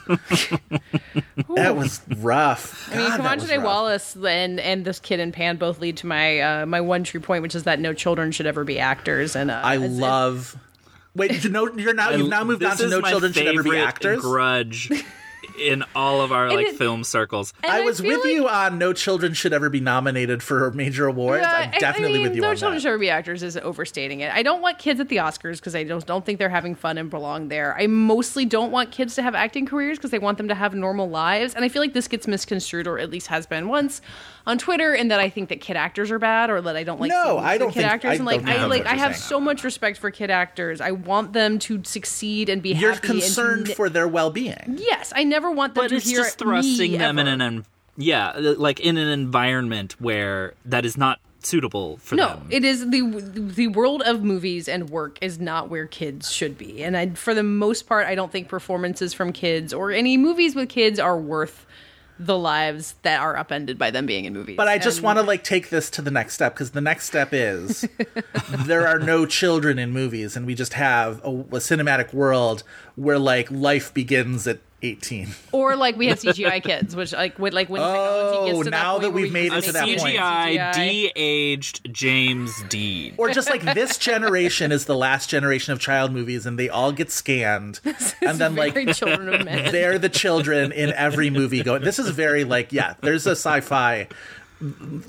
that 1.55 1.76
was 1.76 2.01
rough. 2.16 2.89
I 2.93 2.97
mean, 2.99 3.09
God, 3.18 3.41
was 3.41 3.51
Wallace 3.59 4.16
and 4.16 4.59
and 4.61 4.84
this 4.84 4.99
kid 4.99 5.20
in 5.20 5.30
Pan 5.32 5.57
both 5.57 5.78
lead 5.80 5.97
to 5.99 6.07
my 6.09 6.41
uh, 6.41 6.66
my 6.66 6.80
one 6.80 7.05
true 7.05 7.20
point, 7.20 7.43
which 7.43 7.55
is 7.55 7.62
that 7.64 7.78
no 7.80 7.93
children 7.95 8.32
should 8.32 8.47
ever 8.47 8.64
be 8.64 8.78
actors. 8.80 9.36
And 9.36 9.51
uh, 9.51 9.61
I 9.62 9.76
it's- 9.76 9.91
it- 9.91 10.01
love. 10.01 10.57
Wait, 11.15 11.43
you 11.45 11.51
know, 11.51 11.69
you're 11.77 11.95
now 11.95 12.11
you've 12.11 12.29
now 12.29 12.45
moved 12.45 12.63
on 12.63 12.77
to 12.77 12.89
no 12.89 13.01
children 13.01 13.33
should 13.33 13.47
ever 13.47 13.63
be 13.63 13.77
actors. 13.77 14.21
Grudge 14.21 14.91
in 15.61 15.84
all 15.94 16.20
of 16.20 16.32
our 16.32 16.49
like 16.49 16.66
it- 16.68 16.76
film 16.76 17.05
circles. 17.05 17.53
and 17.62 17.72
I 17.72 17.80
was 17.82 18.01
with 18.03 18.18
like- 18.24 18.32
you 18.32 18.49
on 18.49 18.78
no 18.78 18.92
children 18.92 19.34
should 19.34 19.53
ever 19.53 19.70
be 19.70 19.80
nominated 19.80 20.42
for 20.42 20.70
major 20.72 21.07
awards. 21.07 21.42
Yeah, 21.42 21.70
I'm 21.72 21.78
definitely 21.78 22.11
I 22.11 22.12
mean, 22.14 22.22
with 22.22 22.34
you 22.36 22.42
no 22.42 22.51
on 22.51 22.57
children 22.57 22.74
that. 22.76 22.80
should 22.82 22.88
ever 22.88 22.99
be 22.99 23.11
actors 23.11 23.42
is 23.42 23.57
overstating 23.57 24.20
it. 24.20 24.32
I 24.32 24.42
don't 24.42 24.61
want 24.62 24.78
kids 24.78 25.01
at 25.01 25.09
the 25.09 25.16
Oscars 25.16 25.57
because 25.57 25.74
I 25.74 25.84
don't 25.84 26.05
don't 26.07 26.24
think 26.24 26.38
they're 26.38 26.49
having 26.49 26.74
fun 26.74 26.99
and 26.99 27.11
belong 27.11 27.49
there. 27.49 27.76
I 27.78 27.86
mostly 27.86 28.44
don't 28.44 28.70
want 28.72 28.90
kids 28.90 29.14
to 29.16 29.22
have 29.22 29.34
acting 29.34 29.66
careers 29.66 29.99
because 29.99 30.11
they 30.11 30.18
want 30.18 30.38
them 30.38 30.49
to 30.49 30.55
have 30.55 30.74
normal 30.74 31.09
lives. 31.09 31.55
And 31.55 31.64
I 31.64 31.68
feel 31.68 31.82
like 31.82 31.92
this 31.92 32.09
gets 32.09 32.26
misconstrued, 32.26 32.86
or 32.86 32.99
at 32.99 33.11
least 33.11 33.28
has 33.28 33.46
been 33.46 33.68
once 33.68 34.01
on 34.46 34.59
Twitter, 34.59 34.94
in 34.94 35.09
that 35.09 35.20
I 35.20 35.28
think 35.28 35.51
that 35.51 35.61
kid 35.61 35.76
actors 35.76 36.11
are 36.11 36.18
bad, 36.18 36.49
or 36.51 36.61
that 36.62 36.74
I 36.76 36.82
don't 36.82 37.01
like 37.01 37.11
No, 37.11 37.36
I 37.38 37.59
don't 37.59 37.68
kid 37.70 37.80
think- 37.82 37.92
actors. 37.92 38.11
I 38.12 38.14
and 38.14 38.24
like 38.24 38.40
don't 38.44 38.49
I 38.49 38.66
like 38.66 38.86
I 38.86 38.94
have 38.94 39.14
saying. 39.14 39.28
so 39.28 39.40
much 39.40 39.62
respect 39.62 39.99
for 39.99 40.11
kid 40.11 40.30
actors. 40.30 40.80
I 40.80 40.92
want 40.92 41.32
them 41.34 41.59
to 41.61 41.82
succeed 41.84 42.49
and 42.49 42.62
be 42.62 42.70
You're 42.70 42.92
happy. 42.94 43.09
and 43.09 43.18
to 43.20 43.26
concerned 43.26 43.68
ne- 43.68 43.74
for 43.74 43.88
their 43.90 44.09
well-being. 44.09 44.78
Yes, 44.78 45.12
I 45.14 45.24
never 45.24 45.38
want 45.47 45.74
them 45.74 45.84
but 45.84 45.89
to 45.89 45.97
it's 45.97 46.09
hear 46.09 46.22
just 46.22 46.39
thrusting 46.39 46.93
me 46.93 46.99
them 46.99 47.18
in 47.18 47.28
an 47.28 47.64
yeah 47.97 48.28
uh, 48.28 48.55
like 48.59 48.80
in 48.80 48.97
an 48.97 49.09
environment 49.09 50.01
where 50.01 50.55
that 50.64 50.84
is 50.84 50.97
not 50.97 51.20
suitable 51.41 51.99
for 51.99 52.16
no, 52.16 52.28
them. 52.28 52.47
No, 52.51 52.57
it 52.57 52.64
is 52.64 52.91
the 52.91 53.01
the 53.34 53.68
world 53.68 54.03
of 54.03 54.22
movies 54.22 54.68
and 54.68 54.91
work 54.91 55.18
is 55.20 55.39
not 55.39 55.68
where 55.68 55.86
kids 55.86 56.32
should 56.32 56.59
be, 56.59 56.82
and 56.82 56.97
I, 56.97 57.11
for 57.11 57.34
the 57.34 57.43
most 57.43 57.86
part, 57.86 58.07
I 58.07 58.14
don't 58.14 58.30
think 58.32 58.49
performances 58.49 59.14
from 59.14 59.32
kids 59.32 59.72
or 59.72 59.91
any 59.91 60.16
movies 60.16 60.55
with 60.55 60.68
kids 60.68 60.99
are 60.99 61.16
worth 61.18 61.66
the 62.20 62.36
lives 62.36 62.97
that 63.03 63.20
are 63.20 63.36
upended 63.36 63.78
by 63.78 63.93
them 63.93 64.05
being 64.05 64.24
in 64.24 64.32
movies. 64.32 64.57
But 64.57 64.66
I 64.66 64.78
just 64.78 64.99
And- 64.99 65.05
want 65.05 65.18
to 65.20 65.22
like 65.22 65.45
take 65.45 65.70
this 65.70 65.89
to 65.91 66.03
the 66.03 66.11
next 66.11 66.34
step 66.34 66.55
because 66.55 66.72
the 66.72 66.80
next 66.80 67.07
step 67.07 67.28
is 67.32 67.86
there 68.51 68.89
are 68.89 68.99
no 68.99 69.24
children 69.24 69.78
in 69.78 69.93
movies, 69.93 70.36
and 70.36 70.45
we 70.45 70.55
just 70.55 70.74
have 70.74 71.24
a, 71.24 71.30
a 71.30 71.61
cinematic 71.61 72.12
world 72.12 72.64
where 72.97 73.18
like 73.18 73.51
life 73.51 73.95
begins 73.95 74.47
at 74.49 74.59
eighteen. 74.83 75.29
or 75.53 75.76
like 75.76 75.97
we 75.97 76.07
have 76.09 76.18
CGI 76.20 76.62
kids, 76.62 76.95
which 76.97 77.12
like 77.12 77.39
when 77.39 77.53
like 77.53 77.68
when 77.68 77.81
oh, 77.83 77.85
technology 77.93 78.47
gets 78.51 78.59
Oh, 78.59 78.62
to 78.64 78.70
now 78.70 78.99
that, 78.99 79.01
that 79.01 79.03
point 79.03 79.14
where 79.14 79.22
we've 79.22 79.26
you 79.26 79.33
made 79.33 79.49
can 79.51 79.59
it 79.59 79.64
to 79.64 79.72
make 79.72 79.99
that 79.99 79.99
point. 80.01 80.16
CGI 80.16 80.59
CGI. 80.59 80.72
de-aged 80.74 81.93
James 81.95 82.62
Dean. 82.68 83.14
Or 83.16 83.31
just 83.31 83.51
like 83.51 83.62
this 83.62 83.99
generation 84.09 84.72
is 84.72 84.85
the 84.87 84.97
last 84.97 85.29
generation 85.31 85.72
of 85.72 85.81
child 85.81 86.12
movies, 86.12 86.47
and 86.47 86.59
they 86.59 86.68
all 86.68 86.93
get 86.93 87.11
scanned, 87.11 87.81
and 88.22 88.39
then 88.39 88.55
like 88.55 88.74
children 88.95 89.33
of 89.35 89.45
men. 89.45 89.72
they're 89.72 89.99
the 89.99 90.09
children 90.09 90.72
in 90.72 90.93
every 90.93 91.31
movie 91.31 91.62
going 91.62 91.83
this 91.83 91.99
is 91.99 92.09
very 92.11 92.45
like 92.45 92.72
yeah 92.72 92.95
there's 93.01 93.26
a 93.26 93.33
sci-fi 93.33 94.07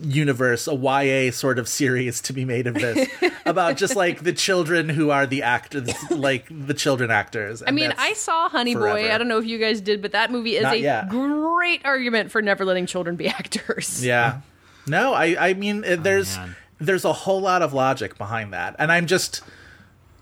universe 0.01 0.67
a 0.67 0.73
ya 0.73 1.31
sort 1.31 1.57
of 1.57 1.67
series 1.67 2.21
to 2.21 2.33
be 2.33 2.45
made 2.45 2.67
of 2.67 2.75
this 2.75 3.09
about 3.45 3.77
just 3.77 3.95
like 3.95 4.23
the 4.23 4.33
children 4.33 4.89
who 4.89 5.09
are 5.09 5.25
the 5.25 5.41
actors 5.41 5.89
like 6.11 6.45
the 6.49 6.73
children 6.73 7.09
actors 7.09 7.63
I 7.65 7.71
mean, 7.71 7.93
I 7.97 8.13
saw 8.13 8.47
Honey 8.49 8.75
Boy. 8.75 9.11
I 9.11 9.17
don't 9.17 9.27
know 9.27 9.39
if 9.39 9.45
you 9.45 9.57
guys 9.57 9.81
did, 9.81 10.01
but 10.01 10.11
that 10.11 10.31
movie 10.31 10.55
is 10.55 10.63
Not 10.63 10.73
a 10.75 10.79
yet. 10.79 11.09
great 11.09 11.81
argument 11.83 12.31
for 12.31 12.41
never 12.41 12.63
letting 12.63 12.85
children 12.85 13.15
be 13.15 13.27
actors. 13.41 14.05
yeah 14.05 14.41
no 14.87 15.13
i 15.13 15.49
i 15.49 15.53
mean 15.53 15.83
uh, 15.83 15.95
there's 15.95 16.37
man. 16.37 16.55
there's 16.79 17.05
a 17.05 17.13
whole 17.13 17.41
lot 17.41 17.61
of 17.61 17.73
logic 17.73 18.17
behind 18.17 18.53
that 18.53 18.75
and 18.79 18.91
i'm 18.91 19.05
just 19.07 19.41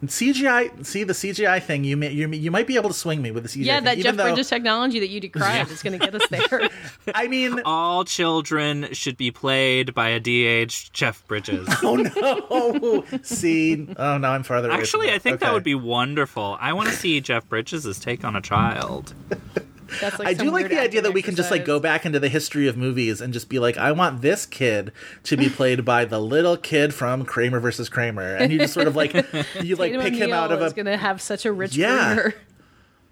CGI, 0.06 0.86
see 0.86 1.04
the 1.04 1.14
CGI 1.14 1.62
thing. 1.62 1.84
You 1.84 1.98
may, 1.98 2.12
you, 2.12 2.28
you 2.30 2.52
might 2.52 2.68
be 2.68 2.76
able 2.76 2.90
to 2.90 2.96
swing 2.96 3.22
me 3.22 3.32
with 3.32 3.44
the 3.44 3.50
CGI. 3.50 3.66
Yeah, 3.66 3.76
thing, 3.78 3.84
that 3.86 3.94
even 3.98 4.04
Jeff 4.04 4.16
though- 4.18 4.24
Bridges 4.26 4.48
technology 4.50 5.00
that 5.00 5.10
you 5.10 5.20
decried 5.20 5.70
is 5.72 5.82
going 5.82 5.98
to 6.00 6.06
get 6.06 6.14
us 6.14 6.28
there. 6.30 6.70
I 7.16 7.28
mean, 7.28 7.62
All 7.66 8.06
children 8.06 8.94
should 8.94 9.18
be 9.18 9.32
played 9.32 9.94
by 9.96 10.10
a 10.10 10.20
de-aged 10.20 10.94
Jeff 10.94 11.26
Bridges. 11.28 11.68
oh 11.84 11.96
no! 11.96 13.20
See, 13.24 13.88
oh 13.98 14.18
no, 14.18 14.30
I'm 14.30 14.44
farther. 14.44 14.68
away 14.68 14.76
from 14.78 14.82
Actually, 14.84 15.12
I 15.12 15.20
think 15.20 15.40
that 15.40 15.52
would 15.54 15.64
be 15.64 15.76
wonderful. 15.76 16.58
I 16.60 16.74
want 16.74 16.90
to 16.90 16.96
see 16.96 17.20
Jeff 17.20 17.50
Bridges' 17.50 18.00
take 18.00 18.24
on 18.24 18.36
a 18.36 18.42
child. 18.42 19.14
That's 20.02 20.20
like 20.20 20.28
I 20.28 20.34
do 20.34 20.52
like 20.52 20.70
the 20.70 20.80
idea 20.80 21.02
that 21.02 21.08
acting 21.10 21.14
we 21.14 21.22
can 21.22 21.36
just 21.36 21.52
like 21.52 21.66
go 21.66 21.80
back 21.80 22.06
into 22.06 22.20
the 22.20 22.30
history 22.30 22.68
of 22.68 22.78
movies 22.78 23.22
and 23.22 23.34
just 23.34 23.50
be 23.50 23.60
like, 23.60 23.78
I 23.78 23.92
want 23.92 24.22
this 24.22 24.46
kid 24.46 24.92
to 25.24 25.38
be 25.38 25.50
played 25.50 25.86
by 25.86 26.06
the 26.06 26.20
little 26.20 26.58
kid 26.58 26.94
from 26.94 27.26
Kramer 27.26 27.60
versus 27.60 27.90
Kramer, 27.90 28.36
and 28.36 28.52
you 28.52 28.60
just 28.60 28.74
sort 28.74 28.88
of 28.88 28.96
like 28.96 29.14
you 29.62 29.76
like 29.76 29.92
Tatum 29.94 30.02
pick 30.02 30.14
him 30.16 30.34
out 30.34 30.52
of 30.52 30.58
O'Neal 30.58 30.66
is 30.68 30.72
a 30.74 30.76
going 30.76 30.86
to 30.88 30.98
have 30.98 31.22
such 31.22 31.46
a 31.46 31.52
rich 31.52 31.76
Yeah. 31.76 32.16
career. 32.16 32.36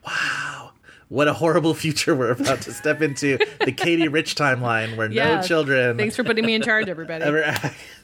Wow. 0.06 0.72
What 1.08 1.28
a 1.28 1.34
horrible 1.34 1.74
future 1.76 2.16
we're 2.16 2.32
about 2.32 2.62
to 2.62 2.74
step 2.74 3.02
into 3.02 3.38
the 3.60 3.72
Katey 3.72 4.12
Rich 4.12 4.36
timeline 4.36 4.98
where 4.98 5.12
Yeah. 5.12 5.36
no 5.36 5.42
children 5.44 5.98
Thanks 5.98 6.16
for 6.16 6.24
putting 6.24 6.46
me 6.46 6.56
in 6.56 6.64
charge, 6.64 6.90
everybody. 6.90 7.24
ever. 7.26 7.54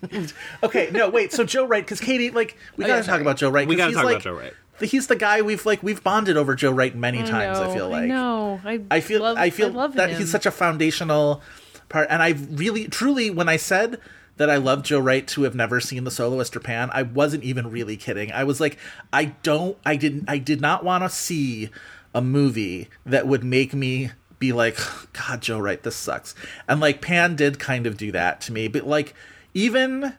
okay, 0.64 0.90
no, 0.92 1.10
wait. 1.10 1.34
So 1.34 1.44
Joe 1.44 1.66
Wright, 1.66 1.84
because 1.84 2.00
Katey, 2.00 2.34
like, 2.34 2.58
we 2.78 2.86
Oh, 2.86 2.88
gotta 2.88 3.00
yeah, 3.00 3.02
talk 3.02 3.06
sorry. 3.06 3.22
about 3.22 3.38
Joe 3.38 3.50
Wright. 3.50 3.68
We 3.68 3.76
gotta 3.76 3.90
he's, 3.90 3.96
talk 3.98 4.06
like, 4.06 4.14
about 4.18 4.24
Joe 4.24 4.34
Wright. 4.34 4.54
He's 4.82 5.08
the 5.08 5.16
guy 5.16 5.42
we've 5.42 5.66
like 5.66 5.84
we've 5.84 6.04
bonded 6.04 6.38
over 6.38 6.56
Joe 6.56 6.72
Wright 6.72 6.96
many 6.96 7.24
times. 7.24 7.60
I, 7.60 7.74
feel 7.74 7.90
like 7.90 8.04
I 8.04 8.08
know. 8.08 8.62
I, 8.64 8.82
I 8.90 9.00
feel 9.00 9.22
love, 9.22 9.38
I 9.38 9.50
feel 9.50 9.70
love 9.70 9.96
that 9.96 10.10
him. 10.10 10.20
he's 10.20 10.32
such 10.32 10.46
a 10.46 10.52
foundational 10.52 11.42
part, 11.90 12.08
and 12.10 12.22
I 12.22 12.30
really 12.50 12.88
truly 12.88 13.30
when 13.30 13.50
I 13.50 13.58
said 13.58 14.00
that 14.38 14.50
I 14.50 14.58
love 14.58 14.82
Joe 14.84 15.00
Wright 15.00 15.28
to 15.28 15.44
have 15.44 15.54
never 15.54 15.80
seen 15.80 16.04
the 16.04 16.10
soloist 16.10 16.56
or 16.56 16.60
Pan, 16.60 16.90
I 16.94 17.04
wasn't 17.04 17.44
even 17.44 17.70
really 17.70 17.96
kidding. 17.96 18.32
I 18.32 18.44
was 18.44 18.60
like, 18.60 18.78
I 19.14 19.26
don't, 19.44 19.78
I 19.86 19.96
didn't, 19.96 20.26
I 20.28 20.40
did 20.40 20.60
not 20.62 20.84
want 20.84 21.04
to 21.04 21.10
see 21.10 21.70
a 22.16 22.22
movie 22.22 22.90
that 23.06 23.28
would 23.28 23.44
make 23.44 23.74
me 23.74 24.12
be 24.40 24.52
like, 24.52 24.78
God, 25.14 25.42
Joe 25.42 25.60
Wright, 25.60 25.82
this 25.82 25.96
sucks. 25.96 26.34
And 26.68 26.80
like 26.80 27.02
Pan 27.02 27.36
did 27.36 27.60
kind 27.60 27.86
of 27.86 27.98
do 27.98 28.12
that 28.14 28.42
to 28.42 28.52
me, 28.52 28.68
but 28.68 28.88
like 28.88 29.14
even 29.54 30.16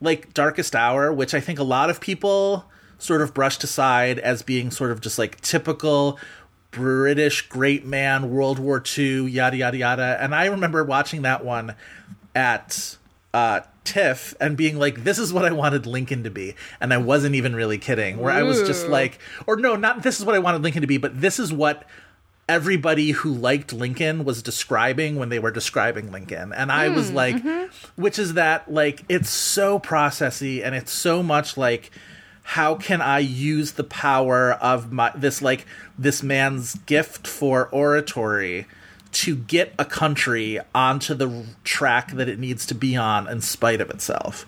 like 0.00 0.34
Darkest 0.34 0.76
Hour, 0.76 1.12
which 1.12 1.32
I 1.32 1.40
think 1.40 1.58
a 1.58 1.64
lot 1.64 1.90
of 1.90 2.00
people 2.00 2.66
sort 3.04 3.20
of 3.20 3.34
brushed 3.34 3.62
aside 3.62 4.18
as 4.18 4.42
being 4.42 4.70
sort 4.70 4.90
of 4.90 5.00
just 5.00 5.18
like 5.18 5.40
typical 5.40 6.18
British 6.70 7.42
great 7.48 7.84
man, 7.84 8.30
World 8.30 8.58
War 8.58 8.82
II, 8.96 9.30
yada 9.30 9.56
yada 9.56 9.76
yada. 9.76 10.16
And 10.20 10.34
I 10.34 10.46
remember 10.46 10.82
watching 10.82 11.22
that 11.22 11.44
one 11.44 11.74
at 12.34 12.96
uh 13.32 13.60
TIFF 13.84 14.34
and 14.40 14.56
being 14.56 14.78
like, 14.78 15.04
this 15.04 15.18
is 15.18 15.32
what 15.32 15.44
I 15.44 15.52
wanted 15.52 15.86
Lincoln 15.86 16.24
to 16.24 16.30
be. 16.30 16.54
And 16.80 16.92
I 16.92 16.96
wasn't 16.96 17.34
even 17.34 17.54
really 17.54 17.76
kidding. 17.78 18.18
Where 18.18 18.32
I 18.32 18.42
was 18.42 18.62
just 18.62 18.88
like, 18.88 19.18
or 19.46 19.56
no, 19.56 19.76
not 19.76 20.02
this 20.02 20.18
is 20.18 20.24
what 20.24 20.34
I 20.34 20.38
wanted 20.38 20.62
Lincoln 20.62 20.80
to 20.80 20.86
be, 20.86 20.96
but 20.96 21.20
this 21.20 21.38
is 21.38 21.52
what 21.52 21.86
everybody 22.48 23.10
who 23.10 23.32
liked 23.32 23.72
Lincoln 23.72 24.24
was 24.24 24.42
describing 24.42 25.16
when 25.16 25.28
they 25.28 25.38
were 25.38 25.50
describing 25.50 26.10
Lincoln. 26.10 26.52
And 26.52 26.72
I 26.72 26.88
was 26.88 27.10
like, 27.10 27.36
which 27.96 28.18
is 28.18 28.34
that, 28.34 28.70
like, 28.70 29.04
it's 29.08 29.30
so 29.30 29.78
processy 29.78 30.64
and 30.64 30.74
it's 30.74 30.92
so 30.92 31.22
much 31.22 31.56
like, 31.56 31.90
how 32.44 32.74
can 32.74 33.00
I 33.00 33.18
use 33.20 33.72
the 33.72 33.84
power 33.84 34.52
of 34.52 34.92
my 34.92 35.10
this 35.14 35.42
like 35.42 35.66
this 35.98 36.22
man's 36.22 36.74
gift 36.86 37.26
for 37.26 37.68
oratory 37.70 38.66
to 39.12 39.36
get 39.36 39.72
a 39.78 39.84
country 39.84 40.60
onto 40.74 41.14
the 41.14 41.46
track 41.62 42.12
that 42.12 42.28
it 42.28 42.38
needs 42.38 42.66
to 42.66 42.74
be 42.74 42.96
on 42.96 43.28
in 43.28 43.40
spite 43.40 43.80
of 43.80 43.88
itself. 43.88 44.44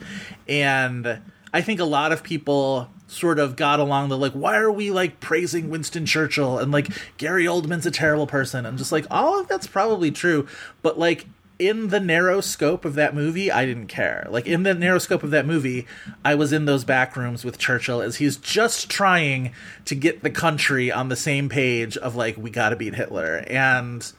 And 0.49 1.21
I 1.55 1.63
think 1.63 1.81
a 1.81 1.85
lot 1.85 2.13
of 2.13 2.23
people 2.23 2.91
sort 3.07 3.39
of 3.39 3.55
got 3.55 3.79
along 3.79 4.09
the 4.09 4.19
like 4.19 4.33
why 4.33 4.57
are 4.57 4.71
we 4.71 4.91
like 4.91 5.21
praising 5.21 5.71
Winston 5.71 6.05
Churchill 6.05 6.59
and 6.59 6.73
like 6.73 6.89
Gary 7.19 7.45
Oldman's 7.45 7.87
a 7.87 7.91
terrible 7.91 8.27
person 8.27 8.67
and 8.67 8.77
just 8.77 8.91
like 8.91 9.07
all 9.11 9.41
of 9.41 9.47
that's 9.47 9.69
probably 9.69 10.11
true 10.11 10.49
but 10.83 10.99
like 10.99 11.25
in 11.59 11.89
the 11.89 12.01
narrow 12.01 12.41
scope 12.41 12.85
of 12.85 12.95
that 12.95 13.15
movie 13.15 13.51
I 13.51 13.65
didn't 13.65 13.87
care 13.87 14.27
like 14.31 14.47
in 14.47 14.63
the 14.63 14.75
narrow 14.75 14.99
scope 14.99 15.23
of 15.23 15.31
that 15.31 15.47
movie 15.47 15.87
I 16.25 16.35
was 16.35 16.53
in 16.53 16.67
those 16.67 16.85
back 16.85 17.17
rooms 17.17 17.45
with 17.45 17.59
Churchill 17.59 18.03
as 18.03 18.17
he's 18.17 18.37
just 18.37 18.91
trying 18.91 19.53
to 19.87 19.95
get 19.95 20.23
the 20.23 20.31
country 20.31 20.93
on 20.93 21.09
the 21.09 21.17
same 21.17 21.49
page 21.49 21.97
of 21.97 22.15
like 22.15 22.37
we 22.37 22.51
got 22.51 22.71
to 22.71 22.77
beat 22.77 22.95
Hitler 22.95 23.45
and 23.49 24.13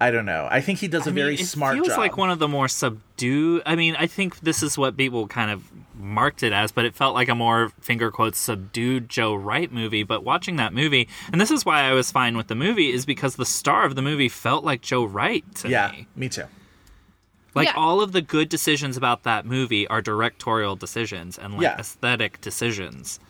I 0.00 0.10
don't 0.10 0.26
know 0.26 0.46
I 0.50 0.60
think 0.60 0.80
he 0.80 0.88
does 0.88 1.06
a 1.06 1.10
I 1.10 1.12
mean, 1.12 1.24
very 1.24 1.34
it 1.34 1.46
smart 1.46 1.74
feels 1.74 1.88
job 1.88 1.98
like 1.98 2.16
one 2.16 2.30
of 2.30 2.38
the 2.38 2.48
more 2.48 2.68
subdued. 2.68 3.62
I 3.64 3.76
mean, 3.76 3.96
I 3.96 4.06
think 4.06 4.40
this 4.40 4.62
is 4.62 4.76
what 4.76 4.96
people 4.96 5.26
kind 5.26 5.50
of 5.50 5.64
marked 5.94 6.42
it 6.42 6.52
as, 6.52 6.72
but 6.72 6.84
it 6.84 6.94
felt 6.94 7.14
like 7.14 7.28
a 7.28 7.34
more 7.34 7.70
finger 7.80 8.10
quotes 8.10 8.38
subdued 8.38 9.08
Joe 9.08 9.34
Wright 9.34 9.72
movie. 9.72 10.02
But 10.02 10.24
watching 10.24 10.56
that 10.56 10.74
movie, 10.74 11.08
and 11.32 11.40
this 11.40 11.50
is 11.50 11.64
why 11.64 11.82
I 11.82 11.92
was 11.92 12.10
fine 12.10 12.36
with 12.36 12.48
the 12.48 12.54
movie, 12.54 12.90
is 12.90 13.06
because 13.06 13.36
the 13.36 13.46
star 13.46 13.86
of 13.86 13.94
the 13.94 14.02
movie 14.02 14.28
felt 14.28 14.64
like 14.64 14.82
Joe 14.82 15.04
Wright 15.04 15.44
to 15.56 15.68
yeah 15.68 15.92
me. 15.92 16.06
me 16.16 16.28
too 16.28 16.44
Like 17.54 17.68
Yeah. 17.68 17.74
all 17.76 18.00
of 18.00 18.12
the 18.12 18.20
good 18.20 18.48
decisions 18.48 18.96
about 18.96 19.22
that 19.22 19.46
movie 19.46 19.86
are 19.88 20.02
directorial 20.02 20.74
decisions 20.76 21.38
and 21.38 21.54
like 21.54 21.62
Yeah. 21.62 21.78
aesthetic 21.78 22.40
decisions. 22.40 23.20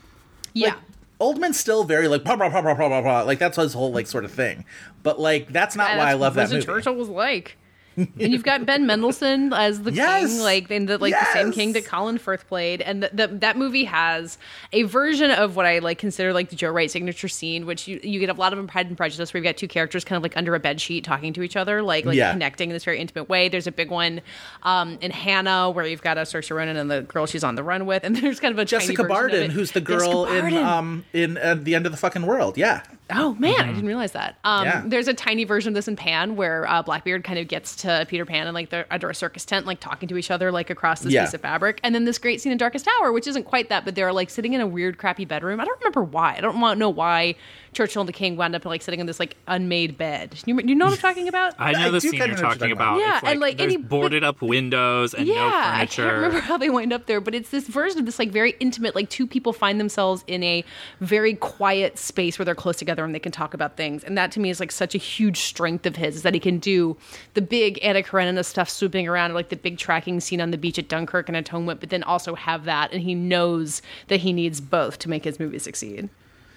yeah. 0.52 0.74
Oldman's 1.20 1.58
still 1.58 1.84
very 1.84 2.08
like 2.08 2.24
blah, 2.24 2.34
blah, 2.36 2.48
blah, 2.48 2.60
blah, 2.60 2.74
blah, 2.74 2.88
blah, 2.88 3.00
blah. 3.00 3.22
like 3.22 3.38
that's 3.38 3.56
his 3.56 3.72
whole 3.72 3.92
like 3.92 4.06
sort 4.06 4.24
of 4.24 4.32
thing. 4.32 4.64
But 5.02 5.20
like 5.20 5.52
that's 5.52 5.76
not 5.76 5.90
Yeah, 5.90 5.98
why 5.98 6.10
I 6.10 6.12
love 6.14 6.34
what 6.36 6.48
that 6.48 6.50
Winston 6.52 6.58
movie. 6.72 6.80
Churchill 6.82 6.94
was 6.96 7.08
like. 7.08 7.56
And 7.96 8.32
you've 8.32 8.42
got 8.44 8.66
Ben 8.66 8.86
Mendelsohn 8.86 9.52
as 9.52 9.82
the 9.82 9.92
Yes! 9.92 10.32
king, 10.32 10.40
like 10.42 10.70
in 10.70 10.86
the 10.86 10.98
like 10.98 11.12
the 11.14 11.32
same 11.32 11.52
king 11.52 11.72
that 11.74 11.84
Colin 11.86 12.18
Firth 12.18 12.46
played, 12.48 12.80
and 12.82 13.02
the, 13.02 13.10
the, 13.12 13.26
that 13.38 13.56
movie 13.56 13.84
has 13.84 14.38
a 14.72 14.82
version 14.84 15.30
of 15.30 15.56
what 15.56 15.66
I 15.66 15.78
like 15.78 15.98
consider 15.98 16.32
like 16.32 16.50
the 16.50 16.56
Joe 16.56 16.70
Wright 16.70 16.90
signature 16.90 17.28
scene, 17.28 17.66
which 17.66 17.86
you, 17.88 18.00
you 18.02 18.20
get 18.20 18.28
a 18.30 18.34
lot 18.34 18.52
of 18.52 18.58
in 18.58 18.66
Pride 18.66 18.86
and 18.88 18.96
Prejudice, 18.96 19.32
where 19.32 19.38
you've 19.38 19.44
got 19.44 19.56
two 19.56 19.68
characters 19.68 20.04
kind 20.04 20.16
of 20.16 20.22
like 20.22 20.36
under 20.36 20.54
a 20.54 20.60
bed 20.60 20.80
sheet 20.80 21.04
talking 21.04 21.32
to 21.34 21.42
each 21.42 21.56
other, 21.56 21.82
like 21.82 22.04
like 22.04 22.16
Yeah. 22.16 22.32
connecting 22.32 22.70
in 22.70 22.74
this 22.74 22.84
very 22.84 22.98
intimate 22.98 23.28
way. 23.28 23.48
There's 23.48 23.66
a 23.66 23.72
big 23.72 23.90
one 23.90 24.20
um, 24.62 24.98
in 25.00 25.10
Hanna 25.10 25.70
where 25.70 25.86
you've 25.86 26.02
got 26.02 26.18
a 26.18 26.22
Saoirse 26.22 26.54
Ronan 26.54 26.76
and 26.76 26.90
the 26.90 27.02
girl 27.02 27.26
she's 27.26 27.44
on 27.44 27.54
the 27.54 27.62
run 27.62 27.86
with, 27.86 28.04
and 28.04 28.16
there's 28.22 28.40
kind 28.40 28.52
of 28.52 28.58
a 28.58 28.64
tiny 28.64 28.82
Jessica 28.86 29.04
Barden, 29.04 29.50
who's 29.50 29.72
the 29.72 29.80
girl 29.80 30.26
in 30.26 30.54
um 30.56 31.04
in 31.12 31.38
uh, 31.38 31.54
the 31.54 31.74
end 31.74 31.86
of 31.86 31.92
the 31.92 31.98
fucking 31.98 32.26
world. 32.26 32.56
Yeah, 32.58 32.82
Oh 33.10 33.34
man, 33.38 33.54
I 33.60 33.66
didn't 33.68 33.86
realize 33.86 34.12
that. 34.12 34.38
Um, 34.44 34.64
Yeah. 34.64 34.82
There's 34.86 35.08
a 35.08 35.14
tiny 35.14 35.44
version 35.44 35.68
of 35.68 35.74
this 35.74 35.88
in 35.88 35.96
Pan 35.96 36.36
where 36.36 36.68
uh, 36.68 36.82
Blackbeard 36.82 37.22
kind 37.24 37.38
of 37.38 37.48
gets 37.48 37.76
to 37.84 38.04
Peter 38.08 38.24
Pan 38.26 38.46
and 38.46 38.54
like 38.54 38.70
they're 38.70 38.86
under 38.90 39.08
a 39.08 39.14
circus 39.14 39.44
tent, 39.44 39.66
like 39.66 39.80
talking 39.80 40.08
to 40.08 40.16
each 40.16 40.30
other, 40.30 40.50
like 40.52 40.68
across 40.70 41.00
this 41.00 41.12
Yeah. 41.12 41.24
piece 41.24 41.34
of 41.34 41.40
fabric. 41.40 41.80
And 41.82 41.94
then 41.94 42.04
this 42.04 42.18
great 42.18 42.40
scene 42.40 42.52
in 42.52 42.58
Darkest 42.58 42.86
Hour, 43.00 43.12
which 43.12 43.26
isn't 43.26 43.44
quite 43.44 43.68
that, 43.68 43.84
but 43.84 43.94
they're 43.94 44.12
like 44.12 44.30
sitting 44.30 44.52
in 44.52 44.60
a 44.60 44.66
weird, 44.66 44.98
crappy 44.98 45.24
bedroom. 45.24 45.60
I 45.60 45.64
don't 45.64 45.78
remember 45.80 46.02
why. 46.02 46.34
I 46.36 46.40
don't 46.40 46.60
want 46.60 46.78
know 46.78 46.90
why 46.90 47.36
Churchill 47.72 48.02
and 48.02 48.08
the 48.08 48.12
King 48.12 48.36
wound 48.36 48.54
up 48.54 48.64
like 48.64 48.82
sitting 48.82 49.00
in 49.00 49.06
this 49.06 49.18
like 49.20 49.36
unmade 49.48 49.96
bed. 49.98 50.38
You, 50.46 50.60
you 50.60 50.74
know 50.74 50.86
what 50.86 50.94
I'm 50.94 50.98
talking 51.00 51.28
about? 51.28 51.54
I 51.58 51.72
know 51.72 51.86
I 51.88 51.90
the 51.90 52.00
do 52.00 52.08
scene 52.10 52.18
you're 52.20 52.34
talking 52.36 52.70
about. 52.72 52.96
about. 52.96 53.00
Yeah, 53.00 53.14
It's 53.16 53.22
like, 53.24 53.32
and, 53.32 53.40
like, 53.40 53.58
there's 53.58 53.72
any- 53.72 53.82
but- 53.82 53.88
boarded 53.88 54.24
up 54.24 54.42
windows 54.42 55.14
and 55.14 55.26
yeah, 55.26 55.34
no 55.34 55.46
I 55.52 55.74
furniture. 55.76 56.02
can't 56.02 56.14
remember 56.16 56.40
how 56.40 56.56
they 56.58 56.70
wind 56.70 56.92
up 56.92 57.06
there, 57.06 57.20
but 57.20 57.34
it's 57.34 57.50
this 57.50 57.66
version 57.68 57.98
of 58.00 58.06
this 58.06 58.18
like 58.18 58.30
very 58.30 58.54
intimate, 58.60 58.94
like 58.94 59.08
two 59.10 59.26
people 59.26 59.52
find 59.52 59.78
themselves 59.80 60.24
in 60.26 60.42
a 60.42 60.64
very 61.00 61.34
quiet 61.34 61.98
space 61.98 62.38
where 62.38 62.44
they're 62.44 62.54
close 62.54 62.76
together 62.76 63.04
and 63.04 63.14
they 63.14 63.18
can 63.18 63.32
talk 63.32 63.54
about 63.54 63.76
things. 63.76 64.04
And 64.04 64.16
that 64.18 64.30
to 64.32 64.40
me 64.40 64.50
is 64.50 64.60
like 64.60 64.72
such 64.72 64.94
a 64.94 64.98
huge 64.98 65.40
strength 65.40 65.84
of 65.86 65.96
his 65.96 66.16
is 66.16 66.22
that 66.22 66.34
he 66.34 66.40
can 66.40 66.58
do 66.58 66.96
the 67.34 67.42
big 67.42 67.73
big 67.74 67.84
Anna 67.84 68.02
Karenina 68.02 68.44
stuff 68.44 68.68
swooping 68.68 69.08
around, 69.08 69.34
like 69.34 69.48
the 69.48 69.56
big 69.56 69.78
tracking 69.78 70.20
scene 70.20 70.40
on 70.40 70.50
the 70.50 70.58
beach 70.58 70.78
at 70.78 70.88
Dunkirk 70.88 71.28
and 71.28 71.36
Atonement, 71.36 71.80
but 71.80 71.90
then 71.90 72.02
also 72.02 72.34
have 72.34 72.64
that, 72.64 72.92
and 72.92 73.02
he 73.02 73.14
knows 73.14 73.82
that 74.08 74.20
he 74.20 74.32
needs 74.32 74.60
both 74.60 74.98
to 75.00 75.10
make 75.10 75.24
his 75.24 75.38
movie 75.38 75.58
succeed. 75.58 76.08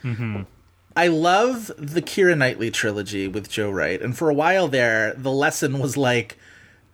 Mm-hmm. 0.04 0.44
I 0.96 1.08
love 1.08 1.72
the 1.78 2.02
Keira 2.02 2.38
Knightley 2.38 2.72
trilogy 2.72 3.28
with 3.28 3.50
Joe 3.50 3.70
Wright, 3.70 4.02
and 4.02 4.18
for 4.18 4.30
a 4.30 4.34
while 4.34 4.68
there, 4.68 5.14
the 5.14 5.32
lesson 5.32 5.80
was 5.80 5.98
like 5.98 6.38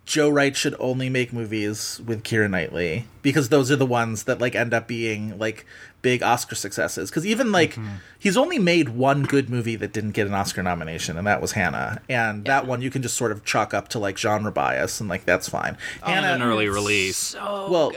Joe 0.04 0.28
Wright 0.28 0.54
should 0.54 0.74
only 0.78 1.08
make 1.08 1.32
movies 1.32 2.00
with 2.04 2.22
Keira 2.22 2.50
Knightley 2.50 3.06
because 3.22 3.48
those 3.48 3.70
are 3.70 3.76
the 3.76 3.86
ones 3.86 4.24
that 4.24 4.38
like 4.38 4.54
end 4.54 4.74
up 4.74 4.86
being 4.86 5.38
like 5.38 5.64
big 6.02 6.22
Oscar 6.22 6.54
successes. 6.54 7.10
Because 7.10 7.26
even 7.26 7.50
like 7.50 7.72
mm-hmm. 7.72 7.96
he's 8.18 8.36
only 8.36 8.58
made 8.58 8.90
one 8.90 9.22
good 9.22 9.48
movie 9.48 9.76
that 9.76 9.92
didn't 9.92 10.10
get 10.10 10.26
an 10.26 10.34
Oscar 10.34 10.62
nomination, 10.62 11.16
and 11.16 11.26
that 11.26 11.40
was 11.40 11.52
Hanna. 11.52 12.02
And 12.08 12.44
that 12.44 12.66
one 12.66 12.82
you 12.82 12.90
can 12.90 13.00
just 13.00 13.16
sort 13.16 13.32
of 13.32 13.44
chalk 13.44 13.72
up 13.72 13.88
to 13.88 13.98
like 13.98 14.18
genre 14.18 14.52
bias, 14.52 15.00
and 15.00 15.08
like 15.08 15.24
that's 15.24 15.48
fine. 15.48 15.78
Oh, 16.02 16.12
and 16.12 16.24
an 16.24 16.42
early 16.42 16.68
release. 16.68 17.34
well, 17.34 17.92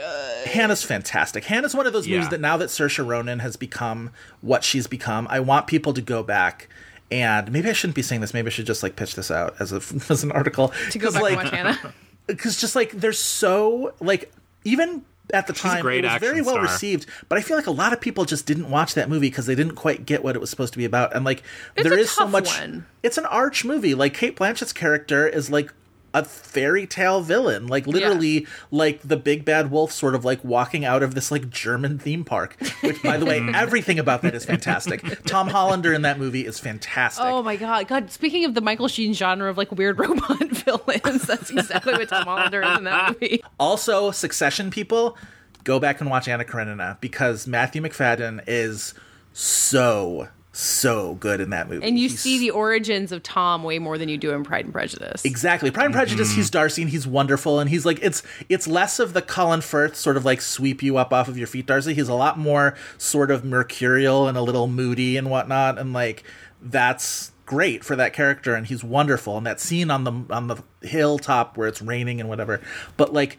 Hanna's 0.46 0.82
fantastic. 0.82 1.44
Hanna's 1.44 1.74
one 1.74 1.86
of 1.86 1.92
those 1.92 2.08
movies 2.08 2.30
that 2.30 2.40
now 2.40 2.56
that 2.56 2.70
Saoirse 2.70 3.06
Ronan 3.06 3.40
has 3.40 3.56
become 3.56 4.10
what 4.40 4.64
she's 4.64 4.86
become, 4.86 5.28
I 5.30 5.40
want 5.40 5.66
people 5.66 5.92
to 5.92 6.00
go 6.00 6.22
back. 6.22 6.68
And 7.10 7.50
maybe 7.52 7.70
I 7.70 7.72
shouldn't 7.72 7.94
be 7.96 8.02
saying 8.02 8.20
this. 8.20 8.34
Maybe 8.34 8.48
I 8.48 8.50
should 8.50 8.66
just 8.66 8.82
like 8.82 8.96
pitch 8.96 9.14
this 9.14 9.30
out 9.30 9.54
as 9.60 9.72
a 9.72 9.76
as 10.10 10.22
an 10.24 10.32
article. 10.32 10.72
To 10.90 10.98
go 10.98 11.06
'Cause, 11.06 11.14
back 11.14 11.22
like, 11.22 11.32
and 11.32 11.44
watch 11.68 11.78
Hanna. 11.78 11.94
because 12.26 12.60
just 12.60 12.76
like 12.76 12.92
they're 12.92 13.12
so 13.12 13.94
like 14.00 14.30
even 14.64 15.02
at 15.32 15.46
the 15.46 15.52
a 15.52 15.56
time 15.56 15.82
great 15.82 16.04
it 16.04 16.10
was 16.10 16.20
very 16.20 16.40
well 16.40 16.54
star. 16.54 16.62
received 16.62 17.04
but 17.28 17.36
i 17.36 17.42
feel 17.42 17.54
like 17.56 17.66
a 17.66 17.70
lot 17.70 17.92
of 17.92 18.00
people 18.00 18.24
just 18.24 18.46
didn't 18.46 18.70
watch 18.70 18.94
that 18.94 19.10
movie 19.10 19.28
because 19.28 19.44
they 19.44 19.54
didn't 19.54 19.74
quite 19.74 20.06
get 20.06 20.22
what 20.24 20.34
it 20.34 20.38
was 20.38 20.48
supposed 20.48 20.72
to 20.72 20.78
be 20.78 20.86
about 20.86 21.14
and 21.14 21.22
like 21.22 21.42
It's 21.76 21.86
there 21.86 21.98
a 21.98 22.00
is 22.00 22.10
so 22.10 22.26
much 22.26 22.46
one. 22.58 22.86
it's 23.02 23.18
an 23.18 23.26
arch 23.26 23.62
movie 23.62 23.94
like 23.94 24.14
cate 24.14 24.36
blanchett's 24.36 24.72
character 24.72 25.26
is 25.28 25.50
like 25.50 25.70
a 26.14 26.24
fairy 26.24 26.86
tale 26.86 27.20
villain. 27.20 27.66
Like 27.66 27.86
literally 27.86 28.46
like 28.70 29.02
the 29.02 29.16
big 29.16 29.44
bad 29.44 29.70
wolf 29.70 29.92
sort 29.92 30.14
of 30.14 30.24
like 30.24 30.42
walking 30.44 30.84
out 30.84 31.02
of 31.02 31.14
this 31.14 31.30
like 31.30 31.50
german 31.50 31.98
theme 31.98 32.24
park 32.24 32.56
which 32.82 33.02
by 33.02 33.16
the 33.16 33.26
way 33.26 33.40
mm. 33.40 33.54
everything 33.54 33.98
about 33.98 34.22
that 34.22 34.34
is 34.34 34.44
fantastic. 34.44 35.24
Tom 35.24 35.48
hollander 35.48 35.92
in 35.92 36.02
that 36.02 36.18
movie 36.18 36.46
is 36.46 36.58
fantastic. 36.58 37.24
Oh 37.24 37.42
my 37.42 37.56
god! 37.56 37.88
God, 37.88 38.10
speaking 38.10 38.44
of 38.44 38.54
the 38.54 38.60
Michael 38.60 38.88
Sheen 38.88 39.14
genre 39.14 39.50
of 39.50 39.56
like 39.56 39.70
weird 39.72 39.98
robot 39.98 40.48
villains, 40.48 41.22
that's 41.22 41.50
exactly 41.50 41.92
what 41.92 42.08
Tom 42.08 42.24
Hollander 42.24 42.62
is 42.62 42.78
in 42.78 42.84
that 42.84 43.12
movie. 43.12 43.42
Also, 43.58 44.10
Succession 44.10 44.70
people, 44.70 45.16
go 45.64 45.78
back 45.78 46.00
and 46.00 46.10
watch 46.10 46.28
Anna 46.28 46.44
Karenina 46.44 46.98
because 47.00 47.46
Matthew 47.46 47.82
Macfadyen 47.82 48.42
is 48.46 48.94
so 49.32 50.28
so 50.58 51.14
good 51.14 51.40
in 51.40 51.50
that 51.50 51.68
movie. 51.68 51.86
And 51.86 51.96
you 51.98 52.08
He's- 52.08 52.20
see 52.20 52.38
the 52.40 52.50
origins 52.50 53.12
of 53.12 53.22
Tom 53.22 53.62
way 53.62 53.78
more 53.78 53.96
than 53.96 54.08
you 54.08 54.18
do 54.18 54.32
in 54.32 54.42
Pride 54.42 54.64
and 54.64 54.74
Prejudice. 54.74 55.24
Exactly. 55.24 55.70
Pride 55.70 55.86
and 55.86 55.94
mm-hmm. 55.94 56.00
Prejudice, 56.00 56.32
he's 56.32 56.50
Darcy 56.50 56.82
and 56.82 56.90
he's 56.90 57.06
wonderful 57.06 57.60
and 57.60 57.70
he's 57.70 57.86
like 57.86 58.00
it's 58.02 58.24
it's 58.48 58.66
less 58.66 58.98
of 58.98 59.12
the 59.12 59.22
Colin 59.22 59.60
Firth 59.60 59.94
sort 59.94 60.16
of 60.16 60.24
like 60.24 60.40
sweep 60.40 60.82
you 60.82 60.96
up 60.96 61.12
off 61.12 61.28
of 61.28 61.38
your 61.38 61.46
feet, 61.46 61.66
Darcy. 61.66 61.94
He's 61.94 62.08
a 62.08 62.14
lot 62.14 62.38
more 62.38 62.74
sort 62.96 63.30
of 63.30 63.44
mercurial 63.44 64.26
and 64.26 64.36
a 64.36 64.42
little 64.42 64.66
moody 64.66 65.16
and 65.16 65.30
whatnot, 65.30 65.78
and 65.78 65.92
like 65.92 66.24
that's 66.60 67.30
great 67.46 67.84
for 67.84 67.94
that 67.96 68.12
character 68.12 68.54
and 68.54 68.66
he's 68.66 68.82
wonderful. 68.82 69.36
And 69.36 69.46
that 69.46 69.60
scene 69.60 69.92
on 69.92 70.02
the 70.02 70.12
on 70.30 70.48
the 70.48 70.62
hilltop 70.82 71.56
where 71.56 71.68
it's 71.68 71.80
raining 71.80 72.20
and 72.20 72.28
whatever. 72.28 72.60
But 72.96 73.12
like 73.12 73.38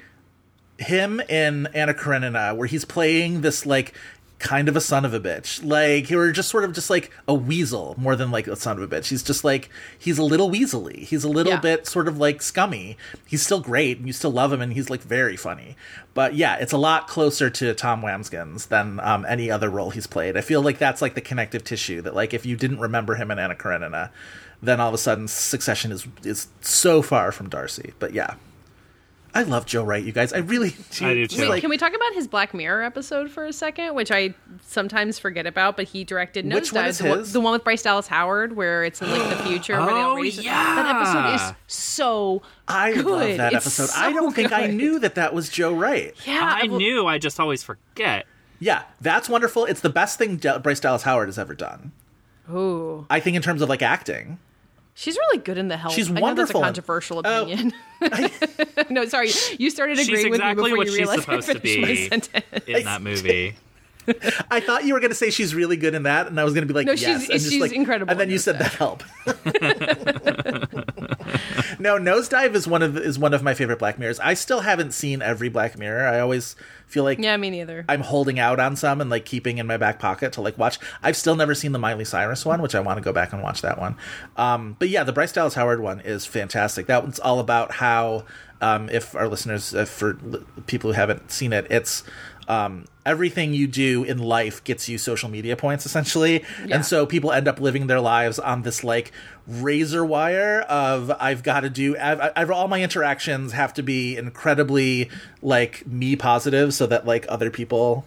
him 0.77 1.19
in 1.27 1.67
Anna 1.73 1.93
Karenina, 1.93 2.55
where 2.55 2.67
he's 2.67 2.85
playing 2.85 3.41
this 3.41 3.65
like 3.65 3.93
kind 4.39 4.69
of 4.69 4.75
a 4.77 4.81
son 4.81 5.03
of 5.03 5.13
a 5.13 5.19
bitch, 5.19 5.61
like 5.65 6.07
he 6.07 6.15
were 6.15 6.31
just 6.31 6.47
sort 6.49 6.63
of 6.63 6.71
just 6.71 6.89
like 6.89 7.11
a 7.27 7.33
weasel 7.33 7.93
more 7.97 8.15
than 8.15 8.31
like 8.31 8.47
a 8.47 8.55
son 8.55 8.77
of 8.81 8.83
a 8.83 8.87
bitch. 8.95 9.09
He's 9.09 9.21
just 9.21 9.43
like 9.43 9.69
he's 9.97 10.17
a 10.17 10.23
little 10.23 10.49
weaselly. 10.49 10.99
He's 10.99 11.25
a 11.25 11.29
little 11.29 11.53
Yeah. 11.53 11.59
bit 11.59 11.85
sort 11.87 12.07
of 12.07 12.17
like 12.17 12.41
scummy. 12.41 12.95
He's 13.27 13.43
still 13.43 13.59
great, 13.59 13.97
and 13.97 14.07
you 14.07 14.13
still 14.13 14.31
love 14.31 14.53
him, 14.53 14.61
and 14.61 14.71
he's 14.73 14.89
like 14.89 15.01
very 15.01 15.35
funny. 15.35 15.75
But 16.13 16.35
yeah, 16.35 16.55
it's 16.55 16.71
a 16.73 16.77
lot 16.77 17.07
closer 17.07 17.49
to 17.49 17.73
Tom 17.73 18.01
Wambsgans 18.01 18.69
than 18.69 18.99
um, 19.01 19.25
any 19.27 19.51
other 19.51 19.69
role 19.69 19.89
he's 19.89 20.07
played. 20.07 20.37
I 20.37 20.41
feel 20.41 20.61
like 20.61 20.77
that's 20.77 21.01
like 21.01 21.15
the 21.15 21.21
connective 21.21 21.63
tissue 21.63 22.01
that 22.03 22.15
like 22.15 22.33
if 22.33 22.45
you 22.45 22.55
didn't 22.55 22.79
remember 22.79 23.15
him 23.15 23.31
in 23.31 23.39
Anna 23.39 23.55
Karenina, 23.55 24.09
then 24.63 24.79
all 24.79 24.87
of 24.87 24.93
a 24.93 24.97
sudden 24.97 25.27
Succession 25.27 25.91
is 25.91 26.07
is 26.23 26.47
so 26.61 27.01
far 27.01 27.31
from 27.33 27.49
Darcy. 27.49 27.91
But 27.99 28.13
yeah. 28.13 28.35
I 29.39 29.43
love 29.43 29.65
Joe 29.65 29.83
Wright, 29.85 30.03
you 30.03 30.11
guys. 30.11 30.33
I 30.33 30.39
really 30.39 30.71
do. 30.91 31.05
I 31.07 31.13
do 31.13 31.27
too. 31.27 31.41
Wait, 31.43 31.49
like- 31.49 31.61
can 31.61 31.69
we 31.69 31.77
talk 31.77 31.93
about 31.95 32.13
his 32.13 32.27
Black 32.27 32.53
Mirror 32.53 32.83
episode 32.83 33.31
for 33.31 33.45
a 33.45 33.53
second, 33.53 33.95
which 33.95 34.11
I 34.11 34.33
sometimes 34.65 35.17
forget 35.17 35.47
about? 35.47 35.77
But 35.77 35.87
he 35.87 36.03
directed 36.03 36.51
Which 36.51 36.73
one 36.73 36.83
Nosedive, 36.83 36.89
is 36.89 36.97
the, 36.99 37.09
one- 37.09 37.17
his? 37.19 37.33
the 37.33 37.39
one 37.39 37.53
with 37.53 37.63
Bryce 37.63 37.81
Dallas 37.83 38.07
Howard, 38.07 38.55
where 38.55 38.83
it's 38.83 39.01
in 39.01 39.09
like 39.09 39.29
the 39.37 39.43
future. 39.43 39.77
where 39.77 39.85
they 39.85 39.91
all 39.93 40.11
Oh, 40.11 40.15
raise- 40.21 40.43
yeah. 40.43 40.75
that 40.75 40.95
episode 40.95 41.35
is 41.51 41.55
so. 41.67 42.41
I 42.67 42.93
good. 42.93 43.05
love 43.05 43.37
that 43.37 43.53
It's 43.53 43.65
episode. 43.65 43.87
so 43.87 43.99
I 43.99 44.11
don't 44.11 44.33
think 44.35 44.51
I 44.51 44.67
knew 44.67 44.99
that 44.99 45.15
that 45.15 45.33
was 45.33 45.47
Joe 45.49 45.73
Wright. 45.73 46.13
Yeah, 46.25 46.57
I 46.61 46.67
well- 46.67 46.77
knew, 46.77 47.07
I 47.07 47.17
just 47.17 47.39
always 47.39 47.63
forget. 47.63 48.25
Yeah, 48.59 48.83
that's 48.99 49.29
wonderful. 49.29 49.63
It's 49.65 49.79
the 49.79 49.89
best 49.89 50.17
thing 50.17 50.35
Bryce 50.61 50.81
Dallas 50.81 51.03
Howard 51.03 51.29
has 51.29 51.39
ever 51.39 51.53
done. 51.53 51.93
Ooh, 52.51 53.05
I 53.09 53.19
think 53.21 53.37
in 53.37 53.41
terms 53.41 53.61
of 53.61 53.69
like 53.69 53.81
acting. 53.81 54.37
She's 54.93 55.15
really 55.17 55.37
good 55.39 55.57
in 55.57 55.67
the 55.67 55.77
help. 55.77 55.93
She's 55.93 56.09
I 56.09 56.13
know 56.13 56.21
wonderful 56.21 56.61
in- 56.61 56.65
that's 56.67 56.77
a 56.77 56.81
controversial 56.81 57.21
Oh. 57.25 57.43
opinion. 57.43 57.73
no, 58.89 59.05
sorry, 59.05 59.29
you 59.57 59.69
started 59.69 59.99
agreeing 59.99 60.27
exactly 60.33 60.71
with 60.71 60.71
me 60.71 60.75
before 60.75 60.77
what 60.77 60.87
you 60.87 60.91
she's 60.93 60.97
realized 60.99 61.19
I 61.29 61.39
supposed 61.39 61.47
to 61.51 61.59
finished 61.59 61.79
my 61.81 61.87
be 61.87 62.07
sentence. 62.09 62.65
in 62.67 62.83
that 62.85 63.01
movie. 63.01 63.55
I 64.49 64.59
thought 64.59 64.85
you 64.85 64.93
were 64.95 64.99
going 64.99 65.11
to 65.11 65.15
say 65.15 65.29
she's 65.29 65.53
really 65.53 65.77
good 65.77 65.93
in 65.93 66.03
that, 66.03 66.25
and 66.27 66.39
I 66.39 66.43
was 66.43 66.53
going 66.53 66.67
to 66.67 66.73
be 66.73 66.73
like, 66.73 66.87
No, 66.87 66.93
yes, 66.93 67.25
she's- 67.25 67.29
and 67.29 67.41
she's 67.51 67.61
like- 67.61 67.73
incredible 67.73 68.09
And 68.09 68.19
then 68.19 68.29
you 68.31 68.39
said 68.39 68.57
that 68.59 68.73
help. 68.73 69.03
no, 71.79 71.97
Nosedive 71.97 72.55
is 72.55 72.67
one 72.67 72.81
of 72.81 72.97
is 72.97 73.19
one 73.19 73.33
of 73.33 73.43
my 73.43 73.53
favorite 73.53 73.79
Black 73.79 73.99
Mirrors. 73.99 74.19
I 74.19 74.33
still 74.33 74.61
haven't 74.61 74.93
seen 74.93 75.21
every 75.21 75.49
Black 75.49 75.77
Mirror. 75.77 76.07
I 76.07 76.19
always 76.19 76.55
feel 76.89 77.03
like 77.03 77.19
Yeah, 77.19 77.37
me 77.37 77.49
neither. 77.49 77.85
I'm 77.87 78.01
holding 78.01 78.39
out 78.39 78.59
on 78.59 78.75
some 78.75 78.99
and 78.99 79.09
like 79.09 79.25
keeping 79.25 79.59
in 79.59 79.67
my 79.67 79.77
back 79.77 79.99
pocket 79.99 80.33
to 80.33 80.41
like 80.41 80.57
watch. 80.57 80.79
I've 81.01 81.15
still 81.15 81.35
never 81.35 81.55
seen 81.55 81.71
the 81.71 81.79
Miley 81.79 82.03
Cyrus 82.05 82.45
one, 82.45 82.61
which 82.61 82.75
I 82.75 82.79
want 82.79 82.97
to 82.97 83.03
go 83.03 83.13
back 83.13 83.31
and 83.31 83.41
watch 83.41 83.61
that 83.61 83.79
one. 83.79 83.95
Um, 84.35 84.75
but 84.79 84.89
yeah, 84.89 85.03
the 85.03 85.13
Bryce 85.13 85.31
Dallas 85.31 85.53
Howard 85.53 85.79
one 85.79 85.99
is 86.01 86.25
fantastic. 86.25 86.87
That 86.87 87.03
one's 87.03 87.19
all 87.19 87.39
about 87.39 87.73
how, 87.73 88.25
um, 88.59 88.89
if 88.89 89.15
our 89.15 89.27
listeners, 89.27 89.73
if 89.73 89.87
for 89.87 90.15
people 90.65 90.89
who 90.91 90.95
haven't 90.95 91.31
seen 91.31 91.53
it, 91.53 91.67
it's 91.69 92.03
um, 92.47 92.85
everything 93.09 93.53
you 93.53 93.67
do 93.67 94.03
in 94.03 94.17
life 94.19 94.63
gets 94.63 94.87
you 94.87 94.97
social 94.97 95.29
media 95.29 95.55
points 95.55 95.85
essentially, 95.85 96.43
Yeah. 96.65 96.75
and 96.75 96.85
so 96.85 97.05
people 97.05 97.31
end 97.31 97.47
up 97.47 97.59
living 97.59 97.87
their 97.87 97.99
lives 97.99 98.37
on 98.39 98.61
this 98.61 98.83
like 98.83 99.11
razor 99.47 100.05
wire 100.05 100.61
of 100.69 101.11
I've 101.19 101.41
got 101.43 101.61
to 101.61 101.69
do. 101.69 101.97
I've, 101.97 102.31
I've, 102.35 102.51
all 102.51 102.67
my 102.67 102.81
interactions 102.83 103.53
have 103.53 103.73
to 103.73 103.83
be 103.83 104.15
incredibly 104.15 105.09
like 105.41 105.85
me 105.87 106.15
positive, 106.15 106.73
so 106.73 106.85
that 106.87 107.05
like 107.05 107.25
other 107.27 107.49
people 107.49 108.05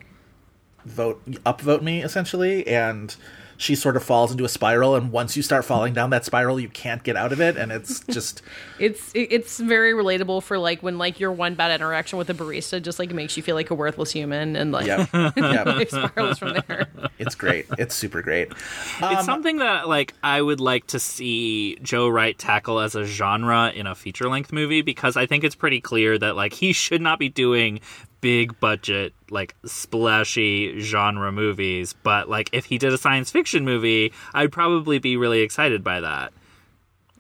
vote 0.85 1.21
upvote 1.45 1.83
me 1.83 2.03
essentially 2.03 2.67
and 2.67 3.15
she 3.63 3.75
sort 3.75 3.97
of 3.97 4.03
falls 4.03 4.33
into 4.33 4.45
a 4.45 4.49
spiral 4.49 4.95
and 4.95 5.13
once 5.13 5.37
you 5.37 5.43
start 5.43 5.65
falling 5.65 5.93
down 5.95 6.11
that 6.11 6.25
spiral 6.25 6.59
you 6.59 6.69
can't 6.69 7.03
get 7.05 7.17
out 7.17 7.33
of 7.33 7.41
it 7.41 7.57
and 7.57 7.71
it's 7.71 8.01
just 8.11 8.43
it's 8.79 9.13
it's 9.15 9.59
very 9.59 9.93
relatable 9.93 10.43
for 10.43 10.59
like 10.59 10.83
when 10.83 10.99
like 10.99 11.21
your 11.21 11.31
one 11.33 11.55
bad 11.55 11.71
interaction 11.71 12.19
with 12.19 12.29
a 12.29 12.35
barista 12.35 12.83
just 12.83 12.99
like 12.99 13.13
makes 13.13 13.37
you 13.37 13.43
feel 13.43 13.55
like 13.55 13.71
a 13.71 13.75
worthless 13.75 14.11
human 14.11 14.57
and 14.57 14.73
like 14.73 14.87
yeah 14.87 15.07
yeah 15.37 15.85
spirals 15.89 16.39
from 16.39 16.55
there. 16.55 16.89
it's 17.19 17.35
great. 17.35 17.67
It's 17.79 17.95
super 17.95 18.23
great. 18.23 18.49
It's 18.51 19.03
um, 19.03 19.25
something 19.25 19.59
that 19.59 19.89
like 19.89 20.15
I 20.23 20.41
would 20.41 20.61
like 20.61 20.87
to 20.89 20.99
see 20.99 21.77
Joe 21.83 22.09
Wright 22.09 22.37
tackle 22.37 22.81
as 22.81 22.95
a 22.95 23.05
genre 23.05 23.71
in 23.71 23.87
a 23.87 23.95
feature 23.95 24.29
length 24.29 24.53
movie 24.53 24.83
because 24.83 25.17
I 25.17 25.27
think 25.27 25.45
it's 25.45 25.55
pretty 25.55 25.81
clear 25.81 26.19
that 26.19 26.37
like 26.37 26.53
he 26.53 26.73
should 26.73 27.01
not 27.01 27.19
be 27.19 27.29
doing 27.29 27.81
big 28.23 28.59
budget 28.61 29.13
like 29.31 29.55
splashy 29.67 30.79
genre 30.81 31.31
movies 31.31 31.93
but 32.03 32.29
like 32.31 32.49
if 32.53 32.65
he 32.65 32.79
did 32.79 32.93
a 32.93 32.97
science 32.99 33.31
fiction 33.31 33.65
movie 33.65 34.13
I'd 34.33 34.51
probably 34.53 34.99
be 34.99 35.17
really 35.19 35.41
excited 35.41 35.85
by 35.85 36.01
that. 36.01 36.33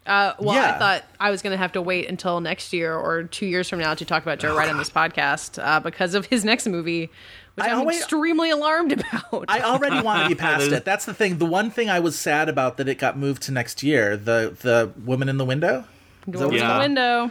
Uh, 0.05 0.33
well, 0.41 0.55
Yeah. 0.57 0.75
I 0.75 0.79
thought 0.79 1.05
I 1.21 1.31
was 1.31 1.43
going 1.43 1.53
to 1.53 1.57
have 1.59 1.73
to 1.73 1.83
wait 1.83 2.09
until 2.09 2.41
next 2.41 2.73
year 2.73 2.95
or 2.97 3.23
two 3.25 3.47
years 3.47 3.69
from 3.69 3.79
now 3.79 3.95
to 3.95 4.05
talk 4.05 4.23
about 4.23 4.41
Joe 4.41 4.57
Wright 4.57 4.69
on 4.69 4.77
this 4.79 4.91
podcast 5.03 5.63
uh, 5.65 5.79
because 5.81 6.15
of 6.15 6.27
his 6.27 6.45
next 6.45 6.67
movie, 6.67 7.09
which 7.55 7.67
I 7.67 7.71
I'm 7.71 7.81
always- 7.81 7.99
extremely 7.99 8.51
alarmed 8.51 8.93
about. 8.93 9.45
i 9.49 9.61
already 9.61 10.01
want 10.01 10.23
to 10.25 10.29
be 10.29 10.35
past 10.41 10.73
it 10.73 10.85
that's 10.85 11.05
the 11.05 11.15
thing 11.15 11.39
the 11.39 11.47
one 11.47 11.71
thing 11.71 11.89
i 11.91 12.01
was 12.01 12.19
sad 12.19 12.49
about 12.49 12.79
that 12.79 12.89
it 12.89 12.99
got 12.99 13.17
moved 13.19 13.43
to 13.43 13.53
next 13.53 13.83
year 13.83 14.17
the 14.17 14.57
the 14.63 14.91
woman 15.05 15.29
in 15.29 15.37
the 15.37 15.45
window 15.45 15.85
Is 16.27 16.33
that 16.35 16.39
what 16.39 16.43
Over 16.47 16.55
it's 16.55 16.63
Yeah. 16.63 16.75
the 16.75 16.79
window. 16.81 17.31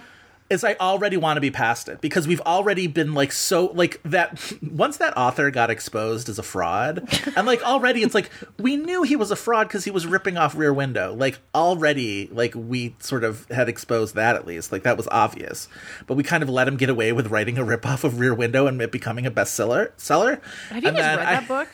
Is 0.51 0.63
I 0.63 0.75
already 0.75 1.17
want 1.17 1.37
to 1.37 1.41
be 1.41 1.49
past 1.49 1.87
it 1.89 2.01
because 2.01 2.27
we've 2.27 2.41
already 2.41 2.85
been 2.85 3.13
like 3.15 3.31
so 3.31 3.67
like 3.73 3.99
that 4.03 4.53
once 4.61 4.97
that 4.97 5.15
author 5.17 5.49
got 5.49 5.69
exposed 5.71 6.29
as 6.29 6.37
a 6.37 6.43
fraud 6.43 7.07
and 7.35 7.47
like 7.47 7.63
already 7.63 8.03
it's 8.03 8.13
like 8.13 8.29
we 8.59 8.75
knew 8.77 9.01
he 9.03 9.15
was 9.15 9.31
a 9.31 9.35
fraud 9.35 9.67
because 9.67 9.85
he 9.85 9.91
was 9.91 10.05
ripping 10.05 10.37
off 10.37 10.55
Rear 10.55 10.73
Window. 10.73 11.13
Like 11.15 11.39
already 11.55 12.27
like 12.31 12.53
we 12.55 12.95
sort 12.99 13.23
of 13.23 13.47
had 13.49 13.69
exposed 13.69 14.13
that 14.15 14.35
at 14.35 14.45
least. 14.45 14.71
Like 14.71 14.83
that 14.83 14.97
was 14.97 15.07
obvious. 15.09 15.67
But 16.05 16.15
we 16.15 16.23
kind 16.23 16.43
of 16.43 16.49
let 16.49 16.67
him 16.67 16.77
get 16.77 16.89
away 16.89 17.11
with 17.13 17.27
writing 17.27 17.57
a 17.57 17.63
ripoff 17.63 18.03
of 18.03 18.19
Rear 18.19 18.33
Window 18.33 18.67
and 18.67 18.81
it 18.81 18.91
becoming 18.91 19.25
a 19.25 19.31
bestseller 19.31 19.91
seller. 19.97 20.41
Have 20.69 20.83
you 20.83 20.89
And 20.89 20.97
guys 20.97 21.17
read 21.17 21.27
I- 21.27 21.31
that 21.39 21.47
book? 21.47 21.69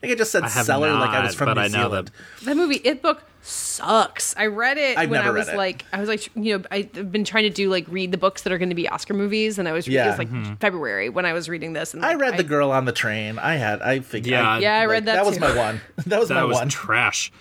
Think 0.00 0.12
I 0.12 0.16
just 0.16 0.32
said 0.32 0.42
I 0.44 0.48
have 0.48 0.66
cellar 0.66 0.92
like 0.94 1.10
I 1.10 1.22
was 1.24 1.34
from 1.34 1.46
but 1.46 1.54
New 1.54 1.60
I 1.60 1.68
know 1.68 1.88
Zealand. 1.88 2.10
That 2.44 2.56
movie, 2.56 2.76
It 2.76 3.02
Book, 3.02 3.22
sucks. 3.42 4.34
I 4.36 4.46
read 4.46 4.78
it 4.78 4.96
I've 4.98 5.10
when 5.10 5.20
I 5.20 5.30
was 5.30 5.48
like, 5.52 5.84
I 5.92 6.00
was 6.00 6.08
like, 6.08 6.34
you 6.34 6.58
know, 6.58 6.64
I've 6.70 7.12
been 7.12 7.24
trying 7.24 7.44
to 7.44 7.50
do 7.50 7.68
like 7.70 7.86
read 7.88 8.12
the 8.12 8.18
books 8.18 8.42
that 8.42 8.52
are 8.52 8.58
going 8.58 8.68
to 8.70 8.74
be 8.74 8.88
Oscar 8.88 9.14
movies, 9.14 9.58
and 9.58 9.68
I 9.68 9.72
was 9.72 9.86
Yeah. 9.86 10.06
it 10.06 10.08
was 10.08 10.18
like 10.18 10.30
mm-hmm. 10.30 10.54
February 10.54 11.08
when 11.08 11.26
I 11.26 11.32
was 11.32 11.48
reading 11.48 11.72
this. 11.72 11.94
And 11.94 12.04
I 12.04 12.14
like, 12.14 12.20
read 12.20 12.36
The 12.36 12.44
Girl 12.44 12.70
on 12.70 12.84
the 12.84 12.92
Train. 12.92 13.38
I 13.38 13.56
had 13.56 13.82
I 13.82 14.00
figured 14.00 14.32
Yeah. 14.32 14.58
Yeah, 14.58 14.78
I 14.80 14.86
read 14.86 15.06
that 15.06 15.16
That 15.16 15.26
was 15.26 15.38
my 15.38 15.54
one. 15.56 15.80
That 16.06 16.18
was 16.20 16.28
that 16.28 16.34
my 16.34 16.44
was 16.44 16.56
one. 16.56 16.68
trash. 16.68 17.32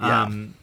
Yeah. 0.00 0.22
Um, 0.22 0.54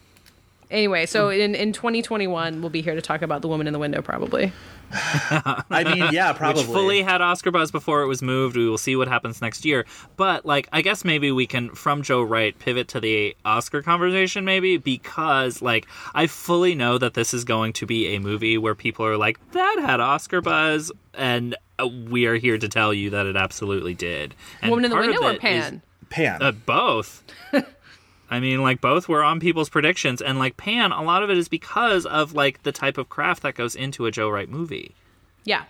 Anyway, 0.70 1.06
so 1.06 1.28
in 1.28 1.54
in 1.54 1.72
2021, 1.72 2.60
we'll 2.60 2.70
be 2.70 2.82
here 2.82 2.94
to 2.94 3.02
talk 3.02 3.22
about 3.22 3.40
The 3.42 3.48
Woman 3.48 3.66
in 3.66 3.72
the 3.72 3.78
Window, 3.78 4.02
probably. 4.02 4.52
I 4.92 5.82
mean, 5.84 6.12
yeah, 6.12 6.32
probably. 6.32 6.62
which 6.62 6.72
fully 6.72 7.02
had 7.02 7.20
Oscar 7.20 7.50
buzz 7.50 7.70
before 7.70 8.02
it 8.02 8.06
was 8.06 8.22
moved. 8.22 8.56
We 8.56 8.68
will 8.68 8.78
see 8.78 8.96
what 8.96 9.08
happens 9.08 9.40
next 9.40 9.64
year. 9.64 9.84
But 10.16 10.44
like, 10.46 10.68
I 10.72 10.80
guess 10.82 11.04
maybe 11.04 11.30
we 11.32 11.46
can, 11.46 11.70
from 11.70 12.02
Joe 12.02 12.22
Wright, 12.22 12.56
pivot 12.58 12.88
to 12.88 13.00
the 13.00 13.36
Oscar 13.44 13.82
conversation, 13.82 14.44
maybe 14.44 14.76
because 14.76 15.62
like 15.62 15.86
I 16.14 16.26
fully 16.26 16.74
know 16.74 16.98
that 16.98 17.14
this 17.14 17.32
is 17.34 17.44
going 17.44 17.72
to 17.74 17.86
be 17.86 18.14
a 18.14 18.20
movie 18.20 18.58
where 18.58 18.74
people 18.74 19.04
are 19.06 19.16
like, 19.16 19.38
"That 19.52 19.76
had 19.80 20.00
Oscar 20.00 20.40
buzz," 20.40 20.90
and 21.14 21.56
uh, 21.78 21.86
we 21.86 22.26
are 22.26 22.36
here 22.36 22.58
to 22.58 22.68
tell 22.68 22.92
you 22.92 23.10
that 23.10 23.26
it 23.26 23.36
absolutely 23.36 23.94
did. 23.94 24.34
And 24.62 24.70
Woman 24.70 24.86
in 24.86 24.90
the 24.90 24.96
Window 24.96 25.22
or 25.22 25.30
it 25.30 25.34
is- 25.36 25.40
Pan? 25.40 25.82
Pan. 26.08 26.42
uh, 26.42 26.52
both. 26.52 27.24
I 28.30 28.40
mean, 28.40 28.60
like 28.62 28.80
both 28.80 29.08
were 29.08 29.22
on 29.22 29.38
people's 29.40 29.68
predictions, 29.68 30.20
and 30.20 30.38
like 30.38 30.56
Pan, 30.56 30.90
a 30.92 31.02
lot 31.02 31.22
of 31.22 31.30
it 31.30 31.38
is 31.38 31.48
because 31.48 32.04
of 32.06 32.32
like 32.34 32.62
the 32.64 32.72
type 32.72 32.98
of 32.98 33.08
craft 33.08 33.42
that 33.42 33.54
goes 33.54 33.74
into 33.76 34.06
a 34.06 34.10
Joe 34.10 34.28
Wright 34.28 34.48
movie 34.48 34.94
Yeah. 35.44 35.64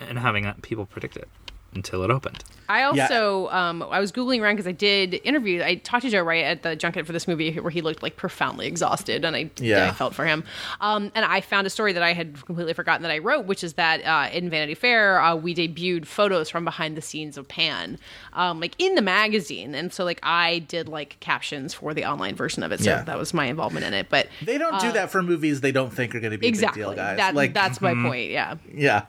and 0.00 0.18
having 0.18 0.46
uh, 0.46 0.54
people 0.62 0.86
predict 0.86 1.16
it 1.16 1.28
until 1.76 2.02
it 2.02 2.10
opened. 2.10 2.42
I 2.68 2.82
also 2.82 3.48
um, 3.50 3.80
I 3.84 4.00
was 4.00 4.10
googling 4.10 4.40
around 4.42 4.56
because 4.56 4.66
I 4.66 4.72
did 4.72 5.20
interview. 5.22 5.62
I 5.62 5.76
talked 5.76 6.02
to 6.02 6.10
Joe 6.10 6.22
Wright 6.22 6.44
at 6.44 6.64
the 6.64 6.74
junket 6.74 7.06
for 7.06 7.12
this 7.12 7.28
movie 7.28 7.54
where 7.60 7.70
he 7.70 7.80
looked 7.80 8.02
like 8.02 8.16
profoundly 8.16 8.66
exhausted, 8.66 9.24
and 9.24 9.36
I 9.36 9.50
Yeah. 9.60 9.88
I 9.88 9.92
felt 9.92 10.16
for 10.16 10.26
him. 10.26 10.42
Um, 10.80 11.12
and 11.14 11.24
I 11.24 11.40
found 11.42 11.68
a 11.68 11.70
story 11.70 11.92
that 11.92 12.02
I 12.02 12.12
had 12.12 12.44
completely 12.44 12.72
forgotten 12.72 13.02
that 13.02 13.12
I 13.12 13.18
wrote, 13.18 13.46
which 13.46 13.62
is 13.62 13.74
that 13.74 14.04
uh, 14.04 14.28
in 14.32 14.50
Vanity 14.50 14.74
Fair 14.74 15.20
uh, 15.20 15.36
we 15.36 15.54
debuted 15.54 16.06
photos 16.06 16.50
from 16.50 16.64
behind 16.64 16.96
the 16.96 17.02
scenes 17.02 17.36
of 17.38 17.46
Pan, 17.46 17.98
um, 18.32 18.58
like 18.58 18.74
in 18.78 18.96
the 18.96 19.02
magazine, 19.02 19.72
and 19.76 19.92
so 19.92 20.04
like 20.04 20.18
I 20.24 20.58
did 20.58 20.88
like 20.88 21.18
captions 21.20 21.72
for 21.72 21.94
the 21.94 22.04
online 22.04 22.34
version 22.34 22.64
of 22.64 22.72
it. 22.72 22.80
So 22.80 22.90
Yeah. 22.90 23.02
that 23.02 23.16
was 23.16 23.32
my 23.32 23.46
involvement 23.46 23.86
in 23.86 23.94
it. 23.94 24.08
But 24.10 24.26
They 24.42 24.58
don't 24.58 24.80
do 24.80 24.90
that 24.90 25.12
for 25.12 25.22
movies 25.22 25.60
they 25.60 25.72
don't 25.72 25.92
think 25.92 26.16
are 26.16 26.20
going 26.20 26.32
to 26.32 26.38
be 26.38 26.46
uh, 26.46 26.48
exactly, 26.48 26.82
a 26.82 26.86
big 26.88 26.96
deal, 26.96 27.04
guys. 27.04 27.16
that 27.18 27.34
like, 27.36 27.54
that's 27.54 27.80
my 27.80 27.94
point. 27.94 28.30
Yeah. 28.32 28.56
yeah. 28.74 29.02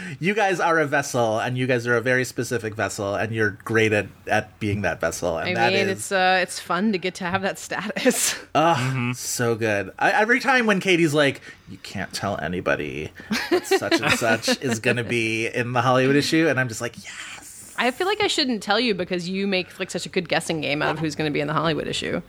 You 0.20 0.34
guys 0.34 0.60
are 0.60 0.78
a 0.78 0.86
vessel, 0.86 1.38
and 1.38 1.56
you 1.58 1.66
guys 1.66 1.86
are 1.86 1.96
a 1.96 2.00
very 2.00 2.24
specific 2.24 2.74
vessel, 2.74 3.14
and 3.14 3.32
you're 3.32 3.58
great 3.64 3.92
at, 3.92 4.06
at 4.26 4.58
being 4.60 4.82
that 4.82 5.00
vessel. 5.00 5.38
And 5.38 5.50
I 5.50 5.54
that 5.54 5.72
mean, 5.72 5.88
is 5.88 5.98
it's 5.98 6.12
uh, 6.12 6.38
it's 6.42 6.58
fun 6.60 6.92
to 6.92 6.98
get 6.98 7.14
to 7.16 7.24
have 7.24 7.42
that 7.42 7.58
status. 7.58 8.36
Oh, 8.54 9.12
so 9.14 9.54
good. 9.54 9.92
I, 9.98 10.10
every 10.12 10.38
time 10.38 10.66
when 10.66 10.78
Katey's 10.80 11.14
like, 11.14 11.40
"You 11.70 11.78
can't 11.78 12.12
tell 12.12 12.38
anybody 12.40 13.10
that 13.50 13.66
such 13.66 14.00
and 14.00 14.12
such 14.12 14.48
is 14.62 14.78
going 14.78 14.98
to 14.98 15.04
be 15.04 15.46
in 15.46 15.72
the 15.72 15.80
Hollywood 15.80 16.16
issue," 16.16 16.48
and 16.48 16.60
I'm 16.60 16.68
just 16.68 16.80
like, 16.80 17.02
"Yes." 17.02 17.74
I 17.78 17.90
feel 17.90 18.06
like 18.06 18.20
I 18.20 18.26
shouldn't 18.26 18.62
tell 18.62 18.78
you 18.78 18.94
because 18.94 19.28
you 19.28 19.46
make 19.46 19.78
like 19.78 19.90
such 19.90 20.04
a 20.06 20.08
good 20.10 20.28
guessing 20.28 20.60
game 20.60 20.82
out 20.82 20.94
of 20.94 20.98
who's 21.00 21.14
going 21.14 21.30
to 21.30 21.32
be 21.32 21.40
in 21.40 21.46
the 21.48 21.54
Hollywood 21.54 21.88
issue. 21.88 22.20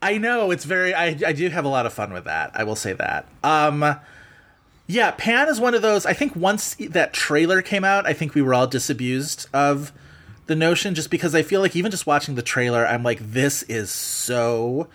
I 0.00 0.18
know 0.18 0.50
it's 0.52 0.64
very. 0.64 0.94
I 0.94 1.18
I 1.26 1.32
do 1.32 1.48
have 1.48 1.64
a 1.64 1.68
lot 1.68 1.84
of 1.86 1.92
fun 1.92 2.12
with 2.12 2.24
that. 2.24 2.52
I 2.54 2.64
will 2.64 2.76
say 2.76 2.92
that. 2.94 3.26
Um, 3.42 3.96
yeah, 4.86 5.10
Pan 5.12 5.48
is 5.48 5.60
one 5.60 5.74
of 5.74 5.82
those. 5.82 6.06
I 6.06 6.12
think 6.12 6.34
once 6.36 6.74
that 6.74 7.12
trailer 7.12 7.62
came 7.62 7.84
out, 7.84 8.06
I 8.06 8.12
think 8.12 8.34
we 8.34 8.42
were 8.42 8.54
all 8.54 8.66
disabused 8.66 9.48
of 9.52 9.92
the 10.46 10.56
notion, 10.56 10.94
just 10.94 11.10
because 11.10 11.34
I 11.34 11.42
feel 11.42 11.60
like 11.60 11.76
even 11.76 11.90
just 11.90 12.06
watching 12.06 12.34
the 12.34 12.42
trailer, 12.42 12.86
I'm 12.86 13.02
like, 13.02 13.18
this 13.20 13.62
is 13.64 13.90
so 13.90 14.88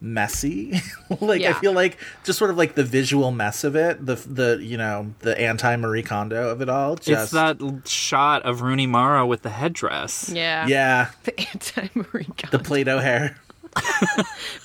messy. 0.00 0.80
like 1.20 1.42
I 1.42 1.52
feel 1.54 1.72
like 1.72 1.98
just 2.24 2.38
sort 2.38 2.50
of 2.50 2.56
like 2.56 2.74
the 2.74 2.84
visual 2.84 3.30
mess 3.30 3.64
of 3.64 3.76
it, 3.76 4.04
the 4.04 4.14
the 4.14 4.58
you 4.62 4.76
know 4.76 5.14
the 5.20 5.38
anti 5.40 5.76
Marie 5.76 6.02
Kondo 6.02 6.50
of 6.50 6.60
it 6.60 6.68
all. 6.68 6.96
Just 6.96 7.08
It's 7.08 7.32
that 7.32 7.82
shot 7.86 8.42
of 8.42 8.62
Rooney 8.62 8.86
Mara 8.86 9.26
with 9.26 9.42
the 9.42 9.50
headdress. 9.50 10.30
Yeah. 10.30 10.66
yeah, 10.66 11.10
The 11.24 11.38
anti 11.40 11.88
Marie 11.94 12.24
the 12.24 12.48
Kondo. 12.48 12.58
Play-Doh 12.58 12.98
hair. 12.98 13.36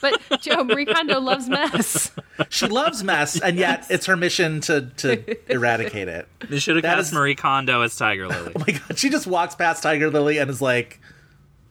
But 0.01 0.41
Joe 0.41 0.63
Marie 0.63 0.85
Kondo 0.85 1.19
loves 1.19 1.47
mess. 1.47 2.11
She 2.49 2.67
loves 2.67 3.03
mess, 3.03 3.39
and 3.39 3.57
yet 3.57 3.85
it's 3.89 4.05
her 4.07 4.17
mission 4.17 4.61
to 4.61 4.81
to 4.97 5.51
eradicate 5.51 6.07
it. 6.07 6.27
They 6.49 6.59
should 6.59 6.75
have 6.77 6.83
That 6.83 6.95
cast 6.95 7.07
is- 7.09 7.13
Marie 7.13 7.35
Kondo 7.35 7.81
as 7.81 7.95
Tiger 7.95 8.27
Lily. 8.27 8.53
Oh 8.55 8.59
my 8.67 8.73
god, 8.73 8.97
she 8.97 9.09
just 9.09 9.27
walks 9.27 9.55
past 9.55 9.83
Tiger 9.83 10.09
Lily 10.09 10.37
and 10.39 10.49
is 10.49 10.61
like, 10.61 10.99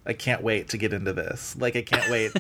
I 0.07 0.13
can't 0.13 0.43
wait 0.43 0.69
to 0.71 0.79
get 0.79 0.93
into 0.93 1.13
this. 1.13 1.57
Like, 1.59 1.75
I 1.77 1.83
can't 1.83 2.09
wait 2.11 2.33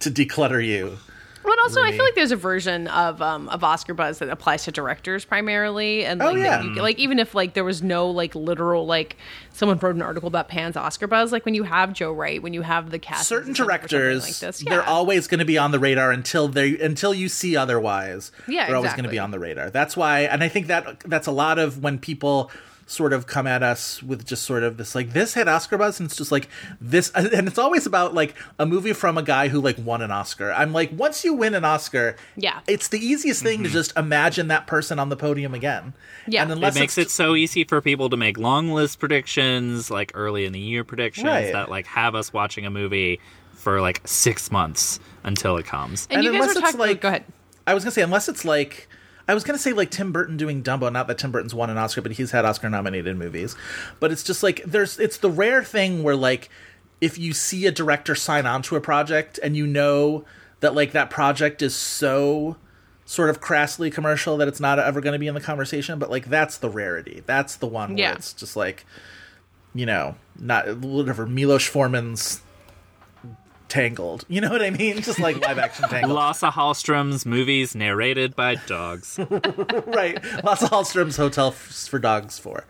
to 0.00 0.10
declutter 0.10 0.64
you. 0.64 0.98
But 1.42 1.58
also, 1.60 1.82
I 1.82 1.92
feel 1.92 2.04
like 2.04 2.14
there's 2.14 2.32
a 2.32 2.36
version 2.36 2.86
of 2.88 3.20
um, 3.22 3.48
of 3.48 3.64
Oscar 3.64 3.94
buzz 3.94 4.18
that 4.18 4.28
applies 4.28 4.64
to 4.64 4.72
directors 4.72 5.24
primarily, 5.24 6.04
and 6.04 6.20
Oh, 6.22 6.26
like, 6.26 6.36
that 6.36 6.64
yeah. 6.64 6.74
you- 6.74 6.82
like 6.82 6.98
even 6.98 7.18
if 7.18 7.34
like 7.34 7.54
there 7.54 7.64
was 7.64 7.82
no 7.82 8.10
like 8.10 8.34
literal 8.34 8.86
like 8.86 9.16
someone 9.52 9.78
wrote 9.78 9.94
an 9.96 10.02
article 10.02 10.26
about 10.28 10.48
Pan's 10.48 10.76
Oscar 10.76 11.06
buzz, 11.06 11.32
like 11.32 11.44
when 11.44 11.54
you 11.54 11.62
have 11.64 11.92
Joe 11.92 12.12
Wright, 12.12 12.42
when 12.42 12.52
you 12.54 12.62
have 12.62 12.90
the 12.90 12.98
cast, 12.98 13.26
Certain 13.26 13.52
directors, 13.54 14.22
like 14.24 14.36
this, 14.38 14.58
they're 14.60 14.84
always 14.84 15.26
going 15.26 15.38
to 15.40 15.44
be 15.46 15.56
on 15.58 15.70
the 15.70 15.78
radar 15.78 16.12
until 16.12 16.46
they 16.48 16.78
until 16.78 17.14
you 17.14 17.28
see 17.28 17.56
otherwise. 17.56 18.32
Yeah, 18.46 18.66
they're 18.66 18.76
always 18.76 18.92
going 18.92 19.04
to 19.04 19.10
be 19.10 19.18
on 19.18 19.30
the 19.30 19.38
radar. 19.38 19.70
That's 19.70 19.96
why, 19.96 20.20
and 20.20 20.44
I 20.44 20.48
think 20.48 20.66
that 20.66 21.00
that's 21.06 21.26
a 21.26 21.32
lot 21.32 21.58
of 21.58 21.82
when 21.82 21.98
people 21.98 22.50
sort 22.90 23.12
of 23.12 23.24
come 23.24 23.46
at 23.46 23.62
us 23.62 24.02
with 24.02 24.26
just 24.26 24.44
sort 24.44 24.64
of 24.64 24.76
this 24.76 24.96
like 24.96 25.12
this 25.12 25.34
had 25.34 25.46
Oscar 25.46 25.78
buzz, 25.78 26.00
and 26.00 26.08
it's 26.08 26.16
just 26.16 26.32
like 26.32 26.48
this, 26.80 27.10
and 27.14 27.46
it's 27.46 27.58
always 27.58 27.86
about 27.86 28.14
like 28.14 28.34
a 28.58 28.66
movie 28.66 28.92
from 28.92 29.16
a 29.16 29.22
guy 29.22 29.46
who 29.46 29.60
like 29.60 29.76
won 29.78 30.02
an 30.02 30.10
Oscar. 30.10 30.50
I'm 30.52 30.72
like, 30.72 30.90
once 30.92 31.24
you 31.24 31.32
win 31.32 31.54
an 31.54 31.64
Oscar, 31.64 32.16
Yeah. 32.36 32.60
it's 32.66 32.88
the 32.88 32.98
easiest 32.98 33.42
thing 33.44 33.58
to 33.62 33.68
mm-hmm. 33.68 33.72
just 33.72 33.96
imagine 33.96 34.48
that 34.48 34.66
person 34.66 34.98
on 34.98 35.08
the 35.08 35.16
podium 35.16 35.54
again. 35.54 35.94
Yeah. 36.26 36.42
and 36.42 36.50
It 36.50 36.54
unless 36.54 36.74
it 36.76 36.80
makes 36.80 36.98
it 36.98 37.10
so 37.10 37.36
easy 37.36 37.62
for 37.62 37.80
people 37.80 38.10
to 38.10 38.16
make 38.16 38.36
long 38.36 38.70
list 38.70 38.98
predictions, 38.98 39.90
like 39.90 40.10
early 40.14 40.44
in 40.44 40.52
the 40.52 40.60
year 40.60 40.82
predictions 40.82 41.26
Right. 41.26 41.52
that 41.52 41.70
like 41.70 41.86
have 41.86 42.14
us 42.16 42.32
watching 42.32 42.66
a 42.66 42.70
movie 42.70 43.20
for 43.52 43.80
like 43.80 44.00
six 44.04 44.50
months 44.50 44.98
until 45.22 45.56
it 45.58 45.64
comes. 45.66 46.08
And, 46.10 46.18
And 46.18 46.24
you 46.24 46.32
guys 46.32 46.40
unless 46.40 46.48
were 46.56 46.58
it's 46.60 46.60
talking. 46.72 46.80
Oh, 46.80 46.84
like- 46.92 47.00
go 47.00 47.08
ahead. 47.08 47.24
I 47.66 47.74
was 47.74 47.84
gonna 47.84 47.92
say 47.92 48.02
unless 48.02 48.28
it's 48.28 48.44
like 48.44 48.88
I 49.30 49.34
was 49.34 49.44
gonna 49.44 49.58
say 49.58 49.72
like 49.72 49.90
Tim 49.90 50.10
Burton 50.10 50.36
doing 50.36 50.62
Dumbo. 50.62 50.90
Not 50.92 51.06
that 51.06 51.18
Tim 51.18 51.30
Burton's 51.30 51.54
won 51.54 51.70
an 51.70 51.78
Oscar, 51.78 52.02
but 52.02 52.12
he's 52.12 52.32
had 52.32 52.44
Oscar 52.44 52.68
nominated 52.68 53.16
movies. 53.16 53.54
But 54.00 54.10
it's 54.10 54.24
just 54.24 54.42
like 54.42 54.62
there's 54.64 54.98
it's 54.98 55.18
the 55.18 55.30
rare 55.30 55.62
thing 55.62 56.02
where 56.02 56.16
like 56.16 56.50
if 57.00 57.16
you 57.16 57.32
see 57.32 57.66
a 57.66 57.70
director 57.70 58.16
sign 58.16 58.44
on 58.44 58.62
to 58.62 58.74
a 58.76 58.80
project 58.80 59.38
and 59.42 59.56
you 59.56 59.68
know 59.68 60.24
that 60.58 60.74
like 60.74 60.90
that 60.92 61.10
project 61.10 61.62
is 61.62 61.74
so 61.76 62.56
sort 63.04 63.30
of 63.30 63.40
crassly 63.40 63.88
commercial 63.92 64.36
that 64.36 64.48
it's 64.48 64.60
not 64.60 64.78
ever 64.80 65.00
going 65.00 65.12
to 65.12 65.18
be 65.18 65.26
in 65.26 65.34
the 65.34 65.40
conversation 65.40 65.98
but 65.98 66.10
like 66.10 66.26
that's 66.26 66.58
the 66.58 66.68
rarity 66.68 67.22
that's 67.26 67.56
the 67.56 67.66
one 67.66 67.94
where 67.94 68.12
it's 68.12 68.32
just 68.32 68.54
like 68.54 68.84
you 69.74 69.84
know 69.84 70.14
not 70.38 70.78
whatever 70.78 71.26
milos 71.26 71.66
forman's 71.66 72.40
tangled 73.70 74.24
you 74.28 74.40
know 74.40 74.50
what 74.50 74.60
i 74.62 74.68
mean 74.70 75.00
just 75.00 75.18
like 75.18 75.40
live 75.40 75.58
action 75.58 75.88
tangled 75.88 76.12
Lasse 76.16 76.42
Hallström's 76.42 77.24
movies 77.24 77.74
narrated 77.74 78.36
by 78.36 78.56
dogs. 78.66 79.18
right. 79.86 80.18
Lots 80.44 80.62
of 80.62 80.70
Hallstrom's 80.70 81.16
Hotel 81.16 81.48
f- 81.48 81.54
for 81.88 81.98
Dogs 81.98 82.38
for. 82.38 82.64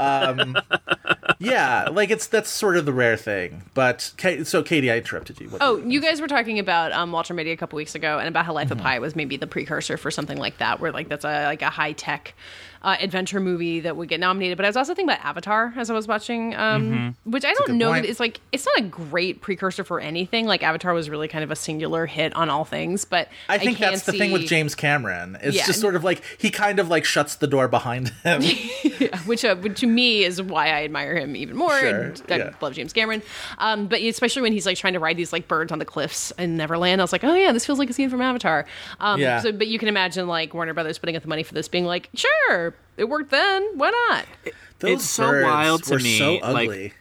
Um, 0.00 0.56
yeah, 1.38 1.88
like 1.90 2.10
it's 2.10 2.26
that's 2.26 2.48
sort 2.50 2.76
of 2.76 2.84
the 2.86 2.92
rare 2.92 3.16
thing. 3.16 3.62
But 3.74 4.00
so, 4.02 4.62
Katey, 4.62 4.92
I 4.92 4.96
interrupted 4.98 5.40
you. 5.40 5.48
What- 5.48 5.62
Oh, 5.62 5.76
you 5.78 6.00
guys 6.00 6.20
were 6.20 6.28
talking 6.28 6.58
about 6.58 6.92
um, 6.92 7.12
Walter 7.12 7.34
Mitty 7.34 7.50
a 7.52 7.56
couple 7.56 7.76
weeks 7.76 7.94
ago, 7.94 8.18
and 8.18 8.28
about 8.28 8.44
how 8.46 8.52
Life 8.52 8.68
Mm-hmm. 8.68 8.78
of 8.78 8.84
Pi 8.84 8.98
was 9.00 9.14
maybe 9.16 9.36
the 9.36 9.46
precursor 9.46 9.96
for 9.96 10.10
something 10.10 10.38
like 10.38 10.58
that, 10.58 10.80
where 10.80 10.92
like 10.92 11.08
that's 11.08 11.24
a 11.24 11.44
like 11.44 11.62
a 11.62 11.70
high 11.70 11.92
tech 11.92 12.34
uh, 12.84 12.96
adventure 13.00 13.40
movie 13.40 13.80
that 13.80 13.96
would 13.96 14.08
get 14.08 14.20
nominated. 14.20 14.56
But 14.56 14.66
I 14.66 14.68
was 14.68 14.76
also 14.76 14.94
thinking 14.94 15.12
about 15.12 15.24
Avatar 15.24 15.72
as 15.76 15.90
I 15.90 15.94
was 15.94 16.06
watching, 16.06 16.54
um, 16.54 17.16
which 17.24 17.44
I 17.44 17.52
don't 17.52 17.64
Mm-hmm. 17.64 17.78
know 17.78 17.90
point. 17.92 18.02
that 18.04 18.10
it's 18.10 18.20
like 18.20 18.40
it's 18.52 18.64
not 18.66 18.78
a 18.78 18.82
great 18.82 19.40
precursor 19.40 19.82
for 19.84 19.98
anything. 20.00 20.46
Like 20.46 20.62
Avatar 20.62 20.92
was 20.94 21.08
really 21.10 21.26
kind 21.26 21.42
of 21.42 21.50
a 21.50 21.56
singular 21.56 22.06
hit 22.06 22.32
on 22.36 22.50
all 22.50 22.64
things, 22.64 23.04
but 23.04 23.28
I 23.48 23.58
think 23.58 23.78
can 23.78 23.90
that's 23.92 24.04
the 24.04 24.12
thing 24.12 24.30
with 24.30 24.46
James 24.46 24.74
Cameron. 24.76 25.36
It's 25.42 25.56
Yeah. 25.56 25.66
just 25.66 25.80
sort 25.80 25.96
of 25.96 26.04
like 26.04 26.22
he 26.38 26.50
kind 26.50 26.78
of 26.78 26.88
like 26.88 27.04
shuts 27.04 27.34
the 27.36 27.46
door 27.46 27.66
behind 27.68 28.10
him. 28.22 28.42
which, 29.26 29.44
uh, 29.44 29.56
which 29.56 29.80
to 29.80 29.86
me 29.86 30.24
is 30.24 30.40
why 30.42 30.66
I 30.68 30.84
admire 30.84 31.16
him 31.16 31.36
even 31.36 31.56
more 31.56 31.76
Sure, 31.78 32.00
and 32.02 32.22
I 32.28 32.36
yeah. 32.36 32.50
love 32.60 32.74
James 32.74 32.92
Cameron. 32.92 33.22
Um, 33.58 33.86
but 33.86 34.00
especially 34.02 34.42
when 34.42 34.52
he's 34.52 34.66
like 34.66 34.76
trying 34.76 34.92
to 34.92 35.00
ride 35.00 35.16
these 35.16 35.32
like 35.32 35.48
birds 35.48 35.72
on 35.72 35.78
the 35.78 35.84
cliffs 35.84 36.32
in 36.38 36.56
Neverland, 36.56 37.00
I 37.00 37.04
was 37.04 37.12
like, 37.12 37.24
oh 37.24 37.34
yeah, 37.34 37.52
this 37.52 37.64
feels 37.64 37.78
like 37.78 37.88
a 37.90 37.92
scene 37.92 38.10
from 38.10 38.20
Avatar. 38.20 38.66
Um, 39.00 39.20
Yeah. 39.20 39.40
So, 39.40 39.52
but 39.52 39.68
you 39.68 39.78
can 39.78 39.88
imagine 39.88 40.26
like 40.28 40.52
Warner 40.54 40.74
Brothers 40.74 40.98
putting 40.98 41.16
up 41.16 41.22
the 41.22 41.28
money 41.28 41.42
for 41.42 41.54
this, 41.54 41.68
being 41.68 41.84
like, 41.86 42.10
sure, 42.14 42.73
it 42.96 43.04
worked 43.08 43.30
then, 43.30 43.76
why 43.78 43.90
not? 44.08 44.24
Those 44.80 44.92
It's 44.94 45.04
so 45.04 45.30
birds 45.30 45.44
wild 45.44 45.82
to 45.84 45.92
were 45.94 45.98
me, 45.98 46.18
So 46.18 46.32
like- 46.34 46.68
ugly. 46.68 46.92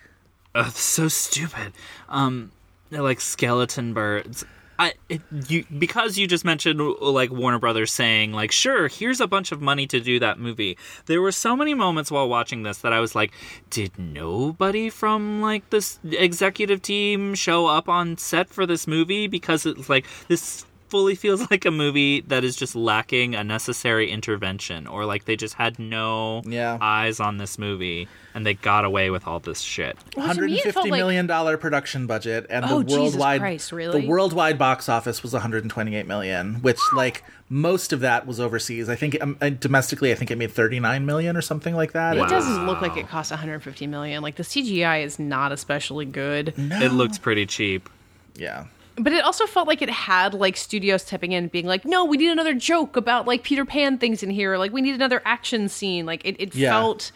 Ugh, 0.56 0.72
so 0.72 1.08
stupid. 1.08 1.74
Um, 2.10 2.52
they're 2.92 3.02
like 3.02 3.20
skeleton 3.22 3.94
birds. 3.94 4.46
I 4.80 4.94
it, 5.08 5.22
you 5.48 5.66
because 5.78 6.18
you 6.18 6.26
just 6.28 6.44
mentioned 6.44 6.80
like 7.00 7.32
Warner 7.32 7.60
Brothers 7.60 7.92
saying 7.92 8.34
like 8.34 8.52
sure 8.52 8.88
here's 8.88 9.22
a 9.22 9.28
bunch 9.28 9.52
of 9.52 9.62
money 9.62 9.86
to 9.88 10.00
do 10.00 10.20
that 10.20 10.40
movie. 10.40 10.78
There 11.06 11.22
were 11.22 11.32
so 11.32 11.56
many 11.56 11.74
moments 11.76 12.10
while 12.10 12.28
watching 12.28 12.64
this 12.64 12.80
that 12.80 12.92
I 12.92 13.00
was 13.00 13.14
like, 13.14 13.32
did 13.70 13.98
nobody 14.00 14.90
from 14.90 15.42
like 15.42 15.70
this 15.70 16.00
executive 16.12 16.82
team 16.82 17.36
show 17.36 17.68
up 17.68 17.88
on 17.88 18.18
set 18.18 18.50
for 18.50 18.66
this 18.66 18.88
movie 18.88 19.28
because 19.28 19.66
it's 19.68 19.90
like 19.90 20.06
this 20.28 20.66
fully 20.94 21.16
feels 21.16 21.42
like 21.52 21.66
a 21.66 21.72
movie 21.72 22.22
that 22.22 22.44
is 22.44 22.56
just 22.56 22.76
lacking 22.76 23.34
a 23.34 23.44
necessary 23.44 24.12
intervention 24.12 24.86
or 24.86 25.06
like 25.06 25.26
they 25.26 25.36
just 25.36 25.56
had 25.56 25.80
no 25.80 26.44
Yeah. 26.46 26.78
eyes 26.80 27.20
on 27.20 27.38
this 27.40 27.58
movie 27.58 28.08
and 28.36 28.46
they 28.46 28.54
got 28.54 28.86
away 28.86 29.10
with 29.10 29.26
all 29.28 29.40
this 29.40 29.60
shit. 29.62 29.98
Well, 30.16 30.34
to 30.36 30.42
me, 30.42 30.60
it 30.60 30.72
felt 30.72 30.86
$150 30.86 30.92
like- 30.92 31.00
million 31.00 31.58
production 31.58 32.06
budget 32.06 32.46
and 32.50 32.64
Oh, 32.66 32.80
the 32.80 32.86
Jesus 32.86 33.00
worldwide 33.14 33.42
Christ, 33.42 33.72
really? 33.72 34.02
the 34.02 34.08
worldwide 34.08 34.60
box 34.60 34.88
office 34.88 35.24
was 35.24 35.34
128 35.34 36.06
million 36.06 36.56
which 36.62 36.80
like 36.96 37.24
most 37.50 37.92
of 37.92 38.00
that 38.02 38.26
was 38.28 38.40
overseas 38.40 38.88
i 38.90 38.96
think 38.96 39.18
um, 39.22 39.36
uh, 39.42 39.50
domestically 39.50 40.12
i 40.12 40.16
think 40.16 40.30
it 40.32 40.38
made 40.38 40.52
39 40.52 41.06
million 41.08 41.36
or 41.36 41.42
something 41.42 41.76
like 41.76 41.94
that 41.94 42.18
It 42.18 42.30
doesn't 42.30 42.66
look 42.68 42.82
like 42.82 42.98
it 42.98 43.08
cost 43.08 43.32
150 43.32 43.88
million. 43.88 44.22
Like 44.22 44.36
the 44.36 44.44
CGI 44.44 45.04
is 45.04 45.18
not 45.20 45.52
especially 45.52 46.06
good. 46.06 46.54
It 46.58 46.92
looks 46.94 47.18
pretty 47.18 47.46
cheap. 47.48 47.90
yeah 48.36 48.66
But 48.96 49.12
it 49.14 49.24
also 49.24 49.46
felt 49.48 49.68
like 49.68 49.82
it 49.82 49.90
had 49.90 50.34
like 50.34 50.56
studios 50.56 51.02
stepping 51.02 51.32
in 51.32 51.48
being 51.48 51.66
like, 51.66 51.84
no, 51.86 52.06
we 52.06 52.18
need 52.18 52.30
another 52.32 52.54
joke 52.54 52.96
about 52.96 53.26
like 53.26 53.44
Peter 53.44 53.66
Pan 53.66 53.98
things 53.98 54.22
in 54.22 54.30
here. 54.30 54.58
Like 54.58 54.72
we 54.72 54.82
need 54.82 54.96
another 54.96 55.22
action 55.26 55.68
scene. 55.70 56.06
Like 56.06 56.24
it, 56.26 56.36
it 56.40 56.54
Yeah. 56.56 56.70
felt 56.70 57.12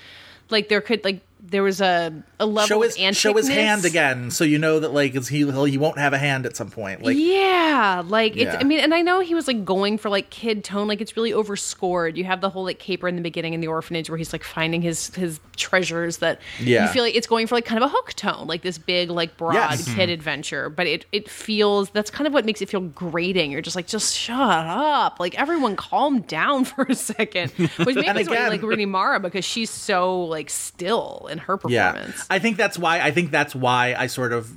like 0.50 0.70
there 0.70 0.82
could 0.82 1.04
like 1.04 1.22
there 1.40 1.64
was 1.64 1.80
a 1.82 2.12
a 2.40 2.46
level 2.46 2.68
show 2.68 2.82
his 2.82 2.98
of 3.00 3.16
show 3.16 3.34
his 3.34 3.48
hand 3.48 3.86
again 3.86 4.30
so 4.32 4.44
you 4.44 4.58
know 4.60 4.80
that 4.80 4.92
like 4.94 5.14
he 5.28 5.38
he'll, 5.38 5.64
he 5.64 5.78
won't 5.78 5.98
have 5.98 6.12
a 6.14 6.18
hand 6.18 6.46
at 6.46 6.56
some 6.58 6.70
point 6.70 7.04
like 7.04 7.16
yeah, 7.18 8.04
like 8.06 8.36
it's. 8.36 8.56
I 8.56 8.64
mean, 8.64 8.80
and 8.80 8.94
I 8.94 9.02
know 9.02 9.20
he 9.20 9.36
was 9.36 9.48
like 9.48 9.64
going 9.66 9.98
for 9.98 10.10
like 10.10 10.30
kid 10.30 10.64
tone. 10.64 10.88
Like 10.88 11.02
it's 11.02 11.16
really 11.16 11.34
overscored. 11.34 12.18
You 12.18 12.24
have 12.26 12.42
the 12.42 12.50
whole 12.50 12.64
like 12.64 12.80
caper 12.80 13.08
in 13.08 13.16
the 13.16 13.22
beginning 13.22 13.54
in 13.54 13.62
the 13.62 13.68
orphanage 13.68 14.10
where 14.10 14.18
he's 14.18 14.34
like 14.34 14.44
finding 14.44 14.82
his 14.82 15.14
his 15.16 15.40
treasures 15.56 16.18
that 16.18 16.40
Yeah. 16.60 16.84
you 16.84 16.90
feel 16.92 17.04
like 17.04 17.16
it's 17.16 17.28
going 17.28 17.48
for 17.48 17.56
like 17.56 17.66
kind 17.66 17.82
of 17.84 17.90
a 17.90 17.94
hook 17.94 18.14
tone, 18.14 18.48
like 18.48 18.62
this 18.62 18.78
big 18.78 19.10
like 19.10 19.38
broad 19.38 19.54
Yes. 19.54 19.86
kid 19.86 19.94
mm-hmm. 19.94 20.12
adventure. 20.12 20.70
But 20.70 20.88
it 20.88 21.06
it 21.12 21.30
feels 21.30 21.90
that's 21.92 22.10
kind 22.10 22.28
of 22.28 22.34
what 22.34 22.46
makes 22.46 22.62
it 22.62 22.70
feel 22.70 22.82
grating. 22.82 23.52
You're 23.52 23.62
just 23.62 23.76
like 23.76 23.88
just 23.88 24.16
shut 24.16 24.40
up, 24.40 25.20
like 25.20 25.40
everyone 25.40 25.76
calm 25.76 26.22
down 26.22 26.66
for 26.72 26.84
a 26.84 26.96
second. 26.96 27.52
Which 27.52 27.78
makes 27.96 28.16
me 28.16 28.22
again- 28.22 28.50
like 28.50 28.62
Rooney 28.62 28.86
Mara 28.86 29.20
because 29.20 29.46
she's 29.46 29.70
so 29.70 30.24
like 30.24 30.50
still 30.50 31.27
in 31.28 31.38
her 31.40 31.60
yeah 31.68 31.92
performance. 31.92 32.26
i 32.30 32.40
think 32.40 32.58
that's 32.58 32.78
why 32.80 33.00
i 33.02 33.12
think 33.12 33.32
that's 33.32 33.54
why 33.56 33.94
i 33.98 34.08
sort 34.08 34.34
of 34.34 34.52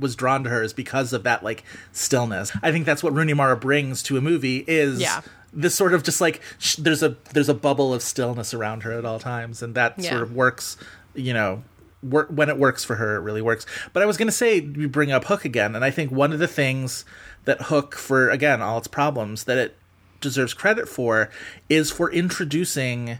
was 0.00 0.14
drawn 0.16 0.44
to 0.44 0.50
her 0.50 0.62
is 0.62 0.72
because 0.72 1.12
of 1.12 1.22
that 1.24 1.42
like 1.42 1.64
stillness 1.92 2.52
i 2.62 2.70
think 2.72 2.84
that's 2.86 3.02
what 3.02 3.12
rooney 3.14 3.34
mara 3.34 3.56
brings 3.56 4.02
to 4.02 4.16
a 4.16 4.20
movie 4.20 4.64
is 4.66 5.00
Yeah. 5.00 5.20
this 5.52 5.74
sort 5.74 5.94
of 5.94 6.02
just 6.02 6.20
like 6.20 6.40
sh- 6.58 6.76
there's 6.76 7.02
a 7.02 7.16
there's 7.32 7.48
a 7.48 7.54
bubble 7.54 7.94
of 7.94 8.02
stillness 8.02 8.52
around 8.54 8.82
her 8.82 8.92
at 8.92 9.04
all 9.04 9.18
times 9.18 9.62
and 9.62 9.74
that 9.74 9.94
Yeah. 9.98 10.10
sort 10.10 10.22
of 10.22 10.32
works 10.34 10.76
you 11.14 11.32
know 11.32 11.62
work 12.02 12.28
when 12.30 12.48
it 12.48 12.56
works 12.58 12.84
for 12.84 12.94
her 12.96 13.16
it 13.16 13.20
really 13.20 13.42
works 13.42 13.66
but 13.92 14.02
i 14.02 14.06
was 14.06 14.16
going 14.16 14.28
to 14.28 14.32
say 14.32 14.60
we 14.60 14.86
bring 14.86 15.10
up 15.10 15.24
hook 15.24 15.44
again 15.44 15.74
and 15.74 15.84
i 15.84 15.90
think 15.90 16.12
one 16.12 16.32
of 16.32 16.38
the 16.38 16.46
things 16.46 17.04
that 17.44 17.62
hook 17.62 17.96
for 17.96 18.28
again 18.30 18.62
all 18.62 18.78
its 18.78 18.86
problems 18.86 19.44
that 19.44 19.58
it 19.58 19.76
deserves 20.20 20.54
credit 20.54 20.88
for 20.88 21.28
is 21.68 21.90
for 21.90 22.10
introducing 22.12 23.18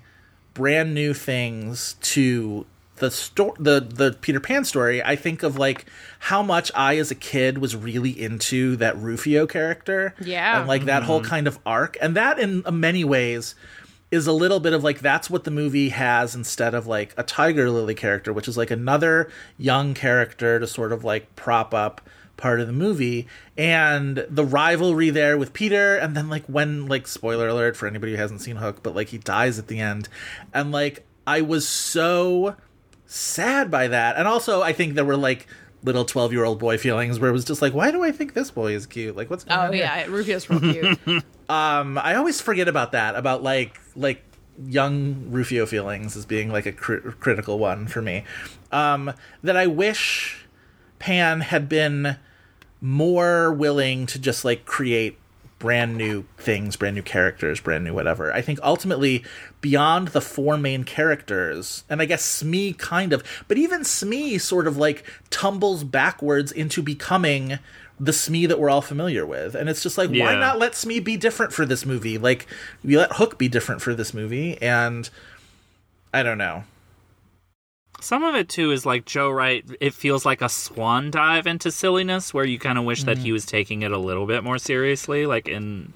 brand 0.55 0.93
new 0.95 1.13
things 1.15 1.95
to 2.01 2.67
the 2.99 3.11
sto- 3.11 3.57
the 3.59 3.81
the 3.81 4.17
Peter 4.21 4.41
Pan 4.41 4.65
story, 4.65 5.03
I 5.03 5.17
think 5.17 5.43
of 5.43 5.57
like 5.57 5.87
how 6.19 6.43
much 6.43 6.71
I 6.75 6.99
as 6.99 7.11
a 7.11 7.15
kid 7.15 7.59
was 7.59 7.75
really 7.77 8.11
into 8.11 8.77
that 8.77 8.97
Rufio 8.97 9.47
character. 9.47 10.15
Yeah. 10.21 10.59
And 10.59 10.69
like 10.69 10.85
that 10.85 11.03
whole 11.05 11.21
mm-hmm. 11.21 11.29
kind 11.29 11.47
of 11.47 11.59
arc. 11.65 11.97
And 12.01 12.17
that 12.17 12.39
in 12.39 12.63
uh, 12.67 12.71
many 12.71 13.05
ways 13.05 13.55
is 14.11 14.27
a 14.27 14.33
little 14.33 14.61
bit 14.61 14.73
of 14.73 14.83
like 14.83 15.01
that's 15.01 15.29
what 15.29 15.45
the 15.45 15.51
movie 15.51 15.91
has 15.91 16.35
instead 16.35 16.75
of 16.75 16.87
like 16.87 17.15
a 17.17 17.23
Tiger 17.23 17.71
Lily 17.71 17.95
character, 17.95 18.33
which 18.33 18.49
is 18.49 18.57
like 18.57 18.71
another 18.71 19.31
young 19.57 19.95
character 19.95 20.59
to 20.59 20.67
sort 20.67 20.93
of 20.93 21.05
like 21.05 21.35
prop 21.37 21.75
up 21.75 22.01
part 22.37 22.61
of 22.61 22.69
the 22.69 22.73
movie 22.73 23.27
and 23.57 24.25
the 24.31 24.45
rivalry 24.45 25.11
there 25.11 25.37
with 25.37 25.53
Peter 25.53 25.97
and 25.97 26.17
then 26.17 26.29
like 26.29 26.47
when 26.47 26.87
like 26.87 27.07
spoiler 27.07 27.49
alert 27.49 27.77
for 27.77 27.89
anybody 27.89 28.13
who 28.13 28.19
hasn't 28.19 28.41
seen 28.41 28.55
Hook 28.55 28.81
but 28.81 28.95
like 28.95 29.09
he 29.09 29.19
dies 29.19 29.59
at 29.59 29.67
the 29.67 29.81
end 29.81 30.09
and 30.55 30.71
like 30.71 31.05
I 31.27 31.41
was 31.41 31.69
so 31.69 32.55
sad 33.11 33.71
by 33.71 33.89
that 33.89 34.17
and 34.17 34.29
also 34.29 34.61
I 34.63 34.73
think 34.73 34.95
there 34.95 35.05
were 35.05 35.17
like 35.17 35.47
little 35.83 36.05
12 36.05 36.33
year 36.33 36.45
old 36.45 36.59
boy 36.59 36.77
feelings 36.77 37.19
where 37.19 37.31
it 37.31 37.33
was 37.33 37.45
just 37.45 37.63
like 37.63 37.73
why 37.73 37.91
do 37.91 38.03
I 38.05 38.13
think 38.13 38.35
this 38.35 38.51
boy 38.51 38.73
is 38.75 38.85
cute 38.85 39.17
like 39.17 39.31
what's 39.31 39.45
going 39.45 39.59
Oh 39.59 39.63
on 39.65 39.73
here? 39.73 39.85
yeah, 39.85 40.05
Rufio's 40.07 40.49
real 40.51 40.61
cute. 40.61 41.25
Um, 41.51 41.97
I 41.97 42.15
always 42.17 42.43
forget 42.43 42.69
about 42.69 42.93
that, 42.93 43.17
about 43.17 43.43
like 43.43 43.81
like 43.97 44.23
young 44.67 45.31
Rufio 45.31 45.65
feelings 45.65 46.15
as 46.15 46.27
being 46.27 46.53
like 46.53 46.67
a 46.67 46.73
cri- 46.73 47.01
critical 47.21 47.59
one 47.59 47.87
for 47.87 48.03
me. 48.03 48.25
Um, 48.71 49.15
that 49.43 49.57
I 49.57 49.67
wish 49.67 50.47
Pan 50.99 51.41
had 51.41 51.67
been 51.67 52.19
more 52.83 53.51
willing 53.51 54.05
to 54.07 54.19
just 54.19 54.45
like 54.45 54.67
create 54.67 55.19
brand 55.59 55.97
new 55.97 56.25
things, 56.37 56.77
brand 56.77 56.95
new 56.95 57.03
characters, 57.03 57.61
brand 57.61 57.85
new 57.85 57.93
whatever. 57.93 58.33
I 58.33 58.41
think 58.41 58.59
ultimately 58.63 59.25
beyond 59.61 60.09
the 60.09 60.21
four 60.21 60.57
main 60.57 60.85
characters, 60.85 61.85
and 61.89 62.01
I 62.01 62.05
guess 62.05 62.25
Smee 62.25 62.73
kind 62.73 63.13
of, 63.13 63.23
but 63.49 63.59
even 63.59 63.85
Smee 63.85 64.39
sort 64.39 64.67
of 64.67 64.77
like 64.77 65.05
tumbles 65.31 65.85
backwards 65.85 66.53
into 66.53 66.83
becoming 66.83 67.59
the 68.01 68.13
Smee 68.13 68.47
that 68.47 68.61
we're 68.61 68.71
all 68.71 68.83
familiar 68.83 69.27
with. 69.27 69.55
And 69.55 69.69
it's 69.69 69.83
just 69.83 69.99
like, 69.99 70.11
why 70.11 70.37
not 70.37 70.59
let 70.59 70.75
Smee 70.75 71.01
be 71.01 71.17
different 71.17 71.53
for 71.53 71.67
this 71.67 71.85
movie? 71.85 72.19
Like, 72.19 72.47
we 72.85 72.97
let 72.97 73.15
Hook 73.15 73.39
be 73.39 73.49
different 73.49 73.83
for 73.83 73.95
this 73.95 74.15
movie, 74.15 74.61
and 74.63 75.11
I 76.15 76.23
don't 76.23 76.39
know. 76.39 76.65
Some 78.01 78.23
of 78.23 78.35
it 78.35 78.49
too 78.49 78.71
is 78.71 78.87
like 78.87 79.05
Joe 79.05 79.31
Wright. 79.31 79.65
It 79.81 79.93
feels 79.93 80.25
like 80.25 80.41
a 80.41 80.49
swan 80.49 81.11
dive 81.11 81.47
into 81.47 81.73
silliness, 81.73 82.33
where 82.33 82.45
you 82.45 82.59
kind 82.59 82.79
of 82.79 82.85
wish 82.85 83.03
that 83.05 83.19
he 83.19 83.25
mm-hmm. 83.25 83.33
was 83.33 83.47
taking 83.47 83.83
it 83.83 83.91
a 83.91 83.99
little 83.99 84.27
bit 84.27 84.45
more 84.45 84.59
seriously. 84.59 85.27
Like 85.27 85.49
in, 85.49 85.93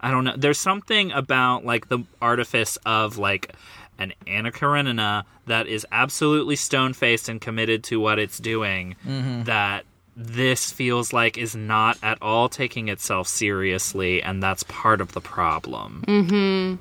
I 0.00 0.10
don't 0.10 0.24
know. 0.24 0.34
There's 0.36 0.58
something 0.58 1.12
about 1.12 1.64
like 1.64 1.88
the 1.88 2.00
artifice 2.20 2.76
of 2.84 3.16
like 3.16 3.54
an 3.98 4.12
Anna 4.26 4.52
Karenina 4.52 5.24
that 5.46 5.66
is 5.66 5.86
absolutely 5.90 6.56
stone 6.56 6.92
faced 6.92 7.30
and 7.30 7.40
committed 7.40 7.82
to 7.84 7.98
what 7.98 8.18
it's 8.18 8.38
doing. 8.38 8.96
Mm-hmm. 9.06 9.44
That 9.44 9.86
this 10.16 10.70
feels 10.70 11.14
like 11.14 11.38
is 11.38 11.56
not 11.56 11.98
at 12.02 12.18
all 12.20 12.50
taking 12.50 12.88
itself 12.88 13.26
seriously, 13.26 14.22
and 14.22 14.42
that's 14.42 14.64
part 14.64 15.00
of 15.00 15.12
the 15.12 15.20
problem. 15.22 16.04
Mm-hmm. 16.06 16.76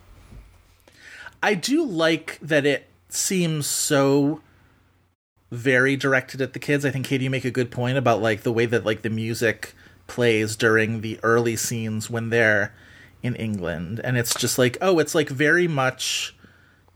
I 1.42 1.54
do 1.54 1.86
like 1.86 2.38
that 2.42 2.66
it 2.66 2.90
seems 3.16 3.66
so 3.68 4.42
very 5.52 5.96
directed 5.96 6.42
at 6.42 6.54
the 6.54 6.60
kids. 6.60 6.86
I 6.86 6.92
think 6.92 7.06
Katey 7.08 7.22
you 7.24 7.30
make 7.30 7.46
a 7.46 7.52
good 7.52 7.72
point 7.72 7.98
about 7.98 8.22
like 8.22 8.42
the 8.44 8.52
way 8.52 8.66
that 8.66 8.86
like 8.86 9.02
the 9.02 9.10
music 9.10 9.74
plays 10.08 10.56
during 10.56 11.02
the 11.02 11.20
early 11.24 11.56
scenes 11.56 12.10
when 12.10 12.30
they're 12.30 12.74
in 13.24 13.36
England 13.38 14.00
and 14.04 14.18
it's 14.18 14.36
just 14.36 14.60
like 14.60 14.78
oh 14.82 15.00
it's 15.00 15.16
like 15.16 15.30
very 15.30 15.68
much 15.68 16.36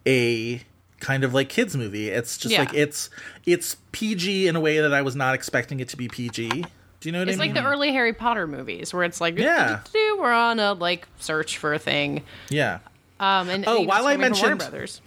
a 0.06 0.62
kind 1.00 1.24
of 1.24 1.34
like 1.34 1.50
kids 1.50 1.76
movie. 1.76 2.10
It's 2.10 2.38
just 2.38 2.52
Yeah. 2.54 2.60
like 2.60 2.74
it's 2.74 3.10
it's 3.46 3.78
PG 3.94 4.48
in 4.48 4.56
a 4.56 4.60
way 4.60 4.80
that 4.80 4.94
I 4.94 5.02
was 5.02 5.16
not 5.16 5.34
expecting 5.34 5.80
it 5.80 5.90
to 5.90 5.98
be 5.98 6.08
PG. 6.08 6.50
Do 6.50 7.08
you 7.08 7.14
know 7.14 7.20
what 7.20 7.30
It's 7.30 7.38
I 7.38 7.42
mean? 7.42 7.50
It's 7.52 7.56
like 7.56 7.64
the 7.64 7.70
early 7.70 7.94
Harry 7.94 8.14
Potter 8.14 8.46
movies 8.46 8.94
where 8.94 9.04
it's 9.06 9.22
like, 9.22 9.38
Yeah. 9.40 9.80
we're 10.20 10.34
on 10.34 10.60
a 10.60 10.74
like 10.74 11.08
search 11.18 11.58
for 11.58 11.74
a 11.74 11.80
thing. 11.80 12.24
yeah. 12.50 12.80
Um, 13.22 13.50
and 13.50 13.64
Oh, 13.68 13.82
while 13.82 14.06
I 14.08 14.18
mentioned- 14.18 14.60
Brothers, 14.60 15.02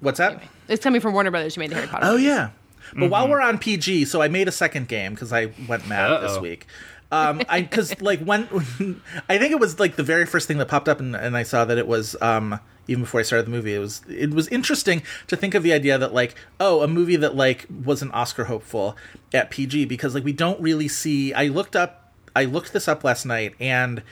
What's 0.00 0.18
that? 0.18 0.42
it's 0.68 0.82
coming 0.82 1.00
from 1.00 1.12
Warner 1.12 1.30
Brothers 1.30 1.54
who 1.54 1.60
made 1.60 1.70
the 1.70 1.74
Harry 1.76 1.86
Potter. 1.88 2.06
Oh 2.06 2.12
movies. 2.12 2.26
yeah. 2.26 2.50
But 2.94 3.10
while 3.10 3.28
we're 3.28 3.40
on 3.40 3.58
PG, 3.58 4.04
so 4.06 4.20
I 4.20 4.28
made 4.28 4.48
a 4.48 4.52
second 4.52 4.86
game 4.88 5.14
because 5.14 5.32
I 5.32 5.52
went 5.66 5.86
mad 5.88 6.22
this 6.22 6.32
Uh-oh. 6.32 6.40
week. 6.42 6.66
Um, 7.10 7.42
I 7.48 7.62
because 7.62 8.00
like 8.02 8.20
when 8.20 8.42
I 9.28 9.38
think 9.38 9.52
it 9.52 9.60
was 9.60 9.78
like 9.80 9.96
the 9.96 10.02
very 10.02 10.26
first 10.26 10.46
thing 10.48 10.58
that 10.58 10.68
popped 10.68 10.88
up, 10.88 11.00
and, 11.00 11.14
and 11.16 11.36
I 11.36 11.42
saw 11.42 11.64
that 11.64 11.78
it 11.78 11.86
was 11.86 12.16
um 12.20 12.58
even 12.88 13.04
before 13.04 13.20
I 13.20 13.22
started 13.22 13.46
the 13.46 13.50
movie. 13.50 13.74
It 13.74 13.78
was 13.78 14.02
it 14.08 14.30
was 14.34 14.48
interesting 14.48 15.02
to 15.28 15.36
think 15.36 15.54
of 15.54 15.62
the 15.62 15.72
idea 15.72 15.96
that 15.98 16.12
like 16.12 16.34
oh 16.60 16.82
a 16.82 16.88
movie 16.88 17.16
that 17.16 17.34
like 17.34 17.66
was 17.84 18.02
an 18.02 18.10
Oscar 18.12 18.44
hopeful 18.44 18.96
at 19.32 19.50
PG 19.50 19.86
because 19.86 20.14
like 20.14 20.24
we 20.24 20.32
don't 20.32 20.60
really 20.60 20.88
see. 20.88 21.32
I 21.32 21.46
looked 21.48 21.76
up 21.76 22.12
I 22.36 22.44
looked 22.44 22.72
this 22.72 22.88
up 22.88 23.04
last 23.04 23.24
night 23.24 23.54
and. 23.60 24.02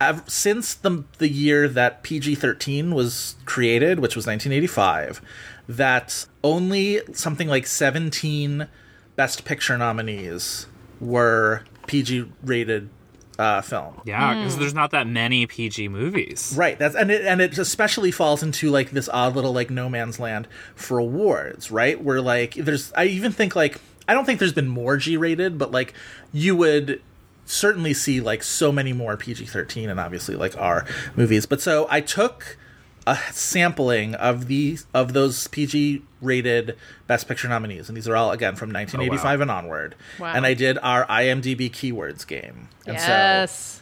Ev- 0.00 0.24
since 0.26 0.74
the 0.74 1.04
the 1.18 1.28
year 1.28 1.68
that 1.68 2.02
PG 2.02 2.34
thirteen 2.36 2.94
was 2.94 3.36
created, 3.44 4.00
which 4.00 4.14
was 4.14 4.26
nineteen 4.26 4.52
eighty 4.52 4.66
five, 4.66 5.22
that 5.68 6.26
only 6.44 7.00
something 7.12 7.48
like 7.48 7.66
seventeen 7.66 8.68
Best 9.16 9.44
Picture 9.44 9.78
nominees 9.78 10.66
were 11.00 11.62
PG 11.86 12.30
rated 12.42 12.90
uh, 13.38 13.60
film. 13.60 14.00
Yeah, 14.04 14.34
because 14.34 14.58
there's 14.58 14.74
not 14.74 14.90
that 14.92 15.06
many 15.06 15.46
PG 15.46 15.88
movies. 15.88 16.54
Right. 16.56 16.78
That's 16.78 16.94
and 16.94 17.10
it 17.10 17.24
and 17.24 17.40
it 17.40 17.56
especially 17.58 18.10
falls 18.10 18.42
into 18.42 18.70
like 18.70 18.90
this 18.90 19.08
odd 19.08 19.34
little 19.34 19.52
like 19.52 19.70
no 19.70 19.88
man's 19.88 20.18
land 20.18 20.48
for 20.74 20.98
awards, 20.98 21.70
right? 21.70 22.02
Where 22.02 22.20
like 22.20 22.54
there's 22.54 22.92
I 22.94 23.06
even 23.06 23.32
think 23.32 23.56
like 23.56 23.80
I 24.08 24.14
don't 24.14 24.24
think 24.24 24.38
there's 24.38 24.52
been 24.52 24.68
more 24.68 24.96
G 24.96 25.16
rated, 25.16 25.58
but 25.58 25.70
like 25.70 25.94
you 26.32 26.56
would 26.56 27.02
certainly 27.46 27.94
see 27.94 28.20
like 28.20 28.42
so 28.42 28.70
many 28.70 28.92
more 28.92 29.16
PG 29.16 29.46
13 29.46 29.88
and 29.88 29.98
obviously 29.98 30.36
like 30.36 30.56
our 30.56 30.84
movies. 31.14 31.46
But 31.46 31.60
so 31.60 31.86
I 31.88 32.00
took 32.00 32.58
a 33.06 33.16
sampling 33.30 34.14
of 34.16 34.48
the 34.48 34.78
of 34.92 35.12
those 35.12 35.46
PG 35.48 36.02
rated 36.20 36.76
Best 37.06 37.28
Picture 37.28 37.48
nominees, 37.48 37.88
and 37.88 37.96
these 37.96 38.08
are 38.08 38.16
all 38.16 38.32
again 38.32 38.56
from 38.56 38.72
1985 38.72 39.40
and 39.40 39.50
onward. 39.50 39.94
Wow. 40.18 40.32
And 40.34 40.44
I 40.44 40.54
did 40.54 40.78
our 40.82 41.06
IMDb 41.06 41.70
keywords 41.70 42.26
game. 42.26 42.68
And 42.86 43.00
so. 43.00 43.72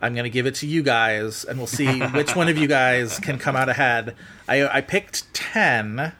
I'm 0.00 0.14
going 0.14 0.24
to 0.24 0.30
give 0.30 0.46
it 0.46 0.54
to 0.56 0.66
you 0.66 0.84
guys, 0.84 1.44
and 1.44 1.58
we'll 1.58 1.66
see 1.66 2.00
which 2.00 2.36
one 2.36 2.48
of 2.48 2.56
you 2.56 2.68
guys 2.68 3.18
can 3.18 3.36
come 3.36 3.56
out 3.56 3.68
ahead. 3.68 4.14
I, 4.46 4.64
I 4.68 4.80
picked 4.80 5.34
10, 5.34 6.12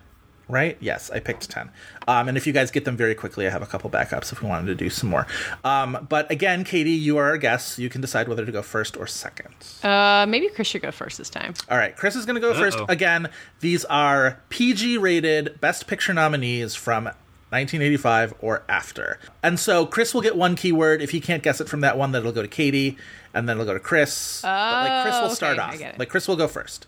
right? 0.48 0.76
Yes, 0.80 1.10
I 1.10 1.20
picked 1.20 1.48
10. 1.50 1.70
Um, 2.06 2.28
and 2.28 2.36
if 2.36 2.46
you 2.46 2.52
guys 2.52 2.70
get 2.70 2.84
them 2.84 2.96
very 2.96 3.14
quickly, 3.14 3.46
I 3.46 3.50
have 3.50 3.62
a 3.62 3.66
couple 3.66 3.90
backups 3.90 4.32
if 4.32 4.42
we 4.42 4.48
wanted 4.48 4.66
to 4.66 4.74
do 4.74 4.88
some 4.90 5.10
more. 5.10 5.26
Um, 5.64 6.06
but 6.08 6.30
again, 6.30 6.64
Katey, 6.64 6.98
you 6.98 7.18
are 7.18 7.24
our 7.26 7.36
guest. 7.38 7.78
You 7.78 7.88
can 7.88 8.00
decide 8.00 8.28
whether 8.28 8.44
to 8.46 8.52
go 8.52 8.62
first 8.62 8.96
or 8.96 9.06
second. 9.06 9.54
Uh, 9.82 10.24
maybe 10.28 10.48
Chris 10.48 10.68
should 10.68 10.82
go 10.82 10.90
first 10.90 11.18
this 11.18 11.30
time. 11.30 11.54
All 11.70 11.76
right, 11.78 11.94
Chris 11.96 12.16
is 12.16 12.24
going 12.26 12.34
to 12.36 12.40
go 12.40 12.54
first. 12.54 12.78
Uh-oh. 12.78 12.86
Again, 12.88 13.28
these 13.60 13.84
are 13.86 14.40
PG 14.48 14.98
rated 14.98 15.60
Best 15.60 15.86
Picture 15.86 16.14
nominees 16.14 16.74
from 16.74 17.04
1985 17.50 18.34
or 18.40 18.62
after. 18.68 19.18
And 19.42 19.58
so 19.58 19.86
Chris 19.86 20.12
will 20.12 20.20
get 20.20 20.36
one 20.36 20.54
keyword. 20.56 21.00
If 21.02 21.10
he 21.12 21.20
can't 21.20 21.42
guess 21.42 21.60
it 21.60 21.68
from 21.68 21.80
that 21.80 21.96
one, 21.96 22.12
then 22.12 22.20
it'll 22.20 22.32
go 22.32 22.42
to 22.42 22.48
Katey, 22.48 22.96
and 23.34 23.48
then 23.48 23.56
it'll 23.56 23.66
go 23.66 23.74
to 23.74 23.80
Chris. 23.80 24.42
but 24.42 24.48
like 24.48 25.02
Chris 25.04 25.14
will 25.20 25.30
Oh, 25.30 25.34
start 25.34 25.58
off. 25.58 25.80
Like 25.98 26.08
Chris 26.08 26.28
will 26.28 26.36
go 26.36 26.48
first. 26.48 26.86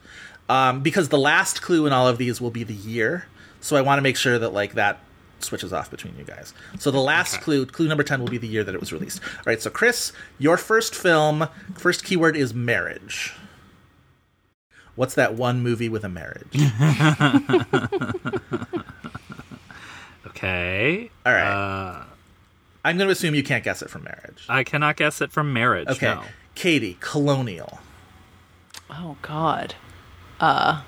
Um, 0.49 0.81
because 0.82 1.09
the 1.11 1.19
last 1.19 1.62
clue 1.62 1.87
in 1.87 1.93
all 1.93 2.09
of 2.09 2.19
these 2.19 2.41
will 2.41 2.51
be 2.51 2.65
the 2.65 2.74
year. 2.74 3.27
So 3.61 3.77
I 3.77 3.82
want 3.82 3.99
to 3.99 4.03
make 4.03 4.16
sure 4.16 4.39
that 4.39 4.53
like 4.53 4.74
that 4.74 5.01
switches 5.41 5.73
off 5.73 5.91
between 5.91 6.16
you 6.19 6.24
guys. 6.24 6.53
So 6.78 6.91
the 6.91 7.01
last 7.01 7.41
clue, 7.41 7.66
clue 7.66 7.89
number 7.89 8.03
10 8.03 8.20
will 8.20 8.28
be 8.28 8.39
the 8.39 8.49
year 8.49 8.65
that 8.65 8.74
it 8.74 8.81
was 8.81 8.93
released. 8.93 9.23
All 9.23 9.43
right, 9.47 9.61
so 9.61 9.70
Chris, 9.70 10.12
your 10.39 10.57
first 10.57 10.95
film, 10.95 11.49
first 11.77 12.05
keyword 12.05 12.37
is 12.37 12.53
marriage. 12.53 13.35
What's 14.97 15.15
that 15.15 15.35
one 15.35 15.62
movie 15.62 15.89
with 15.89 16.05
a 16.05 16.09
marriage? 16.09 16.53
Okay. 20.41 21.11
All 21.27 21.35
right. 21.35 21.43
Uh, 21.43 22.05
I'm 22.82 22.97
going 22.97 23.09
to 23.09 23.12
assume 23.12 23.35
you 23.35 23.43
can't 23.43 23.62
guess 23.62 23.82
it 23.82 23.91
from 23.91 24.05
marriage. 24.05 24.47
I 24.49 24.65
cannot 24.65 24.97
guess 24.97 25.20
it 25.20 25.32
from 25.32 25.53
marriage. 25.53 25.89
Okay. 25.89 26.07
No. 26.07 26.23
Katey, 26.57 26.99
colonial. 27.01 27.78
Oh 28.89 29.19
God. 29.20 29.74
Uh, 30.41 30.73
well, 30.73 30.85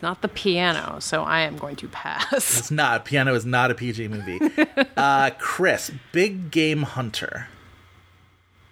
it's 0.00 0.02
not 0.02 0.22
the 0.22 0.28
piano, 0.28 0.98
so 0.98 1.24
I 1.24 1.40
am 1.40 1.58
going 1.58 1.76
to 1.76 1.88
pass. 1.88 2.58
It's 2.58 2.70
not. 2.70 3.04
Piano 3.04 3.34
is 3.34 3.44
not 3.44 3.70
a 3.70 3.74
PG 3.74 4.08
movie. 4.08 4.40
uh, 4.96 5.28
Chris, 5.38 5.90
big 6.10 6.50
game 6.50 6.84
hunter. 6.84 7.48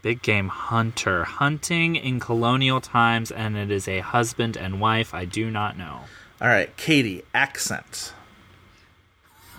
Big 0.01 0.23
game 0.23 0.49
hunter. 0.49 1.25
Hunting 1.25 1.97
in 1.97 2.19
colonial 2.19 2.81
times, 2.81 3.31
and 3.31 3.59
it 3.59 3.71
is 3.71 3.87
a 3.87 4.01
husband 4.01 4.57
and 4.57 4.81
wife. 4.81 5.13
I 5.13 5.27
do 5.27 5.51
not 5.51 5.77
know. 5.77 6.01
All 6.41 6.49
right, 6.49 6.75
Katey, 6.79 7.25
accent. 7.35 8.15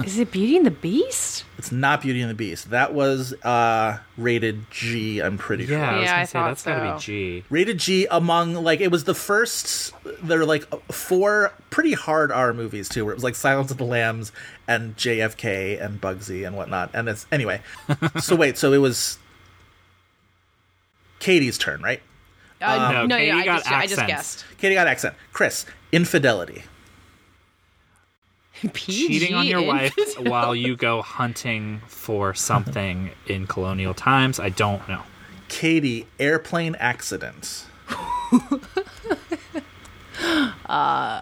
Is 0.05 0.17
it 0.17 0.31
Beauty 0.31 0.55
and 0.55 0.65
the 0.65 0.71
Beast? 0.71 1.43
It's 1.57 1.71
not 1.73 2.01
Beauty 2.01 2.21
and 2.21 2.29
the 2.29 2.33
Beast. 2.35 2.69
That 2.69 2.93
was 2.93 3.33
uh, 3.43 3.97
rated 4.17 4.69
G, 4.71 5.19
I'm 5.21 5.37
pretty 5.37 5.65
Yeah, 5.65 5.89
I 5.91 5.95
was 5.97 6.03
Yeah, 6.03 6.11
gonna 6.11 6.21
I 6.21 6.25
say 6.25 6.31
thought 6.31 6.47
that's 6.47 6.63
gotta 6.63 6.93
be 6.95 6.99
G. 7.01 7.43
Rated 7.49 7.77
G 7.79 8.07
among, 8.09 8.53
like, 8.53 8.79
it 8.79 8.91
was 8.91 9.03
the 9.03 9.13
first, 9.13 9.93
there 10.23 10.39
were 10.39 10.45
like 10.45 10.63
four 10.91 11.51
pretty 11.69 11.93
hard 11.93 12.31
R 12.31 12.53
movies, 12.53 12.87
too, 12.87 13.03
where 13.03 13.11
it 13.11 13.17
was 13.17 13.23
like 13.25 13.35
Silence 13.35 13.71
of 13.71 13.77
the 13.77 13.83
Lambs 13.83 14.31
and 14.67 14.95
JFK 14.95 15.83
and 15.83 15.99
Bugsy 15.99 16.47
and 16.47 16.55
whatnot. 16.55 16.91
And 16.93 17.09
it's, 17.09 17.25
anyway. 17.31 17.61
so 18.19 18.35
wait, 18.37 18.57
so 18.57 18.71
it 18.71 18.77
was 18.77 19.17
Katey's 21.19 21.57
turn, 21.57 21.81
right? 21.81 22.01
Uh, 22.61 22.91
No, 22.91 23.05
no, 23.05 23.15
Katey 23.15 23.27
yeah, 23.27 23.35
I 23.37 23.45
got 23.45 23.57
just, 23.59 23.71
I 23.71 23.85
just 23.87 24.07
guessed. 24.07 24.45
Katey 24.61 24.73
got 24.75 24.87
accent. 24.87 25.15
Chris, 25.33 25.65
infidelity. 25.91 26.63
PG 28.73 29.07
Cheating 29.07 29.33
on 29.35 29.45
your 29.45 29.61
wife 29.61 29.95
while 30.19 30.55
you 30.55 30.75
go 30.75 31.01
hunting 31.01 31.81
for 31.87 32.33
something 32.33 33.11
in 33.27 33.47
colonial 33.47 33.93
times. 33.93 34.39
I 34.39 34.49
don't 34.49 34.87
know. 34.89 35.01
Katey, 35.49 36.05
airplane 36.19 36.75
accident. 36.79 37.65
Uh, 40.65 41.21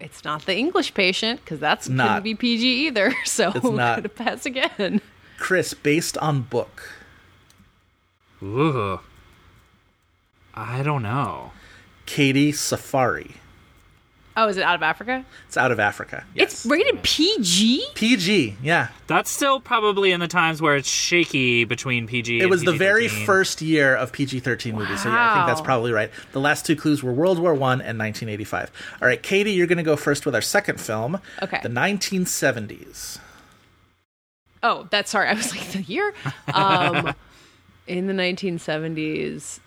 it's 0.00 0.24
not 0.24 0.44
the 0.44 0.54
English 0.56 0.92
patient 0.92 1.40
because 1.40 1.58
that's 1.58 1.88
Not. 1.88 2.08
couldn't 2.08 2.22
be 2.24 2.34
PG 2.34 2.86
either. 2.88 3.14
So 3.24 3.50
It's 3.54 3.64
I'm 3.64 3.76
not. 3.76 3.96
gonna 3.96 4.08
pass 4.10 4.44
again. 4.44 5.00
Chris, 5.38 5.72
based 5.72 6.18
on 6.18 6.42
book. 6.42 6.92
Ooh. 8.42 9.00
I 10.54 10.82
don't 10.82 11.02
know. 11.02 11.52
Katey, 12.06 12.54
safari. 12.54 13.36
Oh, 14.38 14.48
is 14.48 14.58
it 14.58 14.62
out 14.62 14.74
of 14.74 14.82
Africa? 14.82 15.24
It's 15.46 15.56
out 15.56 15.72
of 15.72 15.80
Africa. 15.80 16.22
It's 16.34 16.66
rated 16.66 17.02
PG. 17.02 17.86
PG, 17.94 18.56
yeah. 18.62 18.88
That's 19.06 19.30
still 19.30 19.60
probably 19.60 20.12
in 20.12 20.20
the 20.20 20.28
times 20.28 20.60
where 20.60 20.76
it's 20.76 20.88
shaky 20.88 21.64
between 21.64 22.06
PG. 22.06 22.40
It 22.40 22.42
and 22.42 22.50
was 22.50 22.62
the 22.62 22.72
very 22.72 23.08
first 23.08 23.62
year 23.62 23.96
of 23.96 24.12
PG 24.12 24.40
13 24.40 24.74
movies, 24.74 25.02
so 25.02 25.08
yeah, 25.08 25.30
I 25.30 25.34
think 25.36 25.46
that's 25.46 25.62
probably 25.62 25.90
right. 25.90 26.10
The 26.32 26.40
last 26.40 26.66
two 26.66 26.76
clues 26.76 27.02
were 27.02 27.12
World 27.12 27.38
War 27.38 27.54
One 27.54 27.80
and 27.80 27.98
1985. 27.98 28.70
All 29.00 29.08
right, 29.08 29.22
Katey, 29.22 29.56
you're 29.56 29.66
going 29.66 29.78
to 29.78 29.82
go 29.82 29.96
first 29.96 30.26
with 30.26 30.34
our 30.34 30.42
second 30.42 30.80
film. 30.80 31.18
Okay. 31.42 31.60
The 31.62 31.70
1970s. 31.70 33.18
Oh, 34.62 34.86
that's 34.90 35.10
sorry. 35.10 35.28
I 35.28 35.34
was 35.34 35.50
like 35.56 35.70
the 35.72 35.82
year. 35.82 36.12
Um, 36.52 37.14
in 37.86 38.06
the 38.06 38.12
1970s, 38.12 39.60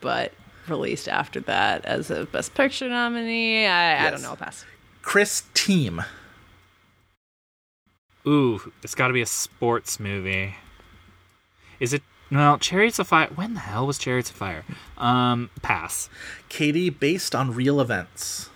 but 0.00 0.32
released 0.68 1.08
after 1.08 1.40
that 1.42 1.84
as 1.84 2.10
a 2.10 2.26
Best 2.26 2.54
Picture 2.54 2.88
nominee. 2.88 3.66
I, 3.66 4.06
I 4.06 4.10
don't 4.10 4.22
know. 4.22 4.30
I'll 4.30 4.36
pass. 4.36 4.64
Chris, 5.02 5.44
Team. 5.54 6.02
Ooh, 8.26 8.72
it's 8.82 8.94
got 8.94 9.06
to 9.08 9.12
be 9.12 9.22
a 9.22 9.26
sports 9.26 10.00
movie. 10.00 10.56
Is 11.78 11.92
it? 11.92 12.02
Well, 12.30 12.58
Chariots 12.58 12.98
of 12.98 13.06
Fire. 13.06 13.28
When 13.34 13.54
the 13.54 13.60
hell 13.60 13.86
was 13.86 13.98
Chariots 13.98 14.30
of 14.30 14.36
Fire? 14.36 14.64
Um, 14.98 15.50
pass. 15.62 16.08
Katey, 16.50 16.90
based 16.90 17.34
on 17.36 17.54
real 17.54 17.80
events. 17.80 18.50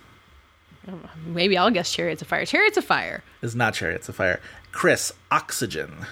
Maybe 1.25 1.57
I'll 1.57 1.71
guess 1.71 1.93
Chariots 1.93 2.21
of 2.21 2.27
Fire. 2.27 2.45
Chariots 2.45 2.75
of 2.75 2.83
Fire. 2.83 3.23
Is 3.41 3.55
not 3.55 3.73
Chariots 3.73 4.09
of 4.09 4.15
Fire. 4.15 4.41
Chris, 4.71 5.13
Oxygen. 5.31 6.05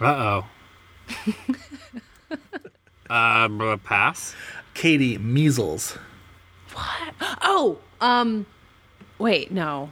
Uh 0.00 0.44
oh. 0.44 0.46
uh, 3.12 3.76
pass. 3.78 4.34
Katey, 4.74 5.18
Measles. 5.20 5.98
What? 6.72 7.14
Oh, 7.42 7.78
um, 8.00 8.46
wait, 9.18 9.50
no. 9.52 9.90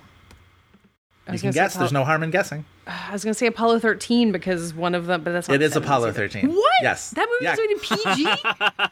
I 1.27 1.31
You 1.31 1.33
was 1.33 1.41
can 1.43 1.49
gonna 1.49 1.53
say 1.53 1.61
guess. 1.61 1.75
There's 1.77 1.93
no 1.93 2.05
harm 2.05 2.23
in 2.23 2.31
guessing. 2.31 2.65
I 2.87 3.13
was 3.13 3.23
gonna 3.23 3.35
say 3.35 3.47
Apollo 3.47 3.81
13 3.81 4.33
because 4.33 4.73
one 4.75 4.95
of 4.95 5.07
them, 5.07 5.23
but 5.23 5.33
that's 5.33 5.47
not 5.49 5.55
It 5.55 5.63
is 5.63 5.75
70s 5.75 5.77
Apollo 5.77 6.09
either. 6.09 6.29
13. 6.29 6.49
What? 6.55 6.73
Yes. 6.83 7.11
that 7.11 7.29
movie 7.29 7.45
Yeah. 7.45 7.51
was 7.51 7.59
rated 7.61 7.83
PG. 7.83 8.27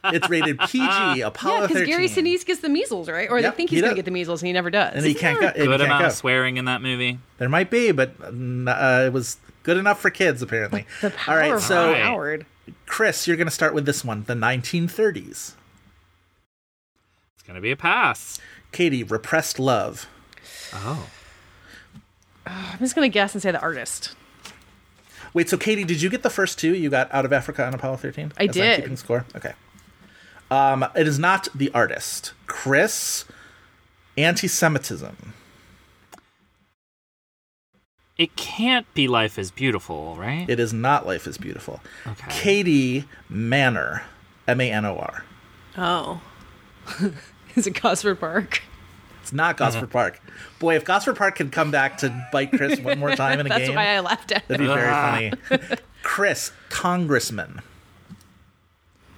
It's 0.17 0.29
rated 0.31 0.59
PG. 0.61 1.21
Apollo 1.23 1.55
yeah, 1.55 1.61
because 1.63 1.77
13. 1.79 1.87
Gary 1.87 2.09
Sinise 2.09 2.45
gets 2.45 2.61
the 2.61 2.69
measles, 2.69 3.09
right? 3.09 3.29
Or 3.31 3.41
Yep, 3.41 3.53
they 3.53 3.57
think 3.57 3.71
he 3.71 3.77
he's 3.77 3.81
gonna 3.83 3.93
does. 3.93 3.97
get 3.97 4.05
the 4.05 4.11
measles, 4.11 4.43
and 4.43 4.47
he 4.47 4.53
never 4.53 4.71
does. 4.71 4.95
and 4.95 5.05
he 5.07 5.15
can't 5.15 5.41
go. 5.41 5.47
and 5.49 5.57
he 5.57 5.63
Good 5.65 5.71
can't 5.81 5.83
amount 5.85 6.03
go. 6.03 6.07
of 6.09 6.13
swearing 6.13 6.59
in 6.59 6.67
that 6.67 6.81
movie. 6.83 7.19
There 7.39 7.49
might 7.49 7.71
be, 7.71 7.91
but 7.93 8.13
uh, 8.23 9.05
it 9.07 9.13
was 9.13 9.39
good 9.65 9.79
enough 9.79 10.01
for 10.01 10.11
kids 10.11 10.43
apparently. 10.43 10.87
the 11.01 11.11
power 11.11 11.35
All 11.37 11.41
right, 11.41 11.53
of 11.55 11.63
so 11.63 11.93
Right. 11.93 12.03
Howard. 12.03 12.47
Chris, 12.87 13.27
you're 13.27 13.37
going 13.37 13.47
to 13.47 13.53
start 13.53 13.75
with 13.75 13.87
this 13.87 14.05
one, 14.05 14.25
the 14.25 14.35
1930s. 14.35 15.55
It's 17.35 17.43
gonna 17.47 17.61
be 17.61 17.71
a 17.71 17.77
pass. 17.77 18.39
Katey, 18.73 19.09
repressed 19.11 19.59
love. 19.59 20.07
Oh. 20.75 21.09
I'm 22.47 22.79
just 22.79 22.95
gonna 22.95 23.09
guess 23.09 23.35
and 23.35 23.43
say 23.43 23.51
the 23.51 23.61
artist. 23.61 24.15
Wait, 25.35 25.49
so 25.49 25.57
Katey, 25.57 25.87
did 25.87 26.03
you 26.03 26.11
get 26.11 26.23
the 26.23 26.31
first 26.31 26.59
two? 26.59 26.75
You 26.75 26.91
got 26.91 27.13
Out 27.13 27.25
of 27.25 27.33
Africa 27.33 27.65
and 27.65 27.75
Apollo 27.75 27.97
13? 27.99 28.33
I 28.39 28.45
As 28.45 28.49
I'm 28.49 28.53
did. 28.53 28.81
keeping 28.81 28.97
score. 28.97 29.25
Okay. 29.37 29.53
Um, 30.51 30.85
it 30.97 31.07
is 31.07 31.19
not 31.19 31.49
the 31.55 31.71
artist. 31.75 32.33
Chris, 32.47 33.25
anti-Semitism. 34.17 35.35
It 38.19 38.35
can't 38.35 38.93
be 38.95 39.07
Life 39.07 39.39
is 39.39 39.51
Beautiful, 39.53 40.17
right? 40.17 40.49
It 40.51 40.59
is 40.59 40.73
not 40.73 41.07
Life 41.07 41.27
is 41.29 41.39
Beautiful. 41.39 41.81
Okay. 42.07 42.31
Katey, 42.65 43.05
Manor. 43.29 44.03
M-A-N-O-R. 44.49 45.25
Oh, 45.77 46.21
is 47.55 47.67
it 47.67 47.81
Gosford 47.81 48.19
Park? 48.19 48.63
It's 49.23 49.33
not 49.33 49.57
Gosford 49.59 49.91
Park. 49.91 50.21
Boy, 50.59 50.75
if 50.75 50.85
Gosford 50.85 51.17
Park 51.17 51.37
can 51.37 51.51
come 51.51 51.71
back 51.71 51.99
to 51.99 52.27
bite 52.33 52.51
Chris 52.51 52.81
one 52.81 52.99
more 52.99 53.11
time 53.15 53.39
in 53.39 53.47
a 53.47 53.49
That's 53.51 53.67
game, 53.67 53.77
why 53.77 53.95
I 53.95 54.01
laughed 54.01 54.33
at 54.33 54.39
it. 54.39 54.49
that'd 54.49 54.67
be 54.67 54.67
very 54.67 54.91
funny. 54.91 55.33
Chris, 56.03 56.51
congressman. 56.71 57.61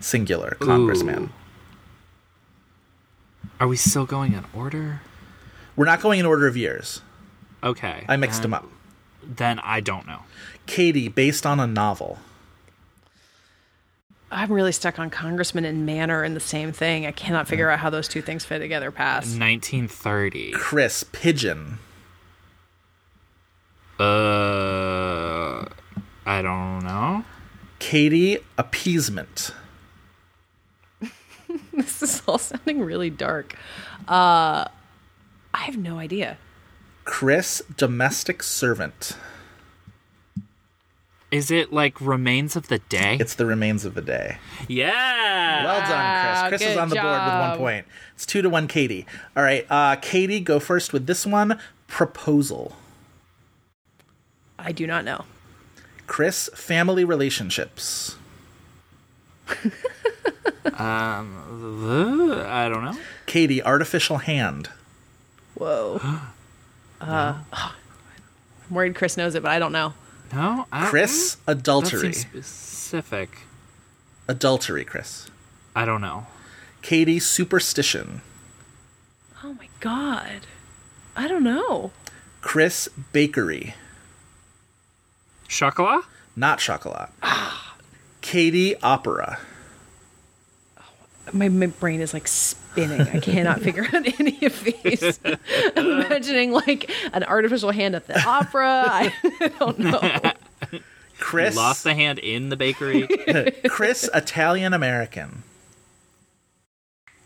Singular, 0.01 0.57
congressman. 0.61 1.33
Are 3.61 3.69
we 3.69 3.77
still 3.77 4.05
going 4.07 4.33
in 4.33 4.45
order? 4.53 5.01
We're 5.77 5.85
not 5.85 6.01
going 6.01 6.19
in 6.19 6.27
order 6.27 6.47
of 6.49 6.57
years. 6.57 7.03
Okay. 7.63 8.05
I 8.09 8.17
mixed 8.17 8.43
them 8.43 8.53
up. 8.53 8.67
Then 9.37 9.61
I 9.61 9.81
don't 9.81 10.07
know. 10.07 10.21
Katey, 10.67 11.13
based 11.15 11.47
on 11.47 11.61
a 11.61 11.67
novel. 11.67 12.19
I'm 14.33 14.53
really 14.53 14.73
stuck 14.73 14.99
on 14.99 15.11
congressman 15.11 15.65
and 15.65 15.85
manor 15.85 16.23
in 16.23 16.35
the 16.35 16.41
same 16.41 16.73
thing. 16.73 17.07
I 17.07 17.13
cannot 17.13 17.49
figure 17.49 17.69
out 17.71 17.81
how 17.81 17.91
those 17.91 18.07
two 18.07 18.23
things 18.23 18.45
fit 18.45 18.61
together. 18.61 18.91
Pass. 18.91 19.25
1930. 19.27 20.53
Chris 20.53 21.05
Pigeon. 21.05 21.79
Uh, 23.99 25.65
I 26.27 26.43
don't 26.43 26.85
know. 26.85 27.25
Katey 27.79 28.43
Appeasement. 28.59 29.53
This 31.73 32.03
is 32.03 32.23
all 32.27 32.39
sounding 32.39 32.81
really 32.81 33.11
dark. 33.11 33.57
Uh, 34.07 34.65
I 35.55 35.59
have 35.59 35.77
no 35.77 35.99
idea. 35.99 36.37
Chris 37.05 37.63
Domestic 37.77 38.43
Servant. 38.43 39.17
Is 41.31 41.51
it 41.51 41.73
like 41.73 42.01
Remains 42.01 42.57
of 42.57 42.69
the 42.69 42.81
Day? 42.81 43.17
It's 43.21 43.35
the 43.35 43.47
remains 43.47 43.85
of 43.85 43.95
the 43.95 44.03
day. 44.03 44.39
yeah. 44.69 45.65
Well 45.65 45.81
done, 45.81 46.49
Chris. 46.49 46.61
Chris 46.61 46.73
is 46.73 46.77
on 46.77 46.89
the 46.89 46.97
board 46.97 47.07
with 47.07 47.35
one 47.35 47.51
job. 47.51 47.59
point. 47.59 47.87
It's 48.15 48.27
two 48.27 48.43
to 48.43 48.51
one, 48.51 48.67
Katey. 48.67 49.07
All 49.37 49.43
right, 49.45 49.65
uh, 49.71 49.97
Katey, 49.97 50.43
go 50.43 50.59
first 50.59 50.93
with 50.93 51.07
this 51.07 51.25
one. 51.25 51.61
Proposal. 51.87 52.77
I 54.59 54.73
do 54.73 54.87
not 54.87 55.05
know. 55.05 55.25
Chris, 56.07 56.51
family 56.55 57.05
relationships. 57.05 58.17
Uh, 60.67 61.25
I 61.25 62.69
don't 62.71 62.85
know. 62.85 62.97
Katey, 63.27 63.63
artificial 63.63 64.19
hand. 64.19 64.69
Whoa. 65.55 66.01
uh, 67.01 67.39
I'm 67.53 67.73
worried 68.71 68.95
Chris 68.95 69.17
knows 69.17 69.35
it, 69.35 69.43
but 69.43 69.51
I 69.51 69.59
don't 69.59 69.73
know. 69.73 69.95
No. 70.33 70.67
I, 70.71 70.87
Chris, 70.87 71.37
That 71.47 71.53
adultery. 71.59 72.13
seems 72.13 72.47
specific. 72.47 73.31
Adultery, 74.29 74.85
Chris. 74.85 75.29
I 75.75 75.85
don't 75.85 76.01
know. 76.01 76.27
Katey, 76.83 77.21
superstition. 77.21 78.21
Oh 79.43 79.55
my 79.55 79.69
god. 79.81 80.47
I 81.17 81.27
don't 81.27 81.43
know. 81.43 81.91
Chris, 82.41 82.89
bakery. 83.13 83.75
Chocolat? 85.49 86.05
Not 86.37 86.59
chocolate. 86.61 87.09
Katey, 88.23 88.77
opera. 88.83 89.39
My, 91.33 91.49
my 91.49 91.67
brain 91.67 92.01
is 92.01 92.13
like 92.15 92.27
spinning. 92.29 93.01
I 93.03 93.19
cannot 93.21 93.61
figure 93.63 93.85
out 93.85 94.21
any 94.21 94.45
of 94.45 94.65
these. 94.65 95.19
I'm 95.77 95.87
imagining 96.03 96.53
like 96.53 96.91
an 97.13 97.25
artificial 97.25 97.71
hand 97.71 97.95
at 97.95 98.07
the 98.07 98.21
opera. 98.27 98.85
I 98.87 99.13
don't 99.59 99.79
know. 99.79 100.01
Chris, 101.19 101.55
Lost 101.57 101.85
the 101.85 101.95
hand 101.95 102.19
in 102.19 102.49
the 102.49 102.57
bakery. 102.57 103.07
Chris, 103.69 104.09
Italian 104.15 104.73
American. 104.73 105.43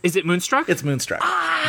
Is 0.02 0.16
it 0.16 0.26
Moonstruck? 0.26 0.68
It's 0.68 0.82
Moonstruck. 0.82 1.22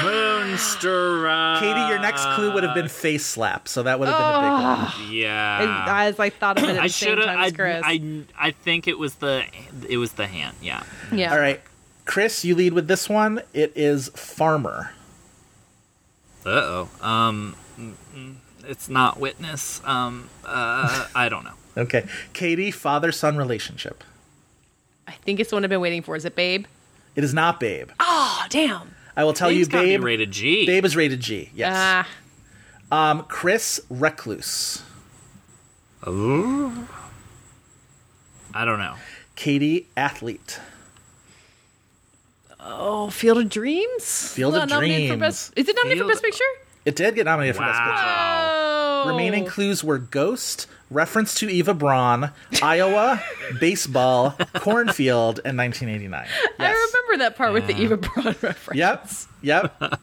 Moonstruck. 0.04 1.62
Katey, 1.64 1.90
your 1.90 2.00
next 2.00 2.26
clue 2.36 2.52
would 2.54 2.64
have 2.64 2.76
been 2.76 2.90
face 2.90 3.26
slap, 3.26 3.68
so 3.70 3.84
that 3.84 3.98
would 3.98 4.10
have 4.10 4.18
been 4.18 4.26
a 4.26 4.86
big 4.90 5.06
one. 5.06 5.14
Yeah. 5.14 5.86
As 5.88 6.20
I 6.20 6.30
thought 6.32 6.58
of 6.58 6.66
it 6.66 6.72
at 6.72 6.78
Ah. 6.78 6.82
I 6.82 6.88
the 6.88 6.90
same 6.90 7.10
should 7.10 7.18
have. 7.20 7.28
time 7.28 7.38
I, 7.40 7.46
as 7.46 7.54
Chris. 7.54 7.82
I, 7.86 8.24
I 8.38 8.52
think 8.52 8.88
it 8.90 9.00
was 9.00 9.16
the 9.16 9.46
it 9.88 9.98
was 9.98 10.14
the 10.14 10.28
hand. 10.28 10.58
Yeah. 10.62 10.84
yeah. 11.14 11.32
All 11.32 11.40
right, 11.40 11.62
Chris, 12.06 12.46
you 12.46 12.56
lead 12.56 12.74
with 12.74 12.88
this 12.88 13.10
one. 13.10 13.42
It 13.54 13.72
is 13.76 14.10
farmer. 14.10 14.92
Uh 16.46 16.50
oh. 16.50 16.90
Um, 17.02 17.56
it's 18.68 18.88
not 18.90 19.20
witness. 19.20 19.82
Um, 19.86 20.30
uh, 20.46 21.08
I 21.16 21.30
don't 21.30 21.44
know. 21.44 21.52
Okay, 21.78 22.06
Katey, 22.34 22.74
father 22.74 23.12
son 23.12 23.36
relationship. 23.36 24.02
I 25.10 25.12
think 25.12 25.42
it's 25.42 25.50
the 25.50 25.58
one 25.58 25.66
I've 25.66 25.70
been 25.70 25.82
waiting 25.82 26.02
for. 26.02 26.16
Is 26.16 26.24
it 26.24 26.34
Babe? 26.34 26.68
It 27.18 27.24
is 27.26 27.34
not 27.34 27.60
Babe. 27.60 27.90
Oh, 28.00 28.46
damn. 28.50 28.96
I 29.18 29.26
will 29.26 29.34
tell 29.34 29.50
Babe's 29.50 29.68
you, 29.68 29.72
gotta 29.74 29.84
be 29.84 29.90
Babe. 29.98 30.04
rated 30.06 30.32
G. 30.32 30.66
Babe 30.66 30.86
is 30.86 30.96
rated 30.96 31.20
G. 31.20 31.50
Yes. 31.54 31.74
Ah, 31.78 32.08
Um, 33.10 33.24
Chris, 33.28 33.82
recluse. 33.90 34.84
Ooh. 36.08 36.88
I 38.54 38.64
don't 38.64 38.80
know. 38.80 38.96
Katie, 39.36 39.88
athlete. 39.98 40.62
Oh, 42.68 43.10
Field 43.10 43.38
of 43.38 43.50
Dreams. 43.50 44.32
Field 44.34 44.56
of 44.56 44.62
Not 44.62 44.70
nominated 44.70 45.10
for 45.10 45.18
Dreams. 45.18 45.20
Best, 45.20 45.54
is 45.56 45.68
it 45.70 45.76
nominated 45.76 46.00
Field- 46.00 46.10
for 46.10 46.14
Best 46.16 46.24
Picture? 46.24 46.44
It 46.86 46.96
did 46.96 47.16
get 47.16 47.26
nominated 47.26 47.56
for 47.56 47.62
Best 47.64 47.80
Picture. 47.80 47.92
Wow. 47.92 49.04
Oh. 49.06 49.10
Remaining 49.10 49.46
clues 49.46 49.84
were 49.84 49.98
Ghost, 50.00 50.66
reference 50.90 51.36
to 51.36 51.50
Eva 51.50 51.74
Braun, 51.76 52.32
Iowa, 52.62 53.22
baseball, 53.60 54.36
cornfield, 54.56 55.40
and 55.46 55.58
1989. 55.58 56.26
Yes. 56.28 56.52
I 56.60 56.72
remember 56.72 57.24
that 57.24 57.36
part 57.36 57.54
with 57.54 57.68
the 57.68 57.76
Eva 57.80 57.98
Braun 57.98 58.26
reference. 58.42 58.74
Yep. 58.74 59.10
Yep. 59.44 60.00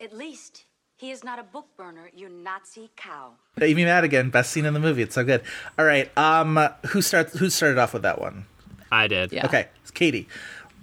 At 0.00 0.16
least 0.16 0.64
he 0.96 1.10
is 1.10 1.22
not 1.24 1.38
a 1.38 1.42
book 1.42 1.66
burner, 1.76 2.10
you 2.14 2.28
Nazi 2.28 2.90
cow. 2.96 3.32
Amy 3.60 3.84
Madigan, 3.84 4.30
best 4.30 4.50
scene 4.50 4.64
in 4.64 4.74
the 4.74 4.80
movie. 4.80 5.02
It's 5.02 5.14
so 5.14 5.24
good. 5.24 5.42
All 5.78 5.84
right. 5.84 6.10
Um, 6.16 6.58
who 6.88 7.02
starts? 7.02 7.38
Who 7.38 7.50
started 7.50 7.78
off 7.78 7.92
with 7.92 8.02
that 8.02 8.20
one? 8.20 8.46
I 8.90 9.06
did. 9.08 9.32
Yeah. 9.32 9.46
Okay, 9.46 9.68
it's 9.82 9.90
Katey. 9.90 10.26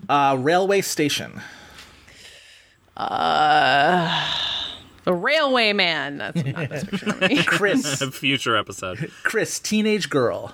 Uh, 0.07 0.38
railway 0.39 0.81
station. 0.81 1.41
Uh, 2.97 4.27
The 5.05 5.13
Railway 5.13 5.73
Man. 5.73 6.17
That's 6.17 6.43
not 6.43 6.69
Best 6.69 6.89
Picture 6.89 7.13
for 7.13 7.27
me. 7.27 7.43
Chris. 7.45 8.01
Future 8.13 8.55
episode. 8.57 9.11
Chris, 9.23 9.59
teenage 9.59 10.09
girl. 10.09 10.53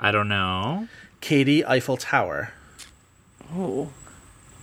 I 0.00 0.10
don't 0.10 0.28
know. 0.28 0.88
Katey, 1.20 1.64
Eiffel 1.66 1.96
Tower. 1.96 2.52
Oh. 3.54 3.90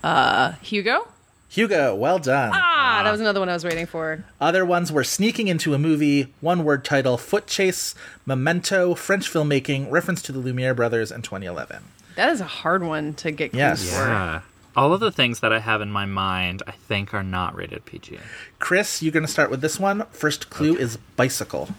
Uh, 0.03 0.53
Hugo? 0.61 1.07
Hugo, 1.49 1.95
well 1.95 2.19
done. 2.19 2.51
Ah, 2.53 3.01
that 3.03 3.11
was 3.11 3.21
another 3.21 3.39
one 3.39 3.47
I 3.49 3.53
was 3.53 3.63
waiting 3.63 3.85
for. 3.85 4.25
Other 4.41 4.65
ones 4.65 4.91
were 4.91 5.03
sneaking 5.05 5.47
into 5.47 5.73
a 5.73 5.79
movie, 5.79 6.33
one 6.41 6.63
word 6.65 6.83
title, 6.83 7.17
Foot 7.17 7.47
Chase, 7.47 7.95
Memento, 8.25 8.93
French 8.93 9.31
filmmaking, 9.31 9.89
reference 9.89 10.21
to 10.23 10.31
the 10.31 10.39
Lumiere 10.39 10.73
brothers, 10.73 11.11
and 11.11 11.23
2011. 11.23 11.81
That 12.15 12.29
is 12.29 12.41
a 12.41 12.45
hard 12.45 12.83
one 12.83 13.13
to 13.15 13.31
get 13.31 13.51
clues 13.51 13.59
Yes. 13.59 13.89
for. 13.89 14.07
Yeah. 14.07 14.41
All 14.75 14.93
of 14.93 14.99
the 14.99 15.11
things 15.11 15.39
that 15.39 15.53
I 15.53 15.59
have 15.59 15.81
in 15.81 15.89
my 15.91 16.05
mind, 16.05 16.61
I 16.67 16.71
think, 16.71 17.13
are 17.13 17.23
not 17.23 17.55
rated 17.55 17.85
PG. 17.85 18.19
Chris, 18.59 19.01
you're 19.01 19.11
going 19.13 19.25
to 19.25 19.31
start 19.31 19.49
with 19.49 19.61
this 19.61 19.79
one. 19.79 20.05
First 20.11 20.49
clue 20.49 20.75
is 20.75 20.97
bicycle. 21.15 21.69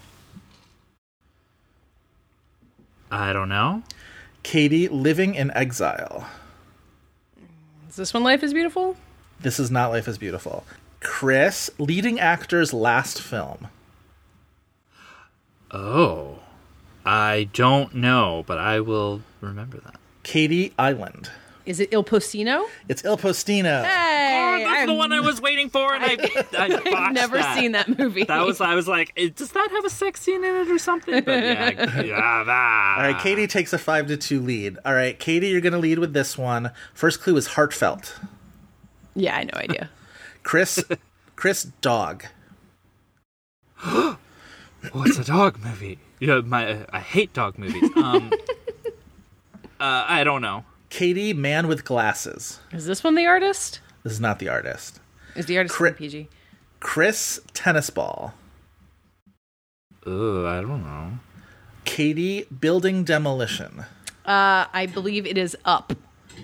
I 3.10 3.32
don't 3.32 3.48
know. 3.48 3.82
Katey, 4.42 4.88
living 4.90 5.34
in 5.34 5.50
exile. 5.52 6.26
Is 7.88 7.96
this 7.96 8.14
one 8.14 8.24
Life 8.24 8.42
is 8.42 8.52
Beautiful? 8.52 8.96
This 9.40 9.60
is 9.60 9.70
not 9.70 9.90
Life 9.90 10.08
is 10.08 10.18
Beautiful. 10.18 10.64
Chris, 11.00 11.70
leading 11.78 12.18
actor's 12.18 12.72
last 12.72 13.20
film. 13.20 13.68
Oh. 15.70 16.38
I 17.04 17.48
don't 17.52 17.94
know, 17.94 18.42
but 18.46 18.58
I 18.58 18.80
will 18.80 19.22
remember 19.40 19.78
that. 19.78 19.96
Katey, 20.26 20.72
Island. 20.78 21.30
Is 21.66 21.80
it 21.80 21.92
Il 21.92 22.04
Postino? 22.04 22.64
It's 22.88 23.04
Il 23.04 23.16
Postino. 23.16 23.84
Hey, 23.84 24.32
Oh, 24.38 24.58
that's 24.68 24.86
the 24.86 24.92
I've- 24.92 24.96
one 24.96 25.12
I 25.12 25.20
was 25.20 25.40
waiting 25.40 25.68
for, 25.68 25.94
and 25.94 26.04
I, 26.04 26.12
I 26.58 26.68
botched 26.68 26.94
I've 26.94 27.12
never 27.12 27.36
that. 27.38 27.56
seen 27.58 27.72
that 27.72 27.98
movie. 27.98 28.24
That 28.24 28.44
was 28.46 28.60
I 28.60 28.74
was 28.74 28.86
like, 28.88 29.12
does 29.34 29.50
that 29.52 29.68
have 29.72 29.84
a 29.84 29.90
sex 29.90 30.20
scene 30.20 30.44
in 30.44 30.54
it 30.54 30.68
or 30.70 30.78
something? 30.78 31.22
But 31.24 31.42
yeah, 31.42 31.70
yeah, 32.02 32.44
that. 32.44 32.94
All 32.98 33.02
right, 33.04 33.16
Katey 33.16 33.48
takes 33.48 33.72
a 33.72 33.78
five 33.78 34.06
to 34.08 34.16
two 34.16 34.40
lead. 34.40 34.78
All 34.84 34.94
right, 34.94 35.18
Katey, 35.18 35.50
you're 35.50 35.60
going 35.60 35.72
to 35.72 35.78
lead 35.78 35.98
with 35.98 36.12
this 36.12 36.36
one. 36.38 36.70
First 36.94 37.20
clue 37.20 37.36
is 37.36 37.48
heartfelt. 37.48 38.18
Yeah, 39.14 39.34
I 39.34 39.38
had 39.38 39.52
no 39.52 39.58
idea. 39.60 39.90
Chris, 40.42 40.82
Chris, 41.36 41.64
dog. 41.80 42.24
Oh, 44.94 45.02
it's 45.02 45.18
a 45.18 45.24
dog 45.24 45.58
movie. 45.64 45.98
Yeah, 46.20 46.40
my 46.44 46.86
I 46.92 47.00
hate 47.00 47.32
dog 47.32 47.58
movies. 47.58 47.90
Um, 47.96 48.30
uh, 49.86 50.04
I 50.08 50.24
don't 50.24 50.42
know. 50.42 50.64
Katey, 50.90 51.34
man 51.34 51.68
with 51.68 51.84
glasses. 51.84 52.58
Is 52.72 52.86
this 52.86 53.04
one 53.04 53.14
the 53.14 53.26
artist? 53.26 53.80
This 54.02 54.12
is 54.14 54.20
not 54.20 54.38
the 54.40 54.48
artist. 54.48 54.98
Is 55.36 55.46
the 55.46 55.56
artist 55.58 55.74
Cri- 55.76 55.92
PG? 55.92 56.28
Chris, 56.80 57.40
tennis 57.54 57.90
ball. 57.90 58.34
Ugh, 60.04 60.44
I 60.44 60.60
don't 60.60 60.82
know. 60.82 61.18
Katey, 61.84 62.46
building 62.60 63.04
demolition. 63.04 63.84
Uh, 64.24 64.66
I 64.72 64.88
believe 64.92 65.24
it 65.24 65.38
is 65.38 65.56
Up. 65.64 65.92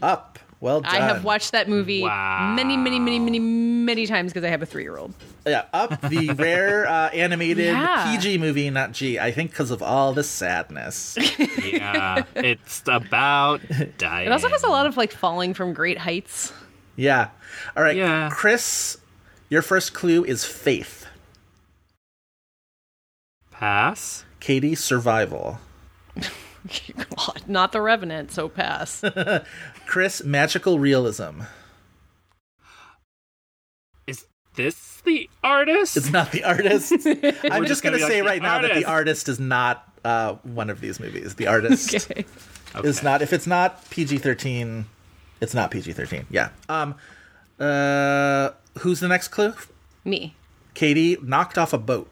Up. 0.01 0.39
Well 0.63 0.81
done. 0.81 0.95
I 0.95 1.01
have 1.01 1.25
watched 1.25 1.51
that 1.53 1.69
movie 1.69 2.03
Wow. 2.03 2.55
many, 2.55 2.77
many, 2.77 3.01
many, 3.01 3.19
many, 3.19 3.41
many 3.41 4.07
times 4.07 4.33
because 4.33 4.45
I 4.47 4.49
have 4.49 4.63
a 4.63 4.67
three-year-old. 4.67 5.13
Yeah, 5.45 5.65
Up, 5.73 6.01
the 6.03 6.31
rare 6.39 6.87
uh, 6.87 7.09
animated 7.11 7.67
Yeah. 7.67 8.13
PG 8.17 8.39
movie, 8.39 8.71
not 8.71 8.93
G. 8.93 9.19
I 9.19 9.33
think 9.33 9.51
because 9.51 9.73
of 9.73 9.83
all 9.83 10.13
the 10.13 10.23
sadness. 10.23 11.19
Yeah, 11.65 12.23
it's 12.37 12.83
about 12.87 13.61
dying. 13.99 14.27
It 14.29 14.33
also 14.33 14.49
has 14.49 14.63
a 14.63 14.69
lot 14.69 14.87
of 14.87 14.97
like 14.97 15.11
falling 15.13 15.53
from 15.53 15.73
great 15.75 15.99
heights. 15.99 16.53
yeah. 16.97 17.31
All 17.77 17.83
right, 17.83 17.97
Yeah. 17.97 18.31
Chris, 18.33 18.99
your 19.51 19.63
first 19.63 19.93
clue 19.95 20.23
is 20.25 20.45
faith. 20.45 21.07
pass. 23.51 24.25
Katey, 24.41 24.77
survival. 24.77 25.59
God, 27.17 27.43
not 27.49 27.73
the 27.73 27.81
Revenant, 27.81 28.31
so 28.31 28.49
pass. 28.49 29.03
Chris, 29.87 30.25
magical 30.25 30.79
realism. 30.79 31.43
Is 34.07 34.27
this 34.55 35.01
the 35.05 35.29
artist? 35.43 35.97
It's 35.97 36.11
not 36.11 36.33
the 36.33 36.45
artist. 36.45 36.93
I'm 37.07 37.63
just 37.65 37.69
just 37.69 37.83
going 37.83 37.99
gonna 37.99 38.07
say 38.07 38.23
like, 38.23 38.31
right 38.31 38.43
the 38.43 38.47
now 38.47 38.63
that 38.63 38.69
the 38.75 38.85
artist. 38.85 38.89
artist 38.89 39.29
is 39.29 39.41
not 39.41 39.89
uh, 40.05 40.35
one 40.43 40.71
of 40.71 40.81
these 40.81 41.01
movies. 41.01 41.35
The 41.35 41.47
artist 41.47 41.95
okay. 42.11 42.25
is 42.85 43.03
not. 43.03 43.23
If 43.23 43.33
it's 43.33 43.47
not 43.47 43.89
PG-13, 43.91 44.85
it's 45.41 45.55
not 45.55 45.71
PG-13. 45.71 46.27
Yeah. 46.31 46.51
Um. 46.69 46.95
Uh. 47.59 48.51
Who's 48.79 49.01
the 49.01 49.09
next 49.09 49.29
clue? 49.29 49.55
Me. 50.05 50.35
Katey 50.75 51.23
knocked 51.23 51.59
off 51.59 51.73
a 51.73 51.79
boat. 51.79 52.11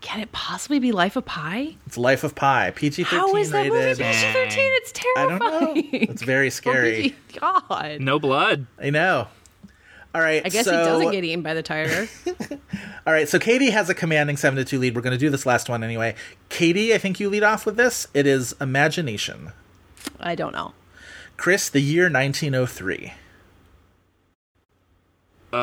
Can 0.00 0.20
it 0.20 0.32
possibly 0.32 0.78
be 0.78 0.92
Life 0.92 1.16
of 1.16 1.26
Pi? 1.26 1.76
It's 1.86 1.98
Life 1.98 2.24
of 2.24 2.34
Pi. 2.34 2.70
PG-13 2.74 3.04
How 3.06 3.36
is 3.36 3.50
that 3.50 3.66
movie. 3.66 4.02
PG-13? 4.02 4.54
It's 4.56 4.92
I 5.16 5.26
don't 5.26 5.38
know. 5.38 5.50
terrifying. 5.74 5.88
It's 5.92 6.22
very 6.22 6.50
scary. 6.50 7.14
God. 7.38 7.98
no 8.00 8.18
blood. 8.18 8.66
I 8.80 8.90
know. 8.90 9.28
All 10.14 10.20
right. 10.20 10.42
I 10.44 10.48
guess 10.48 10.64
so, 10.64 10.70
he 10.72 10.76
doesn't 10.78 11.12
get 11.12 11.22
eaten 11.22 11.42
by 11.42 11.54
the 11.54 11.62
tiger. 11.62 12.08
All 13.06 13.12
right, 13.12 13.28
so 13.28 13.38
Katey 13.38 13.70
has 13.70 13.88
a 13.90 13.94
commanding 13.94 14.36
7 14.36 14.56
to 14.56 14.64
2 14.64 14.78
lead. 14.78 14.96
We're 14.96 15.02
going 15.02 15.12
to 15.12 15.18
do 15.18 15.30
this 15.30 15.44
last 15.46 15.68
one 15.68 15.84
anyway. 15.84 16.14
Katey, 16.48 16.92
I 16.94 16.98
think 16.98 17.20
you 17.20 17.28
lead 17.28 17.42
off 17.42 17.66
with 17.66 17.76
this. 17.76 18.06
It 18.14 18.26
is 18.26 18.54
Imagination. 18.60 19.52
I 20.18 20.34
don't 20.34 20.52
know. 20.52 20.72
Chris, 21.36 21.68
the 21.68 21.80
year 21.80 22.04
1903. 22.04 23.12
Uh, 25.52 25.56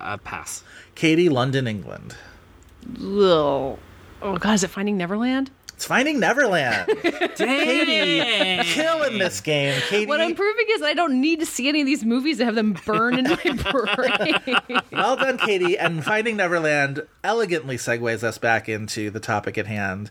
a 0.00 0.18
pass. 0.24 0.62
Katey, 0.96 1.30
London, 1.30 1.66
England. 1.66 2.16
Ugh. 2.98 3.78
Oh 4.22 4.36
God, 4.38 4.54
is 4.54 4.64
it 4.64 4.68
Finding 4.68 4.96
Neverland? 4.96 5.50
It's 5.74 5.86
Finding 5.86 6.20
Neverland. 6.20 6.88
Dang. 7.36 8.64
Killing 8.64 9.18
this 9.18 9.40
game. 9.40 9.80
Katey, 9.80 10.06
What 10.06 10.20
I'm 10.20 10.34
proving 10.34 10.66
is 10.72 10.82
I 10.82 10.92
don't 10.92 11.22
need 11.22 11.40
to 11.40 11.46
see 11.46 11.70
any 11.70 11.80
of 11.80 11.86
these 11.86 12.04
movies 12.04 12.36
to 12.36 12.44
have 12.44 12.54
them 12.54 12.76
burn 12.84 13.18
in 13.18 13.24
my 13.24 13.36
brain. 13.96 14.80
well 14.92 15.16
done, 15.16 15.38
Katey. 15.38 15.76
And 15.80 16.04
Finding 16.04 16.36
Neverland 16.36 17.06
elegantly 17.24 17.78
segues 17.78 18.22
us 18.22 18.36
back 18.36 18.68
into 18.68 19.08
the 19.10 19.20
topic 19.20 19.56
at 19.56 19.66
hand. 19.66 20.10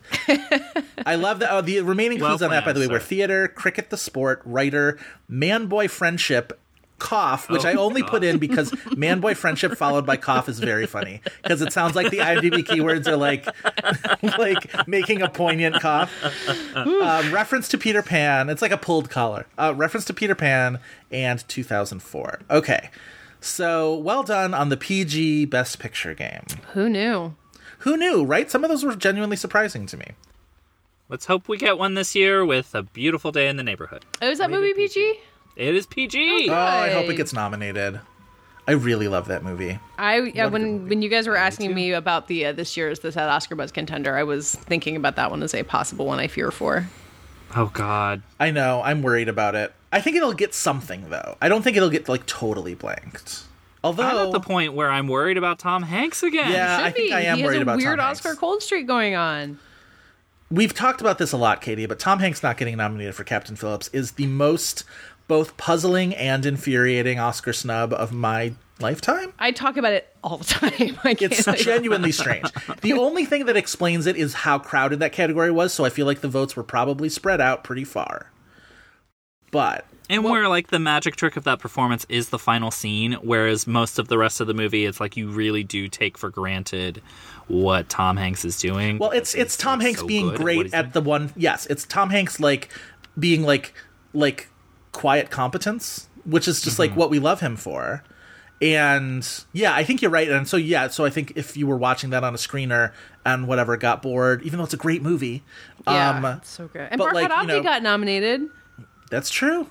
I 1.06 1.14
love 1.14 1.38
that. 1.38 1.52
Oh, 1.52 1.60
the 1.60 1.82
remaining 1.82 2.18
Well 2.18 2.30
clues 2.30 2.42
on 2.42 2.50
that, 2.50 2.64
by 2.64 2.72
the 2.72 2.80
way, 2.80 2.86
planned, 2.86 3.00
were 3.02 3.06
theater, 3.06 3.46
cricket, 3.46 3.90
the 3.90 3.96
sport, 3.96 4.42
writer, 4.44 4.98
man 5.28 5.66
boy 5.66 5.86
friendship, 5.86 6.58
cough, 7.00 7.48
which 7.50 7.64
Oh, 7.64 7.68
I 7.68 7.74
only 7.74 8.04
put 8.04 8.22
in 8.22 8.38
because 8.38 8.72
man 8.96 9.18
boy 9.18 9.34
friendship 9.34 9.76
followed 9.76 10.06
by 10.06 10.16
cough 10.16 10.48
is 10.48 10.60
very 10.60 10.86
funny 10.86 11.20
because 11.42 11.60
it 11.62 11.72
sounds 11.72 11.96
like 11.96 12.10
the 12.10 12.18
IMDb 12.18 12.64
keywords 12.64 13.08
are 13.08 13.16
like 13.16 13.46
like 14.38 14.86
making 14.86 15.22
a 15.22 15.28
poignant 15.28 15.80
cough. 15.80 16.12
Um, 16.76 17.32
reference 17.32 17.66
to 17.70 17.78
Peter 17.78 18.02
Pan. 18.02 18.48
It's 18.48 18.62
like 18.62 18.70
a 18.70 18.76
pulled 18.78 19.10
collar. 19.10 19.46
Uh, 19.58 19.74
reference 19.76 20.04
to 20.06 20.14
Peter 20.14 20.34
Pan 20.36 20.78
and 21.10 21.42
2004. 21.48 22.40
Okay. 22.50 22.90
So 23.40 23.96
well 23.96 24.22
done 24.22 24.52
on 24.54 24.68
the 24.68 24.76
PG 24.76 25.46
Best 25.46 25.78
Picture 25.78 26.14
game. 26.14 26.44
Who 26.74 26.88
knew? 26.88 27.34
Who 27.80 27.96
knew, 27.96 28.22
right? 28.24 28.50
Some 28.50 28.62
of 28.62 28.68
those 28.70 28.84
were 28.84 28.94
genuinely 28.94 29.36
surprising 29.36 29.86
to 29.86 29.96
me. 29.96 30.06
Let's 31.08 31.26
hope 31.26 31.48
we 31.48 31.56
get 31.56 31.78
one 31.78 31.94
this 31.94 32.14
year 32.14 32.44
with 32.44 32.74
a 32.74 32.82
beautiful 32.84 33.32
day 33.32 33.48
in 33.48 33.56
the 33.56 33.64
neighborhood. 33.64 34.04
Oh, 34.22 34.28
is 34.28 34.38
that 34.38 34.50
movie 34.50 34.74
PG? 34.74 35.18
It 35.56 35.74
is 35.74 35.86
PG. 35.86 36.48
Oh, 36.48 36.54
I 36.54 36.90
hope 36.90 37.08
it 37.08 37.16
gets 37.16 37.32
nominated. 37.32 38.00
I 38.68 38.72
really 38.72 39.08
love 39.08 39.26
that 39.28 39.42
movie. 39.42 39.78
I 39.98 40.20
yeah, 40.20 40.46
when 40.46 40.88
when 40.88 41.02
you 41.02 41.08
guys 41.08 41.26
were 41.26 41.36
asking 41.36 41.74
me 41.74 41.92
about 41.92 42.28
the 42.28 42.46
uh, 42.46 42.52
this 42.52 42.76
year's 42.76 43.00
the 43.00 43.20
Oscar 43.20 43.56
Buzz 43.56 43.72
contender, 43.72 44.16
I 44.16 44.22
was 44.22 44.54
thinking 44.54 44.96
about 44.96 45.16
that 45.16 45.30
one 45.30 45.42
as 45.42 45.54
a 45.54 45.62
possible 45.64 46.06
one 46.06 46.20
I 46.20 46.28
fear 46.28 46.50
for. 46.50 46.86
Oh 47.56 47.70
God. 47.72 48.22
I 48.38 48.50
know. 48.50 48.80
I'm 48.84 49.02
worried 49.02 49.28
about 49.28 49.54
it. 49.54 49.72
I 49.92 50.00
think 50.00 50.16
it'll 50.16 50.34
get 50.34 50.54
something 50.54 51.10
though. 51.10 51.36
I 51.40 51.48
don't 51.48 51.62
think 51.62 51.76
it'll 51.76 51.90
get 51.90 52.08
like 52.08 52.26
totally 52.26 52.74
blanked. 52.74 53.42
Although 53.82 54.04
I'm 54.04 54.26
at 54.26 54.32
the 54.32 54.40
point 54.40 54.74
where 54.74 54.90
I'm 54.90 55.08
worried 55.08 55.38
about 55.38 55.58
Tom 55.58 55.82
Hanks 55.82 56.22
again. 56.22 56.52
Yeah, 56.52 56.78
I 56.80 56.90
think 56.90 57.08
be. 57.08 57.12
I 57.14 57.22
am 57.22 57.38
he 57.38 57.44
worried 57.44 57.54
has 57.54 57.60
a 57.60 57.62
about 57.62 57.78
weird 57.78 57.98
Tom 57.98 58.06
Hanks. 58.06 58.20
Oscar 58.20 58.38
cold 58.38 58.62
streak 58.62 58.86
going 58.86 59.14
on. 59.16 59.58
we've 60.50 60.74
talked 60.74 61.00
about 61.00 61.18
this 61.18 61.32
a 61.32 61.36
lot, 61.36 61.62
Katey, 61.62 61.88
but 61.88 61.98
Tom 61.98 62.18
Hanks 62.18 62.42
not 62.42 62.56
getting 62.56 62.76
nominated 62.76 63.14
for 63.14 63.24
Captain 63.24 63.56
Phillips 63.56 63.88
is 63.88 64.12
the 64.12 64.26
most 64.26 64.84
both 65.30 65.56
puzzling 65.56 66.12
and 66.16 66.44
infuriating 66.44 67.20
Oscar 67.20 67.52
snub 67.52 67.92
of 67.92 68.12
my 68.12 68.52
lifetime. 68.80 69.32
I 69.38 69.52
talk 69.52 69.76
about 69.76 69.92
it 69.92 70.12
all 70.24 70.38
the 70.38 70.44
time. 70.44 70.98
I 71.04 71.14
can't, 71.14 71.32
It's 71.32 71.46
like- 71.46 71.60
genuinely 71.60 72.10
strange. 72.22 72.48
The 72.82 72.94
only 72.94 73.24
thing 73.24 73.46
that 73.46 73.56
explains 73.56 74.08
it 74.08 74.16
is 74.16 74.34
how 74.34 74.58
crowded 74.58 74.98
that 74.98 75.12
category 75.12 75.52
was, 75.52 75.72
so 75.72 75.84
I 75.84 75.90
feel 75.90 76.04
like 76.04 76.20
the 76.20 76.28
votes 76.28 76.56
were 76.56 76.64
probably 76.64 77.08
spread 77.08 77.40
out 77.40 77.62
pretty 77.62 77.84
far. 77.84 78.32
But 79.52 79.84
And 80.08 80.24
where 80.24 80.48
like 80.48 80.68
the 80.68 80.78
magic 80.80 81.14
trick 81.14 81.36
of 81.36 81.44
that 81.44 81.60
performance 81.60 82.06
is 82.08 82.30
the 82.30 82.38
final 82.38 82.70
scene, 82.72 83.12
whereas 83.22 83.66
most 83.68 83.98
of 84.00 84.08
the 84.08 84.18
rest 84.18 84.40
of 84.40 84.48
the 84.48 84.54
movie, 84.54 84.84
it's 84.84 84.98
like 85.00 85.16
you 85.16 85.28
really 85.30 85.62
do 85.62 85.86
take 85.88 86.18
for 86.18 86.28
granted 86.30 87.00
what 87.46 87.88
Tom 87.88 88.16
Hanks 88.16 88.44
is 88.44 88.58
doing. 88.58 88.98
Well, 88.98 89.10
it's 89.12 89.34
it's 89.34 89.56
Tom 89.56 89.78
Hanks 89.80 90.00
so 90.00 90.06
being 90.06 90.26
good 90.26 90.34
at 90.34 90.40
great 90.40 90.74
at 90.74 90.92
the 90.92 91.00
one. 91.00 91.32
Yes, 91.36 91.66
it's 91.66 91.84
Tom 91.84 92.10
Hanks 92.10 92.40
like 92.40 92.68
being 93.18 93.42
like 93.42 93.74
like 94.12 94.48
quiet 94.92 95.30
competence, 95.30 96.08
which 96.24 96.46
is 96.48 96.60
just 96.60 96.74
Mm-hmm. 96.74 96.90
like 96.92 96.96
what 96.96 97.10
we 97.10 97.18
love 97.18 97.40
him 97.40 97.56
for. 97.56 98.02
And 98.62 99.26
yeah, 99.52 99.74
I 99.74 99.84
think 99.84 100.02
you're 100.02 100.10
right. 100.10 100.28
And 100.28 100.46
so 100.46 100.56
yeah, 100.58 100.88
so 100.88 101.04
I 101.06 101.10
think 101.10 101.32
if 101.36 101.56
you 101.56 101.66
were 101.66 101.78
watching 101.78 102.10
that 102.10 102.24
on 102.24 102.34
a 102.34 102.36
screener 102.38 102.92
and 103.24 103.48
whatever 103.48 103.76
got 103.78 104.02
bored, 104.02 104.42
even 104.42 104.58
though 104.58 104.64
it's 104.64 104.74
a 104.74 104.78
great 104.78 105.02
movie, 105.02 105.42
Yeah, 105.86 106.10
um, 106.10 106.24
it's 106.26 106.50
so 106.50 106.68
good. 106.68 106.88
And 106.90 106.98
but, 106.98 107.08
Barkhad 107.08 107.14
like, 107.14 107.28
you 107.30 107.34
Abdi 107.36 107.46
know- 107.48 107.62
got 107.62 107.82
nominated. 107.82 108.42
that's 109.10 109.30
true. 109.30 109.68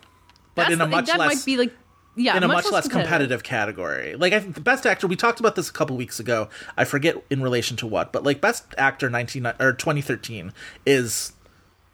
But 0.56 0.64
That's 0.64 0.74
in 0.74 0.82
a 0.82 0.88
much 0.88 1.06
that 1.06 1.20
less 1.20 1.36
might 1.36 1.46
be 1.46 1.56
like 1.58 1.74
yeah, 2.16 2.36
in 2.36 2.44
a 2.44 2.48
much, 2.50 2.70
less 2.70 2.88
competitive. 2.88 3.44
category. 3.44 4.16
Like 4.16 4.34
I 4.34 4.40
think 4.42 4.56
the 4.56 4.62
best 4.62 4.86
actor, 4.86 5.08
we 5.08 5.16
talked 5.16 5.40
about 5.40 5.56
this 5.56 5.70
a 5.70 5.72
couple 5.72 5.96
weeks 5.96 6.20
ago. 6.20 6.50
I 6.76 6.84
forget 6.84 7.16
in 7.30 7.42
relation 7.42 7.78
to 7.78 7.88
what, 7.88 8.12
but 8.12 8.24
like 8.24 8.42
best 8.42 8.66
actor 8.78 9.10
nineteen 9.10 9.46
or 9.60 9.72
twenty 9.74 10.02
thirteen 10.02 10.52
is 10.86 11.32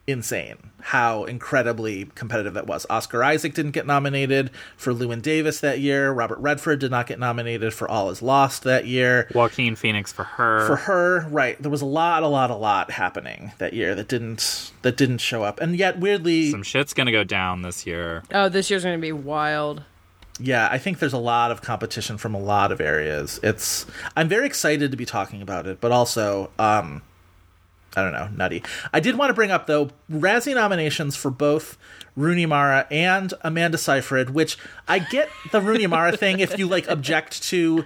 insane. 0.07 0.57
How 0.82 1.23
incredibly 1.23 2.06
competitive 2.14 2.53
that 2.53 2.68
was. 2.68 2.86
Oscar 2.91 3.23
Isaac 3.23 3.56
didn't 3.56 3.72
get 3.72 3.88
nominated 3.88 4.52
for 4.77 4.94
Llewyn 4.94 5.22
Davis 5.22 5.60
that 5.61 5.80
year. 5.80 6.11
Robert 6.11 6.38
Redford 6.38 6.77
did 6.80 6.91
not 6.91 7.07
get 7.07 7.18
nominated 7.18 7.73
for 7.73 7.90
All 7.90 8.11
Is 8.11 8.22
Lost 8.22 8.64
that 8.64 8.86
year. 8.86 9.27
Joaquin 9.34 9.76
Phoenix 9.76 10.14
for 10.14 10.23
her. 10.23 10.68
For 10.68 10.76
her, 10.76 11.27
right? 11.30 11.60
There 11.60 11.72
was 11.72 11.82
a 11.82 11.88
lot, 11.88 12.22
a 12.22 12.27
lot, 12.27 12.52
a 12.52 12.56
lot 12.56 12.91
happening 12.91 13.52
that 13.57 13.73
year 13.73 13.95
that 13.95 14.07
didn't 14.07 14.72
that 14.84 14.95
didn't 14.95 15.18
show 15.19 15.44
up, 15.44 15.60
and 15.60 15.76
yet 15.76 15.99
weirdly, 15.99 16.52
Some 16.52 16.61
shit's 16.61 16.94
gonna 16.94 17.11
go 17.11 17.23
down 17.23 17.64
this 17.64 17.88
year. 17.88 18.22
Oh, 18.32 18.48
this 18.48 18.69
year's 18.69 18.84
going 18.84 18.98
to 18.98 19.02
be 19.02 19.11
wild. 19.11 19.82
yeah, 20.40 20.68
I 20.72 20.77
think 20.77 20.99
there's 20.99 21.14
a 21.14 21.18
lot 21.18 21.49
of 21.49 21.61
competition 21.64 22.18
from 22.19 22.36
a 22.36 22.40
lot 22.40 22.72
of 22.72 22.80
areas. 22.80 23.40
It's 23.41 23.88
I'm 24.15 24.27
very 24.30 24.45
excited 24.45 24.91
to 24.91 24.98
be 24.98 25.06
talking 25.06 25.41
about 25.41 25.65
it, 25.65 25.82
but 25.82 25.91
also 25.91 26.52
um 26.60 27.02
I 27.96 28.04
don't 28.04 28.14
know, 28.14 28.30
nutty. 28.36 28.64
I 28.94 29.00
did 29.00 29.18
want 29.18 29.30
to 29.30 29.34
bring 29.34 29.52
up 29.52 29.68
though 29.68 29.90
Razzie 30.12 30.56
nominations 30.56 31.16
for 31.16 31.32
both 31.32 31.78
Rooney 32.16 32.46
Mara 32.46 32.88
and 32.92 33.34
Amanda 33.42 33.78
Seyfried, 33.78 34.32
which 34.32 34.58
I 34.88 35.00
get 35.00 35.30
the 35.52 35.62
Rooney 35.62 35.88
Mara 35.88 36.16
thing 36.18 36.40
if 36.40 36.58
you 36.58 36.68
like 36.68 36.88
object 36.88 37.44
to 37.44 37.86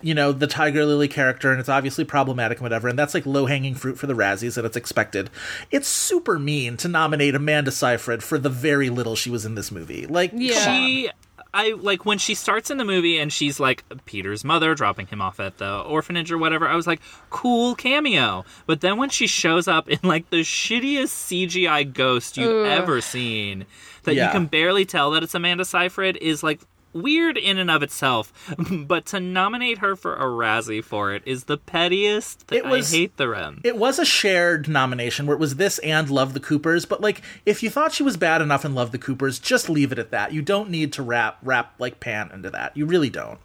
you 0.00 0.14
know 0.14 0.30
the 0.30 0.46
Tiger 0.46 0.84
Lily 0.84 1.08
character 1.08 1.50
and 1.50 1.58
it's 1.58 1.68
obviously 1.68 2.04
problematic 2.04 2.58
and 2.58 2.62
whatever, 2.62 2.88
and 2.88 2.98
that's 2.98 3.14
like 3.14 3.26
low 3.26 3.46
hanging 3.46 3.74
fruit 3.74 3.98
for 3.98 4.06
the 4.06 4.14
Razzies 4.14 4.56
and 4.56 4.64
it's 4.66 4.76
expected. 4.76 5.30
It's 5.70 5.88
super 5.88 6.38
mean 6.38 6.76
to 6.78 6.88
nominate 6.88 7.34
Amanda 7.34 7.70
Seyfried 7.70 8.22
for 8.22 8.38
the 8.38 8.50
very 8.50 8.90
little 8.90 9.16
she 9.16 9.30
was 9.30 9.44
in 9.44 9.54
this 9.54 9.72
movie. 9.72 10.06
Like, 10.06 10.30
come 10.30 10.40
on. 10.40 10.46
She 10.48 11.10
I 11.54 11.70
like 11.72 12.04
when 12.04 12.18
she 12.18 12.34
starts 12.34 12.70
in 12.70 12.76
the 12.78 12.84
movie 12.84 13.18
and 13.18 13.32
she's 13.32 13.58
like 13.58 13.82
Peter's 14.04 14.44
mother 14.44 14.74
dropping 14.74 15.06
him 15.06 15.20
off 15.22 15.40
at 15.40 15.58
the 15.58 15.80
orphanage 15.80 16.30
or 16.30 16.38
whatever. 16.38 16.68
I 16.68 16.76
was 16.76 16.86
like, 16.86 17.00
cool 17.30 17.74
cameo. 17.74 18.44
But 18.66 18.80
then 18.82 18.98
when 18.98 19.08
she 19.10 19.26
shows 19.26 19.66
up 19.66 19.88
in 19.88 19.98
like 20.02 20.28
the 20.30 20.42
shittiest 20.42 21.08
CGI 21.08 21.92
ghost 21.92 22.36
you've 22.36 22.66
Ugh. 22.66 22.78
ever 22.82 23.00
seen, 23.00 23.64
that 24.04 24.14
Yeah. 24.14 24.26
you 24.26 24.32
can 24.32 24.46
barely 24.46 24.84
tell 24.84 25.10
that 25.12 25.22
it's 25.22 25.34
Amanda 25.34 25.64
Seyfried 25.64 26.16
is 26.18 26.42
like 26.42 26.60
weird 27.02 27.36
in 27.38 27.58
and 27.58 27.70
of 27.70 27.82
itself. 27.82 28.32
but 28.70 29.06
to 29.06 29.20
nominate 29.20 29.78
her 29.78 29.96
for 29.96 30.14
a 30.16 30.24
Razzie 30.24 30.82
for 30.84 31.12
it 31.14 31.22
is 31.26 31.44
the 31.44 31.56
pettiest. 31.56 32.44
It 32.52 32.64
was- 32.66 32.92
I 32.92 32.96
hate 32.96 33.16
the 33.16 33.28
Rem. 33.28 33.60
It 33.64 33.76
was 33.76 33.98
a 33.98 34.04
shared 34.04 34.68
nomination 34.68 35.26
where 35.26 35.36
it 35.36 35.40
was 35.40 35.56
this 35.56 35.78
and 35.80 36.10
Love 36.10 36.34
the 36.34 36.40
Coopers, 36.40 36.84
but 36.84 37.00
like 37.00 37.22
if 37.46 37.62
you 37.62 37.70
thought 37.70 37.92
she 37.92 38.02
was 38.02 38.16
bad 38.16 38.40
enough 38.42 38.64
in 38.64 38.74
Love 38.74 38.92
the 38.92 38.98
Coopers, 38.98 39.38
just 39.38 39.68
leave 39.68 39.92
it 39.92 39.98
at 39.98 40.10
that. 40.10 40.32
You 40.32 40.42
don't 40.42 40.70
need 40.70 40.92
to 40.94 41.02
wrap 41.02 41.38
wrap 41.42 41.74
like 41.78 42.00
Pan 42.00 42.30
into 42.32 42.50
that. 42.50 42.76
You 42.76 42.86
really 42.86 43.10
don't. 43.10 43.38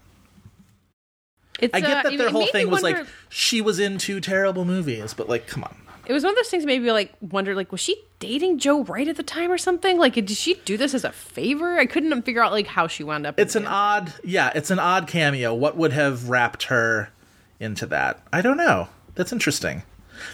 It's, 1.59 1.73
I 1.73 1.81
get 1.81 1.97
uh, 1.97 2.03
that 2.03 2.13
it- 2.13 2.17
their 2.17 2.29
whole 2.29 2.41
made 2.41 2.47
me 2.47 2.51
thing 2.51 2.69
was 2.71 2.81
like 2.83 3.05
she 3.29 3.61
was 3.61 3.79
in 3.79 3.97
two 3.97 4.19
terrible 4.19 4.65
movies, 4.65 5.13
but 5.13 5.29
like 5.29 5.47
come 5.47 5.63
on. 5.63 5.75
It 6.05 6.13
was 6.13 6.23
one 6.23 6.31
of 6.31 6.35
those 6.35 6.49
things. 6.49 6.65
Maybe 6.65 6.91
like 6.91 7.13
wonder 7.21 7.55
like 7.55 7.71
was 7.71 7.81
she 7.81 7.95
dating 8.19 8.59
Joe 8.59 8.83
Wright 8.83 9.07
at 9.07 9.15
the 9.17 9.23
time 9.23 9.51
or 9.51 9.57
something? 9.57 9.97
Like 9.97 10.13
did 10.13 10.29
she 10.31 10.55
do 10.65 10.77
this 10.77 10.93
as 10.93 11.03
a 11.03 11.11
favor? 11.11 11.77
I 11.77 11.85
couldn't 11.85 12.21
figure 12.23 12.43
out 12.43 12.51
like 12.51 12.67
how 12.67 12.87
she 12.87 13.03
wound 13.03 13.25
up. 13.25 13.37
in 13.39 13.43
It's 13.45 13.55
an 13.55 13.63
the- 13.63 13.69
odd, 13.69 14.13
yeah, 14.23 14.51
it's 14.55 14.69
an 14.71 14.79
odd 14.79 15.07
cameo. 15.07 15.53
What 15.53 15.77
would 15.77 15.93
have 15.93 16.29
wrapped 16.29 16.63
her 16.63 17.09
into 17.59 17.85
that? 17.87 18.19
I 18.33 18.41
don't 18.41 18.57
know. 18.57 18.89
That's 19.15 19.31
interesting. 19.31 19.83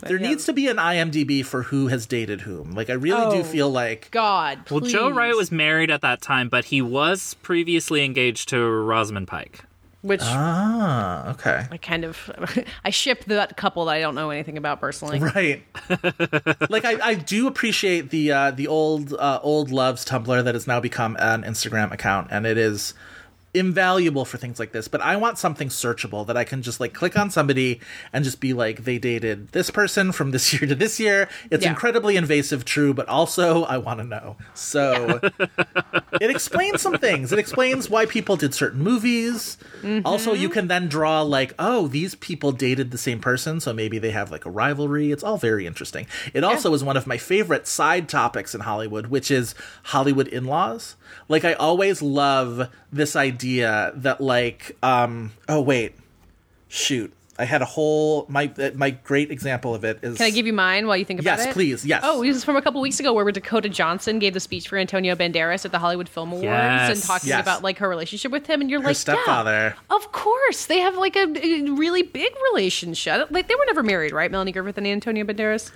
There 0.04 0.20
needs 0.20 0.46
to 0.46 0.54
be 0.54 0.68
an 0.68 0.78
IMDb 0.78 1.44
for 1.44 1.64
who 1.64 1.88
has 1.88 2.06
dated 2.06 2.42
whom. 2.42 2.72
Like 2.72 2.90
I 2.90 2.94
really 2.94 3.32
do 3.36 3.42
Oh. 3.42 3.44
feel 3.44 3.70
like 3.70 4.10
God, 4.12 4.60
Well, 4.70 4.82
Joe. 4.82 5.10
Wright 5.10 5.36
was 5.36 5.52
married 5.52 5.90
at 5.90 6.02
that 6.02 6.22
time, 6.22 6.50
but 6.50 6.66
he 6.66 6.82
was 6.82 7.36
previously 7.36 8.04
engaged 8.04 8.50
to 8.50 8.60
Rosamund 8.62 9.28
Pike. 9.28 9.62
Which 10.02 10.22
ah 10.24 11.32
okay 11.32 11.66
I 11.72 11.78
kind 11.78 12.06
of 12.06 12.32
I 12.86 12.90
ship 12.90 13.26
that 13.26 13.58
couple 13.58 13.86
that 13.86 13.92
I 13.92 14.00
don't 14.00 14.16
know 14.16 14.30
anything 14.30 14.58
about 14.58 14.80
personally. 14.80 15.20
right. 15.20 15.64
like 16.70 16.86
I, 16.86 17.00
I 17.04 17.14
do 17.16 17.48
appreciate 17.48 18.10
the 18.10 18.32
uh, 18.32 18.52
the 18.52 18.68
old 18.68 19.14
uh, 19.14 19.40
old 19.44 19.72
loves 19.72 20.06
Tumblr 20.06 20.44
that 20.44 20.56
has 20.56 20.68
now 20.68 20.80
become 20.80 21.18
an 21.20 21.44
Instagram 21.44 21.92
account, 21.92 22.28
and 22.32 22.46
it 22.46 22.58
is 22.58 22.94
invaluable 23.54 24.26
for 24.26 24.38
things 24.38 24.60
like 24.60 24.72
this 24.72 24.88
but 24.88 25.02
i 25.02 25.16
want 25.16 25.38
something 25.38 25.70
searchable 25.70 26.26
that 26.26 26.38
i 26.38 26.44
can 26.44 26.62
just 26.62 26.80
like 26.80 26.94
click 26.94 27.18
on 27.18 27.30
somebody 27.32 27.80
and 28.14 28.24
just 28.24 28.40
be 28.40 28.54
like 28.54 28.84
they 28.84 28.98
dated 28.98 29.50
this 29.52 29.70
person 29.72 30.12
from 30.12 30.32
this 30.32 30.54
year 30.54 30.68
to 30.68 30.76
this 30.76 31.00
year. 31.00 31.30
It's 31.50 31.64
Yeah. 31.64 31.72
incredibly 31.72 32.16
invasive 32.16 32.66
true 32.66 32.94
but 32.94 33.08
also 33.08 33.64
i 33.64 33.78
want 33.78 34.00
to 34.00 34.06
know. 34.06 34.38
So 34.54 35.20
it 36.22 36.30
explains 36.30 36.82
some 36.82 36.98
things. 36.98 37.32
It 37.32 37.40
explains 37.40 37.90
why 37.90 38.06
people 38.06 38.36
did 38.36 38.54
certain 38.54 38.82
movies. 38.82 39.58
Also 40.06 40.34
you 40.34 40.48
mm-hmm. 40.48 40.54
can 40.54 40.68
then 40.68 40.88
draw 40.88 41.22
like 41.22 41.54
oh 41.60 41.88
these 41.88 42.16
people 42.16 42.52
dated 42.52 42.92
the 42.92 42.98
same 42.98 43.20
person 43.20 43.60
so 43.60 43.74
maybe 43.74 44.00
they 44.00 44.12
have 44.12 44.32
like 44.32 44.46
a 44.46 44.52
rivalry. 44.52 45.12
It's 45.12 45.24
all 45.24 45.38
very 45.38 45.66
interesting. 45.66 46.08
It 46.34 46.44
also 46.44 46.74
is 46.74 46.84
one 46.84 46.98
of 46.98 47.08
my 47.08 47.18
favorite 47.18 47.68
side 47.68 48.10
topics 48.10 48.54
in 48.54 48.62
hollywood 48.62 49.08
which 49.08 49.32
is 49.32 49.56
hollywood 49.84 50.28
in-laws. 50.28 50.96
Like 51.28 51.46
i 51.46 51.54
always 51.54 52.02
love 52.02 52.70
this 52.92 53.16
idea 53.16 53.39
that 53.40 54.18
like 54.20 54.76
um 54.84 55.32
oh 55.48 55.62
wait 55.62 55.94
shoot 56.68 57.12
i 57.38 57.46
had 57.46 57.62
a 57.62 57.66
whole 57.66 58.26
my 58.30 58.52
my 58.76 58.90
great 58.90 59.32
example 59.32 59.74
of 59.74 59.84
it 59.86 59.98
is 60.04 60.18
Can 60.18 60.26
I 60.26 60.30
give 60.30 60.46
you 60.46 60.52
mine 60.54 60.88
while 60.88 60.98
you 60.98 61.06
think 61.06 61.22
about 61.22 61.38
Yes, 61.38 61.42
it? 61.42 61.46
Yes, 61.48 61.54
please, 61.54 61.86
yes. 61.86 62.02
Oh, 62.04 62.22
this 62.22 62.36
is 62.36 62.44
from 62.44 62.58
a 62.58 62.62
couple 62.62 62.82
weeks 62.82 63.00
ago 63.00 63.14
where 63.14 63.32
Dakota 63.32 63.70
Johnson 63.70 64.20
gave 64.20 64.34
the 64.34 64.42
speech 64.42 64.68
for 64.68 64.78
Antonio 64.78 65.16
Banderas 65.16 65.64
at 65.64 65.72
the 65.72 65.80
Hollywood 65.80 66.10
Film 66.10 66.32
Awards 66.34 66.44
Yes. 66.44 66.92
and 66.98 67.04
talking 67.04 67.30
Yes. 67.30 67.42
about 67.42 67.64
like 67.64 67.78
her 67.78 67.88
relationship 67.88 68.32
with 68.34 68.46
him, 68.46 68.60
and 68.60 68.70
you're 68.70 68.82
her 68.82 68.88
like, 68.88 68.98
stepfather 68.98 69.74
yeah, 69.78 69.96
of 69.96 70.12
course 70.12 70.66
they 70.66 70.80
have 70.80 70.98
like 70.98 71.16
a, 71.16 71.22
a 71.38 71.62
really 71.72 72.02
big 72.04 72.34
relationship. 72.52 73.30
Like 73.32 73.48
they 73.48 73.56
were 73.56 73.66
never 73.68 73.84
married, 73.84 74.12
right? 74.12 74.30
Melanie 74.30 74.52
Griffith 74.52 74.78
and 74.78 74.86
Antonio 74.86 75.24
Banderas. 75.24 75.72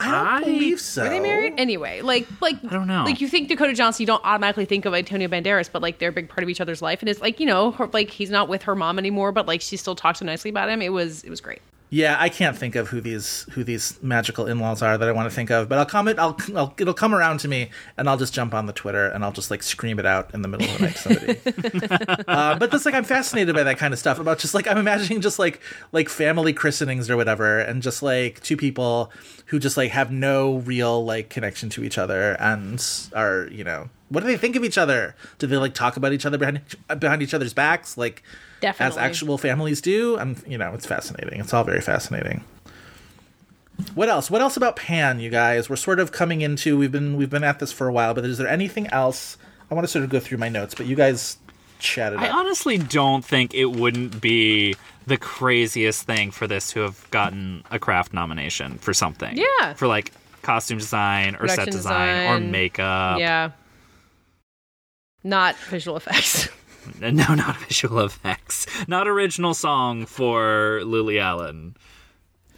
I 0.00 0.10
don't 0.10 0.26
I- 0.26 0.40
believe 0.44 0.80
so 0.80 1.02
Were 1.02 1.08
they 1.08 1.20
married? 1.20 1.54
Anyway, 1.58 2.00
like 2.02 2.26
like 2.40 2.56
I 2.64 2.68
don't 2.68 2.86
know. 2.86 3.04
Like 3.04 3.20
you 3.20 3.28
think 3.28 3.48
Dakota 3.48 3.72
Johnson, 3.74 4.02
you 4.02 4.06
don't 4.06 4.24
automatically 4.24 4.64
think 4.64 4.84
of 4.84 4.94
Antonio 4.94 5.26
Banderas, 5.28 5.68
but 5.70 5.82
like 5.82 5.98
they're 5.98 6.10
a 6.10 6.12
big 6.12 6.28
part 6.28 6.42
of 6.42 6.48
each 6.48 6.60
other's 6.60 6.80
life, 6.82 7.00
and 7.02 7.08
it's 7.08 7.20
like 7.20 7.40
you 7.40 7.46
know, 7.46 7.72
her, 7.72 7.86
like 7.88 8.10
he's 8.10 8.30
not 8.30 8.48
with 8.48 8.62
her 8.62 8.74
mom 8.76 8.98
anymore, 8.98 9.32
but 9.32 9.46
like 9.46 9.60
she 9.60 9.76
still 9.76 9.96
talks 9.96 10.20
so 10.20 10.24
nicely 10.24 10.50
about 10.50 10.68
him. 10.68 10.80
It 10.82 10.90
was 10.92 11.24
it 11.24 11.30
was 11.30 11.40
great. 11.40 11.60
Yeah, 11.90 12.16
I 12.18 12.28
can't 12.28 12.56
think 12.56 12.76
of 12.76 12.88
who 12.88 13.00
these 13.00 13.46
who 13.52 13.64
these 13.64 13.98
magical 14.02 14.46
in-laws 14.46 14.82
are 14.82 14.98
that 14.98 15.08
I 15.08 15.12
want 15.12 15.28
to 15.28 15.34
think 15.34 15.50
of, 15.50 15.70
but 15.70 15.78
I'll 15.78 15.86
comment. 15.86 16.18
I'll, 16.18 16.36
I'll 16.54 16.74
it'll 16.78 16.92
come 16.92 17.14
around 17.14 17.40
to 17.40 17.48
me, 17.48 17.70
and 17.96 18.10
I'll 18.10 18.18
just 18.18 18.34
jump 18.34 18.52
on 18.52 18.66
the 18.66 18.74
Twitter 18.74 19.06
and 19.06 19.24
I'll 19.24 19.32
just 19.32 19.50
like 19.50 19.62
scream 19.62 19.98
it 19.98 20.04
out 20.04 20.34
in 20.34 20.42
the 20.42 20.48
middle 20.48 20.68
of 20.68 20.78
the 20.78 20.84
night 20.84 20.96
somebody. 20.96 22.24
uh, 22.28 22.58
but 22.58 22.70
that's 22.70 22.84
like 22.84 22.94
I'm 22.94 23.04
fascinated 23.04 23.54
by 23.54 23.62
that 23.62 23.78
kind 23.78 23.94
of 23.94 23.98
stuff 23.98 24.18
about 24.18 24.38
just 24.38 24.52
like 24.52 24.66
I'm 24.66 24.76
imagining 24.76 25.22
just 25.22 25.38
like 25.38 25.60
like 25.92 26.10
family 26.10 26.52
christenings 26.52 27.08
or 27.08 27.16
whatever, 27.16 27.58
and 27.58 27.82
just 27.82 28.02
like 28.02 28.40
two 28.42 28.56
people 28.58 29.10
who 29.46 29.58
just 29.58 29.78
like 29.78 29.90
have 29.90 30.12
no 30.12 30.58
real 30.58 31.02
like 31.02 31.30
connection 31.30 31.70
to 31.70 31.84
each 31.84 31.96
other 31.96 32.32
and 32.38 32.84
are 33.14 33.48
you 33.50 33.64
know 33.64 33.88
what 34.10 34.20
do 34.20 34.26
they 34.26 34.36
think 34.36 34.56
of 34.56 34.64
each 34.64 34.76
other? 34.76 35.14
Do 35.38 35.46
they 35.46 35.56
like 35.56 35.72
talk 35.72 35.96
about 35.96 36.12
each 36.12 36.26
other 36.26 36.36
behind 36.36 36.60
behind 36.98 37.22
each 37.22 37.32
other's 37.32 37.54
backs 37.54 37.96
like? 37.96 38.22
As 38.62 38.96
actual 38.96 39.38
families 39.38 39.80
do. 39.80 40.16
And 40.16 40.42
you 40.46 40.58
know, 40.58 40.72
it's 40.74 40.86
fascinating. 40.86 41.40
It's 41.40 41.52
all 41.54 41.64
very 41.64 41.80
fascinating. 41.80 42.44
What 43.94 44.08
else? 44.08 44.30
What 44.30 44.40
else 44.40 44.56
about 44.56 44.74
Pan, 44.76 45.20
you 45.20 45.30
guys? 45.30 45.70
We're 45.70 45.76
sort 45.76 46.00
of 46.00 46.10
coming 46.10 46.40
into 46.40 46.76
we've 46.76 46.90
been 46.92 47.16
we've 47.16 47.30
been 47.30 47.44
at 47.44 47.60
this 47.60 47.70
for 47.72 47.86
a 47.86 47.92
while, 47.92 48.12
but 48.14 48.24
is 48.24 48.38
there 48.38 48.48
anything 48.48 48.88
else? 48.88 49.36
I 49.70 49.74
want 49.74 49.84
to 49.86 49.88
sort 49.90 50.04
of 50.04 50.10
go 50.10 50.18
through 50.18 50.38
my 50.38 50.48
notes, 50.48 50.74
but 50.74 50.86
you 50.86 50.96
guys 50.96 51.36
chatted 51.78 52.18
I 52.18 52.28
up. 52.28 52.34
honestly 52.34 52.76
don't 52.78 53.24
think 53.24 53.54
it 53.54 53.66
wouldn't 53.66 54.20
be 54.20 54.74
the 55.06 55.16
craziest 55.16 56.02
thing 56.04 56.32
for 56.32 56.46
this 56.48 56.72
to 56.72 56.80
have 56.80 57.08
gotten 57.10 57.62
a 57.70 57.78
craft 57.78 58.12
nomination 58.12 58.78
for 58.78 58.92
something. 58.92 59.36
Yeah. 59.36 59.74
For 59.74 59.86
like 59.86 60.10
costume 60.42 60.78
design 60.78 61.36
or 61.36 61.46
set 61.46 61.58
Production 61.58 61.72
design, 61.72 62.08
or 62.30 62.36
design. 62.38 62.50
makeup. 62.50 63.20
yeah, 63.20 63.50
not 65.22 65.56
visual 65.56 65.96
effects. 65.96 66.48
No, 67.00 67.34
not 67.34 67.56
visual 67.68 68.00
effects. 68.00 68.66
Not 68.88 69.08
original 69.08 69.54
song 69.54 70.06
for 70.06 70.80
Lily 70.84 71.18
Allen. 71.18 71.76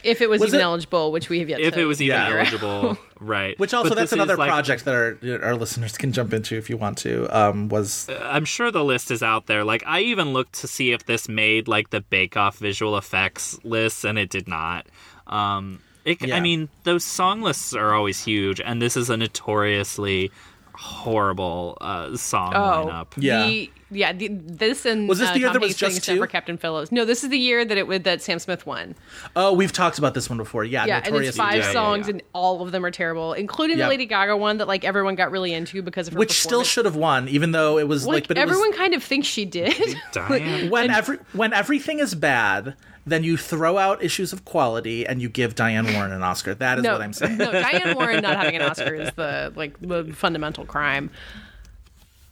if 0.02 0.20
it 0.22 0.30
was, 0.30 0.40
Was 0.40 0.50
even 0.50 0.60
it- 0.60 0.64
eligible, 0.64 1.12
which 1.12 1.28
we 1.28 1.40
have 1.40 1.48
yet 1.50 1.60
If 1.60 1.74
to 1.74 1.80
it 1.80 1.84
was 1.84 2.00
even 2.00 2.16
Yeah. 2.16 2.38
eligible, 2.38 2.96
right. 3.20 3.58
Which 3.58 3.74
also 3.74 3.90
But 3.90 3.96
that's 3.98 4.12
another 4.12 4.36
like, 4.36 4.48
project 4.48 4.84
that 4.86 4.94
our 4.94 5.18
our 5.42 5.54
listeners 5.54 5.98
can 5.98 6.12
jump 6.12 6.32
into 6.32 6.56
if 6.56 6.70
you 6.70 6.76
want 6.78 6.96
to. 6.98 7.28
Um, 7.36 7.68
was 7.68 8.08
I'm 8.22 8.44
sure 8.46 8.70
the 8.70 8.82
list 8.84 9.10
is 9.10 9.22
out 9.22 9.46
there. 9.46 9.62
Like 9.62 9.82
I 9.86 10.00
even 10.00 10.32
looked 10.32 10.54
to 10.60 10.66
see 10.68 10.92
if 10.92 11.04
this 11.04 11.28
made 11.28 11.68
like 11.68 11.90
the 11.90 12.00
Bake 12.00 12.36
Off 12.36 12.56
visual 12.58 12.96
effects 12.96 13.58
list, 13.62 14.04
and 14.04 14.18
it 14.18 14.30
did 14.30 14.48
not. 14.48 14.86
Um, 15.26 15.80
it, 16.06 16.22
Yeah. 16.26 16.36
I 16.36 16.40
mean, 16.40 16.70
those 16.84 17.04
song 17.04 17.42
lists 17.42 17.74
are 17.74 17.92
always 17.92 18.24
huge, 18.24 18.58
and 18.58 18.80
this 18.80 18.96
is 18.96 19.10
a 19.10 19.18
notoriously 19.18 20.30
horrible 20.74 21.76
uh, 21.82 22.16
song 22.16 22.52
Oh, 22.54 22.88
lineup. 22.88 23.06
Yeah. 23.18 23.46
the, 23.46 23.70
yeah. 23.90 24.12
The, 24.12 24.28
this 24.28 24.84
and 24.86 25.08
Was 25.08 25.18
this 25.18 25.28
uh, 25.30 25.32
the 25.32 25.38
year 25.40 25.48
Tom 25.48 25.54
there 25.54 25.60
was 25.60 25.76
just 25.76 26.04
two? 26.04 26.18
for 26.18 26.26
Captain 26.26 26.56
Phillips? 26.56 26.92
No, 26.92 27.04
this 27.04 27.24
is 27.24 27.30
the 27.30 27.38
year 27.38 27.64
that 27.64 27.76
it 27.78 27.86
would 27.86 28.04
that 28.04 28.22
Sam 28.22 28.38
Smith 28.38 28.66
won. 28.66 28.94
oh, 29.36 29.52
we've 29.52 29.72
talked 29.72 29.98
about 29.98 30.14
this 30.14 30.28
one 30.28 30.38
before. 30.38 30.64
Yeah, 30.64 30.86
Yeah, 30.86 30.96
and 30.96 31.06
Notorious 31.06 31.28
it's 31.30 31.36
five 31.38 31.56
Yeah, 31.56 31.66
yeah, 31.66 31.72
songs, 31.72 32.06
yeah. 32.06 32.12
and 32.12 32.22
all 32.32 32.62
of 32.62 32.72
them 32.72 32.84
are 32.84 32.90
terrible, 32.90 33.32
including 33.32 33.78
Yep. 33.78 33.86
the 33.86 33.88
Lady 33.90 34.06
Gaga 34.06 34.36
one 34.36 34.58
that 34.58 34.68
like 34.68 34.84
everyone 34.84 35.14
got 35.14 35.30
really 35.30 35.52
into 35.52 35.82
because 35.82 36.08
of 36.08 36.14
her 36.14 36.18
which 36.18 36.40
still 36.42 36.64
should 36.64 36.84
have 36.84 36.96
won, 36.96 37.28
even 37.28 37.52
though 37.52 37.78
it 37.78 37.88
was 37.88 38.06
like, 38.06 38.14
like, 38.14 38.28
but 38.28 38.38
it 38.38 38.46
was 38.46 38.50
everyone 38.50 38.72
kind 38.76 38.94
of 38.94 39.02
thinks 39.02 39.26
she 39.26 39.44
did. 39.44 39.74
Diane. 40.12 40.70
when 40.70 40.90
every 40.90 41.18
when 41.32 41.52
everything 41.52 41.98
is 41.98 42.14
bad, 42.14 42.74
then 43.06 43.24
you 43.24 43.36
throw 43.36 43.78
out 43.78 44.02
issues 44.02 44.32
of 44.32 44.44
quality 44.44 45.06
and 45.06 45.20
you 45.22 45.28
give 45.28 45.54
Diane 45.54 45.92
Warren 45.94 46.12
an 46.12 46.22
Oscar. 46.22 46.54
That 46.54 46.78
is 46.78 46.84
no, 46.84 46.92
what 46.92 47.02
I'm 47.02 47.12
saying. 47.12 47.38
no, 47.38 47.50
Diane 47.50 47.96
Warren 47.96 48.22
not 48.22 48.36
having 48.36 48.56
an 48.56 48.62
Oscar 48.70 48.94
is 48.94 49.10
the 49.14 49.52
like 49.56 49.78
the 49.80 50.04
fundamental 50.14 50.64
crime. 50.66 51.10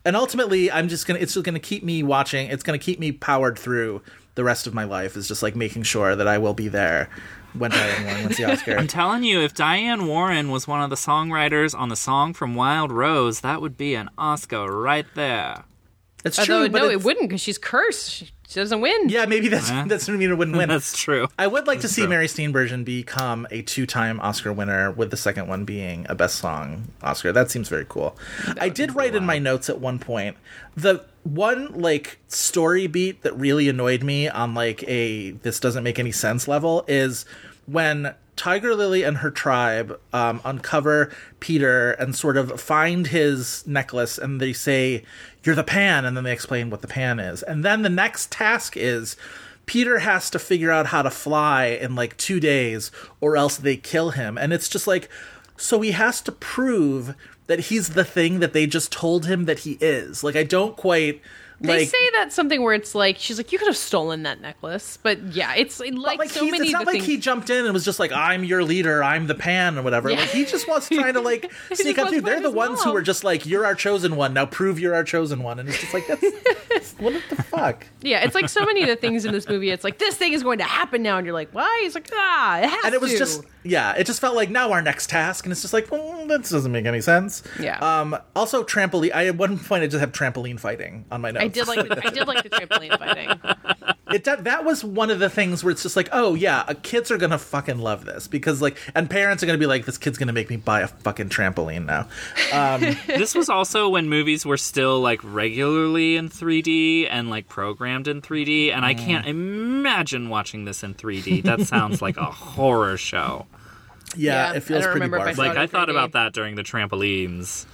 And 0.04 0.16
ultimately, 0.16 0.70
I'm 0.70 0.88
just 0.88 1.06
gonna 1.06 1.18
it's 1.20 1.34
just 1.34 1.44
gonna 1.44 1.58
keep 1.58 1.82
me 1.84 2.02
watching. 2.02 2.48
It's 2.48 2.62
gonna 2.62 2.78
keep 2.78 2.98
me 2.98 3.12
powered 3.12 3.58
through 3.58 4.02
the 4.36 4.44
rest 4.44 4.66
of 4.66 4.74
my 4.74 4.84
life. 4.84 5.16
Is 5.16 5.28
just 5.28 5.42
like 5.42 5.56
making 5.56 5.82
sure 5.82 6.14
that 6.16 6.26
I 6.28 6.38
will 6.38 6.54
be 6.54 6.68
there 6.68 7.10
when 7.54 7.70
Diane 7.70 8.04
Warren 8.04 8.22
wins 8.24 8.36
the 8.36 8.44
Oscar. 8.50 8.76
I'm 8.78 8.86
telling 8.86 9.24
you, 9.24 9.40
if 9.40 9.54
Diane 9.54 10.06
Warren 10.06 10.50
was 10.50 10.66
one 10.68 10.80
of 10.82 10.90
the 10.90 10.96
songwriters 10.96 11.78
on 11.78 11.88
the 11.88 11.96
song 11.96 12.32
from 12.34 12.54
Wild 12.54 12.92
Rose, 12.92 13.40
that 13.40 13.60
would 13.60 13.76
be 13.76 13.94
an 13.94 14.08
Oscar 14.16 14.70
right 14.70 15.06
there. 15.14 15.64
It's 16.24 16.38
Although 16.38 16.62
true, 16.64 16.68
but 16.70 16.78
no, 16.78 16.84
it's- 16.86 17.00
it 17.00 17.04
wouldn't 17.04 17.28
because 17.28 17.40
she's 17.40 17.58
cursed. 17.58 18.10
She, 18.12 18.30
she 18.48 18.58
doesn't 18.60 18.80
win. 18.80 19.08
Yeah, 19.10 19.26
maybe 19.26 19.48
that's 19.48 19.70
Eh? 19.70 19.84
that's 19.86 20.08
what 20.08 20.14
I 20.14 20.16
mean. 20.16 20.30
It 20.30 20.38
wouldn't 20.38 20.56
win. 20.56 20.68
That's 20.70 20.96
true. 20.96 21.28
I 21.38 21.46
would 21.46 21.66
like 21.66 21.80
to 21.80 21.88
see 21.88 22.00
true. 22.02 22.08
Mary 22.08 22.26
Steenburgen 22.26 22.84
become 22.84 23.46
a 23.50 23.60
two-time 23.62 24.18
Oscar 24.20 24.52
winner, 24.52 24.90
with 24.90 25.10
the 25.10 25.16
second 25.18 25.48
one 25.48 25.64
being 25.64 26.06
a 26.08 26.14
Best 26.14 26.36
Song 26.36 26.88
Oscar. 27.02 27.30
That 27.30 27.50
seems 27.50 27.68
very 27.68 27.84
cool. 27.88 28.16
I 28.58 28.70
did 28.70 28.94
write 28.96 29.14
in 29.14 29.24
my 29.26 29.38
notes 29.38 29.68
at 29.68 29.80
one 29.80 29.98
point 29.98 30.36
the 30.74 31.04
one 31.24 31.72
like 31.78 32.18
story 32.28 32.86
beat 32.86 33.22
that 33.22 33.36
really 33.36 33.68
annoyed 33.68 34.02
me 34.02 34.28
on 34.28 34.54
like 34.54 34.82
a 34.88 35.32
this 35.32 35.60
doesn't 35.60 35.84
make 35.84 35.98
any 35.98 36.12
sense 36.12 36.48
level 36.48 36.84
is 36.88 37.26
when 37.66 38.14
Tiger 38.36 38.74
Lily 38.76 39.02
and 39.02 39.18
her 39.18 39.30
tribe 39.32 39.98
um, 40.12 40.40
uncover 40.44 41.10
Peter 41.40 41.90
and 41.92 42.14
sort 42.14 42.36
of 42.36 42.60
find 42.60 43.08
his 43.08 43.66
necklace, 43.66 44.16
and 44.16 44.40
they 44.40 44.52
say, 44.52 45.02
"You're 45.48 45.54
the 45.54 45.64
pan," 45.64 46.04
and 46.04 46.14
then 46.14 46.24
they 46.24 46.32
explain 46.32 46.68
what 46.68 46.82
the 46.82 46.86
pan 46.86 47.18
is, 47.18 47.42
and 47.42 47.64
then 47.64 47.80
the 47.80 47.88
next 47.88 48.30
task 48.30 48.76
is. 48.76 49.16
Peter 49.64 50.00
has 50.00 50.28
to 50.28 50.38
figure 50.38 50.70
out 50.70 50.88
how 50.88 51.00
to 51.00 51.10
fly 51.10 51.64
in 51.66 51.94
like 51.94 52.18
two 52.18 52.38
days, 52.38 52.90
or 53.18 53.34
else 53.34 53.56
they 53.56 53.74
kill 53.74 54.10
him. 54.10 54.36
And 54.36 54.52
it's 54.52 54.68
just 54.68 54.86
like, 54.86 55.08
so 55.56 55.80
he 55.80 55.92
has 55.92 56.20
to 56.20 56.32
prove 56.32 57.14
that 57.46 57.60
he's 57.60 57.90
the 57.90 58.04
thing 58.04 58.40
that 58.40 58.52
they 58.52 58.66
just 58.66 58.92
told 58.92 59.24
him 59.24 59.46
that 59.46 59.60
he 59.60 59.78
is. 59.80 60.22
Like, 60.22 60.36
I 60.36 60.42
don't 60.42 60.76
quite 60.76 61.22
They 61.60 61.80
like. 61.80 61.88
say 61.88 62.10
that's 62.14 62.34
something 62.36 62.62
where 62.62 62.74
it's 62.74 62.94
like 62.94 63.18
she's 63.18 63.36
like 63.36 63.50
you 63.50 63.58
could 63.58 63.66
have 63.66 63.76
stolen 63.76 64.22
that 64.22 64.40
necklace, 64.40 64.98
but 65.02 65.20
yeah, 65.34 65.54
it's 65.56 65.80
like, 65.80 65.92
like 65.94 66.30
so 66.30 66.44
many 66.44 66.58
it's 66.68 66.72
not 66.72 66.86
like 66.86 66.94
things. 66.94 67.06
he 67.06 67.16
jumped 67.16 67.50
in 67.50 67.64
and 67.64 67.74
was 67.74 67.84
just 67.84 67.98
like, 67.98 68.12
"I'm 68.12 68.44
your 68.44 68.62
leader, 68.62 69.02
I'm 69.02 69.26
the 69.26 69.34
pan" 69.34 69.76
or 69.76 69.82
whatever. 69.82 70.08
Yeah. 70.08 70.20
Like 70.20 70.30
he 70.30 70.44
just 70.44 70.68
wants 70.68 70.88
trying 70.88 71.14
to 71.14 71.20
like 71.20 71.50
sneak 71.72 71.98
up 71.98 72.10
to 72.10 72.20
They're 72.20 72.40
the 72.40 72.50
ones 72.50 72.82
who 72.84 72.94
are 72.94 73.02
just 73.02 73.24
like, 73.24 73.44
"You're 73.44 73.66
our 73.66 73.74
chosen 73.74 74.14
one. 74.14 74.34
Now 74.34 74.46
prove 74.46 74.78
you're 74.78 74.94
our 74.94 75.04
chosen 75.04 75.42
one." 75.42 75.58
And 75.58 75.68
it's 75.68 75.80
just 75.80 75.92
like, 75.92 76.06
that's 76.06 76.92
what 76.98 77.20
the 77.28 77.42
fuck. 77.42 77.86
yeah, 78.02 78.22
it's 78.24 78.34
like 78.36 78.48
so 78.48 78.64
many 78.64 78.82
of 78.82 78.88
the 78.88 78.96
things 78.96 79.24
in 79.24 79.32
this 79.32 79.48
movie. 79.48 79.70
It's 79.70 79.82
like 79.84 79.98
this 79.98 80.16
thing 80.16 80.34
is 80.34 80.44
going 80.44 80.58
to 80.58 80.64
happen 80.64 81.02
now, 81.02 81.18
and 81.18 81.26
you're 81.26 81.34
like, 81.34 81.50
why? 81.50 81.82
It's 81.84 81.96
like 81.96 82.08
ah, 82.14 82.58
it 82.60 82.68
has 82.70 82.80
to 82.82 82.86
and 82.86 82.94
it 82.94 83.00
was 83.00 83.12
to. 83.12 83.18
just 83.18 83.42
yeah 83.64 83.92
it 83.94 84.04
just 84.06 84.20
felt 84.20 84.36
like 84.36 84.48
now 84.50 84.70
our 84.70 84.80
next 84.80 85.10
task 85.10 85.44
and 85.44 85.50
it's 85.52 85.60
just 85.60 85.74
like 85.74 85.90
well, 85.90 86.26
that 86.28 86.44
doesn't 86.44 86.70
make 86.70 86.86
any 86.86 87.00
sense 87.00 87.42
Yeah. 87.58 87.76
um 87.80 88.16
also 88.36 88.62
trampoline 88.62 89.12
i 89.12 89.26
at 89.26 89.36
one 89.36 89.58
point 89.58 89.82
i 89.82 89.88
just 89.88 89.98
have 90.00 90.12
trampoline 90.12 90.60
fighting 90.60 91.04
on 91.10 91.20
my 91.20 91.32
notes 91.32 91.44
I 91.44 91.47
did 91.48 91.68
like 91.68 91.88
the, 91.88 92.06
I 92.06 92.10
did 92.10 92.26
like 92.26 92.42
the 92.42 92.50
trampoline 92.50 92.98
fighting. 92.98 93.94
it 94.12 94.24
that, 94.24 94.44
that 94.44 94.64
was 94.64 94.84
one 94.84 95.10
of 95.10 95.18
the 95.18 95.30
things 95.30 95.62
where 95.62 95.70
it's 95.70 95.82
just 95.82 95.96
like, 95.96 96.08
oh 96.12 96.34
yeah, 96.34 96.64
uh, 96.68 96.74
kids 96.82 97.10
are 97.10 97.18
gonna 97.18 97.38
fucking 97.38 97.78
love 97.78 98.04
this 98.04 98.28
because 98.28 98.62
like, 98.62 98.76
and 98.94 99.08
parents 99.10 99.42
are 99.42 99.46
gonna 99.46 99.58
be 99.58 99.66
like, 99.66 99.84
this 99.84 99.98
kid's 99.98 100.18
gonna 100.18 100.32
make 100.32 100.50
me 100.50 100.56
buy 100.56 100.80
a 100.80 100.88
fucking 100.88 101.28
trampoline 101.28 101.84
now. 101.86 102.08
Um, 102.52 102.80
this 103.06 103.34
was 103.34 103.48
also 103.48 103.88
when 103.88 104.08
movies 104.08 104.46
were 104.46 104.56
still 104.56 105.00
like 105.00 105.20
regularly 105.22 106.16
in 106.16 106.28
3D 106.28 107.08
and 107.10 107.30
like 107.30 107.48
programmed 107.48 108.08
in 108.08 108.22
3D, 108.22 108.72
and 108.72 108.84
I 108.84 108.94
can't 108.94 109.26
imagine 109.26 110.28
watching 110.28 110.64
this 110.64 110.82
in 110.82 110.94
3D. 110.94 111.42
That 111.44 111.60
sounds 111.62 112.00
like 112.02 112.16
a 112.16 112.24
horror 112.30 112.96
show. 112.96 113.46
yeah, 114.16 114.52
Yeah, 114.52 114.56
it 114.56 114.60
feels 114.60 114.84
pretty 114.84 115.00
remember 115.00 115.18
if 115.18 115.22
I 115.22 115.32
barf. 115.32 115.38
Like 115.38 115.56
I 115.56 115.66
thought 115.66 115.88
3D. 115.88 115.92
about 115.92 116.12
that 116.12 116.32
during 116.32 116.54
the 116.54 116.62
trampolines. 116.62 117.66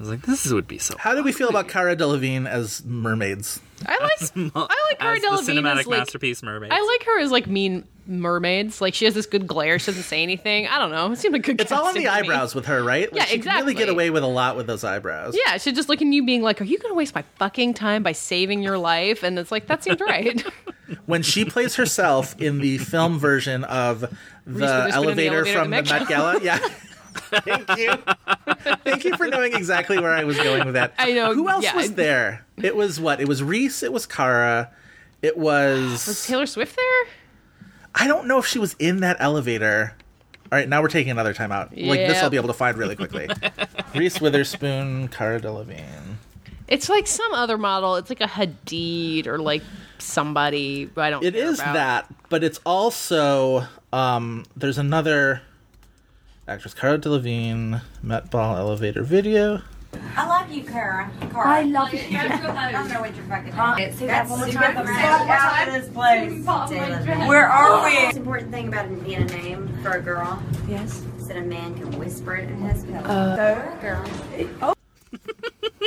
I 0.00 0.02
was 0.02 0.08
like, 0.08 0.22
this 0.22 0.50
would 0.50 0.66
be 0.66 0.78
so. 0.78 0.96
How 0.98 1.14
do 1.14 1.22
we 1.22 1.30
feel 1.30 1.50
about 1.50 1.68
Cara 1.68 1.94
Delevingne 1.94 2.48
as 2.48 2.82
mermaids? 2.86 3.60
I 3.84 3.98
like 3.98 4.52
I 4.54 4.86
like 4.88 4.98
Cara 4.98 5.16
as 5.16 5.44
the 5.44 5.52
cinematic 5.52 5.80
as 5.80 5.86
like 5.86 5.98
masterpiece 5.98 6.42
mermaid. 6.42 6.72
I 6.72 6.80
like 6.80 7.04
her 7.04 7.20
as 7.20 7.30
like 7.30 7.46
mean 7.46 7.86
mermaids. 8.06 8.80
Like 8.80 8.94
she 8.94 9.04
has 9.04 9.12
this 9.12 9.26
good 9.26 9.46
glare. 9.46 9.78
She 9.78 9.90
doesn't 9.90 10.04
say 10.04 10.22
anything. 10.22 10.66
I 10.68 10.78
don't 10.78 10.90
know. 10.90 11.12
It 11.12 11.18
seemed 11.18 11.34
like 11.34 11.42
good. 11.42 11.60
It's 11.60 11.70
all 11.70 11.84
on 11.84 11.92
the 11.92 12.00
to 12.00 12.04
me. 12.04 12.08
eyebrows 12.08 12.54
with 12.54 12.64
her, 12.64 12.82
right? 12.82 13.10
Yeah, 13.12 13.26
she 13.26 13.40
can 13.40 13.54
really 13.58 13.74
get 13.74 13.90
away 13.90 14.08
with 14.08 14.22
a 14.22 14.26
lot 14.26 14.56
with 14.56 14.66
those 14.66 14.84
eyebrows. 14.84 15.36
Yeah, 15.46 15.58
she's 15.58 15.74
just 15.74 15.90
looking 15.90 16.08
at 16.08 16.14
you, 16.14 16.24
being 16.24 16.40
like, 16.40 16.62
"Are 16.62 16.64
you 16.64 16.78
going 16.78 16.92
to 16.92 16.96
waste 16.96 17.14
my 17.14 17.24
fucking 17.38 17.74
time 17.74 18.02
by 18.02 18.12
saving 18.12 18.62
your 18.62 18.78
life?" 18.78 19.22
And 19.22 19.38
it's 19.38 19.52
like 19.52 19.66
that 19.66 19.84
seems 19.84 20.00
right. 20.00 20.42
When 21.06 21.22
she 21.22 21.44
plays 21.44 21.76
herself 21.76 22.40
in 22.40 22.58
the 22.58 22.78
film 22.78 23.18
version 23.18 23.64
of 23.64 24.00
the 24.00 24.08
Witherspoon 24.46 24.54
in 24.54 24.60
the 24.60 24.94
elevator 24.94 25.34
elevator 25.36 25.44
from 25.44 25.70
the 25.70 25.76
at 25.76 25.84
the 25.84 25.90
Met 25.92 26.00
Met 26.00 26.08
Gala, 26.08 26.40
yeah. 26.42 26.58
Thank 27.44 27.78
you. 27.78 27.92
Thank 28.84 29.04
you 29.04 29.16
for 29.16 29.26
knowing 29.26 29.54
exactly 29.54 29.98
where 29.98 30.12
I 30.12 30.24
was 30.24 30.36
going 30.36 30.64
with 30.64 30.74
that. 30.74 30.94
I 30.98 31.12
know, 31.12 31.34
Who 31.34 31.48
else 31.48 31.64
yeah. 31.64 31.76
was 31.76 31.92
there? 31.94 32.44
It 32.56 32.76
was 32.76 33.00
what? 33.00 33.20
It 33.20 33.28
was 33.28 33.42
Reese. 33.42 33.82
It 33.82 33.92
was 33.92 34.06
Cara. 34.06 34.70
It 35.22 35.36
was. 35.36 36.06
Was 36.06 36.26
Taylor 36.26 36.46
Swift 36.46 36.76
there? 36.76 37.14
I 37.94 38.06
don't 38.06 38.26
know 38.26 38.38
if 38.38 38.46
she 38.46 38.58
was 38.58 38.74
in 38.78 39.00
that 39.00 39.16
elevator. 39.20 39.94
All 40.52 40.58
right, 40.58 40.68
now 40.68 40.82
we're 40.82 40.88
taking 40.88 41.12
another 41.12 41.32
time 41.32 41.52
out. 41.52 41.70
Like 41.76 42.00
this, 42.00 42.22
I'll 42.22 42.30
be 42.30 42.36
able 42.36 42.48
to 42.48 42.54
find 42.54 42.76
really 42.76 42.96
quickly. 42.96 43.28
Reese 43.94 44.20
Witherspoon, 44.20 45.08
Cara 45.08 45.40
Delevingne. 45.40 46.16
It's 46.66 46.88
like 46.88 47.06
some 47.06 47.32
other 47.34 47.58
model. 47.58 47.96
It's 47.96 48.10
like 48.10 48.20
a 48.20 48.26
Hadid 48.26 49.26
or 49.26 49.38
like 49.38 49.62
somebody. 49.98 50.90
I 50.96 51.10
don't. 51.10 51.24
It 51.24 51.34
care 51.34 51.44
is 51.44 51.60
about. 51.60 51.74
that, 51.74 52.14
but 52.28 52.42
it's 52.42 52.60
also 52.64 53.66
um 53.92 54.44
there's 54.56 54.78
another 54.78 55.42
actress, 56.50 56.74
Cara 56.74 56.98
Delevingne, 56.98 57.80
Met 58.02 58.30
Ball 58.30 58.56
elevator 58.56 59.02
video. 59.02 59.62
I 60.16 60.26
love 60.26 60.50
you, 60.52 60.62
Kara. 60.64 61.10
Kara. 61.32 61.48
I 61.48 61.62
love 61.62 61.92
you. 61.92 62.00
I 62.00 62.70
don't 62.72 62.88
know 62.88 63.00
what 63.00 63.14
you're 63.14 63.24
fucking 63.26 63.52
uh, 63.52 63.56
talking 63.56 63.92
Say 63.92 64.06
that 64.06 64.28
one 64.28 64.40
more 64.40 64.48
time. 64.48 64.76
out 64.76 65.68
of 65.68 65.74
this 65.74 65.88
place. 65.92 66.44
Where 67.28 67.48
are 67.48 67.84
we? 67.84 68.12
The 68.12 68.18
important 68.18 68.50
thing 68.52 68.68
about 68.68 69.04
being 69.04 69.22
a 69.22 69.24
name 69.26 69.78
for 69.82 69.90
a 69.92 70.00
girl 70.00 70.42
Yes. 70.68 71.02
is 71.18 71.28
that 71.28 71.36
a 71.36 71.42
man 71.42 71.74
can 71.74 71.90
whisper 71.98 72.36
it 72.36 72.48
in 72.48 72.54
and 72.54 72.62
has 72.64 72.84
uh, 73.04 74.56
Oh, 74.62 74.74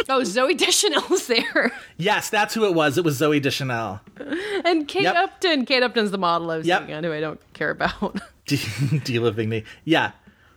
oh, 0.10 0.22
Zooey 0.22 0.57
Deschanel's 0.57 1.27
there, 1.27 1.72
Yes, 1.98 2.30
that's 2.30 2.53
who 2.53 2.65
it 2.65 2.73
was. 2.73 2.98
It 2.98 3.06
was 3.06 3.19
Zooey 3.19 3.41
Deschanel. 3.41 4.02
and 4.65 4.88
Kate 4.88 5.03
Yep. 5.03 5.15
Upton. 5.15 5.65
Kate 5.65 5.84
Upton's 5.84 6.11
the 6.11 6.18
model 6.18 6.52
I 6.52 6.57
was 6.57 6.68
Yep. 6.68 6.80
thinking 6.80 6.95
on, 6.95 7.03
who 7.06 7.14
I 7.14 7.22
don't 7.22 7.40
care 7.53 7.69
about. 7.69 8.15
D- 8.45 8.57
Dila 8.57 9.34
Vigny. 9.34 9.64
Yeah, 9.85 10.11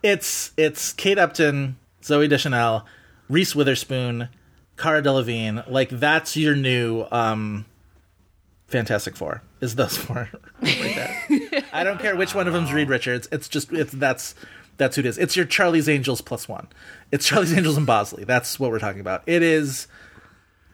it's 0.07 0.53
it's 0.57 0.93
Kate 0.93 1.19
Upton, 1.19 1.77
Zooey 2.03 2.29
Deschanel, 2.29 2.87
Reese 3.29 3.57
Witherspoon, 3.57 4.29
Cara 4.77 5.03
Delevingne. 5.03 5.69
Like 5.69 5.91
that's 5.91 6.37
your 6.37 6.55
new 6.55 7.07
um 7.11 7.67
Fantastic 8.69 9.17
Four. 9.17 9.43
Is 9.61 9.75
those 9.75 9.97
four 10.05 10.29
right 10.63 10.95
there? 10.95 11.65
I 11.73 11.83
don't 11.83 11.99
care 11.99 12.15
which 12.17 12.35
one 12.35 12.47
of 12.47 12.53
them's 12.53 12.73
Reed 12.73 12.89
Richards. 12.89 13.29
It's 13.33 13.49
just 13.49 13.73
it's 13.73 13.93
that's 13.93 14.35
that's 14.77 14.97
who 14.97 15.01
it 15.01 15.07
is. 15.07 15.19
It's 15.19 15.35
your 15.35 15.47
Charlie's 15.47 15.89
Angels 15.89 16.21
plus 16.21 16.49
one. 16.49 16.69
It's 17.11 17.27
Charlie's 17.27 17.53
Angels 17.57 17.77
and 17.77 17.87
Bosley. 17.87 18.25
That's 18.25 18.61
what 18.61 18.71
we're 18.71 18.79
talking 18.79 19.01
about. 19.01 19.23
It 19.27 19.43
is. 19.43 19.89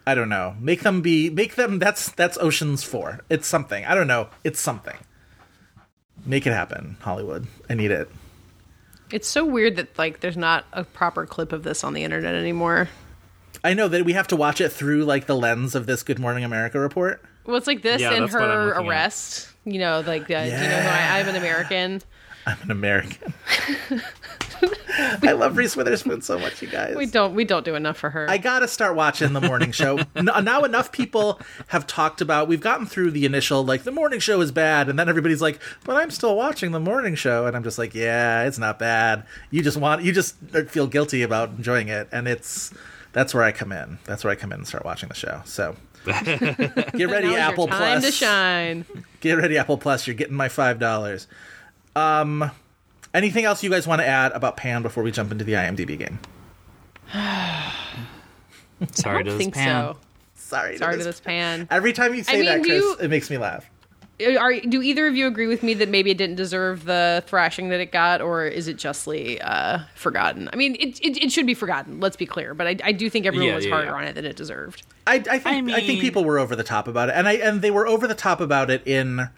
I 0.06 0.14
don't 0.14 0.28
know. 0.28 0.56
Make 0.60 0.82
them 0.82 1.00
be. 1.00 1.30
Make 1.30 1.54
them. 1.54 1.78
That's 1.78 2.10
that's 2.12 2.36
Ocean's 2.38 2.82
Four. 2.82 3.20
It's 3.30 3.46
something. 3.46 3.84
I 3.86 3.94
don't 3.94 4.08
know. 4.08 4.28
It's 4.44 4.60
something. 4.60 4.96
Make 6.26 6.46
it 6.46 6.52
happen, 6.52 6.96
Hollywood. 7.00 7.46
I 7.70 7.74
need 7.74 7.90
it. 7.90 8.10
It's 9.12 9.28
so 9.28 9.44
weird 9.44 9.76
that 9.76 9.96
like 9.98 10.20
there's 10.20 10.36
not 10.36 10.64
a 10.72 10.84
proper 10.84 11.26
clip 11.26 11.52
of 11.52 11.62
this 11.62 11.84
on 11.84 11.92
the 11.94 12.02
internet 12.04 12.34
anymore. 12.34 12.88
I 13.64 13.74
know 13.74 13.86
that 13.88 14.04
we 14.04 14.14
have 14.14 14.26
to 14.28 14.36
watch 14.36 14.60
it 14.60 14.70
through 14.70 15.04
like 15.04 15.26
the 15.26 15.36
lens 15.36 15.74
of 15.74 15.86
this 15.86 16.02
Good 16.02 16.18
Morning 16.18 16.42
America 16.44 16.80
report. 16.80 17.22
Well, 17.44 17.56
it's 17.56 17.66
like 17.66 17.82
this 17.82 18.00
Yeah, 18.00 18.12
and 18.12 18.24
that's 18.24 18.34
what 18.34 18.42
I'm 18.42 18.48
her 18.48 18.64
looking 18.66 18.82
at. 18.86 18.88
arrest. 18.88 19.48
You 19.64 19.78
know, 19.78 20.00
like 20.06 20.22
uh, 20.30 20.44
do 20.44 20.50
you 20.50 20.56
know 20.56 20.80
who 20.80 20.88
I, 20.88 21.20
I'm 21.20 21.28
an 21.28 21.36
American. 21.36 22.02
I'm 22.46 22.58
an 22.62 22.70
American. 22.72 23.32
I 25.22 25.32
love 25.32 25.56
Reese 25.56 25.76
Witherspoon 25.76 26.22
so 26.22 26.38
much, 26.38 26.62
you 26.62 26.68
guys. 26.68 26.96
We 26.96 27.06
don't 27.06 27.34
we 27.34 27.44
don't 27.44 27.64
do 27.64 27.74
enough 27.74 27.96
for 27.96 28.10
her. 28.10 28.28
I 28.28 28.38
gotta 28.38 28.68
start 28.68 28.94
watching 28.94 29.32
the 29.32 29.40
morning 29.40 29.72
show. 29.72 29.98
N- 30.16 30.28
now 30.42 30.64
enough 30.64 30.92
people 30.92 31.40
have 31.68 31.86
talked 31.86 32.20
about. 32.20 32.48
We've 32.48 32.60
gotten 32.60 32.86
through 32.86 33.12
the 33.12 33.24
initial 33.24 33.64
like 33.64 33.84
the 33.84 33.90
morning 33.92 34.20
show 34.20 34.40
is 34.40 34.52
bad, 34.52 34.88
and 34.88 34.98
then 34.98 35.08
everybody's 35.08 35.42
like, 35.42 35.60
"But 35.84 35.96
I'm 35.96 36.10
still 36.10 36.36
watching 36.36 36.72
the 36.72 36.80
morning 36.80 37.14
show," 37.14 37.46
and 37.46 37.56
I'm 37.56 37.62
just 37.64 37.78
like, 37.78 37.94
"Yeah, 37.94 38.44
it's 38.44 38.58
not 38.58 38.78
bad. 38.78 39.24
You 39.50 39.62
just 39.62 39.76
want 39.76 40.02
you 40.02 40.12
just 40.12 40.36
feel 40.68 40.86
guilty 40.86 41.22
about 41.22 41.50
enjoying 41.50 41.88
it, 41.88 42.08
and 42.12 42.28
it's 42.28 42.72
that's 43.12 43.34
where 43.34 43.42
I 43.42 43.52
come 43.52 43.72
in. 43.72 43.98
That's 44.04 44.24
where 44.24 44.30
I 44.30 44.36
come 44.36 44.52
in 44.52 44.58
and 44.58 44.66
start 44.68 44.84
watching 44.84 45.08
the 45.08 45.14
show. 45.14 45.42
So 45.44 45.76
get 46.04 47.10
ready, 47.10 47.34
Apple 47.36 47.64
your 47.66 47.74
time 47.74 48.00
Plus. 48.00 48.04
to 48.06 48.12
shine. 48.12 48.84
Get 49.20 49.34
ready, 49.34 49.58
Apple 49.58 49.78
Plus. 49.78 50.06
You're 50.06 50.16
getting 50.16 50.34
my 50.36 50.48
five 50.48 50.78
dollars. 50.78 51.28
Um, 51.94 52.50
anything 53.14 53.44
else 53.44 53.62
you 53.62 53.70
guys 53.70 53.86
want 53.86 54.00
to 54.00 54.06
add 54.06 54.32
about 54.32 54.56
Pan 54.56 54.82
before 54.82 55.02
we 55.02 55.10
jump 55.10 55.32
into 55.32 55.44
the 55.44 55.52
IMDb 55.52 55.98
game? 55.98 56.18
Sorry 58.92 59.20
I 59.20 59.22
to 59.22 59.30
this 59.30 59.38
think 59.38 59.54
pan. 59.54 59.94
so. 59.94 59.98
Sorry, 60.34 60.76
Sorry 60.76 60.98
to 60.98 61.04
this 61.04 61.20
pan. 61.20 61.68
Every 61.70 61.92
time 61.92 62.14
you 62.14 62.24
say 62.24 62.36
mean, 62.38 62.46
that, 62.46 62.62
do 62.62 62.68
Chris, 62.68 62.80
you- 62.82 62.96
it 63.00 63.08
makes 63.08 63.30
me 63.30 63.38
laugh. 63.38 63.68
Are 64.38 64.52
do 64.60 64.82
either 64.82 65.06
of 65.08 65.16
you 65.16 65.26
agree 65.26 65.48
with 65.48 65.64
me 65.64 65.74
that 65.74 65.88
maybe 65.88 66.10
it 66.12 66.18
didn't 66.18 66.36
deserve 66.36 66.84
the 66.84 67.24
thrashing 67.26 67.70
that 67.70 67.80
it 67.80 67.90
got, 67.90 68.20
or 68.20 68.44
is 68.46 68.68
it 68.68 68.76
justly 68.76 69.40
uh, 69.40 69.80
forgotten? 69.96 70.48
I 70.52 70.56
mean, 70.56 70.76
it, 70.78 71.00
it 71.00 71.16
it 71.24 71.32
should 71.32 71.46
be 71.46 71.54
forgotten. 71.54 71.98
Let's 71.98 72.14
be 72.14 72.26
clear, 72.26 72.54
but 72.54 72.66
I, 72.68 72.76
I 72.84 72.92
do 72.92 73.10
think 73.10 73.26
everyone 73.26 73.48
Yeah, 73.48 73.56
was 73.56 73.64
yeah, 73.64 73.72
harder 73.72 73.88
yeah. 73.90 73.94
on 73.96 74.04
it 74.04 74.12
than 74.14 74.24
it 74.24 74.36
deserved. 74.36 74.84
I, 75.08 75.14
I 75.28 75.38
think 75.40 75.70
I, 75.70 75.76
I 75.78 75.80
think 75.80 76.00
people 76.00 76.24
were 76.24 76.38
over 76.38 76.54
the 76.54 76.62
top 76.62 76.86
about 76.86 77.08
it, 77.08 77.14
and 77.16 77.26
I 77.26 77.32
and 77.34 77.62
they 77.62 77.72
were 77.72 77.86
over 77.86 78.06
the 78.06 78.14
top 78.14 78.40
about 78.40 78.70
it 78.70 78.86
in. 78.86 79.28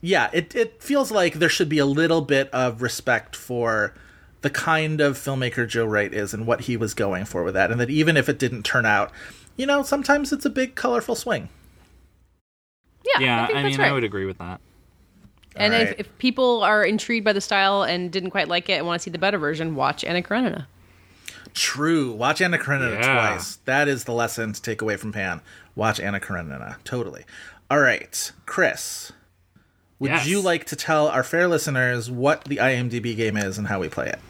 Yeah, 0.00 0.30
it 0.32 0.54
it 0.54 0.82
feels 0.82 1.10
like 1.10 1.34
there 1.34 1.48
should 1.48 1.68
be 1.68 1.78
a 1.78 1.86
little 1.86 2.20
bit 2.20 2.48
of 2.50 2.82
respect 2.82 3.34
for 3.34 3.94
the 4.42 4.50
kind 4.50 5.00
of 5.00 5.16
filmmaker 5.16 5.66
Joe 5.68 5.84
Wright 5.86 6.12
is 6.14 6.32
and 6.32 6.46
what 6.46 6.62
he 6.62 6.76
was 6.76 6.94
going 6.94 7.24
for 7.24 7.42
with 7.42 7.54
that, 7.54 7.70
and 7.72 7.80
that 7.80 7.90
even 7.90 8.16
if 8.16 8.28
it 8.28 8.38
didn't 8.38 8.62
turn 8.64 8.86
out, 8.86 9.10
you 9.56 9.66
know, 9.66 9.82
sometimes 9.82 10.32
it's 10.32 10.44
a 10.44 10.50
big 10.50 10.76
colorful 10.76 11.16
swing. 11.16 11.48
Yeah, 13.04 13.20
Yeah, 13.20 13.42
I 13.42 13.46
think 13.46 13.58
I, 13.58 13.62
that's 13.62 13.72
mean, 13.72 13.80
right. 13.80 13.90
I 13.90 13.92
would 13.92 14.04
agree 14.04 14.24
with 14.26 14.38
that. 14.38 14.60
and 15.56 15.74
All 15.74 15.80
if, 15.80 15.94
if 15.98 16.18
people 16.18 16.62
are 16.62 16.84
intrigued 16.84 17.24
by 17.24 17.32
the 17.32 17.40
style 17.40 17.82
and 17.82 18.12
didn't 18.12 18.30
quite 18.30 18.46
like 18.48 18.68
it 18.68 18.74
and 18.74 18.86
want 18.86 19.00
to 19.00 19.02
see 19.02 19.10
the 19.10 19.18
better 19.18 19.38
version, 19.38 19.74
watch 19.74 20.04
Anna 20.04 20.22
Karenina. 20.22 20.66
True. 21.54 22.12
Watch 22.12 22.40
Anna 22.40 22.58
Karenina 22.58 22.92
Yeah. 23.00 23.14
twice. 23.14 23.56
That 23.64 23.88
is 23.88 24.04
the 24.04 24.12
lesson 24.12 24.52
to 24.52 24.62
take 24.62 24.82
away 24.82 24.96
from 24.96 25.12
Pan. 25.12 25.40
Watch 25.74 25.98
Anna 25.98 26.20
Karenina. 26.20 26.76
Totally. 26.84 27.24
All 27.70 27.80
right, 27.80 28.32
Chris. 28.46 29.12
Would 30.00 30.10
Yes. 30.12 30.26
you 30.26 30.40
like 30.40 30.64
to 30.66 30.76
tell 30.76 31.08
our 31.08 31.24
fair 31.24 31.48
listeners 31.48 32.10
what 32.10 32.44
the 32.44 32.58
IMDb 32.58 33.16
game 33.16 33.36
is 33.36 33.58
and 33.58 33.66
how 33.66 33.80
we 33.80 33.88
play 33.88 34.06
it? 34.08 34.20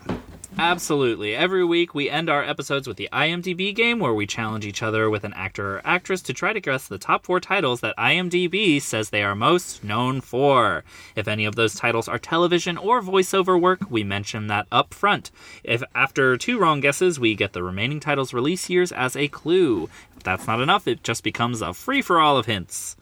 Absolutely. 0.60 1.36
Every 1.36 1.64
week, 1.64 1.94
we 1.94 2.10
end 2.10 2.28
our 2.28 2.42
episodes 2.42 2.88
with 2.88 2.96
the 2.96 3.08
IMDb 3.12 3.72
game 3.72 4.00
where 4.00 4.14
we 4.14 4.26
challenge 4.26 4.66
each 4.66 4.82
other 4.82 5.08
with 5.08 5.22
an 5.22 5.32
actor 5.34 5.76
or 5.76 5.82
actress 5.84 6.20
to 6.22 6.32
try 6.32 6.52
to 6.52 6.58
guess 6.60 6.88
the 6.88 6.98
top 6.98 7.24
four 7.24 7.38
titles 7.38 7.80
that 7.80 7.94
IMDb 7.96 8.82
says 8.82 9.10
they 9.10 9.22
are 9.22 9.36
most 9.36 9.84
known 9.84 10.20
for. 10.20 10.82
If 11.14 11.28
any 11.28 11.44
of 11.44 11.54
those 11.54 11.76
titles 11.76 12.08
are 12.08 12.18
television 12.18 12.76
or 12.76 13.00
voiceover 13.00 13.60
work, 13.60 13.82
we 13.88 14.02
mention 14.02 14.48
that 14.48 14.66
up 14.72 14.92
front. 14.94 15.30
If 15.62 15.82
after 15.94 16.36
two 16.36 16.58
wrong 16.58 16.80
guesses, 16.80 17.20
we 17.20 17.36
get 17.36 17.52
the 17.52 17.62
remaining 17.62 18.00
titles' 18.00 18.34
release 18.34 18.68
years 18.68 18.90
as 18.90 19.14
a 19.14 19.28
clue. 19.28 19.88
If 20.16 20.24
that's 20.24 20.48
not 20.48 20.60
enough, 20.60 20.88
it 20.88 21.04
just 21.04 21.22
becomes 21.22 21.62
a 21.62 21.72
free 21.72 22.02
for 22.02 22.18
all 22.20 22.36
of 22.36 22.46
hints. 22.46 22.96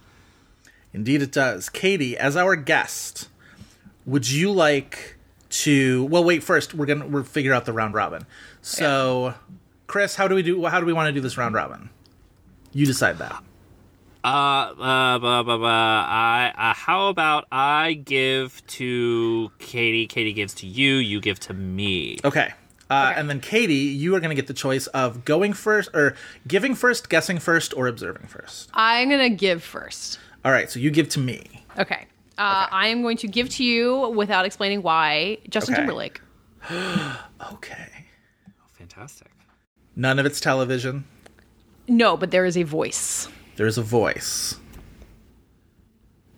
Indeed, 0.96 1.20
it 1.20 1.30
does. 1.30 1.68
Katey, 1.68 2.14
as 2.14 2.36
our 2.36 2.56
guest, 2.56 3.28
would 4.06 4.30
you 4.30 4.50
like 4.50 5.16
to? 5.50 6.04
Well, 6.06 6.24
wait. 6.24 6.42
First, 6.42 6.72
we're 6.72 6.86
gonna 6.86 7.06
we're 7.06 7.22
figure 7.22 7.52
out 7.52 7.66
the 7.66 7.74
round 7.74 7.92
robin. 7.92 8.24
So, 8.62 9.34
Chris, 9.86 10.16
how 10.16 10.26
do 10.26 10.34
we 10.34 10.42
do? 10.42 10.64
How 10.64 10.80
do 10.80 10.86
we 10.86 10.94
want 10.94 11.08
to 11.08 11.12
do 11.12 11.20
this 11.20 11.36
round 11.36 11.54
robin? 11.54 11.90
You 12.72 12.86
decide 12.86 13.18
that. 13.18 13.42
Uh, 14.24 14.28
uh, 14.28 15.18
blah, 15.18 15.42
blah, 15.44 15.56
blah. 15.56 16.04
I, 16.08 16.52
uh, 16.56 16.74
how 16.74 17.08
about 17.08 17.46
I 17.52 17.92
give 17.92 18.66
to 18.66 19.52
Katey, 19.60 20.08
Katey 20.08 20.34
gives 20.34 20.52
to 20.54 20.66
you, 20.66 20.94
you 20.94 21.20
give 21.20 21.38
to 21.40 21.54
me. 21.54 22.18
Okay. 22.24 22.52
Uh, 22.90 23.12
And 23.16 23.30
then 23.30 23.40
Katey, 23.40 23.96
you 23.96 24.16
are 24.16 24.20
going 24.20 24.30
to 24.30 24.34
get 24.34 24.48
the 24.48 24.54
choice 24.54 24.88
of 24.88 25.24
going 25.24 25.52
first, 25.52 25.90
or 25.94 26.16
giving 26.48 26.74
first, 26.74 27.08
guessing 27.08 27.38
first, 27.38 27.72
or 27.76 27.86
observing 27.86 28.26
first. 28.26 28.68
I'm 28.74 29.08
gonna 29.10 29.30
give 29.30 29.62
first. 29.62 30.18
All 30.46 30.52
right, 30.52 30.70
so 30.70 30.78
you 30.78 30.92
give 30.92 31.08
to 31.08 31.18
me. 31.18 31.42
Okay. 31.76 32.06
Uh, 32.38 32.68
I 32.70 32.86
am 32.86 33.02
going 33.02 33.16
to 33.16 33.26
give 33.26 33.48
to 33.50 33.64
you 33.64 34.10
without 34.10 34.46
explaining 34.46 34.80
why 34.82 35.38
Justin 35.48 35.74
Okay. 35.74 35.80
Timberlake. 35.82 36.20
Okay. 37.52 37.88
Fantastic. 38.78 39.28
None 39.96 40.20
of 40.20 40.24
it's 40.26 40.40
television. 40.40 41.04
No, 41.88 42.16
but 42.16 42.30
there 42.30 42.44
is 42.44 42.56
a 42.56 42.62
voice. 42.62 43.28
There's 43.56 43.76
a 43.76 43.82
voice. 43.82 44.54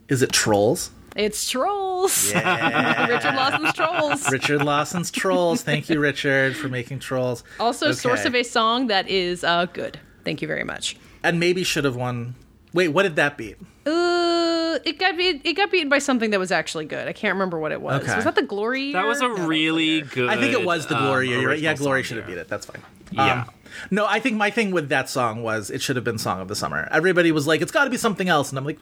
Is 0.09 0.23
it 0.23 0.33
Trolls? 0.33 0.91
It's 1.15 1.51
Trolls. 1.51 2.31
Yeah. 2.33 3.09
Richard 3.11 3.35
Lawson's 3.35 3.73
Trolls. 3.75 4.31
Richard 4.33 4.63
Lawson's 4.63 5.11
Trolls. 5.11 5.63
Thank 5.63 5.91
you, 5.91 6.01
Richard, 6.01 6.57
for 6.57 6.69
making 6.69 7.01
Trolls. 7.01 7.45
Also, 7.61 7.89
Okay. 7.89 7.95
source 7.97 8.25
of 8.25 8.35
a 8.35 8.43
song 8.43 8.87
that 8.87 9.07
is 9.09 9.45
uh, 9.45 9.67
good. 9.67 10.01
Thank 10.25 10.41
you 10.41 10.49
very 10.49 10.65
much. 10.65 10.97
And 11.23 11.39
maybe 11.39 11.63
should 11.63 11.85
have 11.85 11.97
won. 11.97 12.37
Wait, 12.73 12.89
what 12.89 13.05
did 13.05 13.17
that 13.17 13.37
beat? 13.37 13.57
Uh, 13.87 14.79
it 14.85 14.99
got 14.99 15.17
beat, 15.17 15.41
it 15.45 15.55
got 15.55 15.71
beaten 15.71 15.89
by 15.89 15.99
something 15.99 16.31
that 16.31 16.39
was 16.39 16.53
actually 16.53 16.85
good. 16.85 17.09
I 17.09 17.13
can't 17.13 17.35
remember 17.35 17.59
what 17.59 17.73
it 17.73 17.81
was. 17.81 18.03
Okay. 18.03 18.15
Was 18.15 18.25
that 18.25 18.35
the 18.35 18.43
Glory? 18.43 18.93
That 18.93 19.07
was 19.07 19.21
a 19.21 19.27
year? 19.27 19.47
really 19.47 20.01
good. 20.03 20.29
I 20.29 20.37
think 20.37 20.53
it 20.53 20.65
was 20.65 20.87
the 20.87 20.97
um, 20.97 21.05
Glory. 21.05 21.29
year. 21.29 21.49
Right. 21.49 21.59
Yeah, 21.59 21.75
Glory 21.75 22.03
should 22.03 22.19
have 22.19 22.27
beat 22.27 22.39
it. 22.39 22.49
That's 22.49 22.67
fine. 22.67 22.83
Yeah. 23.11 23.43
Um, 23.43 23.51
no, 23.91 24.07
I 24.07 24.21
think 24.21 24.37
my 24.37 24.51
thing 24.51 24.71
with 24.71 24.89
that 24.91 25.09
song 25.09 25.43
was 25.43 25.71
it 25.71 25.81
should 25.83 25.97
have 25.97 26.05
been 26.05 26.19
Song 26.19 26.41
of 26.41 26.49
the 26.49 26.57
Summer. 26.57 26.89
Everybody 26.91 27.33
was 27.33 27.47
like, 27.47 27.61
it's 27.63 27.73
got 27.73 27.85
to 27.85 27.91
be 27.91 27.97
something 27.97 28.29
else. 28.29 28.51
And 28.51 28.59
I'm 28.59 28.65
like, 28.65 28.79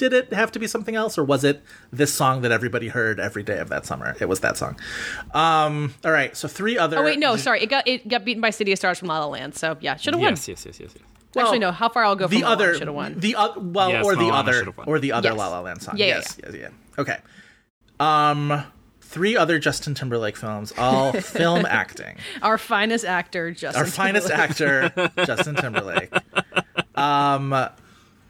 did 0.00 0.12
it 0.14 0.32
have 0.32 0.50
to 0.52 0.58
be 0.58 0.66
something 0.66 0.94
else? 0.94 1.18
Or 1.18 1.24
was 1.24 1.44
it 1.44 1.62
this 1.92 2.12
song 2.12 2.40
that 2.42 2.50
everybody 2.50 2.88
heard 2.88 3.20
every 3.20 3.42
day 3.42 3.58
of 3.58 3.68
that 3.68 3.84
summer? 3.84 4.16
It 4.18 4.28
was 4.28 4.40
that 4.40 4.56
song. 4.56 4.78
Um, 5.32 5.94
all 6.04 6.10
right. 6.10 6.34
So 6.36 6.48
three 6.48 6.78
other. 6.78 6.98
Oh 6.98 7.04
wait, 7.04 7.18
no, 7.18 7.36
sorry. 7.36 7.62
It 7.62 7.68
got 7.68 7.86
it 7.86 8.08
got 8.08 8.24
beaten 8.24 8.40
by 8.40 8.50
City 8.50 8.72
of 8.72 8.78
Stars 8.78 8.98
from 8.98 9.08
La 9.08 9.18
La 9.18 9.26
Land. 9.26 9.54
So 9.54 9.76
yeah, 9.80 9.96
should 9.96 10.14
have 10.14 10.20
won. 10.20 10.32
Yes, 10.32 10.48
yes, 10.48 10.66
yes, 10.66 10.80
yes. 10.80 10.94
Yes. 11.30 11.34
Well, 11.36 11.46
Actually, 11.46 11.58
no. 11.60 11.72
How 11.72 11.88
far 11.88 12.04
I'll 12.04 12.16
go 12.16 12.28
from 12.28 12.36
the 12.40 12.44
other 12.44 12.74
should 12.74 12.86
have 12.88 12.94
won. 12.96 13.14
the 13.18 13.34
uh, 13.36 13.58
well 13.58 13.90
Yes, 13.90 14.04
or 14.04 14.14
the 14.16 14.22
Moana 14.22 14.36
other 14.36 14.52
should've 14.54 14.76
won. 14.76 14.88
or 14.88 14.98
the 14.98 15.12
other 15.12 15.32
La 15.34 15.48
La 15.48 15.60
Land 15.60 15.82
song. 15.82 15.96
Yeah, 15.96 16.06
yeah, 16.06 16.14
yes, 16.16 16.38
yes, 16.42 16.54
yeah. 16.54 16.68
Okay. 16.98 17.16
Um, 17.98 18.64
three 19.00 19.36
other 19.36 19.58
Justin 19.58 19.94
Timberlake 19.94 20.36
films, 20.36 20.72
all 20.78 21.12
film 21.20 21.66
acting. 21.66 22.16
Our 22.42 22.58
finest 22.58 23.04
actor, 23.04 23.50
Justin. 23.50 23.80
Our 23.82 23.86
finest 23.86 24.28
Timberlake. 24.28 24.50
actor, 24.50 25.10
Justin 25.26 25.54
Timberlake. 25.56 26.12
Um, 26.94 27.54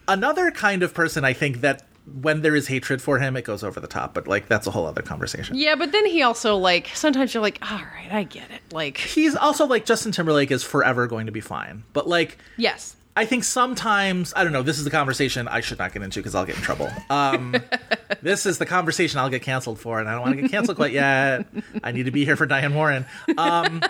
another 0.09 0.51
kind 0.51 0.83
of 0.83 0.95
person 0.95 1.25
I 1.25 1.33
think 1.33 1.61
that 1.63 1.83
when 2.21 2.43
there 2.43 2.55
is 2.55 2.67
hatred 2.67 3.01
for 3.03 3.19
him, 3.19 3.37
it 3.37 3.45
goes 3.45 3.63
over 3.65 3.81
the 3.81 3.87
top. 3.87 4.15
But 4.15 4.27
like 4.27 4.49
that's 4.49 4.67
a 4.67 4.71
whole 4.71 4.87
other 4.87 5.03
conversation. 5.03 5.57
Yeah, 5.57 5.75
but 5.75 5.93
then 5.93 6.07
he 6.07 6.23
also 6.23 6.57
like 6.57 6.89
sometimes 6.95 7.35
you're 7.35 7.43
like, 7.43 7.59
all 7.71 7.79
right, 7.79 8.09
I 8.11 8.25
get 8.25 8.51
it. 8.51 8.61
Like, 8.73 8.99
He's 8.99 9.37
also 9.37 9.67
like 9.67 9.85
Justin 9.85 10.13
Timberlake 10.13 10.51
is 10.51 10.63
forever 10.63 11.07
going 11.07 11.27
to 11.27 11.33
be 11.33 11.41
fine. 11.41 11.85
But 11.93 12.09
like 12.09 12.39
yes, 12.57 12.97
I 13.17 13.25
think 13.27 13.45
sometimes 13.45 14.33
I 14.37 14.45
don't 14.45 14.53
know. 14.53 14.63
This 14.63 14.79
is 14.79 14.87
a 14.87 14.91
conversation 14.91 15.49
I 15.49 15.61
should 15.61 15.79
not 15.79 15.93
get 15.93 16.03
into 16.03 16.21
because 16.21 16.35
I'll 16.35 16.47
get 16.47 16.57
in 16.57 16.63
trouble. 16.63 16.89
Um, 17.11 17.57
this 18.23 18.47
is 18.47 18.59
the 18.59 18.67
conversation 18.67 19.19
I'll 19.19 19.31
get 19.31 19.43
canceled 19.43 19.79
for, 19.81 19.99
and 19.99 20.09
I 20.09 20.13
don't 20.13 20.23
want 20.23 20.37
to 20.37 20.43
get 20.43 20.51
canceled 20.51 20.77
quite 20.77 20.93
yet. 20.93 21.47
I 21.83 21.93
need 21.93 22.05
to 22.05 22.11
be 22.13 22.25
here 22.25 22.37
for 22.37 22.47
Diane 22.47 22.75
Warren. 22.75 23.05
Um, 23.37 23.83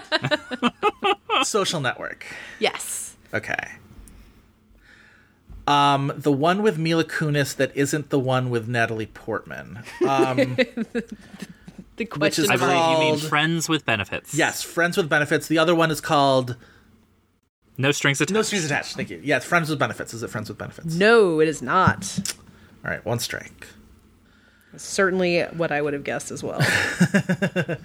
social 1.43 1.81
Network. 1.81 2.25
yes. 2.59 3.15
Okay. 3.33 3.69
Um, 5.67 6.13
the 6.17 6.33
one 6.33 6.63
with 6.63 6.79
Mila 6.79 7.05
Kunis 7.05 7.55
that 7.57 7.71
isn't 7.77 8.11
the 8.11 8.19
one 8.19 8.51
with 8.51 8.67
Natalie 8.69 9.07
Portman. 9.07 9.81
Um, 10.07 10.57
The 11.97 12.07
Which 12.07 12.11
question 12.19 12.45
is 12.45 12.51
I 12.51 12.55
of 12.55 12.61
believe 12.61 12.77
you 12.77 12.99
mean 12.99 13.19
called- 13.19 13.29
Friends 13.29 13.69
with 13.69 13.85
Benefits. 13.85 14.33
yes, 14.35 14.63
Friends 14.63 14.97
with 14.97 15.11
Benefits. 15.11 15.49
The 15.49 15.59
other 15.59 15.75
one 15.75 15.91
is 15.91 16.01
called 16.01 16.57
No 17.77 17.93
strings 17.93 18.23
attached. 18.23 18.33
No 18.35 18.41
Strings 18.41 18.65
Attached. 18.65 18.97
Thank 18.97 19.11
you. 19.11 19.21
Yeah, 19.23 19.39
Friends 19.41 19.69
with 19.69 19.79
Benefits. 19.79 20.15
Is 20.15 20.23
it 20.23 20.31
Friends 20.31 20.49
with 20.49 20.57
Benefits? 20.57 20.95
no, 20.95 21.41
it 21.41 21.49
is 21.49 21.61
not. 21.61 22.19
All 22.85 22.91
right, 22.91 23.05
one 23.05 23.19
strike. 23.19 23.67
Certainly, 24.79 25.43
what 25.59 25.71
I 25.73 25.83
would 25.83 25.93
have 25.93 26.05
guessed 26.05 26.31
as 26.31 26.43
well. 26.43 26.61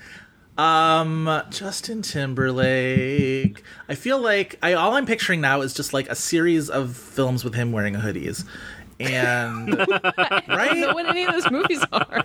Um, 0.58 1.42
Justin 1.50 2.02
Timberlake. 2.02 3.62
I 3.90 3.96
feel 3.96 4.20
like 4.20 4.58
I 4.64 4.74
all 4.74 4.94
I'm 4.94 5.06
picturing 5.06 5.42
now 5.42 5.62
is 5.62 5.74
just 5.74 5.94
like 5.94 6.08
a 6.10 6.16
series 6.16 6.70
of 6.70 6.96
films 6.96 7.44
with 7.44 7.56
him 7.56 7.72
wearing 7.72 7.96
hoodies. 7.96 8.46
And 8.98 9.74
I 9.74 9.86
don't 9.86 10.48
know 10.48 10.56
right? 10.56 10.88
what 10.96 11.06
any 11.08 11.26
of 11.26 11.34
those 11.34 11.52
movies 11.52 11.84
are. 11.92 12.24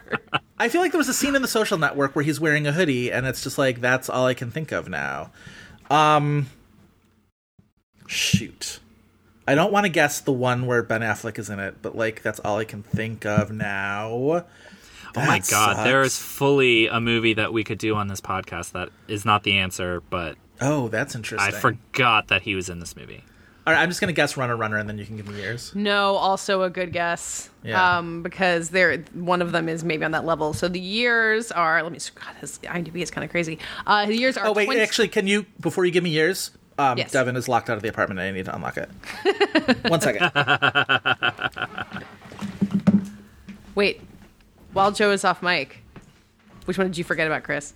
I 0.59 0.69
feel 0.69 0.81
like 0.81 0.93
there 0.93 0.99
was 0.99 1.09
a 1.09 1.15
scene 1.15 1.35
in 1.35 1.43
the 1.43 1.49
social 1.49 1.79
network 1.79 2.15
where 2.15 2.25
he's 2.25 2.39
wearing 2.39 2.69
a 2.69 2.73
hoodie 2.73 3.11
and 3.11 3.27
it's 3.27 3.43
just 3.43 3.59
like 3.59 3.81
that's 3.81 4.09
all 4.09 4.27
I 4.27 4.35
can 4.35 4.53
think 4.53 4.71
of 4.71 4.89
now. 4.89 5.33
Um 5.91 6.47
shoot. 8.07 8.79
I 9.49 9.57
don't 9.57 9.73
want 9.73 9.87
to 9.87 9.91
guess 9.91 10.21
the 10.21 10.31
one 10.31 10.67
where 10.67 10.85
Ben 10.85 11.01
Affleck 11.01 11.37
is 11.37 11.51
in 11.51 11.59
it, 11.59 11.77
but 11.83 11.97
like 11.97 12.23
that's 12.23 12.39
all 12.39 12.59
I 12.59 12.65
can 12.65 12.85
think 12.85 13.27
of 13.27 13.51
now. 13.51 14.45
Oh 15.17 15.21
my 15.27 15.39
god, 15.39 15.45
sucks. 15.77 15.83
there 15.85 16.03
is 16.03 16.17
fully 16.19 16.87
a 16.87 17.01
movie 17.01 17.35
that 17.35 17.53
we 17.53 17.65
could 17.65 17.79
do 17.79 17.95
on 17.97 18.09
this 18.09 18.21
podcast 18.21 18.73
that 18.73 18.89
is 19.09 19.25
not 19.25 19.43
the 19.45 19.59
answer, 19.59 20.03
but 20.11 20.37
Oh, 20.61 20.89
that's 20.89 21.15
interesting. 21.15 21.55
I 21.55 21.59
forgot 21.59 22.29
that 22.29 22.43
he 22.43 22.55
was 22.55 22.69
in 22.69 22.81
this 22.81 22.95
movie. 22.97 23.25
All 23.67 23.75
right, 23.75 23.83
I'm 23.83 23.89
just 23.91 24.01
gonna 24.01 24.13
guess 24.13 24.37
Runner 24.37 24.57
Runner, 24.57 24.79
and 24.79 24.89
then 24.89 24.97
you 24.99 25.05
can 25.07 25.17
give 25.17 25.29
me 25.29 25.43
yours. 25.43 25.73
No, 25.75 26.17
also 26.17 26.63
a 26.63 26.71
good 26.71 26.93
guess. 26.93 27.51
Yeah. 27.63 27.99
Um, 27.99 28.23
because 28.23 28.71
there, 28.71 28.99
one 29.13 29.43
of 29.43 29.53
them 29.53 29.69
is 29.69 29.85
maybe 29.85 30.05
on 30.05 30.13
that 30.13 30.25
level. 30.25 30.55
So 30.55 30.67
the 30.69 30.81
years 30.81 31.53
are. 31.53 31.83
Let 31.83 31.93
me. 31.93 31.99
God, 32.15 32.35
his 32.41 32.59
IMDb 32.61 32.97
is 33.03 33.11
kind 33.11 33.25
of 33.25 33.31
crazy. 33.31 33.59
Uh, 33.87 34.07
the 34.07 34.17
years 34.17 34.37
are. 34.39 34.47
Oh 34.47 34.53
wait, 34.53 34.65
20 34.65 34.81
actually, 34.81 35.09
can 35.09 35.27
you 35.27 35.45
before 35.61 35.85
you 35.85 35.93
give 35.93 36.03
me 36.05 36.11
yours? 36.11 36.53
Um, 36.79 36.97
Yes. 36.97 37.13
Devin 37.13 37.37
is 37.37 37.49
locked 37.49 37.69
out 37.69 37.77
of 37.77 37.83
the 37.83 37.89
apartment, 37.91 38.19
and 38.21 38.29
I 38.29 38.33
need 38.33 38.47
to 38.47 38.55
unlock 38.55 38.79
it. 38.79 38.89
One 39.91 40.01
second. 40.01 40.31
Wait, 43.75 44.01
while 44.73 44.93
Joe 44.93 45.11
is 45.11 45.25
off 45.25 45.43
mic, 45.43 45.83
which 46.65 46.79
one 46.79 46.87
did 46.87 46.99
you 46.99 47.05
forget 47.05 47.27
about, 47.27 47.43
Chris? 47.43 47.75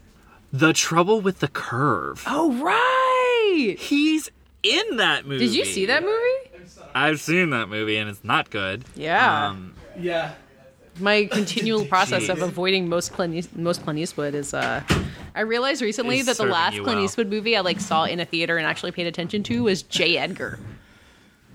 The 0.53 0.73
Trouble 0.73 1.21
with 1.21 1.41
the 1.41 1.49
Curve. 1.49 2.23
Oh 2.27 2.53
right. 2.63 3.77
He's 3.79 4.31
in 4.63 4.97
that 4.99 5.27
movie. 5.27 5.47
Did 5.47 5.55
you 5.55 5.65
see 5.65 5.87
that 5.87 6.03
movie? 6.03 6.71
I've 6.95 7.21
seen 7.21 7.51
that 7.51 7.69
movie 7.69 7.97
and 7.97 8.09
it's 8.09 8.23
not 8.23 8.51
good. 8.51 8.85
Yeah. 8.95 9.49
Um, 9.49 9.75
yeah. 9.99 10.35
My 11.01 11.25
continual 11.25 11.85
process 11.87 12.29
of 12.29 12.41
avoiding 12.41 12.89
most 12.89 13.13
Clint, 13.13 13.57
most 13.57 13.83
Clint 13.83 13.99
Eastwood 13.99 14.35
is. 14.35 14.55
uh 14.55 14.83
I 15.35 15.41
realized 15.41 15.83
recently 15.83 16.21
Is 16.21 16.27
that 16.27 16.37
the 16.37 16.45
last 16.45 16.75
you 16.75 16.85
Clint 16.85 16.99
well. 16.99 17.05
Eastwood 17.05 17.29
movie 17.29 17.57
I 17.57 17.61
like 17.61 17.81
saw 17.81 18.05
in 18.05 18.21
a 18.21 18.25
theater 18.25 18.57
and 18.57 18.67
actually 18.67 18.93
paid 18.93 19.09
attention 19.09 19.43
to 19.45 19.65
was 19.65 19.83
J. 19.83 20.17
Edgar. 20.19 20.61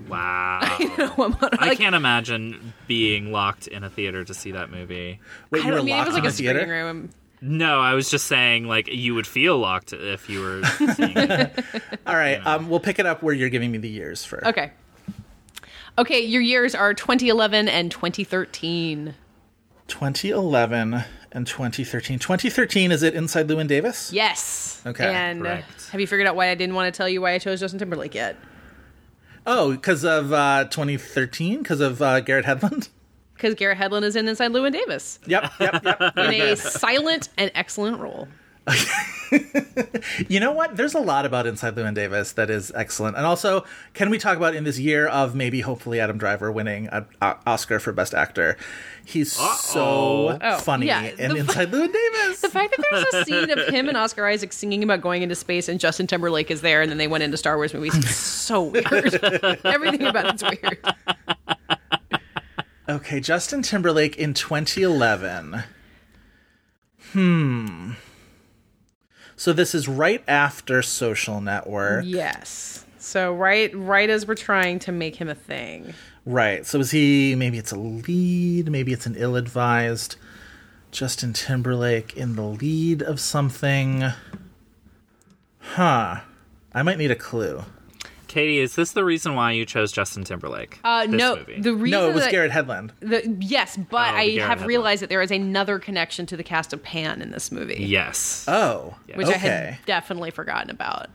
Wow. 0.07 0.59
I'm 0.79 1.33
on- 1.33 1.49
I 1.59 1.75
can't 1.75 1.95
imagine 1.95 2.73
being 2.87 3.31
locked 3.31 3.67
in 3.67 3.83
a 3.83 3.89
theater 3.89 4.23
to 4.23 4.33
see 4.33 4.51
that 4.51 4.69
movie. 4.71 5.19
Wait, 5.51 5.63
I 5.63 5.65
you 5.67 5.71
were 5.71 5.77
don't 5.77 5.85
mean 5.85 5.95
it 5.95 5.97
locked 5.97 6.07
was 6.09 6.13
like 6.15 6.23
in 6.23 6.27
a 6.27 6.31
the 6.31 6.37
theater. 6.37 6.59
screening 6.61 6.85
room. 6.85 7.09
No, 7.41 7.79
I 7.79 7.93
was 7.93 8.09
just 8.09 8.27
saying 8.27 8.65
like 8.67 8.87
you 8.89 9.15
would 9.15 9.25
feel 9.27 9.57
locked 9.57 9.93
if 9.93 10.29
you 10.29 10.41
were 10.41 10.63
seeing 10.95 11.17
it. 11.17 11.63
All 12.05 12.15
right, 12.15 12.45
um, 12.45 12.69
we'll 12.69 12.79
pick 12.81 12.99
it 12.99 13.05
up 13.05 13.23
where 13.23 13.33
you're 13.33 13.49
giving 13.49 13.71
me 13.71 13.77
the 13.77 13.89
years 13.89 14.25
for. 14.25 14.45
Okay. 14.47 14.71
Okay, 15.97 16.21
your 16.21 16.41
years 16.41 16.75
are 16.75 16.93
2011 16.93 17.67
and 17.67 17.91
2013. 17.91 19.15
2011 19.87 21.03
and 21.31 21.47
2013. 21.47 22.19
2013 22.19 22.91
is 22.91 23.03
it 23.03 23.15
Inside 23.15 23.47
Llewyn 23.47 23.67
Davis? 23.67 24.11
Yes. 24.13 24.81
Okay, 24.85 25.05
And 25.13 25.41
uh, 25.41 25.43
correct. 25.45 25.89
have 25.91 25.99
you 26.01 26.07
figured 26.07 26.27
out 26.27 26.35
why 26.35 26.49
I 26.49 26.55
didn't 26.55 26.75
want 26.75 26.93
to 26.93 26.97
tell 26.97 27.09
you 27.09 27.21
why 27.21 27.33
I 27.33 27.37
chose 27.39 27.59
Justin 27.59 27.79
Timberlake 27.79 28.15
yet? 28.15 28.35
Oh, 29.51 29.71
because 29.71 30.05
of 30.05 30.31
uh, 30.31 30.65
2013, 30.65 31.63
because 31.63 31.81
of 31.81 32.03
uh, 32.03 32.19
Garrett 32.21 32.45
Hedlund. 32.45 32.89
Because 33.33 33.55
Garrett 33.55 33.77
Hedlund 33.77 34.03
is 34.03 34.17
in 34.17 34.27
Inside 34.27 34.51
Llewyn 34.51 34.73
Davis 34.73 35.17
Yep, 35.25 35.51
yep, 35.61 35.81
yep. 35.85 36.17
in 36.17 36.33
a 36.41 36.55
silent 36.57 37.29
and 37.37 37.49
excellent 37.55 37.97
role. 38.01 38.27
You 40.27 40.39
know 40.39 40.51
what? 40.51 40.75
There's 40.75 40.95
a 40.95 40.99
lot 40.99 41.25
about 41.27 41.45
Inside 41.45 41.75
Llewyn 41.75 41.93
Davis 41.93 42.31
that 42.31 42.49
is 42.49 42.71
excellent. 42.75 43.15
And 43.15 43.27
also, 43.27 43.63
can 43.93 44.09
we 44.09 44.17
talk 44.17 44.37
about 44.37 44.55
in 44.55 44.63
this 44.63 44.79
year 44.79 45.05
of 45.07 45.35
maybe 45.35 45.61
hopefully 45.61 45.99
Adam 45.99 46.17
Driver 46.17 46.51
winning 46.51 46.87
an 46.87 47.05
Oscar 47.21 47.79
for 47.79 47.91
Best 47.93 48.15
Actor? 48.15 48.57
He's 49.05 49.31
so 49.31 50.39
Oh, 50.41 50.57
funny 50.57 50.87
yeah, 50.87 51.03
in 51.03 51.33
the 51.33 51.37
Inside 51.37 51.71
Llewyn 51.71 51.93
Davis. 51.93 52.41
The 52.49 52.49
fact 52.49 52.75
that 52.75 52.85
there's 52.89 53.13
a 53.13 53.25
scene 53.25 53.51
of 53.51 53.67
him 53.67 53.87
and 53.87 53.95
Oscar 53.97 54.25
Isaac 54.25 54.51
singing 54.51 54.81
about 54.81 55.01
going 55.01 55.21
into 55.21 55.35
space 55.35 55.69
and 55.69 55.79
Justin 55.79 56.07
Timberlake 56.07 56.49
is 56.49 56.61
there 56.61 56.81
and 56.81 56.89
then 56.89 56.97
they 56.97 57.07
went 57.07 57.23
into 57.23 57.37
Star 57.37 57.55
Wars 57.55 57.71
movies 57.73 57.95
is 57.95 58.15
so 58.15 58.63
weird. 58.63 59.13
Everything 59.63 60.03
about 60.07 60.33
it's 60.33 60.43
weird. 60.43 60.79
Okay, 62.89 63.19
Justin 63.19 63.61
Timberlake 63.61 64.17
in 64.17 64.33
2011. 64.33 65.63
Hmm. 67.13 67.91
So 69.39 69.53
this 69.53 69.73
is 69.73 69.87
right 69.87 70.21
after 70.27 70.81
Social 70.81 71.39
Network. 71.39 72.03
Yes. 72.05 72.85
So 72.97 73.33
right 73.33 73.73
right 73.73 74.09
as 74.09 74.27
we're 74.27 74.35
trying 74.35 74.79
to 74.79 74.91
make 74.91 75.15
him 75.15 75.29
a 75.29 75.33
thing. 75.33 75.93
Right. 76.25 76.65
So 76.65 76.81
is 76.81 76.91
he 76.91 77.35
maybe 77.35 77.57
it's 77.57 77.71
a 77.71 77.79
lead, 77.79 78.69
maybe 78.69 78.91
it's 78.91 79.05
an 79.05 79.15
ill-advised 79.17 80.17
Justin 80.91 81.31
Timberlake 81.31 82.17
in 82.17 82.35
the 82.35 82.43
lead 82.43 83.01
of 83.01 83.21
something. 83.21 84.11
Huh. 85.59 86.19
I 86.73 86.83
might 86.83 86.97
need 86.97 87.11
a 87.11 87.15
clue. 87.15 87.63
Katey, 88.29 88.57
is 88.57 88.75
this 88.75 88.91
the 88.93 89.03
reason 89.03 89.35
why 89.35 89.51
you 89.51 89.65
chose 89.65 89.91
Justin 89.91 90.23
Timberlake? 90.23 90.79
Uh, 90.83 91.07
this 91.07 91.15
no, 91.15 91.35
movie? 91.37 91.59
the 91.59 91.73
reason 91.73 91.99
No, 91.99 92.09
it 92.09 92.13
was 92.13 92.23
that- 92.23 92.31
Garrett 92.31 92.51
Hedlund. 92.51 92.91
The, 93.01 93.37
yes, 93.41 93.75
but 93.77 94.13
Oh, 94.13 94.17
I 94.17 94.29
Garrett 94.29 94.49
have 94.49 94.59
Hedlund. 94.59 94.65
realized 94.67 95.01
that 95.01 95.09
there 95.09 95.21
is 95.21 95.31
another 95.31 95.79
connection 95.79 96.25
to 96.27 96.37
the 96.37 96.43
cast 96.43 96.71
of 96.71 96.81
Pan 96.83 97.21
in 97.21 97.31
this 97.31 97.51
movie. 97.51 97.83
Yes. 97.83 98.45
Oh, 98.47 98.95
which 99.15 99.27
I 99.27 99.33
had 99.33 99.77
definitely 99.85 100.31
forgotten 100.31 100.69
about. 100.69 101.07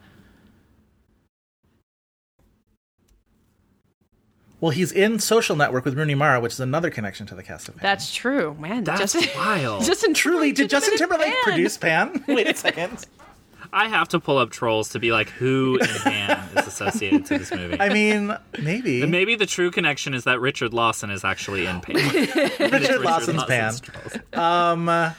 Well, 4.60 4.70
he's 4.70 4.92
in 4.92 5.18
Social 5.18 5.56
Network 5.56 5.84
with 5.84 5.94
Rooney 5.94 6.14
Mara, 6.14 6.40
which 6.40 6.54
is 6.54 6.60
another 6.60 6.88
connection 6.90 7.26
to 7.26 7.34
the 7.34 7.42
cast 7.42 7.68
of 7.68 7.76
Pan. 7.76 7.82
That's 7.82 8.14
true, 8.14 8.56
man. 8.58 8.84
That's 8.84 9.12
Justin, 9.12 9.28
wild. 9.36 9.84
Justin 9.84 10.14
Truly, 10.14 10.52
did 10.52 10.70
Justin 10.70 10.96
Timberlake 10.96 11.32
Pan. 11.34 11.42
produce 11.42 11.76
Pan? 11.76 12.24
Wait 12.28 12.48
a 12.48 12.54
second. 12.56 13.04
I 13.74 13.88
have 13.88 14.08
to 14.10 14.20
pull 14.20 14.38
up 14.38 14.50
trolls 14.50 14.90
to 14.90 15.00
be 15.00 15.10
like, 15.10 15.28
who 15.30 15.78
in 15.78 15.86
Pan 15.86 16.48
is 16.56 16.68
associated 16.68 17.26
to 17.26 17.38
this 17.38 17.50
movie? 17.50 17.76
I 17.80 17.88
mean, 17.88 18.34
maybe. 18.62 19.02
And 19.02 19.10
maybe 19.10 19.34
the 19.34 19.46
true 19.46 19.72
connection 19.72 20.14
is 20.14 20.22
that 20.24 20.40
Richard 20.40 20.72
Lawson 20.72 21.10
is 21.10 21.24
actually 21.24 21.66
in 21.66 21.80
Pan. 21.80 21.96
Richard 22.60 23.00
Lawson's 23.00 23.42
Pan. 23.44 23.74
Um, 24.32 24.88
uh, 24.88 25.12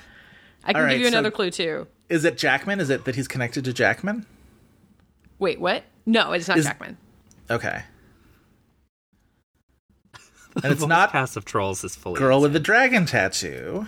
I 0.63 0.71
can 0.71 0.75
all 0.77 0.81
right, 0.83 0.91
give 0.93 1.01
you 1.01 1.05
so 1.07 1.09
another 1.09 1.31
clue 1.31 1.51
too. 1.51 1.85
Is 2.07 2.23
it 2.23 2.37
Jackman? 2.37 2.79
Is 2.79 2.89
it 2.89 3.03
that 3.03 3.15
he's 3.15 3.27
connected 3.27 3.65
to 3.65 3.73
Jackman? 3.73 4.25
Wait, 5.37 5.59
what? 5.59 5.83
No, 6.05 6.31
it's 6.31 6.47
not 6.47 6.57
Is- 6.57 6.65
Jackman. 6.65 6.97
Okay. 7.51 7.83
And 10.63 10.71
it's 10.71 10.85
not 10.85 11.11
cast 11.11 11.35
of 11.35 11.43
trolls 11.43 11.83
is 11.83 11.97
fully 11.97 12.17
Girl 12.17 12.39
with 12.39 12.53
the 12.53 12.61
Dragon 12.61 13.05
Tattoo. 13.05 13.87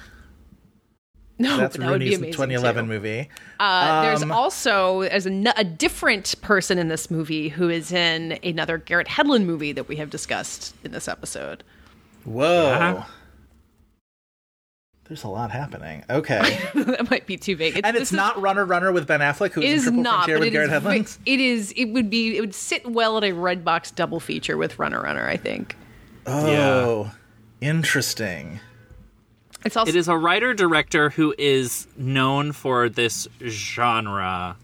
No, 1.39 1.57
That's 1.57 1.77
but 1.77 1.83
that 1.85 1.91
would 1.91 1.99
be 1.99 2.05
Rooney's 2.05 2.17
amazing. 2.17 2.33
2011 2.33 2.85
too. 2.85 2.89
movie. 2.89 3.29
Uh, 3.59 4.01
there's 4.01 4.23
Um, 4.23 4.31
also 4.31 5.01
as 5.01 5.27
a, 5.27 5.29
n- 5.29 5.53
a 5.55 5.63
different 5.63 6.33
person 6.41 6.79
in 6.79 6.87
this 6.87 7.11
movie 7.11 7.49
who 7.49 7.69
is 7.69 7.91
in 7.91 8.39
another 8.43 8.79
Garrett 8.79 9.07
Hedlund 9.07 9.45
movie 9.45 9.71
that 9.71 9.87
we 9.87 9.97
have 9.97 10.09
discussed 10.09 10.73
in 10.83 10.91
this 10.91 11.07
episode. 11.07 11.63
Whoa. 12.23 12.43
Yeah. 12.63 13.03
There's 15.07 15.23
a 15.23 15.27
lot 15.29 15.51
happening. 15.51 16.03
Okay. 16.09 16.59
that 16.73 17.09
might 17.09 17.25
be 17.27 17.37
too 17.37 17.55
vague. 17.55 17.75
and 17.75 17.85
it's 17.95 17.99
this 17.99 18.11
is- 18.11 18.15
not 18.17 18.41
Runner 18.41 18.65
Runner 18.65 18.91
with 18.91 19.07
Ben 19.07 19.19
Affleck, 19.21 19.51
who's 19.53 19.63
It 19.63 19.71
in 19.73 19.81
Triple 19.83 20.01
not, 20.03 20.15
Frontier 20.25 20.39
with 20.39 20.47
it 20.49 20.51
Garrett 20.51 20.71
is, 20.71 20.81
Hedlund. 20.83 21.17
it 21.25 21.39
is. 21.39 21.71
It 21.77 21.85
would 21.85 22.09
be. 22.09 22.35
It 22.35 22.41
would 22.41 22.55
sit 22.55 22.85
well 22.89 23.17
at 23.17 23.23
a 23.23 23.31
Redbox 23.31 23.95
double 23.95 24.19
feature 24.19 24.57
with 24.57 24.79
Runner 24.79 25.01
Runner. 25.01 25.25
I 25.27 25.37
think. 25.37 25.77
Oh, 26.25 27.09
interesting. 27.61 28.59
It's 29.65 29.75
also 29.75 29.89
It 29.89 29.95
is 29.95 30.07
a 30.07 30.17
writer 30.17 30.53
director 30.53 31.09
who 31.09 31.33
is 31.37 31.87
known 31.97 32.51
for 32.51 32.89
this 32.89 33.27
genre 33.43 34.55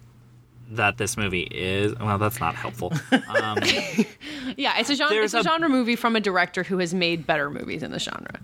that 0.71 0.97
this 0.97 1.17
movie 1.17 1.47
is. 1.51 1.93
Well, 1.99 2.17
that's 2.17 2.39
not 2.39 2.55
helpful. 2.55 2.93
Um, 3.11 3.57
yeah. 4.57 4.79
It's 4.79 4.89
a 4.89 4.95
genre. 4.95 5.15
It's 5.23 5.33
a, 5.33 5.39
a- 5.39 5.43
genre 5.43 5.69
movie 5.69 5.95
from 5.95 6.15
a 6.15 6.19
director 6.19 6.63
who 6.63 6.77
has 6.79 6.93
made 6.93 7.27
better 7.27 7.49
movies 7.49 7.83
in 7.83 7.91
the 7.91 7.99
genre. 7.99 8.39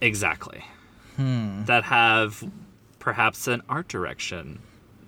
exactly. 0.00 0.64
Hmm. 1.16 1.64
That 1.64 1.84
have 1.84 2.42
perhaps 2.98 3.46
an 3.46 3.62
art 3.68 3.86
direction 3.88 4.58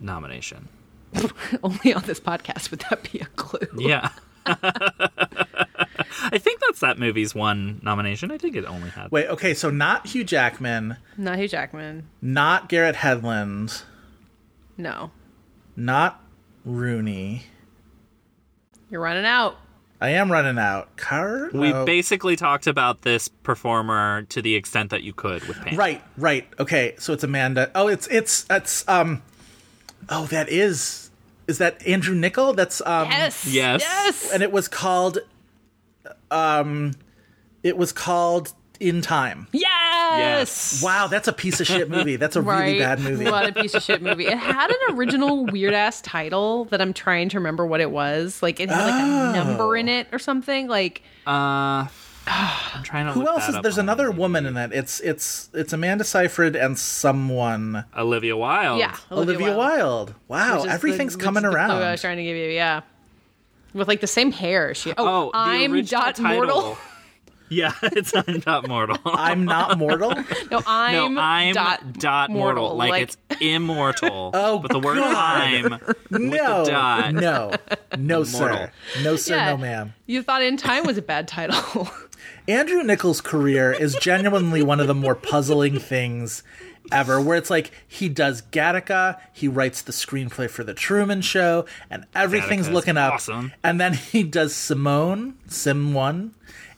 nomination. 0.01 0.69
Only 1.65 1.93
on 1.95 2.03
this 2.03 2.21
podcast 2.21 2.71
would 2.71 2.81
that 2.91 3.11
be 3.13 3.19
a 3.21 3.27
clue. 3.37 3.67
Yeah. 3.77 4.11
I 6.37 6.39
think 6.39 6.61
that's 6.61 6.81
that 6.81 6.99
movie's 6.99 7.35
one 7.35 7.81
nomination. 7.83 8.31
I 8.31 8.37
think 8.37 8.57
it 8.57 8.67
only 8.67 8.91
had. 8.91 9.11
Wait, 9.11 9.27
okay, 9.29 9.55
so 9.55 9.71
not 9.71 10.07
Hugh 10.09 10.23
Jackman, 10.23 10.99
Not 11.17 11.39
Hugh 11.39 11.49
Jackman. 11.49 12.09
not 12.21 12.69
Garrett 12.69 12.97
Hedlund, 12.97 13.85
No, 14.77 15.13
not 15.77 16.23
Rooney. 16.67 17.45
you're 18.91 19.01
running 19.01 19.25
out. 19.25 19.57
I 19.99 20.11
am 20.11 20.31
running 20.31 20.59
out. 20.59 20.95
Car? 20.99 21.49
We 21.55 21.73
No. 21.73 21.87
basically 21.87 22.37
talked 22.37 22.67
about 22.67 23.01
this 23.01 23.29
performer 23.29 24.25
to 24.29 24.43
the 24.43 24.55
extent 24.55 24.91
that 24.91 25.03
you 25.03 25.15
could 25.15 25.43
with 25.49 25.59
Pan. 25.63 25.75
Right, 25.75 26.03
right. 26.19 26.47
Okay, 26.61 26.95
so 26.99 27.15
it's 27.15 27.25
Amanda. 27.25 27.71
Oh, 27.75 27.89
it's 27.89 28.07
it's 28.09 28.45
it's 28.51 28.87
um. 28.89 29.23
Oh, 30.11 30.27
that 30.27 30.51
is 30.51 31.11
is 31.49 31.57
that 31.59 31.85
Andrew 31.87 32.15
Niccol? 32.15 32.55
That's 32.55 32.83
um. 32.85 33.09
Yes. 33.09 33.47
Yes. 33.47 33.81
Yes. 33.81 34.31
And 34.35 34.43
it 34.43 34.53
was 34.53 34.69
called, 34.69 35.19
um, 36.31 36.93
it 37.63 37.77
was 37.77 37.93
called 37.93 38.53
In 38.81 39.01
Time. 39.03 39.49
Yes. 39.53 40.83
Wow, 40.83 41.09
that's 41.09 41.29
a 41.29 41.33
piece 41.33 41.61
of 41.61 41.67
shit 41.67 41.91
movie. 41.91 42.17
That's 42.17 42.37
a 42.37 42.43
Right. 42.43 42.67
really 42.67 42.79
bad 42.79 43.01
movie. 43.01 43.25
What 43.25 43.49
a 43.49 43.53
piece 43.61 43.75
of 43.75 43.83
shit 43.83 44.03
movie. 44.03 44.27
It 44.27 44.39
had 44.39 44.71
an 44.71 44.97
original 44.97 45.47
weird 45.47 45.75
ass 45.75 46.01
title 46.01 46.67
that 46.67 46.81
I'm 46.81 46.93
trying 46.93 47.29
to 47.31 47.39
remember 47.39 47.67
what 47.67 47.81
it 47.81 47.91
was. 47.91 48.43
Like 48.43 48.61
it 48.61 48.71
had 48.71 48.85
like 48.85 48.95
Oh. 48.95 49.31
a 49.31 49.45
number 49.45 49.77
in 49.77 49.89
it 49.89 50.09
or 50.13 50.19
something. 50.19 50.69
Like 50.69 51.03
Uh, 51.27 51.87
I'm 52.29 52.83
trying 52.83 53.07
to. 53.07 53.13
Who 53.13 53.21
look 53.21 53.29
else 53.31 53.43
that 53.45 53.51
is? 53.51 53.57
up 53.57 53.63
There's 53.63 53.79
another 53.79 54.11
IMDb. 54.11 54.17
woman 54.17 54.47
in 54.47 54.55
that. 54.55 54.73
It's 54.73 55.01
it's 55.01 55.49
it's 55.55 55.73
Amanda 55.73 56.05
Seyfried 56.05 56.57
and 56.57 56.79
someone. 56.79 57.85
Olivia 57.97 58.37
Wilde. 58.37 58.79
yeah, 58.81 58.97
Olivia, 59.11 59.57
Wilde. 59.57 60.15
Wow, 60.29 60.51
Which 60.53 60.59
is 60.59 60.65
the- 60.67 60.71
everything's 60.73 61.17
coming 61.17 61.45
around. 61.45 61.69
the 61.81 61.87
I 61.87 61.91
was 61.93 62.01
trying 62.01 62.17
to 62.19 62.23
give 62.25 62.37
you. 62.37 62.49
Yeah. 62.51 62.83
With 63.77 63.89
like 63.89 64.01
the 64.01 64.07
same 64.07 64.33
hair. 64.33 64.75
She. 64.75 64.91
Oh, 64.93 64.95
Oh, 64.99 65.31
the 65.33 65.39
I'm 65.39 65.73
original 65.73 66.01
dot 66.03 66.19
uh, 66.19 66.23
title. 66.23 66.45
mortal. 66.47 66.79
Yeah, 67.49 67.75
it's 67.81 68.13
I'm 68.13 68.41
dot 68.41 68.67
mortal. 68.67 68.99
I'm 69.05 69.45
not 69.45 69.79
mortal. 69.79 70.11
No, 70.51 70.61
I'm, 70.67 71.15
no, 71.15 71.21
I'm 71.21 71.55
dot, 71.55 71.93
dot, 71.93 72.29
mortal. 72.29 72.63
mortal, 72.71 72.77
Like, 72.77 72.91
like- 72.91 73.03
it's 73.05 73.17
immortal. 73.41 74.31
Oh, 74.35 74.59
but 74.59 74.73
the 74.73 74.81
word 74.81 74.97
God. 74.97 75.43
I'm 75.45 75.79
no, 76.11 76.65
dot. 76.65 77.15
no, 77.15 77.53
no, 77.97 78.25
sir, 78.25 78.73
no, 79.05 79.15
sir, 79.15 79.37
Yeah. 79.37 79.51
no, 79.51 79.57
ma'am. 79.59 79.95
You 80.07 80.25
thought 80.25 80.43
In 80.43 80.57
Time 80.57 80.85
was 80.87 80.99
a 80.99 81.03
bad 81.03 81.29
title. 81.29 81.89
Andrew 82.49 82.83
Niccol's 82.83 83.21
career 83.21 83.71
is 83.73 83.95
genuinely 84.01 84.65
one 84.65 84.81
of 84.81 84.89
the 84.89 84.95
more 84.95 85.15
puzzling 85.15 85.79
things 85.79 86.43
ever, 86.93 87.21
where 87.21 87.37
it's 87.37 87.51
like 87.51 87.71
he 87.87 88.09
does 88.09 88.43
Gattaca, 88.43 89.19
he 89.33 89.49
writes 89.49 89.83
the 89.83 89.93
screenplay 89.93 90.49
for 90.49 90.65
The 90.65 90.75
Truman 90.75 91.23
Show, 91.23 91.67
and 91.91 92.07
everything's 92.15 92.69
looking 92.69 92.97
up. 92.97 93.15
awesome. 93.15 93.53
And 93.63 93.81
then 93.81 93.95
he 93.95 94.23
does 94.23 94.55
Simone, 94.55 95.37
Sim 95.49 95.95
1, 95.95 96.35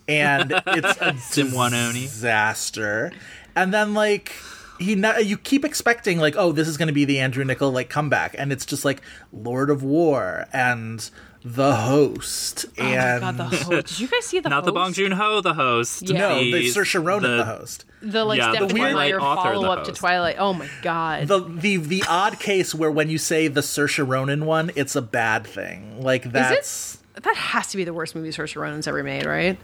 and 0.08 0.52
it's 0.66 1.00
a 1.00 1.16
Sim 1.18 1.52
One 1.52 1.74
Oni. 1.74 2.00
disaster. 2.02 3.12
And 3.56 3.72
then, 3.74 3.94
like, 3.94 4.32
he 4.78 4.94
ne- 4.94 5.22
you 5.22 5.36
keep 5.36 5.64
expecting 5.64 6.18
like 6.20 6.36
oh 6.36 6.52
this 6.52 6.68
is 6.68 6.76
going 6.76 6.86
to 6.86 6.92
be 6.94 7.04
the 7.04 7.18
Andrew 7.18 7.44
Niccol 7.44 7.72
like 7.72 7.88
comeback 7.90 8.36
and 8.38 8.52
it's 8.52 8.64
just 8.64 8.84
like 8.84 9.02
Lord 9.32 9.70
of 9.70 9.82
War 9.82 10.46
and 10.52 11.10
the 11.44 11.74
host 11.76 12.66
and 12.76 13.22
oh 13.22 13.26
my 13.26 13.32
god, 13.32 13.36
the 13.36 13.44
host. 13.56 13.86
Did 13.88 14.00
you 14.00 14.08
guys 14.08 14.24
see 14.26 14.40
the 14.40 14.48
Not 14.48 14.64
the 14.64 14.70
host? 14.70 14.74
Bong 14.74 14.92
Joon 14.92 15.12
Ho, 15.12 15.40
the 15.40 15.54
host. 15.54 16.02
Yeah. 16.08 16.18
no 16.18 16.38
the 16.38 16.58
He's 16.60 16.76
Saoirse 16.76 17.02
Ronan 17.04 17.38
the, 17.38 17.44
host 17.44 17.84
The 18.02 18.24
like 18.24 18.38
Yeah, 18.38 18.50
the 18.50 18.56
Stephanie 18.56 18.80
Twilight 18.80 18.94
Meyer 18.94 19.20
author, 19.20 19.54
follow 19.54 19.68
up 19.70 19.84
to. 19.84 19.92
Twilight. 19.92 20.36
Oh 20.38 20.52
my 20.52 20.68
god. 20.82 21.28
the 21.28 21.38
the 21.40 21.76
the 21.76 22.04
odd 22.08 22.38
case 22.40 22.74
where 22.74 22.90
when 22.90 23.08
you 23.08 23.18
say 23.18 23.46
the 23.48 23.60
Saoirse 23.60 24.06
Ronan 24.06 24.46
one, 24.46 24.70
it's 24.74 24.96
a 24.96 25.02
bad 25.02 25.46
thing. 25.46 26.02
Like 26.02 26.30
that's 26.32 26.98
that 27.14 27.36
has 27.36 27.68
to 27.68 27.76
be 27.76 27.84
the 27.84 27.94
worst 27.94 28.14
movie 28.14 28.30
Saoirse 28.30 28.60
Ronan's 28.60 28.86
ever 28.88 29.02
made, 29.02 29.24
right? 29.26 29.58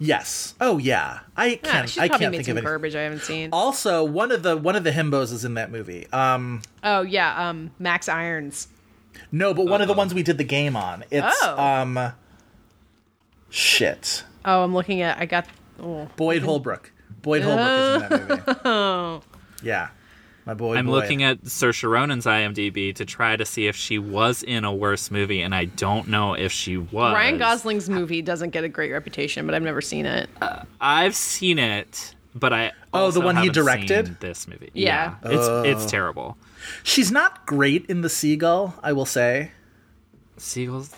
yes. 0.00 0.54
Oh 0.60 0.78
yeah. 0.78 1.20
I 1.36 1.56
can't. 1.56 1.88
she's 1.88 1.98
I 1.98 2.06
can't 2.08 2.20
made 2.30 2.30
think 2.38 2.44
some 2.46 2.56
of 2.56 2.62
it. 2.62 2.66
garbage 2.66 2.94
I 2.94 3.02
haven't 3.02 3.22
seen. 3.22 3.50
Also, 3.52 4.04
one 4.04 4.30
of 4.30 4.44
the 4.44 4.56
one 4.56 4.76
of 4.76 4.84
the 4.84 4.92
himbos 4.92 5.32
is 5.32 5.44
in 5.44 5.54
that 5.54 5.72
movie. 5.72 6.06
Um, 6.12 6.62
Oh 6.84 7.02
yeah, 7.02 7.48
um, 7.48 7.72
Max 7.80 8.08
Irons. 8.08 8.68
No, 9.32 9.54
but 9.54 9.66
one 9.66 9.80
of 9.80 9.88
the 9.88 9.94
ones 9.94 10.14
we 10.14 10.22
did 10.22 10.38
the 10.38 10.44
game 10.44 10.76
on. 10.76 11.04
It's 11.10 11.36
Oh. 11.42 11.58
um, 11.60 12.12
shit. 13.50 14.24
Oh, 14.44 14.64
I'm 14.64 14.74
looking 14.74 15.02
at. 15.02 15.18
I 15.18 15.26
got. 15.26 15.46
Oh. 15.80 16.08
Boyd 16.16 16.42
Holbrook. 16.42 16.92
Boyd 17.22 17.42
Holbrook 17.42 17.68
is 17.68 18.02
in 18.02 18.08
that 18.28 18.28
movie. 18.46 18.60
Oh. 18.64 19.22
Yeah, 19.60 19.88
my 20.46 20.54
boy. 20.54 20.76
I'm 20.76 20.86
Boyd. 20.86 20.94
looking 20.94 21.24
at 21.24 21.42
Saoirse 21.42 21.82
Ronan's 21.90 22.26
IMDb 22.26 22.94
to 22.94 23.04
try 23.04 23.34
to 23.34 23.44
see 23.44 23.66
if 23.66 23.74
she 23.74 23.98
was 23.98 24.44
in 24.44 24.64
a 24.64 24.72
worse 24.72 25.10
movie, 25.10 25.42
and 25.42 25.52
I 25.52 25.64
don't 25.64 26.06
know 26.06 26.34
if 26.34 26.52
she 26.52 26.76
was. 26.76 27.12
Ryan 27.12 27.38
Gosling's 27.38 27.90
movie 27.90 28.22
doesn't 28.22 28.50
get 28.50 28.62
a 28.62 28.68
great 28.68 28.92
reputation, 28.92 29.46
but 29.46 29.56
I've 29.56 29.64
never 29.64 29.80
seen 29.80 30.06
it. 30.06 30.30
I've 30.80 31.16
seen 31.16 31.58
it, 31.58 32.14
but 32.36 32.52
I 32.52 32.70
Oh, 32.92 32.98
the 33.10 33.18
also 33.18 33.20
one 33.24 33.34
he 33.34 33.46
haven't 33.48 33.54
directed? 33.54 34.06
seen 34.06 34.16
This 34.20 34.46
movie, 34.46 34.70
Yeah. 34.74 35.16
it's 35.24 35.48
Oh. 35.48 35.62
it's 35.64 35.86
terrible. 35.86 36.36
She's 36.82 37.10
not 37.12 37.46
great 37.46 37.86
in 37.86 38.00
The 38.02 38.08
Seagull, 38.08 38.74
I 38.82 38.92
will 38.92 39.06
say. 39.06 39.52
Seagull's 40.36 40.94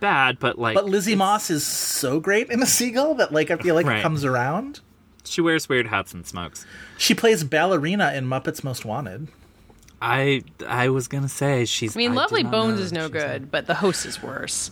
bad, 0.00 0.38
but 0.38 0.58
like, 0.58 0.74
But 0.74 0.84
Lizzie 0.86 1.14
Moss 1.14 1.50
is 1.50 1.66
so 1.66 2.20
great 2.20 2.50
in 2.50 2.60
The 2.60 2.66
Seagull 2.66 3.14
that 3.16 3.32
like 3.32 3.50
I 3.50 3.56
feel 3.56 3.74
like 3.74 3.86
Right. 3.86 3.98
it 3.98 4.02
comes 4.02 4.24
around. 4.24 4.80
she 5.24 5.40
wears 5.40 5.68
weird 5.68 5.88
hats 5.88 6.14
and 6.14 6.26
smokes. 6.26 6.64
She 6.98 7.14
plays 7.14 7.42
ballerina 7.44 8.12
in 8.14 8.26
Muppets 8.26 8.62
Most 8.62 8.84
Wanted. 8.84 9.28
I 10.00 10.42
I 10.68 10.88
was 10.90 11.08
gonna 11.08 11.28
say 11.28 11.64
she's. 11.64 11.96
I 11.96 11.98
mean, 11.98 12.10
did 12.10 12.16
Lovely 12.16 12.42
Bones 12.44 12.78
is 12.78 12.92
no 12.92 13.06
she's 13.08 13.14
in- 13.22 13.28
good, 13.28 13.50
but 13.50 13.66
The 13.66 13.74
Host 13.76 14.04
is 14.06 14.22
worse. 14.22 14.70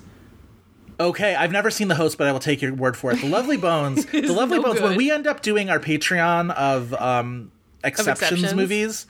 Okay, 1.00 1.34
I've 1.34 1.50
never 1.50 1.70
seen 1.72 1.88
the 1.88 1.96
host, 1.96 2.18
but 2.18 2.28
I 2.28 2.32
will 2.32 2.38
take 2.38 2.62
your 2.62 2.72
word 2.72 2.96
for 2.96 3.10
it. 3.10 3.20
The 3.20 3.28
Lovely 3.28 3.56
Bones, 3.56 4.06
the 4.12 4.32
Lovely 4.32 4.58
no 4.58 4.64
Bones. 4.64 4.80
When 4.80 4.96
we 4.96 5.10
end 5.10 5.26
up 5.26 5.42
doing 5.42 5.68
our 5.70 5.80
Patreon 5.80 6.52
of 6.54 6.94
um, 6.94 7.50
exceptions, 7.82 8.20
exceptions? 8.22 8.54
movies, 8.54 9.06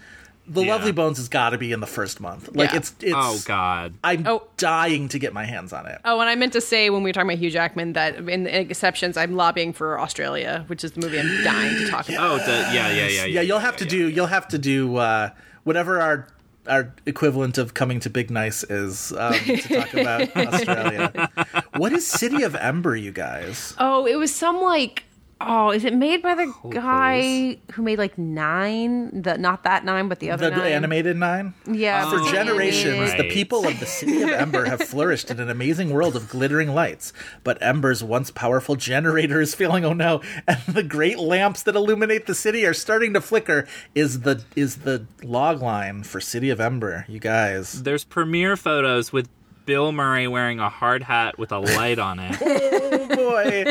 The 0.47 0.65
Yeah. 0.65 0.75
Lovely 0.75 0.93
Bones 0.93 1.17
has 1.17 1.29
got 1.29 1.51
to 1.51 1.59
be 1.59 1.73
in 1.73 1.81
the 1.81 1.87
first 1.87 2.21
month. 2.21 2.55
Like 2.55 2.71
Yeah. 2.73 2.77
it's 2.79 2.95
it's. 3.01 3.13
oh 3.17 3.41
God. 3.47 3.95
I'm 4.05 4.27
Oh. 4.27 4.43
dying 4.59 5.09
to 5.09 5.19
get 5.19 5.33
my 5.33 5.45
hands 5.45 5.73
on 5.73 5.87
it. 5.87 5.99
Oh, 6.05 6.21
and 6.21 6.29
I 6.29 6.35
meant 6.35 6.53
to 6.53 6.61
say 6.61 6.91
when 6.91 7.03
we 7.03 7.09
were 7.09 7.15
talking 7.15 7.31
about 7.31 7.39
Hugh 7.39 7.51
Jackman 7.51 7.95
that 7.95 8.17
in 8.29 8.45
the 8.45 8.61
exceptions, 8.61 9.17
I'm 9.17 9.37
lobbying 9.37 9.73
for 9.73 9.99
Australia, 9.99 10.65
which 10.67 10.85
is 10.85 10.93
the 10.93 11.01
movie 11.01 11.19
I'm 11.19 11.43
dying 11.45 11.75
to 11.77 11.89
talk 11.89 12.09
about. 12.09 12.31
Oh, 12.31 12.37
the, 12.45 12.53
yeah, 12.75 12.89
yeah, 12.91 12.93
yeah, 12.93 13.09
yeah. 13.09 13.25
Yeah, 13.27 13.41
you'll 13.41 13.59
have 13.61 13.77
to 13.79 13.85
do. 13.87 14.09
You'll 14.09 14.27
have 14.27 14.47
to 14.49 14.59
do 14.59 14.97
uh, 14.97 15.31
whatever 15.65 16.01
our 16.01 16.29
our 16.67 16.95
equivalent 17.05 17.59
of 17.59 17.75
coming 17.75 18.01
to 18.01 18.09
Big 18.09 18.31
Nice 18.31 18.65
is 18.65 19.13
um, 19.19 19.35
to 19.35 19.57
talk 19.59 19.93
about 19.93 20.35
Australia. 20.37 21.31
What 21.77 21.93
is 21.93 22.07
City 22.07 22.43
of 22.43 22.55
Ember, 22.57 22.97
you 22.97 23.13
guys? 23.13 23.75
Oh, 23.79 24.07
it 24.07 24.17
was 24.19 24.35
some 24.35 24.63
like 24.63 25.05
oh, 25.41 25.71
is 25.71 25.85
it 25.85 25.95
made 25.95 26.23
by 26.23 26.35
the 26.35 26.53
guy 26.71 27.59
who 27.73 27.83
made 27.83 27.99
like 27.99 28.17
nine? 28.17 29.23
The 29.23 29.37
not 29.39 29.65
that 29.65 29.85
nine, 29.85 30.09
but 30.09 30.21
the 30.21 30.31
other 30.31 30.51
The 30.51 30.57
nine. 30.57 30.73
animated 30.73 31.17
nine. 31.17 31.55
Yeah, 31.71 32.09
For 32.11 32.21
generations, 32.33 32.95
animated. 33.11 33.27
the 33.27 33.31
people 33.35 33.67
of 33.67 33.79
the 33.81 33.87
city 33.87 34.23
of 34.23 34.31
Ember 34.31 34.65
have 34.65 34.81
flourished 34.89 35.31
in 35.31 35.41
an 35.41 35.51
amazing 35.51 35.91
world 35.91 36.17
of 36.17 36.29
glittering 36.29 36.75
lights. 36.75 37.13
But 37.43 37.61
Ember's 37.63 38.03
once 38.05 38.31
powerful 38.31 38.77
generator 38.77 39.41
is 39.41 39.55
failing. 39.55 39.85
Oh 39.85 39.93
no! 39.93 40.21
And 40.47 40.61
the 40.69 40.83
great 40.83 41.19
lamps 41.19 41.63
that 41.65 41.75
illuminate 41.77 42.27
the 42.27 42.35
city 42.35 42.65
are 42.67 42.75
starting 42.75 43.13
to 43.15 43.21
flicker. 43.21 43.67
Is 43.95 44.21
the 44.21 44.45
is 44.57 44.77
the 44.79 45.07
log 45.23 45.61
line 45.63 46.03
for 46.05 46.21
City 46.21 46.51
of 46.51 46.61
Ember? 46.61 47.05
You 47.09 47.19
guys. 47.19 47.83
There's 47.83 48.05
premiere 48.05 48.57
photos 48.57 49.13
with 49.13 49.29
Bill 49.67 49.93
Murray 49.93 50.29
wearing 50.29 50.61
a 50.61 50.69
hard 50.69 51.03
hat 51.03 51.39
with 51.39 51.53
a 51.53 51.59
light 51.59 51.99
on 51.99 52.19
it. 52.21 52.37
Oh 52.97 53.17
boy! 53.17 53.65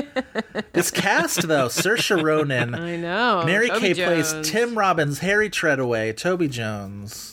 this 0.73 0.91
cast 0.91 1.47
though: 1.47 1.67
Saoirse 1.67 2.21
Ronan, 2.21 2.75
I 2.75 2.95
know. 2.97 3.43
Mary 3.45 3.67
Toby 3.69 3.93
Kay 3.93 4.05
plays 4.05 4.33
Tim 4.43 4.77
Robbins, 4.77 5.19
Harry 5.19 5.49
Treadaway, 5.49 6.15
Toby 6.15 6.47
Jones. 6.47 7.32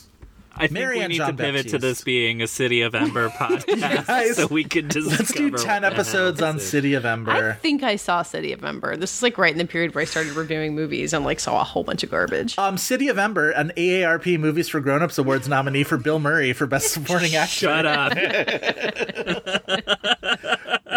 I 0.61 0.67
think 0.67 0.73
Mary 0.73 0.99
we 0.99 1.07
need 1.09 1.17
John 1.17 1.37
to 1.37 1.43
pivot 1.43 1.69
to 1.71 1.79
this 1.79 2.03
being 2.03 2.43
a 2.43 2.47
City 2.47 2.83
of 2.83 2.95
Ember 2.95 3.29
podcast 3.31 4.07
Guys, 4.07 4.37
so 4.37 4.47
we 4.47 4.65
can 4.65 4.89
discover. 4.89 5.17
Let's 5.17 5.33
do 5.33 5.51
ten 5.53 5.85
episodes 5.85 6.43
on. 6.43 6.61
City 6.61 6.95
of 6.95 7.05
Ember. 7.07 7.51
I 7.51 7.53
think 7.55 7.83
I 7.83 7.97
saw 7.97 8.23
City 8.23 8.53
of 8.53 8.63
Ember. 8.65 8.97
This 8.97 9.15
is 9.17 9.23
like 9.23 9.39
right 9.39 9.53
in 9.53 9.59
the 9.59 9.65
period 9.67 9.95
where 9.95 10.03
I 10.03 10.05
started 10.05 10.35
reviewing 10.35 10.75
movies 10.75 11.13
and 11.13 11.25
like 11.25 11.41
saw 11.41 11.61
a 11.61 11.65
whole 11.65 11.85
bunch 11.85 12.03
of 12.03 12.11
garbage. 12.11 12.59
Um, 12.59 12.77
City 12.77 13.09
of 13.09 13.19
Ember, 13.19 13.51
an 13.51 13.73
AARP 13.77 14.39
Movies 14.39 14.69
for 14.69 14.81
Grown-ups 14.81 15.17
Awards 15.19 15.49
nominee 15.49 15.85
for 15.85 15.97
Bill 15.97 16.19
Murray 16.19 16.53
for 16.53 16.67
Best 16.67 16.93
Supporting 16.93 17.35
Actor. 17.35 17.51
Shut 17.53 17.87
up. 17.87 18.13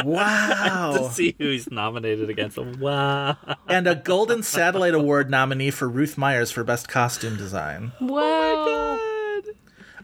Wow. 0.04 0.94
To 1.08 1.12
see 1.14 1.36
who's 1.38 1.72
nominated 1.72 2.30
against 2.30 2.58
him. 2.58 2.80
Wow. 2.80 3.38
and 3.68 3.88
a 3.88 3.96
Golden 3.96 4.44
Satellite 4.44 4.94
Award 4.94 5.30
nominee 5.30 5.72
for 5.72 5.88
Ruth 5.88 6.18
Myers 6.18 6.52
for 6.52 6.64
Best 6.64 6.88
Costume 6.90 7.38
Design. 7.38 7.94
Wow. 8.02 9.00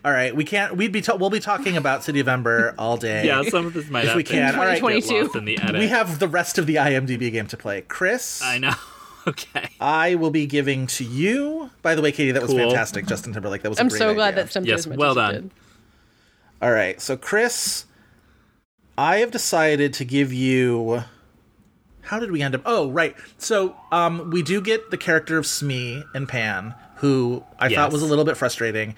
All 0.05 0.11
right, 0.11 0.33
we 0.35 0.45
can't. 0.45 0.77
We'd 0.77 0.91
be. 0.91 1.01
Ta- 1.01 1.15
we'll 1.15 1.29
be 1.29 1.39
talking 1.41 1.75
about 1.75 2.03
City 2.03 2.19
of 2.21 2.27
Ember 2.27 2.73
all 2.77 2.95
day. 2.97 3.25
Yeah, 3.25 3.41
some 3.43 3.65
of 3.65 3.73
this 3.73 3.89
might 3.89 4.05
If 4.05 4.15
we 4.15 4.23
can. 4.23 4.55
All 4.55 4.65
right. 4.65 4.81
get 4.81 5.09
lost 5.09 5.35
in 5.35 5.45
the 5.45 5.57
edit. 5.59 5.79
We 5.79 5.87
have 5.87 6.19
the 6.19 6.27
rest 6.27 6.57
of 6.57 6.67
the 6.67 6.75
IMDb 6.75 7.31
game 7.31 7.47
to 7.47 7.57
play. 7.57 7.81
Chris, 7.81 8.41
I 8.41 8.57
know. 8.59 8.73
Okay. 9.27 9.69
I 9.81 10.15
will 10.15 10.31
be 10.31 10.47
giving 10.47 10.87
to 10.87 11.03
you. 11.03 11.69
By 11.83 11.93
the 11.93 12.01
way, 12.01 12.11
Katey, 12.11 12.33
that 12.33 12.41
was 12.41 12.53
fantastic. 12.53 13.05
Justin 13.05 13.33
Timberlake. 13.33 13.61
That 13.61 13.69
was. 13.69 13.79
I'm 13.79 13.89
great 13.89 13.99
so 13.99 14.13
glad 14.15 14.29
idea. 14.35 14.43
that 14.45 14.51
jumped 14.51 14.69
Yes, 14.69 14.79
as 14.79 14.87
much 14.87 14.97
well 14.97 15.11
as 15.11 15.15
done. 15.17 15.33
did. 15.33 15.51
All 16.61 16.71
right, 16.71 16.99
so 16.99 17.15
Chris, 17.17 17.85
I 18.97 19.17
have 19.17 19.29
decided 19.29 19.93
to 19.95 20.05
give 20.05 20.33
you. 20.33 21.03
How 22.01 22.17
did 22.19 22.31
we 22.31 22.41
end 22.41 22.55
up? 22.55 22.61
Oh, 22.65 22.89
right. 22.89 23.15
So, 23.37 23.75
um, 23.91 24.31
we 24.31 24.41
do 24.41 24.61
get 24.61 24.89
the 24.89 24.97
character 24.97 25.37
of 25.37 25.45
Smee 25.45 26.01
and 26.15 26.27
Pan, 26.27 26.73
who 26.99 27.43
I 27.57 27.73
thought 27.73 27.91
was 27.93 28.01
a 28.01 28.05
little 28.05 28.25
bit 28.25 28.35
frustrating. 28.35 28.95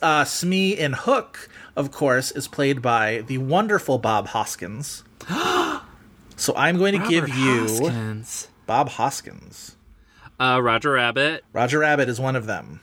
Uh, 0.00 0.24
Smee 0.24 0.72
in 0.72 0.92
Hook, 0.92 1.48
of 1.74 1.90
course, 1.90 2.30
is 2.30 2.46
played 2.46 2.80
by 2.80 3.24
the 3.26 3.38
wonderful 3.38 3.98
Bob 3.98 4.28
Hoskins. 4.28 5.02
so 6.36 6.54
I'm 6.56 6.78
going 6.78 7.00
to 7.00 7.08
give 7.08 7.28
you 7.28 7.62
Hoskins. 7.62 8.48
Bob 8.66 8.90
Hoskins. 8.90 9.76
Uh, 10.38 10.60
Roger 10.62 10.92
Rabbit, 10.92 11.44
Roger 11.52 11.80
Rabbit 11.80 12.08
is 12.08 12.20
one 12.20 12.36
of 12.36 12.46
them. 12.46 12.80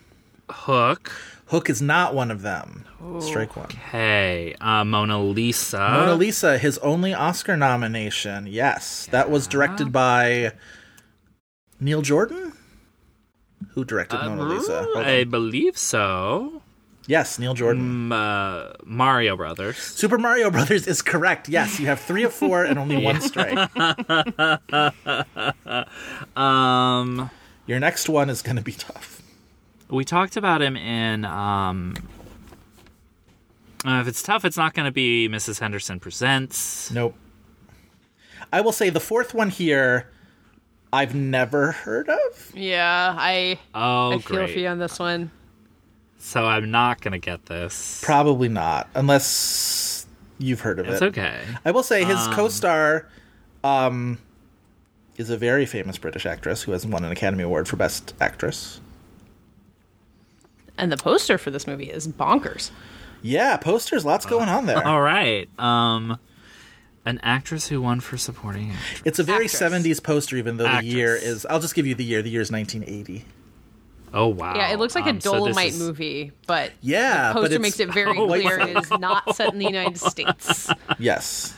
Hook. 0.49 1.11
Hook 1.47 1.69
is 1.69 1.81
not 1.81 2.13
one 2.13 2.29
of 2.29 2.41
them. 2.41 2.85
Strike 3.21 3.55
one. 3.55 3.69
Hey, 3.69 4.53
uh, 4.59 4.83
Mona 4.83 5.21
Lisa. 5.21 5.77
Mona 5.79 6.15
Lisa, 6.15 6.57
his 6.57 6.77
only 6.79 7.13
Oscar 7.13 7.55
nomination. 7.55 8.47
Yes, 8.47 9.07
that 9.11 9.29
was 9.29 9.47
directed 9.47 9.93
by 9.93 10.51
Neil 11.79 12.01
Jordan, 12.01 12.51
who 13.77 13.85
directed 13.85 14.17
Mona 14.23 14.41
Lisa. 14.41 14.81
Hold 14.91 15.05
I 15.05 15.23
believe 15.23 15.77
so. 15.77 16.63
Yes, 17.05 17.37
Neil 17.37 17.53
Jordan. 17.53 18.09
Mm, 18.09 18.11
uh, 18.11 18.73
Mario 18.83 19.37
Brothers. 19.37 19.77
Super 19.77 20.17
Mario 20.17 20.49
Brothers 20.49 20.87
is 20.87 21.03
correct. 21.03 21.47
Yes, 21.47 21.79
you 21.79 21.85
have 21.85 21.99
three 21.99 22.23
of 22.23 22.33
four 22.33 22.63
and 22.63 22.79
only 22.79 22.97
one 22.97 23.21
strike. 23.29 23.55
Um, 26.35 27.29
Your 27.67 27.79
next 27.79 28.09
one 28.09 28.31
is 28.31 28.41
going 28.41 28.55
to 28.55 28.63
be 28.63 28.71
tough. 28.71 29.21
we 29.91 30.03
talked 30.03 30.35
about 30.37 30.63
him 30.63 30.75
in. 30.75 31.23
Um, 31.23 31.93
uh, 33.85 34.01
if 34.01 34.07
it's 34.07 34.23
tough, 34.23 34.43
it's 34.43 34.57
not 34.57 34.73
going 34.73 34.87
to 34.87 34.91
be 34.91 35.29
Mrs. 35.29 35.59
Henderson 35.59 35.99
presents. 35.99 36.89
Nope. 36.89 37.15
I 38.51 38.59
will 38.61 38.71
say 38.71 38.89
the 38.89 38.99
fourth 38.99 39.35
one 39.35 39.51
here, 39.51 40.09
I've 40.93 41.13
never 41.15 41.71
heard 41.73 42.09
of. 42.09 42.51
Yeah, 42.55 43.15
I 43.17 43.59
Oh, 43.75 44.09
I 44.13 44.19
feel 44.19 44.37
great. 44.37 44.53
for 44.53 44.59
you 44.59 44.67
on 44.67 44.79
this 44.79 44.99
one. 44.99 45.31
So 46.19 46.45
I'm 46.45 46.71
not 46.71 47.01
going 47.01 47.11
to 47.11 47.19
get 47.19 47.45
this. 47.45 48.01
Probably 48.03 48.49
not, 48.49 48.89
unless 48.95 50.05
you've 50.39 50.61
heard 50.61 50.79
of 50.79 50.87
It's 50.87 51.01
it. 51.01 51.05
okay. 51.07 51.41
I 51.65 51.71
will 51.71 51.83
say 51.83 52.03
his 52.03 52.17
Um, 52.17 52.33
co-star 52.33 53.07
um, 53.63 54.17
is 55.17 55.29
a 55.29 55.37
very 55.37 55.65
famous 55.65 55.97
British 55.97 56.25
actress 56.25 56.63
who 56.63 56.71
has 56.71 56.85
won 56.85 57.03
an 57.03 57.11
Academy 57.11 57.43
Award 57.43 57.67
for 57.67 57.75
Best 57.75 58.13
Actress. 58.19 58.79
And 60.77 60.91
the 60.91 60.97
poster 60.97 61.37
for 61.37 61.49
this 61.51 61.65
movie 61.67 61.89
is 61.91 62.07
bonkers. 62.07 62.71
Yeah, 63.21 63.57
posters, 63.57 64.05
lots 64.05 64.25
going 64.25 64.47
on 64.47 64.67
there. 64.67 64.85
All 64.85 65.01
right. 65.01 65.49
Um, 65.59 66.19
an 67.07 67.19
actress 67.23 67.67
who 67.67 67.81
won 67.81 67.99
for 68.01 68.17
supporting. 68.17 68.71
actress. 68.71 69.01
It's 69.05 69.19
a 69.19 69.23
very 69.23 69.45
Actress. 69.45 69.61
70s 69.61 70.03
poster, 70.03 70.35
even 70.37 70.57
though 70.57 70.69
the 70.71 70.83
year 70.85 71.15
is. 71.15 71.45
I'll 71.45 71.59
just 71.59 71.73
give 71.75 71.87
you 71.87 71.95
the 71.95 72.03
year. 72.03 72.21
The 72.21 72.29
year 72.29 72.41
is 72.41 72.51
1980. 72.51 73.25
Oh 74.13 74.27
wow. 74.27 74.55
Yeah, 74.55 74.71
it 74.71 74.79
looks 74.79 74.95
like 74.95 75.05
Um, 75.05 75.17
a 75.17 75.21
so 75.21 75.33
Dolomite 75.33 75.69
is- 75.69 75.79
movie, 75.79 76.31
but 76.47 76.71
Yeah, 76.81 77.29
the 77.29 77.33
but 77.33 77.39
poster 77.41 77.55
it's- 77.55 77.61
makes 77.61 77.79
it 77.79 77.93
very 77.93 78.17
Oh, 78.17 78.27
clear 78.27 78.59
it 78.59 78.77
is 78.77 78.89
not 78.91 79.35
set 79.35 79.51
in 79.53 79.59
the 79.59 79.65
United 79.65 79.97
States. 79.99 80.69
Yes. 80.99 81.53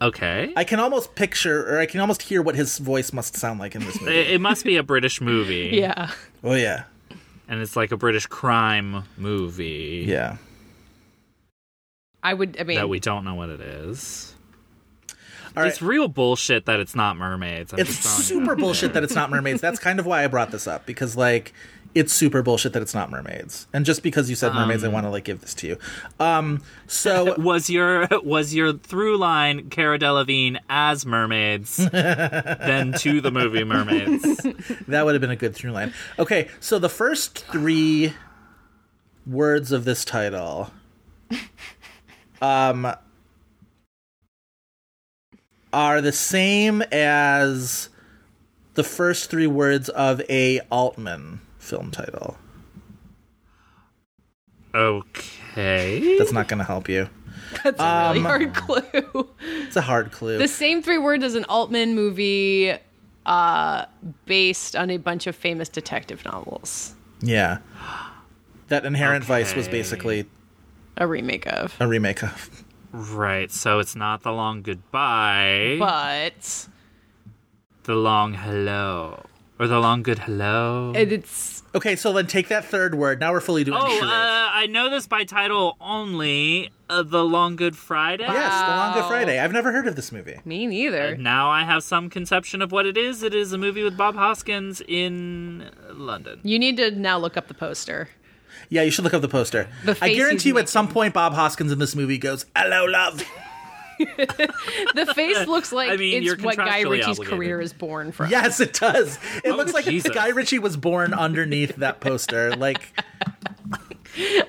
Okay. 0.00 0.52
I 0.56 0.64
can 0.64 0.80
almost 0.80 1.14
picture, 1.14 1.64
or 1.76 1.78
I 1.80 1.86
can 1.86 2.00
almost 2.00 2.22
hear 2.22 2.42
what 2.42 2.56
his 2.56 2.78
voice 2.78 3.12
must 3.12 3.36
sound 3.36 3.60
like 3.60 3.74
in 3.76 3.84
this 3.84 4.00
movie. 4.00 4.16
It, 4.18 4.30
it 4.32 4.40
must 4.40 4.64
be 4.64 4.76
a 4.76 4.82
British 4.82 5.20
movie. 5.20 5.70
Yeah. 5.74 6.10
oh, 6.42 6.54
yeah. 6.54 6.84
And 7.48 7.60
it's 7.60 7.76
like 7.76 7.92
a 7.92 7.96
British 7.96 8.26
crime 8.26 9.04
movie. 9.16 10.04
Yeah. 10.08 10.38
I 12.22 12.34
would 12.34 12.56
I 12.60 12.64
mean 12.64 12.76
That 12.78 12.88
we 12.88 13.00
don't 13.00 13.24
know 13.24 13.34
what 13.34 13.48
it 13.50 13.60
is. 13.60 14.31
All 15.56 15.62
right. 15.62 15.68
It's 15.72 15.82
real 15.82 16.08
bullshit 16.08 16.66
that 16.66 16.80
it's 16.80 16.94
not 16.94 17.16
mermaids. 17.16 17.72
I'm 17.72 17.80
It's 17.80 17.90
just 17.90 18.02
telling 18.02 18.18
you 18.40 18.46
super 18.46 18.56
bullshit 18.56 18.94
that 18.94 19.02
it's 19.04 19.14
not 19.14 19.30
mermaids. 19.30 19.60
That's 19.60 19.78
kind 19.78 19.98
of 20.00 20.06
why 20.06 20.24
I 20.24 20.26
brought 20.26 20.50
this 20.50 20.66
up 20.66 20.86
because 20.86 21.16
like 21.16 21.52
it's 21.94 22.10
super 22.12 22.42
bullshit 22.42 22.72
that 22.72 22.80
it's 22.80 22.94
not 22.94 23.10
mermaids. 23.10 23.66
And 23.72 23.84
just 23.84 24.02
because 24.02 24.30
you 24.30 24.36
said 24.36 24.54
mermaids, 24.54 24.82
I 24.82 24.88
want 24.88 25.04
to 25.04 25.10
like 25.10 25.24
give 25.24 25.42
this 25.42 25.52
to 25.54 25.66
you. 25.66 25.78
Um, 26.18 26.62
so 26.86 27.34
Was 27.38 27.68
your 27.68 28.08
was 28.22 28.54
your 28.54 28.72
through 28.72 29.18
line 29.18 29.68
Cara 29.68 29.98
Delevingne 29.98 30.58
as 30.70 31.04
mermaids, 31.04 31.76
then 31.92 32.92
to 32.94 33.20
the 33.20 33.30
movie 33.30 33.64
Mermaids? 33.64 34.22
that 34.88 35.04
would 35.04 35.14
have 35.14 35.20
been 35.20 35.30
a 35.30 35.36
good 35.36 35.54
through 35.54 35.72
line. 35.72 35.92
Okay, 36.18 36.48
so 36.60 36.78
the 36.78 36.88
first 36.88 37.44
three 37.46 38.14
words 39.26 39.70
of 39.70 39.84
this 39.84 40.04
title, 40.04 40.70
um, 42.40 42.92
are 45.72 46.00
the 46.00 46.12
same 46.12 46.82
as 46.92 47.88
the 48.74 48.84
first 48.84 49.30
three 49.30 49.46
words 49.46 49.88
of 49.90 50.20
a 50.28 50.60
Altman 50.70 51.40
film 51.58 51.90
title. 51.90 52.36
Okay. 54.74 56.16
That's 56.18 56.32
not 56.32 56.48
going 56.48 56.58
to 56.58 56.64
help 56.64 56.88
you. 56.88 57.08
that's 57.62 57.78
a 57.80 57.84
um, 57.84 58.12
really 58.12 58.20
hard 58.22 58.54
clue. 58.54 59.28
It's 59.66 59.76
a 59.76 59.82
hard 59.82 60.12
clue. 60.12 60.38
the 60.38 60.48
same 60.48 60.82
three 60.82 60.98
words 60.98 61.22
as 61.24 61.34
an 61.34 61.44
Altman 61.44 61.94
movie 61.94 62.74
uh 63.24 63.84
based 64.26 64.74
on 64.74 64.90
a 64.90 64.96
bunch 64.96 65.28
of 65.28 65.36
famous 65.36 65.68
detective 65.68 66.24
novels. 66.24 66.94
yeah. 67.20 67.58
That 68.68 68.86
Inherent 68.86 69.22
Vice 69.24 69.54
was 69.54 69.68
basically 69.68 70.24
A 70.96 71.06
remake 71.06 71.46
of. 71.46 71.76
a 71.78 71.86
remake 71.86 72.22
of. 72.22 72.61
Right. 72.92 73.50
So 73.50 73.78
it's 73.78 73.96
not 73.96 74.22
the 74.22 74.32
long 74.32 74.62
goodbye, 74.62 75.76
But 75.78 76.68
the 77.84 77.94
long 77.94 78.34
hello. 78.34 79.24
Or 79.58 79.66
the 79.66 79.78
long 79.80 80.02
good 80.02 80.20
hello. 80.20 80.92
And 80.94 81.12
it's 81.12 81.62
Okay, 81.74 81.96
so 81.96 82.12
then 82.12 82.26
take 82.26 82.48
that 82.48 82.66
third 82.66 82.94
word. 82.94 83.18
Now 83.18 83.32
we're 83.32 83.40
fully 83.40 83.64
doing 83.64 83.78
oh, 83.80 84.00
uh, 84.02 84.50
I 84.52 84.66
know 84.66 84.90
this 84.90 85.06
by 85.06 85.24
title 85.24 85.76
only. 85.80 86.70
Uh, 86.90 87.02
the 87.02 87.24
Long 87.24 87.56
Good 87.56 87.74
Friday. 87.74 88.24
yes, 88.24 88.60
The 88.60 88.76
Long 88.76 88.92
Good 88.92 89.08
Friday. 89.08 89.38
I've 89.38 89.52
never 89.52 89.72
heard 89.72 89.86
of 89.86 89.96
this 89.96 90.12
movie. 90.12 90.38
me 90.44 90.66
neither. 90.66 91.16
Now 91.16 91.48
I 91.48 91.64
have 91.64 91.82
some 91.82 92.10
conception 92.10 92.60
of 92.60 92.70
what 92.70 92.84
it 92.84 92.98
is. 92.98 93.22
It 93.22 93.34
is 93.34 93.54
a 93.54 93.58
movie 93.58 93.82
with 93.82 93.96
Bob 93.96 94.14
Hoskins 94.14 94.82
in 94.86 95.70
London. 95.90 96.40
You 96.42 96.58
need 96.58 96.76
to 96.76 96.90
now 96.90 97.16
look 97.16 97.38
up 97.38 97.48
the 97.48 97.54
poster. 97.54 98.10
Yeah, 98.72 98.82
you 98.82 98.90
should 98.90 99.04
look 99.04 99.12
up 99.12 99.20
the 99.20 99.28
poster. 99.28 99.68
The 99.84 99.96
I 100.00 100.14
guarantee 100.14 100.34
he's 100.34 100.46
you, 100.46 100.58
at 100.58 100.68
some 100.68 100.88
point, 100.88 101.12
Bob 101.12 101.34
Hoskins 101.34 101.72
in 101.72 101.78
this 101.78 101.94
movie 101.94 102.16
goes, 102.16 102.46
"Hello, 102.56 102.86
love." 102.86 103.22
The 103.98 105.12
face 105.14 105.46
looks 105.46 105.70
like 105.72 105.90
I 105.90 105.96
mean, 105.96 106.22
you're 106.22 106.34
it's 106.34 106.42
what 106.42 106.56
Guy 106.56 106.80
Ritchie's 106.80 107.18
obligated. 107.20 107.38
career 107.38 107.60
is 107.60 107.72
born 107.72 108.10
from. 108.10 108.30
Yes, 108.30 108.58
it 108.58 108.72
does. 108.72 109.18
It 109.44 109.50
Oh, 109.52 109.56
looks 109.56 109.72
like 109.74 109.84
Jesus. 109.84 110.10
Guy 110.12 110.28
Ritchie 110.28 110.58
was 110.58 110.76
born 110.76 111.12
underneath 111.14 111.76
that 111.76 112.00
poster. 112.00 112.56
Like, 112.56 112.98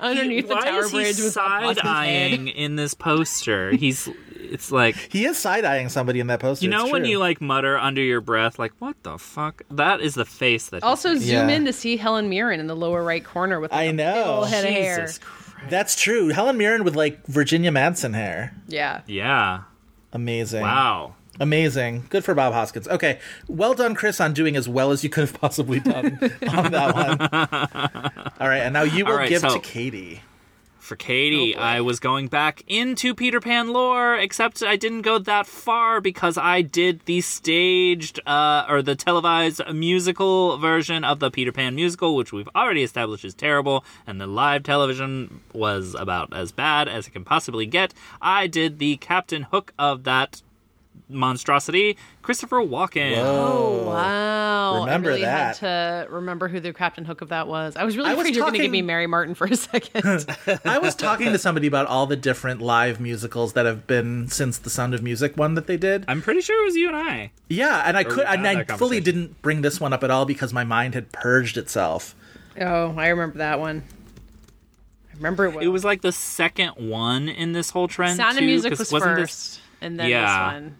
underneath 0.02 0.48
the 0.48 0.56
Why 0.56 0.62
tower 0.62 0.80
is 0.84 0.92
he 0.92 0.98
bridge 0.98 1.18
with 1.20 1.36
Bob 1.36 1.64
Hoskins' 1.64 1.78
side 1.84 1.88
eyeing 1.88 2.48
in 2.48 2.76
this 2.78 2.94
poster? 2.94 3.72
He's. 3.76 4.10
It's 4.54 4.72
like 4.72 4.96
he 5.12 5.26
is 5.26 5.38
side 5.38 5.66
eyeing 5.66 5.90
somebody 5.90 6.20
in 6.20 6.28
that 6.28 6.40
poster. 6.40 6.64
you 6.64 6.70
know 6.72 6.84
it's 6.84 6.92
when 6.94 7.02
true. 7.02 7.10
you 7.12 7.18
like 7.20 7.42
mutter 7.42 7.78
under 7.78 8.02
your 8.02 8.22
breath, 8.22 8.60
like 8.60 8.72
"What 8.80 8.96
the 9.04 9.18
fuck?" 9.18 9.64
That 9.72 10.00
is 10.00 10.14
the 10.14 10.26
face 10.26 10.68
that. 10.68 10.78
he's 10.78 10.84
Also, 10.84 11.16
zoom 11.16 11.50
Yeah. 11.50 11.56
in 11.56 11.66
to 11.66 11.74
see 11.74 11.98
Helen 11.98 12.30
Mirren 12.30 12.60
in 12.60 12.68
the 12.68 12.76
lower 12.76 13.04
right 13.04 13.24
corner 13.24 13.60
with 13.60 13.72
like, 13.72 13.80
I 13.80 13.84
a 13.86 13.94
know. 13.94 14.14
big 14.14 14.26
old 14.28 14.48
head 14.50 14.64
of 14.66 14.70
hair. 14.72 15.02
Jesus 15.02 15.18
Christ. 15.18 15.70
That's 15.70 15.96
true. 16.00 16.28
Helen 16.30 16.58
Mirren 16.58 16.84
with 16.84 16.96
like 16.96 17.26
Virginia 17.28 17.72
Madsen 17.72 18.14
hair. 18.14 18.54
Yeah. 18.68 19.02
Yeah. 19.08 19.62
Amazing. 20.12 20.62
Wow. 20.62 21.16
Amazing. 21.40 22.04
Good 22.10 22.24
for 22.24 22.36
Bob 22.36 22.54
Hoskins. 22.54 22.88
Okay. 22.88 23.18
Well 23.48 23.74
done, 23.74 23.96
Chris, 23.96 24.22
on 24.22 24.34
doing 24.34 24.56
as 24.56 24.70
well 24.70 24.92
as 24.92 25.04
you 25.04 25.10
could 25.10 25.22
have 25.22 25.34
possibly 25.42 25.80
done 25.80 26.20
on 26.48 26.72
that 26.72 26.94
one. 26.94 28.32
All 28.40 28.48
right. 28.48 28.60
And 28.60 28.74
now 28.74 28.84
you 28.84 29.04
will 29.06 29.14
All 29.14 29.18
right, 29.18 29.30
give 29.30 29.42
so- 29.42 29.58
to 29.58 29.60
Katey. 29.60 30.20
For 30.94 30.98
Katey, 30.98 31.56
Oh. 31.58 31.60
I 31.60 31.82
was 31.82 32.00
going 32.00 32.28
back 32.28 32.62
into 32.68 33.16
Peter 33.16 33.40
Pan 33.40 33.74
lore, 33.74 34.16
except 34.16 34.62
I 34.62 34.76
didn't 34.76 35.02
go 35.02 35.18
that 35.18 35.48
far 35.48 36.00
because 36.00 36.38
I 36.38 36.62
did 36.62 37.00
the 37.06 37.22
staged 37.22 38.20
uh, 38.28 38.68
or 38.70 38.84
the 38.84 38.96
televised 38.96 39.60
musical 39.74 40.60
version 40.60 41.04
of 41.04 41.18
the 41.20 41.32
Peter 41.32 41.52
Pan 41.52 41.74
musical, 41.74 42.16
which 42.16 42.32
we've 42.32 42.50
already 42.56 42.84
established 42.84 43.26
is 43.26 43.34
terrible, 43.34 43.84
and 44.06 44.22
the 44.22 44.28
live 44.28 44.62
television 44.62 45.40
was 45.52 45.96
about 45.96 46.32
as 46.32 46.52
bad 46.52 46.88
as 46.88 47.08
it 47.08 47.12
can 47.12 47.24
possibly 47.26 47.66
get. 47.66 47.92
I 48.22 48.46
did 48.46 48.78
the 48.78 48.98
Captain 48.98 49.44
Hook 49.44 49.74
of 49.80 50.04
that 50.04 50.44
monstrosity, 51.10 51.98
Christopher 52.22 52.58
Walken. 52.58 53.16
Oh 53.18 53.88
wow! 53.88 54.82
Remember 54.86 55.10
I 55.10 55.14
really 55.14 55.22
that. 55.26 55.58
Had 55.58 56.06
to 56.08 56.12
remember 56.14 56.48
who 56.48 56.60
the 56.60 56.74
Captain 56.74 57.06
Hook 57.06 57.22
of 57.22 57.30
that 57.30 57.48
was. 57.48 57.76
I 57.76 57.84
was 57.84 57.96
really 57.98 58.10
I 58.10 58.14
was 58.14 58.22
afraid 58.22 58.36
you 58.36 58.42
were 58.44 58.50
going 58.50 58.60
to 58.60 58.64
give 58.64 58.72
me 58.72 58.82
Mary 58.82 59.08
Martin 59.08 59.36
for 59.36 59.46
a 59.46 59.56
second. 59.56 60.26
I 60.66 60.78
was 60.80 60.96
talking 60.96 61.32
to 61.32 61.38
somebody 61.38 61.68
about 61.68 61.88
all 61.88 62.06
the 62.08 62.16
different 62.16 62.62
live 62.62 63.00
musicals 63.00 63.54
that 63.54 63.66
have 63.66 63.86
been 63.88 64.28
since 64.28 64.58
the 64.58 64.70
Sound 64.70 64.94
of 64.94 65.04
Music 65.04 65.38
one 65.38 65.56
that 65.56 65.68
they 65.68 65.78
did. 65.78 66.06
I'm 66.08 66.22
pretty 66.22 66.42
sure 66.42 66.62
it 66.62 66.66
was 66.66 66.76
you 66.76 66.88
and 66.88 66.96
I. 66.98 67.32
Yeah, 67.50 67.84
and 67.86 67.98
I 67.98 68.04
could, 68.04 68.26
and 68.26 68.48
I 68.48 68.64
fully 68.64 69.00
didn't 69.00 69.42
bring 69.42 69.62
this 69.62 69.80
one 69.80 69.94
up 69.94 70.04
at 70.04 70.12
all 70.12 70.26
because 70.26 70.54
my 70.54 70.64
mind 70.64 70.94
had 70.96 71.12
purged 71.12 71.58
itself. 71.58 72.16
oh, 72.60 72.96
I 72.98 73.08
remember 73.10 73.38
that 73.40 73.60
one. 73.60 73.84
I 75.12 75.16
remember 75.18 75.46
it. 75.46 75.54
Well. 75.54 75.64
It 75.64 75.68
was 75.68 75.84
like 75.86 76.02
the 76.02 76.12
second 76.12 76.70
one 76.90 77.30
in 77.30 77.52
this 77.52 77.70
whole 77.70 77.88
trend. 77.88 78.18
Sound 78.18 78.34
of 78.38 78.40
too, 78.40 78.46
Music 78.48 78.72
'cause 78.72 78.80
was 78.80 78.92
wasn't 78.92 79.18
first, 79.20 79.54
this- 79.56 79.60
and 79.82 80.00
then 80.00 80.10
Yeah. 80.10 80.22
this 80.54 80.54
one. 80.64 80.76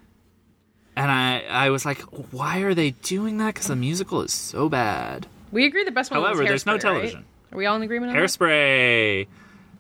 And 0.96 1.10
I, 1.12 1.44
I 1.50 1.70
was 1.72 1.86
like, 1.86 2.00
why 2.32 2.60
are 2.60 2.74
they 2.74 2.92
doing 2.92 3.38
that? 3.40 3.54
Because 3.56 3.68
the 3.68 3.76
musical 3.76 4.22
is 4.22 4.32
so 4.34 4.70
bad. 4.70 5.26
We 5.52 5.66
agree 5.66 5.84
the 5.84 5.92
best 5.92 6.12
one. 6.12 6.22
However, 6.22 6.40
was 6.42 6.48
there's 6.50 6.66
no 6.66 6.74
Hairspray, 6.74 6.76
right? 6.76 6.82
television. 6.82 7.26
Are 7.52 7.58
we 7.58 7.66
all 7.66 7.76
in 7.76 7.82
agreement 7.84 8.12
on 8.12 8.16
that? 8.18 8.24
Hairspray. 8.24 9.28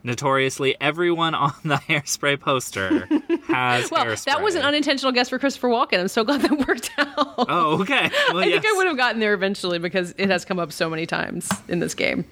Notoriously, 0.06 0.76
everyone 0.82 1.34
on 1.34 1.54
the 1.64 1.76
hairspray 1.88 2.38
poster 2.40 3.06
has 3.48 3.90
Well, 3.90 4.06
hairspray. 4.06 4.26
that 4.26 4.42
was 4.42 4.56
an 4.56 4.64
unintentional 4.64 5.12
guess 5.14 5.30
for 5.30 5.40
Christopher 5.40 5.70
Walken. 5.70 6.00
I'm 6.00 6.08
so 6.10 6.24
glad 6.26 6.42
that 6.42 6.68
worked 6.68 6.92
out. 6.98 7.14
Oh, 7.18 7.82
okay. 7.82 8.10
Well, 8.34 8.40
I 8.40 8.46
think. 8.52 8.66
I 8.66 8.72
would 8.74 8.88
have 8.88 8.98
gotten 8.98 9.20
there 9.22 9.34
eventually 9.34 9.80
because 9.80 10.14
it 10.18 10.30
has 10.30 10.44
come 10.46 10.60
up 10.60 10.72
so 10.74 10.90
many 10.90 11.06
times 11.06 11.50
in 11.70 11.80
this 11.80 11.94
game. 11.96 12.26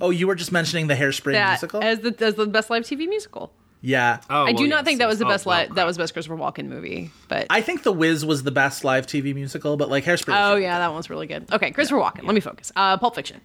Oh, 0.00 0.10
you 0.10 0.26
were 0.26 0.34
just 0.34 0.50
mentioning 0.50 0.86
the 0.86 0.94
Hairspray 0.94 1.32
That 1.32 1.50
musical? 1.50 1.82
as 1.82 2.00
the 2.00 2.14
as 2.24 2.34
the 2.36 2.46
best 2.46 2.70
live 2.70 2.84
TV 2.84 3.06
musical. 3.08 3.52
Yeah. 3.82 4.20
Oh, 4.30 4.44
I 4.46 4.52
do 4.52 4.62
well, 4.62 4.68
not 4.70 4.76
yes, 4.78 4.84
think 4.86 4.98
that 5.00 5.08
was 5.08 5.18
the 5.18 5.26
Oh, 5.26 5.28
best 5.28 5.46
well, 5.46 5.66
li- 5.66 5.74
that 5.74 5.84
was 5.86 5.96
the 5.96 6.02
best 6.02 6.12
Christopher 6.14 6.36
Walken 6.36 6.66
movie, 6.66 7.10
but 7.28 7.46
I 7.50 7.60
think 7.60 7.82
The 7.82 7.92
Wiz 7.92 8.24
was 8.24 8.42
the 8.42 8.50
best 8.50 8.82
live 8.84 9.06
TV 9.06 9.34
musical, 9.34 9.76
but 9.76 9.88
like 9.90 10.04
Hairspray. 10.04 10.34
oh 10.36 10.56
yeah, 10.56 10.78
that 10.78 10.88
one 10.88 10.96
was 10.96 11.08
really 11.10 11.26
good. 11.26 11.50
Okay, 11.52 11.70
Christopher 11.70 12.00
Walken. 12.00 12.24
Let 12.24 12.34
me 12.34 12.40
focus. 12.40 12.72
Uh, 12.74 12.96
Pulp 12.96 13.14
Fiction. 13.14 13.40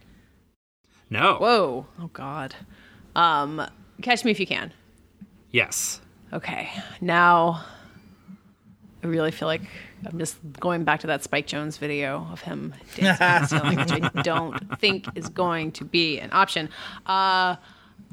No. 1.09 1.35
Whoa. 1.35 1.85
Oh 1.99 2.09
God. 2.13 2.55
Um, 3.15 3.61
Catch 4.01 4.23
Me 4.23 4.31
If 4.31 4.39
You 4.39 4.47
Can. 4.47 4.73
Yes. 5.51 5.99
Okay, 6.33 6.69
now 7.01 7.63
I 9.03 9.07
really 9.07 9.31
feel 9.31 9.47
like 9.49 9.61
I'm 10.05 10.17
just 10.17 10.37
going 10.59 10.85
back 10.85 11.01
to 11.01 11.07
that 11.07 11.23
Spike 11.23 11.45
Jonze 11.45 11.77
video 11.77 12.25
of 12.31 12.41
him 12.41 12.73
dancing 12.95 13.59
on 13.59 13.75
the 13.75 13.85
ceiling, 13.85 14.01
which 14.05 14.13
I 14.15 14.21
don't 14.23 14.79
think 14.79 15.05
is 15.15 15.27
going 15.27 15.73
to 15.73 15.83
be 15.85 16.19
an 16.19 16.29
option. 16.31 16.69
Uh, 17.05 17.57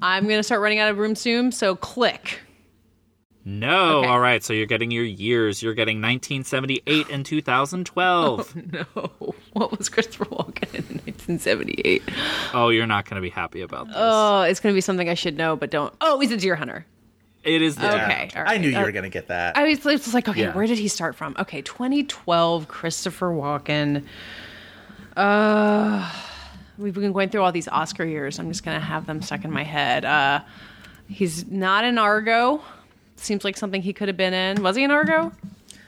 I'm 0.03 0.25
going 0.25 0.39
to 0.39 0.43
start 0.43 0.61
running 0.61 0.79
out 0.79 0.91
of 0.91 0.99
room 0.99 1.15
soon, 1.15 1.51
so 1.53 1.75
click. 1.77 2.41
No. 3.45 4.01
Okay. 4.01 4.09
All 4.09 4.21
right. 4.21 4.43
So 4.45 4.53
you're 4.53 4.67
getting 4.67 4.91
your 4.91 5.05
years. 5.05 5.63
You're 5.63 5.73
getting 5.75 5.97
1978 5.99 7.09
and 7.11 7.25
2012. 7.25 8.55
No, 8.73 9.35
what 9.55 9.77
was 9.79 9.89
Christopher 9.89 10.27
Walken 10.27 10.75
in 10.75 10.85
1978? 11.07 12.03
oh, 12.53 12.69
you're 12.69 12.87
not 12.87 13.07
going 13.07 13.15
to 13.17 13.23
be 13.23 13.31
happy 13.31 13.63
about 13.63 13.87
this. 13.87 13.97
Oh, 13.99 14.43
it's 14.43 14.61
going 14.61 14.73
to 14.73 14.77
be 14.77 14.81
something 14.83 15.09
I 15.09 15.15
should 15.15 15.37
know, 15.39 15.57
but 15.57 15.71
don't. 15.71 15.95
Oh, 16.03 16.21
he's 16.21 16.31
a 16.31 16.37
deer 16.37 16.57
hunter. 16.57 16.85
it 17.43 17.63
is 17.63 17.77
the 17.77 17.89
Okay, 17.89 18.29
all 18.37 18.43
right. 18.43 18.53
I 18.55 18.59
knew 18.59 18.69
you 18.69 18.77
Uh, 18.77 18.83
were 18.83 18.93
going 18.93 19.05
to 19.05 19.09
get 19.11 19.29
that. 19.29 19.57
I 19.57 19.65
was, 19.65 19.79
it 19.79 19.85
was 19.87 20.13
like, 20.15 20.29
okay, 20.29 20.43
Yeah. 20.43 20.55
where 20.55 20.67
did 20.67 20.79
he 20.79 20.89
start 20.89 21.17
from? 21.17 21.35
Okay, 21.39 21.63
2012, 21.63 22.69
Christopher 22.69 23.29
Walken. 23.31 24.05
Uh, 25.17 26.13
we've 26.79 26.95
been 26.95 27.13
going 27.13 27.29
through 27.29 27.43
all 27.43 27.53
these 27.53 27.69
Oscar 27.69 28.05
years. 28.05 28.39
I'm 28.39 28.49
just 28.49 28.65
gonna 28.65 28.81
have 28.81 29.07
them 29.07 29.21
stuck 29.23 29.45
in 29.45 29.51
my 29.51 29.65
head. 29.65 30.05
Uh, 30.05 30.41
he's 31.09 31.47
not 31.47 31.85
in 31.85 31.99
Argo. 31.99 32.63
Seems 33.17 33.45
like 33.45 33.57
something 33.57 33.83
he 33.83 33.93
could 33.93 34.09
have 34.09 34.17
been 34.17 34.33
in. 34.35 34.63
Was 34.63 34.77
he 34.77 34.85
in 34.85 34.91
Argo? 34.91 35.33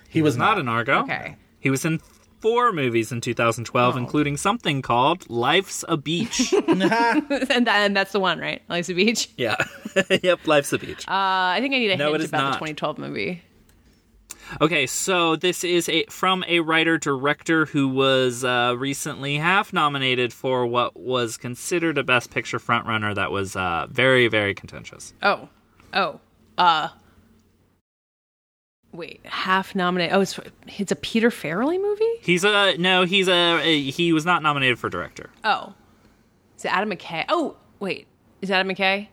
he 0.08 0.20
was 0.22 0.36
not 0.36 0.58
in 0.58 0.68
Argo. 0.68 1.00
Okay. 1.02 1.36
He 1.60 1.70
was 1.70 1.84
in 1.84 2.00
four 2.40 2.72
movies 2.72 3.12
in 3.12 3.18
Oh. 3.18 3.20
2012, 3.20 3.96
including 3.96 4.36
something 4.36 4.82
called 4.82 5.28
Life's 5.30 5.84
a 5.88 5.96
Beach. 5.96 6.52
and, 6.68 6.80
that, 6.82 7.68
and 7.68 7.94
that's 7.96 8.10
the 8.12 8.18
one, 8.18 8.38
right? 8.40 8.60
Life's 8.68 8.88
a 8.88 8.94
Beach. 8.94 9.28
yeah. 9.36 9.56
yep, 10.22 10.44
Life's 10.48 10.72
a 10.72 10.78
Beach. 10.78 11.06
Uh, 11.06 11.54
I 11.54 11.58
think 11.60 11.74
I 11.74 11.78
need 11.78 11.90
a 11.92 11.96
No, 11.96 12.12
hint 12.12 12.24
about 12.24 12.38
not. 12.40 12.52
the 12.54 12.58
2012 12.58 12.98
movie. 12.98 13.42
Okay, 14.60 14.86
so 14.86 15.36
this 15.36 15.62
is 15.64 15.88
a 15.88 16.04
from 16.06 16.44
a 16.48 16.60
writer 16.60 16.98
director 16.98 17.66
who 17.66 17.88
was 17.88 18.44
uh, 18.44 18.74
recently 18.76 19.36
half 19.36 19.72
nominated 19.72 20.32
for 20.32 20.66
what 20.66 20.98
was 20.98 21.36
considered 21.36 21.98
a 21.98 22.02
Best 22.02 22.30
Picture 22.30 22.58
frontrunner 22.58 23.14
that 23.14 23.30
was 23.30 23.54
uh, 23.56 23.86
very 23.90 24.28
very 24.28 24.54
contentious. 24.54 25.14
Oh, 25.22 25.48
oh, 25.92 26.20
uh, 26.58 26.88
wait, 28.92 29.20
half 29.24 29.74
nominated. 29.74 30.14
Oh, 30.14 30.20
it's 30.20 30.38
it's 30.66 30.92
a 30.92 30.96
Peter 30.96 31.30
Farrelly 31.30 31.80
movie. 31.80 32.04
He's 32.20 32.44
a 32.44 32.76
no, 32.76 33.04
he's 33.04 33.28
a, 33.28 33.60
a 33.60 33.90
he 33.90 34.12
was 34.12 34.24
not 34.24 34.42
nominated 34.42 34.78
for 34.78 34.88
director. 34.88 35.30
Oh, 35.44 35.74
is 36.56 36.64
it 36.64 36.74
Adam 36.74 36.90
McKay? 36.90 37.24
Oh, 37.28 37.56
wait, 37.78 38.06
is 38.42 38.50
Adam 38.50 38.74
McKay? 38.74 39.08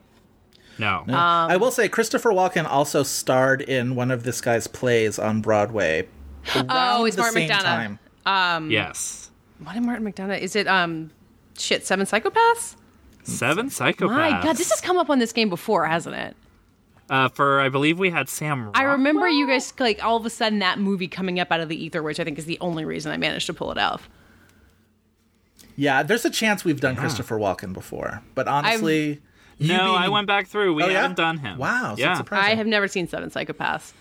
No, 0.79 1.03
I 1.07 1.57
will 1.57 1.71
say 1.71 1.87
Christopher 1.89 2.31
Walken 2.31 2.65
also 2.65 3.03
starred 3.03 3.61
in 3.61 3.95
one 3.95 4.11
of 4.11 4.23
this 4.23 4.41
guy's 4.41 4.67
plays 4.67 5.17
on 5.19 5.41
Broadway. 5.41 6.07
Oh, 6.55 6.65
around 6.69 7.07
it's 7.07 7.17
Martin 7.17 7.33
same 7.33 7.49
McDonagh. 7.49 7.99
time. 8.25 8.71
yes, 8.71 9.31
What 9.63 9.73
did 9.73 9.83
Martin 9.83 10.05
McDonagh? 10.11 10.39
Is 10.39 10.55
it 10.55 10.67
um, 10.67 11.11
shit, 11.57 11.85
Seven 11.85 12.05
Psychopaths? 12.05 12.75
Seven 13.23 13.69
Psychopaths. 13.69 14.09
My 14.09 14.41
God, 14.43 14.55
this 14.55 14.69
has 14.69 14.79
come 14.79 14.97
up 14.97 15.09
on 15.09 15.19
this 15.19 15.33
game 15.33 15.49
before, 15.49 15.85
hasn't 15.85 16.15
it? 16.15 16.35
uh, 17.09 17.29
for 17.29 17.59
I 17.59 17.69
believe 17.69 17.99
we 17.99 18.09
had 18.09 18.29
Sam. 18.29 18.71
I 18.73 18.83
remember 18.83 19.27
you 19.27 19.47
guys 19.47 19.73
like 19.79 20.03
all 20.03 20.17
of 20.17 20.25
a 20.25 20.29
sudden 20.29 20.59
that 20.59 20.79
movie 20.79 21.07
coming 21.07 21.39
up 21.39 21.51
out 21.51 21.59
of 21.59 21.69
the 21.69 21.81
ether, 21.81 22.03
which 22.03 22.19
I 22.19 22.23
think 22.23 22.37
is 22.37 22.45
the 22.45 22.57
only 22.61 22.85
reason 22.85 23.11
I 23.11 23.17
managed 23.17 23.45
to 23.47 23.53
pull 23.53 23.71
it 23.71 23.77
off. 23.77 24.09
Yeah, 25.75 26.01
there's 26.03 26.25
a 26.25 26.29
chance 26.29 26.65
we've 26.65 26.81
done 26.81 26.95
Christopher 26.95 27.37
Walken 27.37 27.71
before, 27.71 28.23
but 28.35 28.47
honestly, 28.47 29.21
you 29.59 29.69
No, 29.69 29.77
being- 29.85 29.95
I 29.97 30.09
went 30.09 30.27
back 30.27 30.47
through. 30.47 30.73
We 30.75 30.83
Oh, 30.83 30.87
yeah? 30.87 31.01
haven't 31.01 31.17
done 31.17 31.37
him. 31.39 31.57
Wow, 31.57 31.95
so 31.95 32.01
yeah, 32.01 32.13
surprising. 32.15 32.51
I 32.51 32.55
have 32.55 32.67
never 32.67 32.87
seen 32.87 33.07
Seven 33.07 33.29
Psychopaths. 33.29 33.93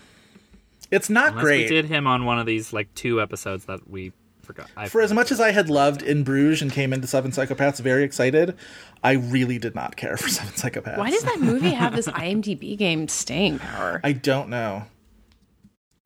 It's 0.91 1.09
not 1.09 1.29
Unless 1.29 1.43
great. 1.43 1.69
we 1.69 1.75
did 1.75 1.85
him 1.85 2.07
on 2.07 2.25
one 2.25 2.39
of 2.39 2.45
these 2.45 2.71
like 2.73 2.93
two 2.95 3.21
episodes 3.21 3.65
that 3.65 3.89
we 3.89 4.13
forgot. 4.43 4.69
I 4.77 4.87
For 4.87 5.01
as 5.01 5.11
much 5.11 5.31
as 5.31 5.41
I 5.41 5.51
had 5.51 5.69
loved 5.69 6.01
In 6.01 6.23
Bruges 6.23 6.61
and 6.61 6.71
came 6.71 6.93
into 6.93 7.07
Seven 7.07 7.31
Psychopaths 7.31 7.81
very 7.81 8.03
excited, 8.03 8.55
I 9.03 9.11
really 9.13 9.57
did 9.59 9.75
not 9.75 9.97
care 9.97 10.15
for 10.15 10.29
Seven 10.29 10.53
Psychopaths. 10.53 10.97
Why 10.97 11.09
does 11.09 11.23
that 11.23 11.41
movie 11.41 11.71
have 11.71 11.93
this 11.95 12.07
IMDb 12.07 12.77
game 12.77 13.07
staying 13.09 13.59
power? 13.59 13.99
I 14.03 14.13
don't 14.13 14.47
know. 14.49 14.83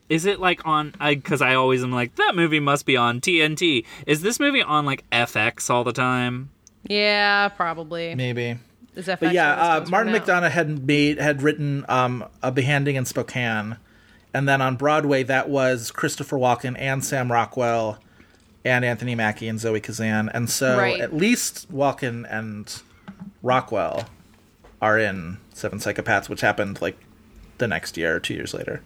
Is 0.10 0.26
it 0.26 0.40
like 0.40 0.66
on? 0.66 0.94
Because 1.00 1.42
I, 1.42 1.54
always 1.54 1.84
am 1.84 1.92
like 1.92 2.16
that 2.16 2.36
movie 2.36 2.60
must 2.60 2.86
be 2.86 2.98
on 2.98 3.22
TNT. 3.22 3.86
Is 4.08 4.22
this 4.24 4.40
movie 4.40 4.62
on 4.64 4.86
like 4.86 5.08
FX 5.12 5.70
all 5.70 5.84
the 5.84 5.94
time? 5.94 6.50
Yeah, 6.90 7.48
probably. 7.50 8.16
Maybe. 8.16 8.58
Is 8.96 9.06
that 9.06 9.20
But 9.20 9.34
yeah, 9.34 9.54
uh, 9.54 9.86
Martin. 9.90 10.14
McDonagh 10.14 10.52
had 10.52 10.86
made 10.86 11.18
had 11.20 11.42
written 11.42 11.86
um, 11.88 12.26
a 12.44 12.52
behanding 12.52 12.96
in 12.98 13.06
Spokane, 13.06 13.78
and 14.34 14.48
then 14.50 14.62
on 14.62 14.76
Broadway 14.76 15.24
that 15.24 15.50
was 15.50 15.92
Christopher 15.92 16.38
Walken 16.38 16.76
and 16.78 17.04
Sam 17.04 17.32
Rockwell, 17.32 18.00
and 18.66 18.84
Anthony 18.84 19.16
Mackie 19.16 19.48
and 19.48 19.60
Zoe 19.60 19.80
Kazan, 19.80 20.30
and 20.30 20.50
so 20.50 20.78
Right. 20.78 21.00
at 21.00 21.16
least 21.16 21.72
Walken 21.74 22.26
and 22.30 22.82
Rockwell 23.42 24.06
are 24.82 25.00
in 25.00 25.38
Seven 25.54 25.80
Psychopaths, 25.80 26.28
which 26.28 26.42
happened 26.42 26.82
like 26.82 26.98
the 27.60 27.68
next 27.68 27.96
year 27.98 28.16
or 28.16 28.20
two 28.20 28.34
years 28.34 28.54
later. 28.54 28.82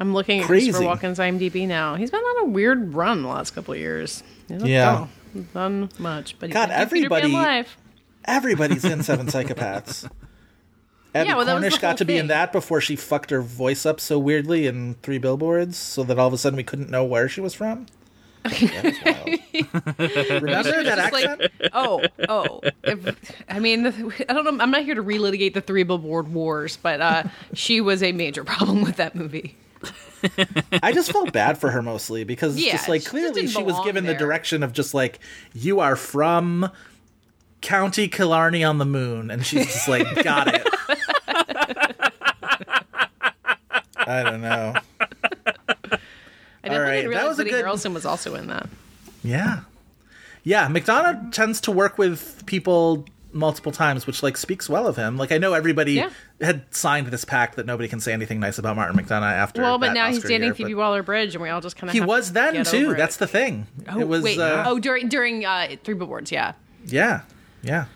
I'm 0.00 0.14
looking 0.14 0.40
at 0.40 0.46
Crazy. 0.46 0.70
Christopher 0.70 0.94
Walken's 0.96 1.18
IMDb 1.18 1.66
now. 1.66 1.96
He's 1.96 2.10
been 2.10 2.20
on 2.20 2.44
a 2.44 2.50
weird 2.50 2.94
run 2.94 3.22
the 3.22 3.28
last 3.28 3.50
couple 3.50 3.74
of 3.74 3.80
years. 3.80 4.22
Yeah. 4.48 5.06
done- 5.34 5.48
done 5.54 5.88
much, 5.98 6.38
but 6.38 6.48
he's 6.48 6.54
God, 6.54 6.68
been 6.68 6.88
Peter 6.88 7.08
Pan 7.08 7.18
everybody-. 7.24 7.68
Everybody's 8.28 8.84
in 8.84 9.02
Seven 9.02 9.26
Psychopaths. 9.26 10.08
Abbie 11.14 11.28
Yeah, 11.30 11.36
well, 11.36 11.46
Cornish 11.46 11.78
got 11.78 11.96
to 11.96 12.04
be 12.04 12.18
in 12.18 12.26
that 12.28 12.52
before 12.52 12.80
she 12.80 12.94
fucked 12.94 13.30
her 13.30 13.40
voice 13.40 13.86
up 13.86 13.98
so 14.00 14.18
weirdly 14.18 14.66
in 14.66 14.94
Three 15.02 15.18
Billboards, 15.18 15.76
so 15.78 16.04
that 16.04 16.18
all 16.18 16.28
of 16.28 16.32
a 16.34 16.38
sudden 16.38 16.56
we 16.58 16.62
couldn't 16.62 16.90
know 16.90 17.04
where 17.04 17.28
she 17.28 17.40
was 17.40 17.54
from. 17.54 17.86
That 18.44 18.84
was 18.84 18.94
wild. 19.04 20.42
Remember 20.42 20.82
that 20.84 20.96
Just 20.98 21.12
like- 21.12 21.24
accent? 21.24 21.52
oh, 21.72 22.02
oh. 22.28 22.60
If, 22.84 23.34
I 23.48 23.58
mean, 23.58 23.86
I 23.86 24.32
don't 24.32 24.44
know. 24.44 24.62
I'm 24.62 24.70
not 24.70 24.84
here 24.84 24.94
to 24.94 25.02
relitigate 25.02 25.54
the 25.54 25.60
three 25.60 25.82
billboard 25.82 26.28
wars, 26.32 26.76
but 26.76 27.00
uh, 27.00 27.22
she 27.54 27.80
was 27.80 28.02
a 28.02 28.12
major 28.12 28.44
problem 28.44 28.82
with 28.82 28.96
that 28.96 29.14
movie. 29.14 29.56
I 30.82 30.92
just 30.92 31.12
felt 31.12 31.32
bad 31.32 31.58
for 31.58 31.70
her 31.70 31.80
mostly 31.80 32.24
because 32.24 32.58
Yeah, 32.58 32.72
just 32.72 32.88
like 32.88 33.00
just 33.02 33.10
clearly 33.10 33.46
she 33.46 33.62
was 33.62 33.78
given 33.84 34.04
the 34.04 34.14
direction 34.14 34.62
of 34.62 34.72
just 34.72 34.92
like 34.92 35.20
you 35.54 35.78
are 35.80 35.94
from 35.96 36.70
County 37.60 38.08
Killarney 38.08 38.62
on 38.64 38.78
the 38.78 38.84
moon, 38.86 39.30
and 39.30 39.44
she's 39.44 39.66
just 39.66 39.88
like 39.88 40.22
got 40.24 40.48
it. 40.54 40.66
I 43.96 44.22
don't 44.22 44.40
know. 44.40 44.74
I 44.74 46.70
All 46.70 46.74
definitely 46.74 46.78
right, 46.78 46.96
didn't 46.96 47.10
that 47.12 47.16
realize 47.18 47.28
was 47.28 47.38
a 47.38 47.42
Woody 47.42 47.50
good- 47.50 47.64
Harrelson 47.64 47.94
was 47.94 48.06
also 48.06 48.34
in 48.34 48.46
that. 48.48 48.68
Yeah. 49.22 49.60
Yeah, 50.44 50.68
McDonagh 50.68 51.32
tends 51.32 51.60
to 51.62 51.70
work 51.72 51.98
with 51.98 52.44
people 52.46 53.04
multiple 53.32 53.72
times, 53.72 54.06
which 54.06 54.22
like 54.22 54.36
speaks 54.38 54.68
well 54.68 54.86
of 54.86 54.96
him. 54.96 55.18
Like 55.18 55.30
I 55.32 55.38
know 55.38 55.52
everybody 55.52 55.92
Yeah. 55.94 56.10
had 56.40 56.62
signed 56.74 57.08
this 57.08 57.24
pact 57.24 57.56
that 57.56 57.66
nobody 57.66 57.88
can 57.88 58.00
say 58.00 58.12
anything 58.14 58.40
nice 58.40 58.56
about 58.58 58.76
Martin 58.76 58.96
McDonagh 58.96 59.32
after. 59.32 59.60
Well, 59.60 59.78
but 59.78 59.88
that 59.88 59.94
now 59.94 60.06
he's 60.08 60.18
Oscar 60.18 60.28
dating 60.28 60.44
year, 60.46 60.54
Phoebe 60.54 60.72
but 60.74 60.78
Waller-Bridge, 60.80 61.34
and 61.34 61.42
we 61.42 61.50
all 61.50 61.60
just 61.60 61.76
kind 61.76 61.90
of 61.90 61.92
He 61.94 62.00
was 62.00 62.32
then 62.32 62.64
too. 62.64 62.94
That's 62.94 63.16
the 63.18 63.26
thing. 63.26 63.66
Oh, 63.88 64.00
it 64.00 64.08
was 64.08 64.22
wait. 64.22 64.38
uh, 64.38 64.64
oh, 64.66 64.78
during 64.78 65.08
during 65.08 65.44
uh, 65.44 65.68
Three 65.84 65.94
Billboards, 65.94 66.32
yeah. 66.32 66.52
Yeah, 66.86 67.20
yeah. 67.62 67.86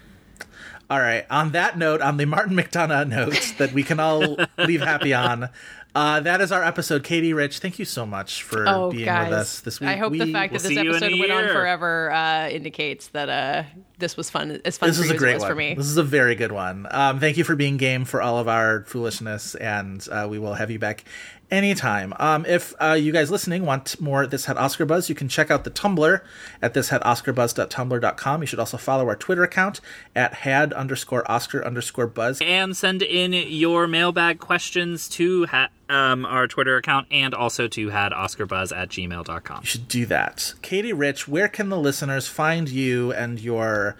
All 0.90 0.98
right. 1.00 1.24
On 1.30 1.52
that 1.52 1.78
note, 1.78 2.02
on 2.02 2.16
the 2.18 2.26
Martin 2.26 2.54
McDonagh 2.56 3.08
note 3.08 3.54
that 3.58 3.72
we 3.72 3.82
can 3.82 3.98
all 3.98 4.36
leave 4.58 4.82
happy 4.82 5.14
on, 5.14 5.48
uh, 5.94 6.20
that 6.20 6.40
is 6.42 6.52
our 6.52 6.62
episode. 6.64 7.02
Katey 7.02 7.34
Rich, 7.34 7.60
thank 7.60 7.78
you 7.78 7.84
so 7.86 8.04
much 8.04 8.42
for 8.42 8.66
Oh, 8.68 8.90
being 8.90 9.04
guys. 9.06 9.30
with 9.30 9.38
us 9.38 9.60
this 9.60 9.80
week. 9.80 9.88
I 9.90 9.96
hope 9.96 10.12
the 10.12 10.30
fact 10.32 10.52
that 10.52 10.62
we'll 10.62 10.68
this 10.68 10.68
see 10.68 10.74
you 10.74 10.80
in 10.80 11.02
a 11.02 11.06
episode 11.06 11.18
went 11.20 11.32
on 11.32 11.48
forever 11.48 12.10
uh, 12.12 12.48
indicates 12.48 13.08
that 13.08 13.28
uh, 13.28 13.62
this 13.98 14.16
was 14.18 14.28
fun. 14.28 14.60
As 14.64 14.76
fun 14.78 14.88
this 14.90 14.98
for 14.98 15.04
is 15.04 15.08
you 15.08 15.12
a 15.12 15.16
as 15.16 15.20
great 15.20 15.30
it 15.30 15.34
was 15.34 15.42
one. 15.42 15.50
for 15.50 15.56
me. 15.56 15.74
This 15.74 15.86
is 15.86 15.96
a 15.98 16.02
very 16.02 16.34
good 16.34 16.52
one. 16.52 16.86
Um, 16.90 17.20
thank 17.20 17.36
you 17.38 17.44
for 17.44 17.56
being 17.56 17.76
game 17.78 18.04
for 18.04 18.20
all 18.20 18.38
of 18.38 18.48
our 18.48 18.84
foolishness, 18.84 19.54
and 19.54 20.06
uh, 20.10 20.26
we 20.30 20.38
will 20.38 20.54
have 20.54 20.70
you 20.70 20.78
back 20.78 21.04
anytime. 21.52 22.14
Um, 22.18 22.44
if 22.46 22.74
uh, 22.80 22.94
you 22.94 23.12
guys 23.12 23.30
listening 23.30 23.64
want 23.64 24.00
more 24.00 24.26
This 24.26 24.46
Had 24.46 24.56
Oscar 24.56 24.84
Buzz, 24.86 25.08
you 25.08 25.14
can 25.14 25.28
check 25.28 25.50
out 25.50 25.62
the 25.62 25.70
Tumblr 25.70 26.20
at 26.60 26.74
thishadoscarbuzz.tumblr.com. 26.74 28.40
You 28.40 28.46
should 28.46 28.58
also 28.58 28.76
follow 28.78 29.06
our 29.06 29.14
Twitter 29.14 29.44
account 29.44 29.80
at 30.16 30.34
had 30.34 30.72
underscore 30.72 31.30
Oscar 31.30 31.64
underscore 31.64 32.06
Buzz. 32.06 32.40
and 32.40 32.76
send 32.76 33.02
in 33.02 33.32
your 33.34 33.86
mailbag 33.86 34.40
questions 34.40 35.08
to 35.10 35.46
ha- 35.46 35.68
um, 35.88 36.24
our 36.24 36.48
Twitter 36.48 36.76
account 36.78 37.06
and 37.10 37.34
also 37.34 37.68
to 37.68 37.90
hadoscarbuzz 37.90 38.74
at 38.74 38.88
gmail.com. 38.88 39.60
You 39.60 39.66
should 39.66 39.88
do 39.88 40.06
that. 40.06 40.54
Katey 40.62 40.92
Rich, 40.96 41.28
where 41.28 41.48
can 41.48 41.68
the 41.68 41.78
listeners 41.78 42.26
find 42.26 42.68
you 42.68 43.12
and 43.12 43.38
your 43.38 43.96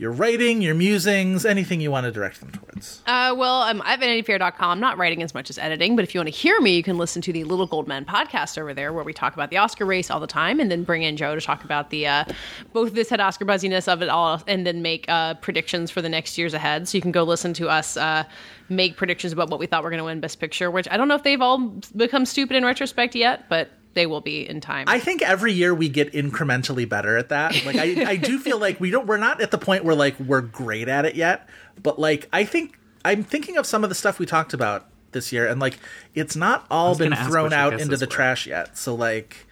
your 0.00 0.12
writing, 0.12 0.62
your 0.62 0.74
musings, 0.74 1.44
anything 1.44 1.78
you 1.78 1.90
want 1.90 2.04
to 2.04 2.10
direct 2.10 2.40
them 2.40 2.50
towards? 2.50 3.02
Uh, 3.06 3.34
well, 3.36 3.60
um, 3.60 3.82
I'm 3.84 4.00
at 4.00 4.08
vanityfair.com. 4.08 4.70
I'm 4.70 4.80
not 4.80 4.96
writing 4.96 5.22
as 5.22 5.34
much 5.34 5.50
as 5.50 5.58
editing, 5.58 5.94
but 5.94 6.04
if 6.04 6.14
you 6.14 6.20
want 6.20 6.28
to 6.28 6.34
hear 6.34 6.58
me, 6.62 6.74
you 6.74 6.82
can 6.82 6.96
listen 6.96 7.20
to 7.20 7.34
the 7.34 7.44
Little 7.44 7.66
Gold 7.66 7.86
Men 7.86 8.06
podcast 8.06 8.56
over 8.56 8.72
there, 8.72 8.94
where 8.94 9.04
we 9.04 9.12
talk 9.12 9.34
about 9.34 9.50
the 9.50 9.58
Oscar 9.58 9.84
race 9.84 10.10
all 10.10 10.18
the 10.18 10.26
time, 10.26 10.58
and 10.58 10.70
then 10.70 10.84
bring 10.84 11.02
in 11.02 11.18
Joe 11.18 11.34
to 11.34 11.40
talk 11.42 11.64
about 11.64 11.90
the 11.90 12.06
uh, 12.06 12.24
both 12.72 12.94
this 12.94 13.10
had 13.10 13.20
Oscar 13.20 13.44
buzziness 13.44 13.88
of 13.88 14.00
it 14.00 14.08
all, 14.08 14.42
and 14.46 14.66
then 14.66 14.80
make 14.80 15.04
uh, 15.08 15.34
predictions 15.34 15.90
for 15.90 16.00
the 16.00 16.08
next 16.08 16.38
years 16.38 16.54
ahead. 16.54 16.88
So 16.88 16.96
you 16.96 17.02
can 17.02 17.12
go 17.12 17.22
listen 17.22 17.52
to 17.54 17.68
us 17.68 17.98
uh, 17.98 18.24
make 18.70 18.96
predictions 18.96 19.34
about 19.34 19.50
what 19.50 19.60
we 19.60 19.66
thought 19.66 19.82
were 19.84 19.90
going 19.90 19.98
to 19.98 20.04
win 20.04 20.20
Best 20.20 20.40
Picture, 20.40 20.70
which 20.70 20.88
I 20.90 20.96
don't 20.96 21.08
know 21.08 21.14
if 21.14 21.24
they've 21.24 21.42
all 21.42 21.58
become 21.94 22.24
stupid 22.24 22.56
in 22.56 22.64
retrospect 22.64 23.14
yet, 23.14 23.50
but 23.50 23.68
they 23.94 24.06
will 24.06 24.20
be 24.20 24.48
in 24.48 24.60
time. 24.60 24.86
I 24.88 24.98
think 24.98 25.22
every 25.22 25.52
year 25.52 25.74
we 25.74 25.88
get 25.88 26.12
incrementally 26.12 26.88
better 26.88 27.16
at 27.16 27.30
that. 27.30 27.64
Like 27.64 27.76
I, 27.76 28.10
I 28.10 28.16
do 28.16 28.38
feel 28.38 28.58
like 28.58 28.80
we 28.80 28.90
don't 28.90 29.06
we're 29.06 29.16
not 29.16 29.40
at 29.40 29.50
the 29.50 29.58
point 29.58 29.84
where 29.84 29.94
like 29.94 30.18
we're 30.20 30.40
great 30.40 30.88
at 30.88 31.04
it 31.04 31.14
yet, 31.14 31.48
but 31.82 31.98
like 31.98 32.28
I 32.32 32.44
think 32.44 32.78
I'm 33.04 33.24
thinking 33.24 33.56
of 33.56 33.66
some 33.66 33.82
of 33.82 33.90
the 33.90 33.94
stuff 33.94 34.18
we 34.18 34.26
talked 34.26 34.54
about 34.54 34.86
this 35.12 35.32
year 35.32 35.46
and 35.46 35.60
like 35.60 35.78
it's 36.14 36.36
not 36.36 36.66
all 36.70 36.96
been 36.96 37.14
thrown 37.14 37.52
out 37.52 37.80
into 37.80 37.96
the 37.96 38.06
were. 38.06 38.10
trash 38.10 38.46
yet. 38.46 38.78
So 38.78 38.94
like 38.94 39.46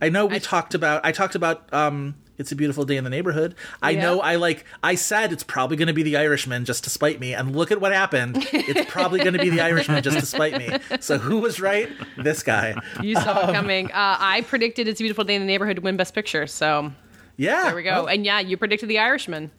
I 0.00 0.08
know 0.08 0.26
we 0.26 0.40
talked 0.40 0.74
about 0.74 1.04
I 1.04 1.12
talked 1.12 1.34
about 1.34 1.72
um 1.72 2.16
it's 2.38 2.52
a 2.52 2.56
beautiful 2.56 2.84
day 2.84 2.96
in 2.96 3.04
the 3.04 3.10
neighborhood. 3.10 3.54
I 3.82 3.90
Yeah. 3.90 4.02
know 4.02 4.20
I 4.20 4.36
like 4.36 4.64
I 4.82 4.94
said 4.94 5.32
it's 5.32 5.42
probably 5.42 5.76
going 5.76 5.88
to 5.88 5.94
be 5.94 6.02
the 6.02 6.16
Irishman 6.16 6.64
just 6.64 6.84
to 6.84 6.90
spite 6.90 7.18
me 7.20 7.34
and 7.34 7.54
look 7.54 7.70
at 7.70 7.80
what 7.80 7.92
happened. 7.92 8.46
It's 8.52 8.90
probably 8.90 9.20
going 9.20 9.32
to 9.34 9.38
be 9.38 9.50
the 9.50 9.60
Irishman 9.60 10.02
just 10.02 10.18
to 10.18 10.26
spite 10.26 10.56
me. 10.58 10.78
So 11.00 11.18
who 11.18 11.38
was 11.38 11.60
right? 11.60 11.88
This 12.18 12.42
guy. 12.42 12.74
you 13.02 13.14
saw 13.14 13.48
it 13.48 13.52
coming. 13.54 13.86
Uh, 13.92 14.16
I 14.18 14.42
predicted 14.42 14.88
It's 14.88 15.00
a 15.00 15.02
Beautiful 15.04 15.24
Day 15.24 15.34
in 15.34 15.40
the 15.42 15.46
Neighborhood 15.46 15.76
to 15.76 15.82
win 15.82 15.96
Best 15.96 16.14
Picture, 16.14 16.46
so 16.46 16.92
Yeah. 17.36 17.64
there 17.64 17.74
we 17.76 17.82
go. 17.82 17.90
Well, 17.90 18.06
And 18.08 18.24
yeah, 18.24 18.40
you 18.40 18.56
predicted 18.56 18.88
The 18.88 18.98
Irishman. 18.98 19.50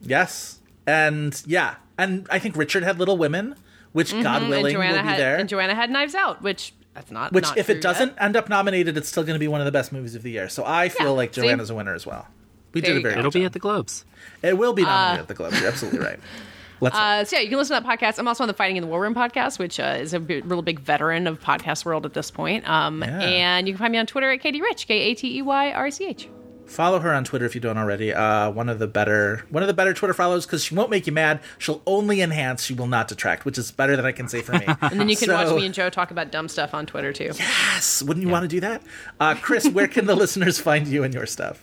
Yes. 0.00 0.58
And 0.86 1.40
yeah. 1.46 1.74
And 1.98 2.26
I 2.30 2.38
think 2.38 2.56
Richard 2.56 2.82
had 2.82 2.98
Little 2.98 3.18
Women, 3.18 3.54
which 3.92 4.12
God 4.12 4.42
Mhm, 4.42 4.48
willing 4.48 4.76
will 4.78 4.82
be 4.82 4.86
had, 4.88 5.18
there. 5.18 5.36
And 5.36 5.48
Joanna 5.48 5.74
had 5.74 5.90
Knives 5.90 6.14
Out, 6.14 6.42
which 6.42 6.72
that's 7.00 7.10
not. 7.10 7.32
which, 7.32 7.44
not 7.44 7.58
if 7.58 7.66
true 7.66 7.74
it 7.76 7.80
doesn't 7.82 8.10
yet. 8.10 8.16
end 8.22 8.36
up 8.36 8.48
nominated, 8.48 8.96
it's 8.96 9.08
still 9.08 9.22
going 9.24 9.34
to 9.34 9.40
be 9.40 9.48
one 9.48 9.60
of 9.60 9.64
the 9.64 9.72
best 9.72 9.92
movies 9.92 10.14
of 10.14 10.22
the 10.22 10.30
year. 10.30 10.48
So 10.48 10.64
I 10.66 10.88
feel 10.88 11.06
Yeah, 11.08 11.12
like 11.12 11.34
see? 11.34 11.40
Joanna's 11.42 11.70
a 11.70 11.74
winner 11.74 11.94
as 11.94 12.06
well. 12.06 12.28
We 12.72 12.80
There 12.80 12.92
did 12.94 12.98
a 12.98 13.02
very 13.02 13.18
It'll 13.18 13.30
be 13.30 13.40
job. 13.40 13.46
at 13.46 13.52
the 13.54 13.58
Globes. 13.58 14.04
It 14.42 14.56
will 14.58 14.72
be 14.72 14.82
nominated 14.82 15.22
at 15.22 15.28
the 15.28 15.34
Globes. 15.34 15.58
You're 15.60 15.68
absolutely 15.68 16.00
right. 16.00 16.18
Let's. 16.82 16.96
Uh, 16.96 17.24
so 17.24 17.36
yeah, 17.36 17.42
you 17.42 17.48
can 17.50 17.58
listen 17.58 17.76
to 17.76 17.82
that 17.86 18.00
podcast. 18.00 18.18
I'm 18.18 18.26
also 18.26 18.42
on 18.44 18.48
the 18.48 18.54
Fighting 18.54 18.76
in 18.76 18.82
the 18.82 18.88
War 18.88 19.02
Room 19.02 19.14
podcast, 19.14 19.58
which 19.58 19.78
uh, 19.78 19.98
is 20.00 20.14
a 20.14 20.20
b- 20.20 20.40
real 20.40 20.62
big 20.62 20.80
veteran 20.80 21.26
of 21.26 21.38
podcast 21.40 21.84
world 21.84 22.06
at 22.06 22.14
this 22.14 22.30
point. 22.30 22.66
Um, 22.68 23.02
Yeah. 23.02 23.20
And 23.20 23.66
you 23.68 23.74
can 23.74 23.78
find 23.78 23.92
me 23.92 23.98
on 23.98 24.06
Twitter 24.06 24.30
at 24.30 24.40
Katey 24.40 24.62
Rich, 24.62 24.86
K 24.86 24.94
A 24.94 25.14
T 25.14 25.36
E 25.38 25.42
Y 25.42 25.72
R 25.72 25.90
C 25.90 26.06
H. 26.06 26.28
Follow 26.70 27.00
her 27.00 27.12
on 27.12 27.24
Twitter 27.24 27.44
if 27.44 27.56
you 27.56 27.60
don't 27.60 27.76
already. 27.76 28.14
Uh, 28.14 28.48
one 28.48 28.68
of 28.68 28.78
the 28.78 28.86
better 28.86 29.44
one 29.50 29.62
of 29.62 29.66
the 29.66 29.74
better 29.74 29.92
Twitter 29.92 30.14
follows 30.14 30.46
because 30.46 30.62
she 30.62 30.72
won't 30.74 30.88
make 30.88 31.04
you 31.04 31.12
mad. 31.12 31.40
She'll 31.58 31.82
only 31.84 32.22
enhance. 32.22 32.62
She 32.62 32.74
will 32.74 32.86
not 32.86 33.08
detract, 33.08 33.44
which 33.44 33.58
is 33.58 33.72
better 33.72 33.96
than 33.96 34.06
I 34.06 34.12
can 34.12 34.28
say 34.28 34.40
for 34.40 34.52
me. 34.52 34.66
And 34.80 35.00
then 35.00 35.08
you 35.08 35.16
can 35.16 35.30
watch 35.32 35.54
me 35.54 35.66
and 35.66 35.74
Joe 35.74 35.90
talk 35.90 36.10
about 36.12 36.30
dumb 36.30 36.48
stuff 36.48 36.72
on 36.72 36.86
Twitter 36.86 37.12
too. 37.12 37.32
Yes, 37.36 38.02
wouldn't 38.02 38.24
you 38.24 38.30
want 38.30 38.44
to 38.44 38.48
do 38.48 38.60
that, 38.60 38.82
uh, 39.18 39.34
Chris? 39.34 39.68
Where 39.68 39.88
can 39.88 40.06
the 40.06 40.14
listeners 40.24 40.60
find 40.60 40.86
you 40.86 41.02
and 41.02 41.12
your 41.12 41.26
stuff? 41.26 41.60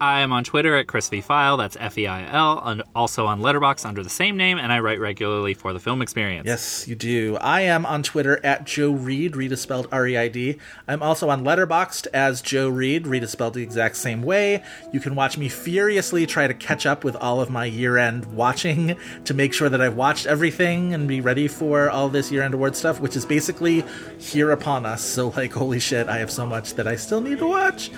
I 0.00 0.20
am 0.20 0.32
on 0.32 0.44
Twitter 0.44 0.76
at 0.76 0.86
Chris 0.86 1.08
V 1.08 1.20
Feil. 1.20 1.58
That's 1.58 1.76
F 1.78 1.98
E 1.98 2.06
I 2.06 2.30
L, 2.32 2.60
and 2.64 2.82
also 2.94 3.26
on 3.26 3.40
Letterboxd 3.40 3.84
under 3.84 4.02
the 4.02 4.10
same 4.10 4.36
name. 4.36 4.58
And 4.58 4.72
I 4.72 4.80
write 4.80 5.00
regularly 5.00 5.54
for 5.54 5.72
the 5.72 5.80
Film 5.80 6.02
Experience. 6.02 6.46
Yes, 6.46 6.88
you 6.88 6.94
do. 6.94 7.36
I 7.40 7.62
am 7.62 7.84
on 7.84 8.02
Twitter 8.02 8.44
at 8.44 8.64
Joe 8.64 8.92
Reid. 8.92 9.36
Reid 9.36 9.52
is 9.52 9.60
spelled 9.60 9.88
R 9.92 10.06
E 10.06 10.16
I 10.16 10.28
D. 10.28 10.58
I'm 10.88 11.02
also 11.02 11.28
on 11.28 11.44
Letterboxd 11.44 12.06
as 12.12 12.42
Joe 12.42 12.68
Reid. 12.68 13.06
Reid 13.06 13.22
is 13.22 13.30
spelled 13.30 13.54
the 13.54 13.62
exact 13.62 13.96
same 13.96 14.22
way. 14.22 14.62
You 14.92 15.00
can 15.00 15.14
watch 15.14 15.36
me 15.36 15.48
furiously 15.48 16.26
try 16.26 16.46
to 16.46 16.54
catch 16.54 16.86
up 16.86 17.04
with 17.04 17.16
all 17.16 17.40
of 17.40 17.50
my 17.50 17.64
year 17.64 17.98
end 17.98 18.26
watching 18.34 18.96
to 19.24 19.34
make 19.34 19.52
sure 19.52 19.68
that 19.68 19.80
I've 19.80 19.96
watched 19.96 20.26
everything 20.26 20.94
and 20.94 21.06
be 21.06 21.20
ready 21.20 21.48
for 21.48 21.90
all 21.90 22.08
this 22.08 22.30
year 22.30 22.42
end 22.42 22.54
award 22.54 22.76
stuff, 22.76 23.00
which 23.00 23.16
is 23.16 23.26
basically 23.26 23.84
here 24.18 24.50
upon 24.50 24.86
us. 24.86 25.04
So, 25.04 25.28
like, 25.28 25.52
holy 25.52 25.80
shit, 25.80 26.08
I 26.08 26.18
have 26.18 26.30
so 26.30 26.46
much 26.46 26.74
that 26.74 26.86
I 26.86 26.96
still 26.96 27.20
need 27.20 27.38
to 27.38 27.46
watch. 27.46 27.90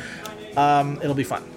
Um, 0.57 0.99
it'll 1.03 1.15
be 1.15 1.25
fun. 1.25 1.52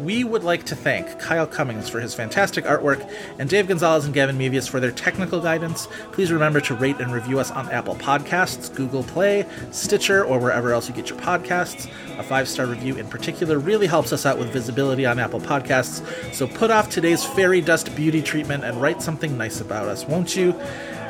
We 0.00 0.24
would 0.24 0.44
like 0.44 0.64
to 0.64 0.76
thank 0.76 1.18
Kyle 1.18 1.46
Cummings 1.46 1.88
for 1.88 2.00
his 2.00 2.14
fantastic 2.14 2.64
artwork 2.66 3.10
and 3.38 3.48
Dave 3.48 3.66
Gonzalez 3.66 4.04
and 4.04 4.12
Gavin 4.12 4.36
Mevius 4.36 4.68
for 4.68 4.78
their 4.78 4.90
technical 4.90 5.40
guidance. 5.40 5.88
Please 6.12 6.30
remember 6.30 6.60
to 6.60 6.74
rate 6.74 7.00
and 7.00 7.12
review 7.12 7.38
us 7.38 7.50
on 7.50 7.70
Apple 7.70 7.94
Podcasts, 7.94 8.74
Google 8.74 9.04
Play, 9.04 9.46
Stitcher, 9.70 10.24
or 10.24 10.38
wherever 10.38 10.72
else 10.72 10.88
you 10.88 10.94
get 10.94 11.08
your 11.08 11.18
podcasts. 11.18 11.90
A 12.18 12.22
five 12.22 12.46
star 12.46 12.66
review 12.66 12.96
in 12.96 13.08
particular 13.08 13.58
really 13.58 13.86
helps 13.86 14.12
us 14.12 14.26
out 14.26 14.38
with 14.38 14.52
visibility 14.52 15.06
on 15.06 15.18
Apple 15.18 15.40
Podcasts. 15.40 16.04
So 16.34 16.46
put 16.46 16.70
off 16.70 16.90
today's 16.90 17.24
fairy 17.24 17.62
dust 17.62 17.94
beauty 17.96 18.20
treatment 18.20 18.64
and 18.64 18.80
write 18.82 19.00
something 19.00 19.38
nice 19.38 19.62
about 19.62 19.88
us, 19.88 20.04
won't 20.06 20.36
you? 20.36 20.52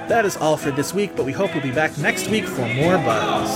That 0.09 0.25
is 0.25 0.37
all 0.37 0.57
for 0.57 0.71
this 0.71 0.95
week, 0.95 1.17
but 1.17 1.27
we 1.27 1.33
hope 1.33 1.53
you'll 1.53 1.65
be 1.65 1.73
back 1.73 1.99
next 1.99 2.29
week 2.29 2.45
for 2.45 2.69
more 2.75 2.97
buzz. 2.99 3.51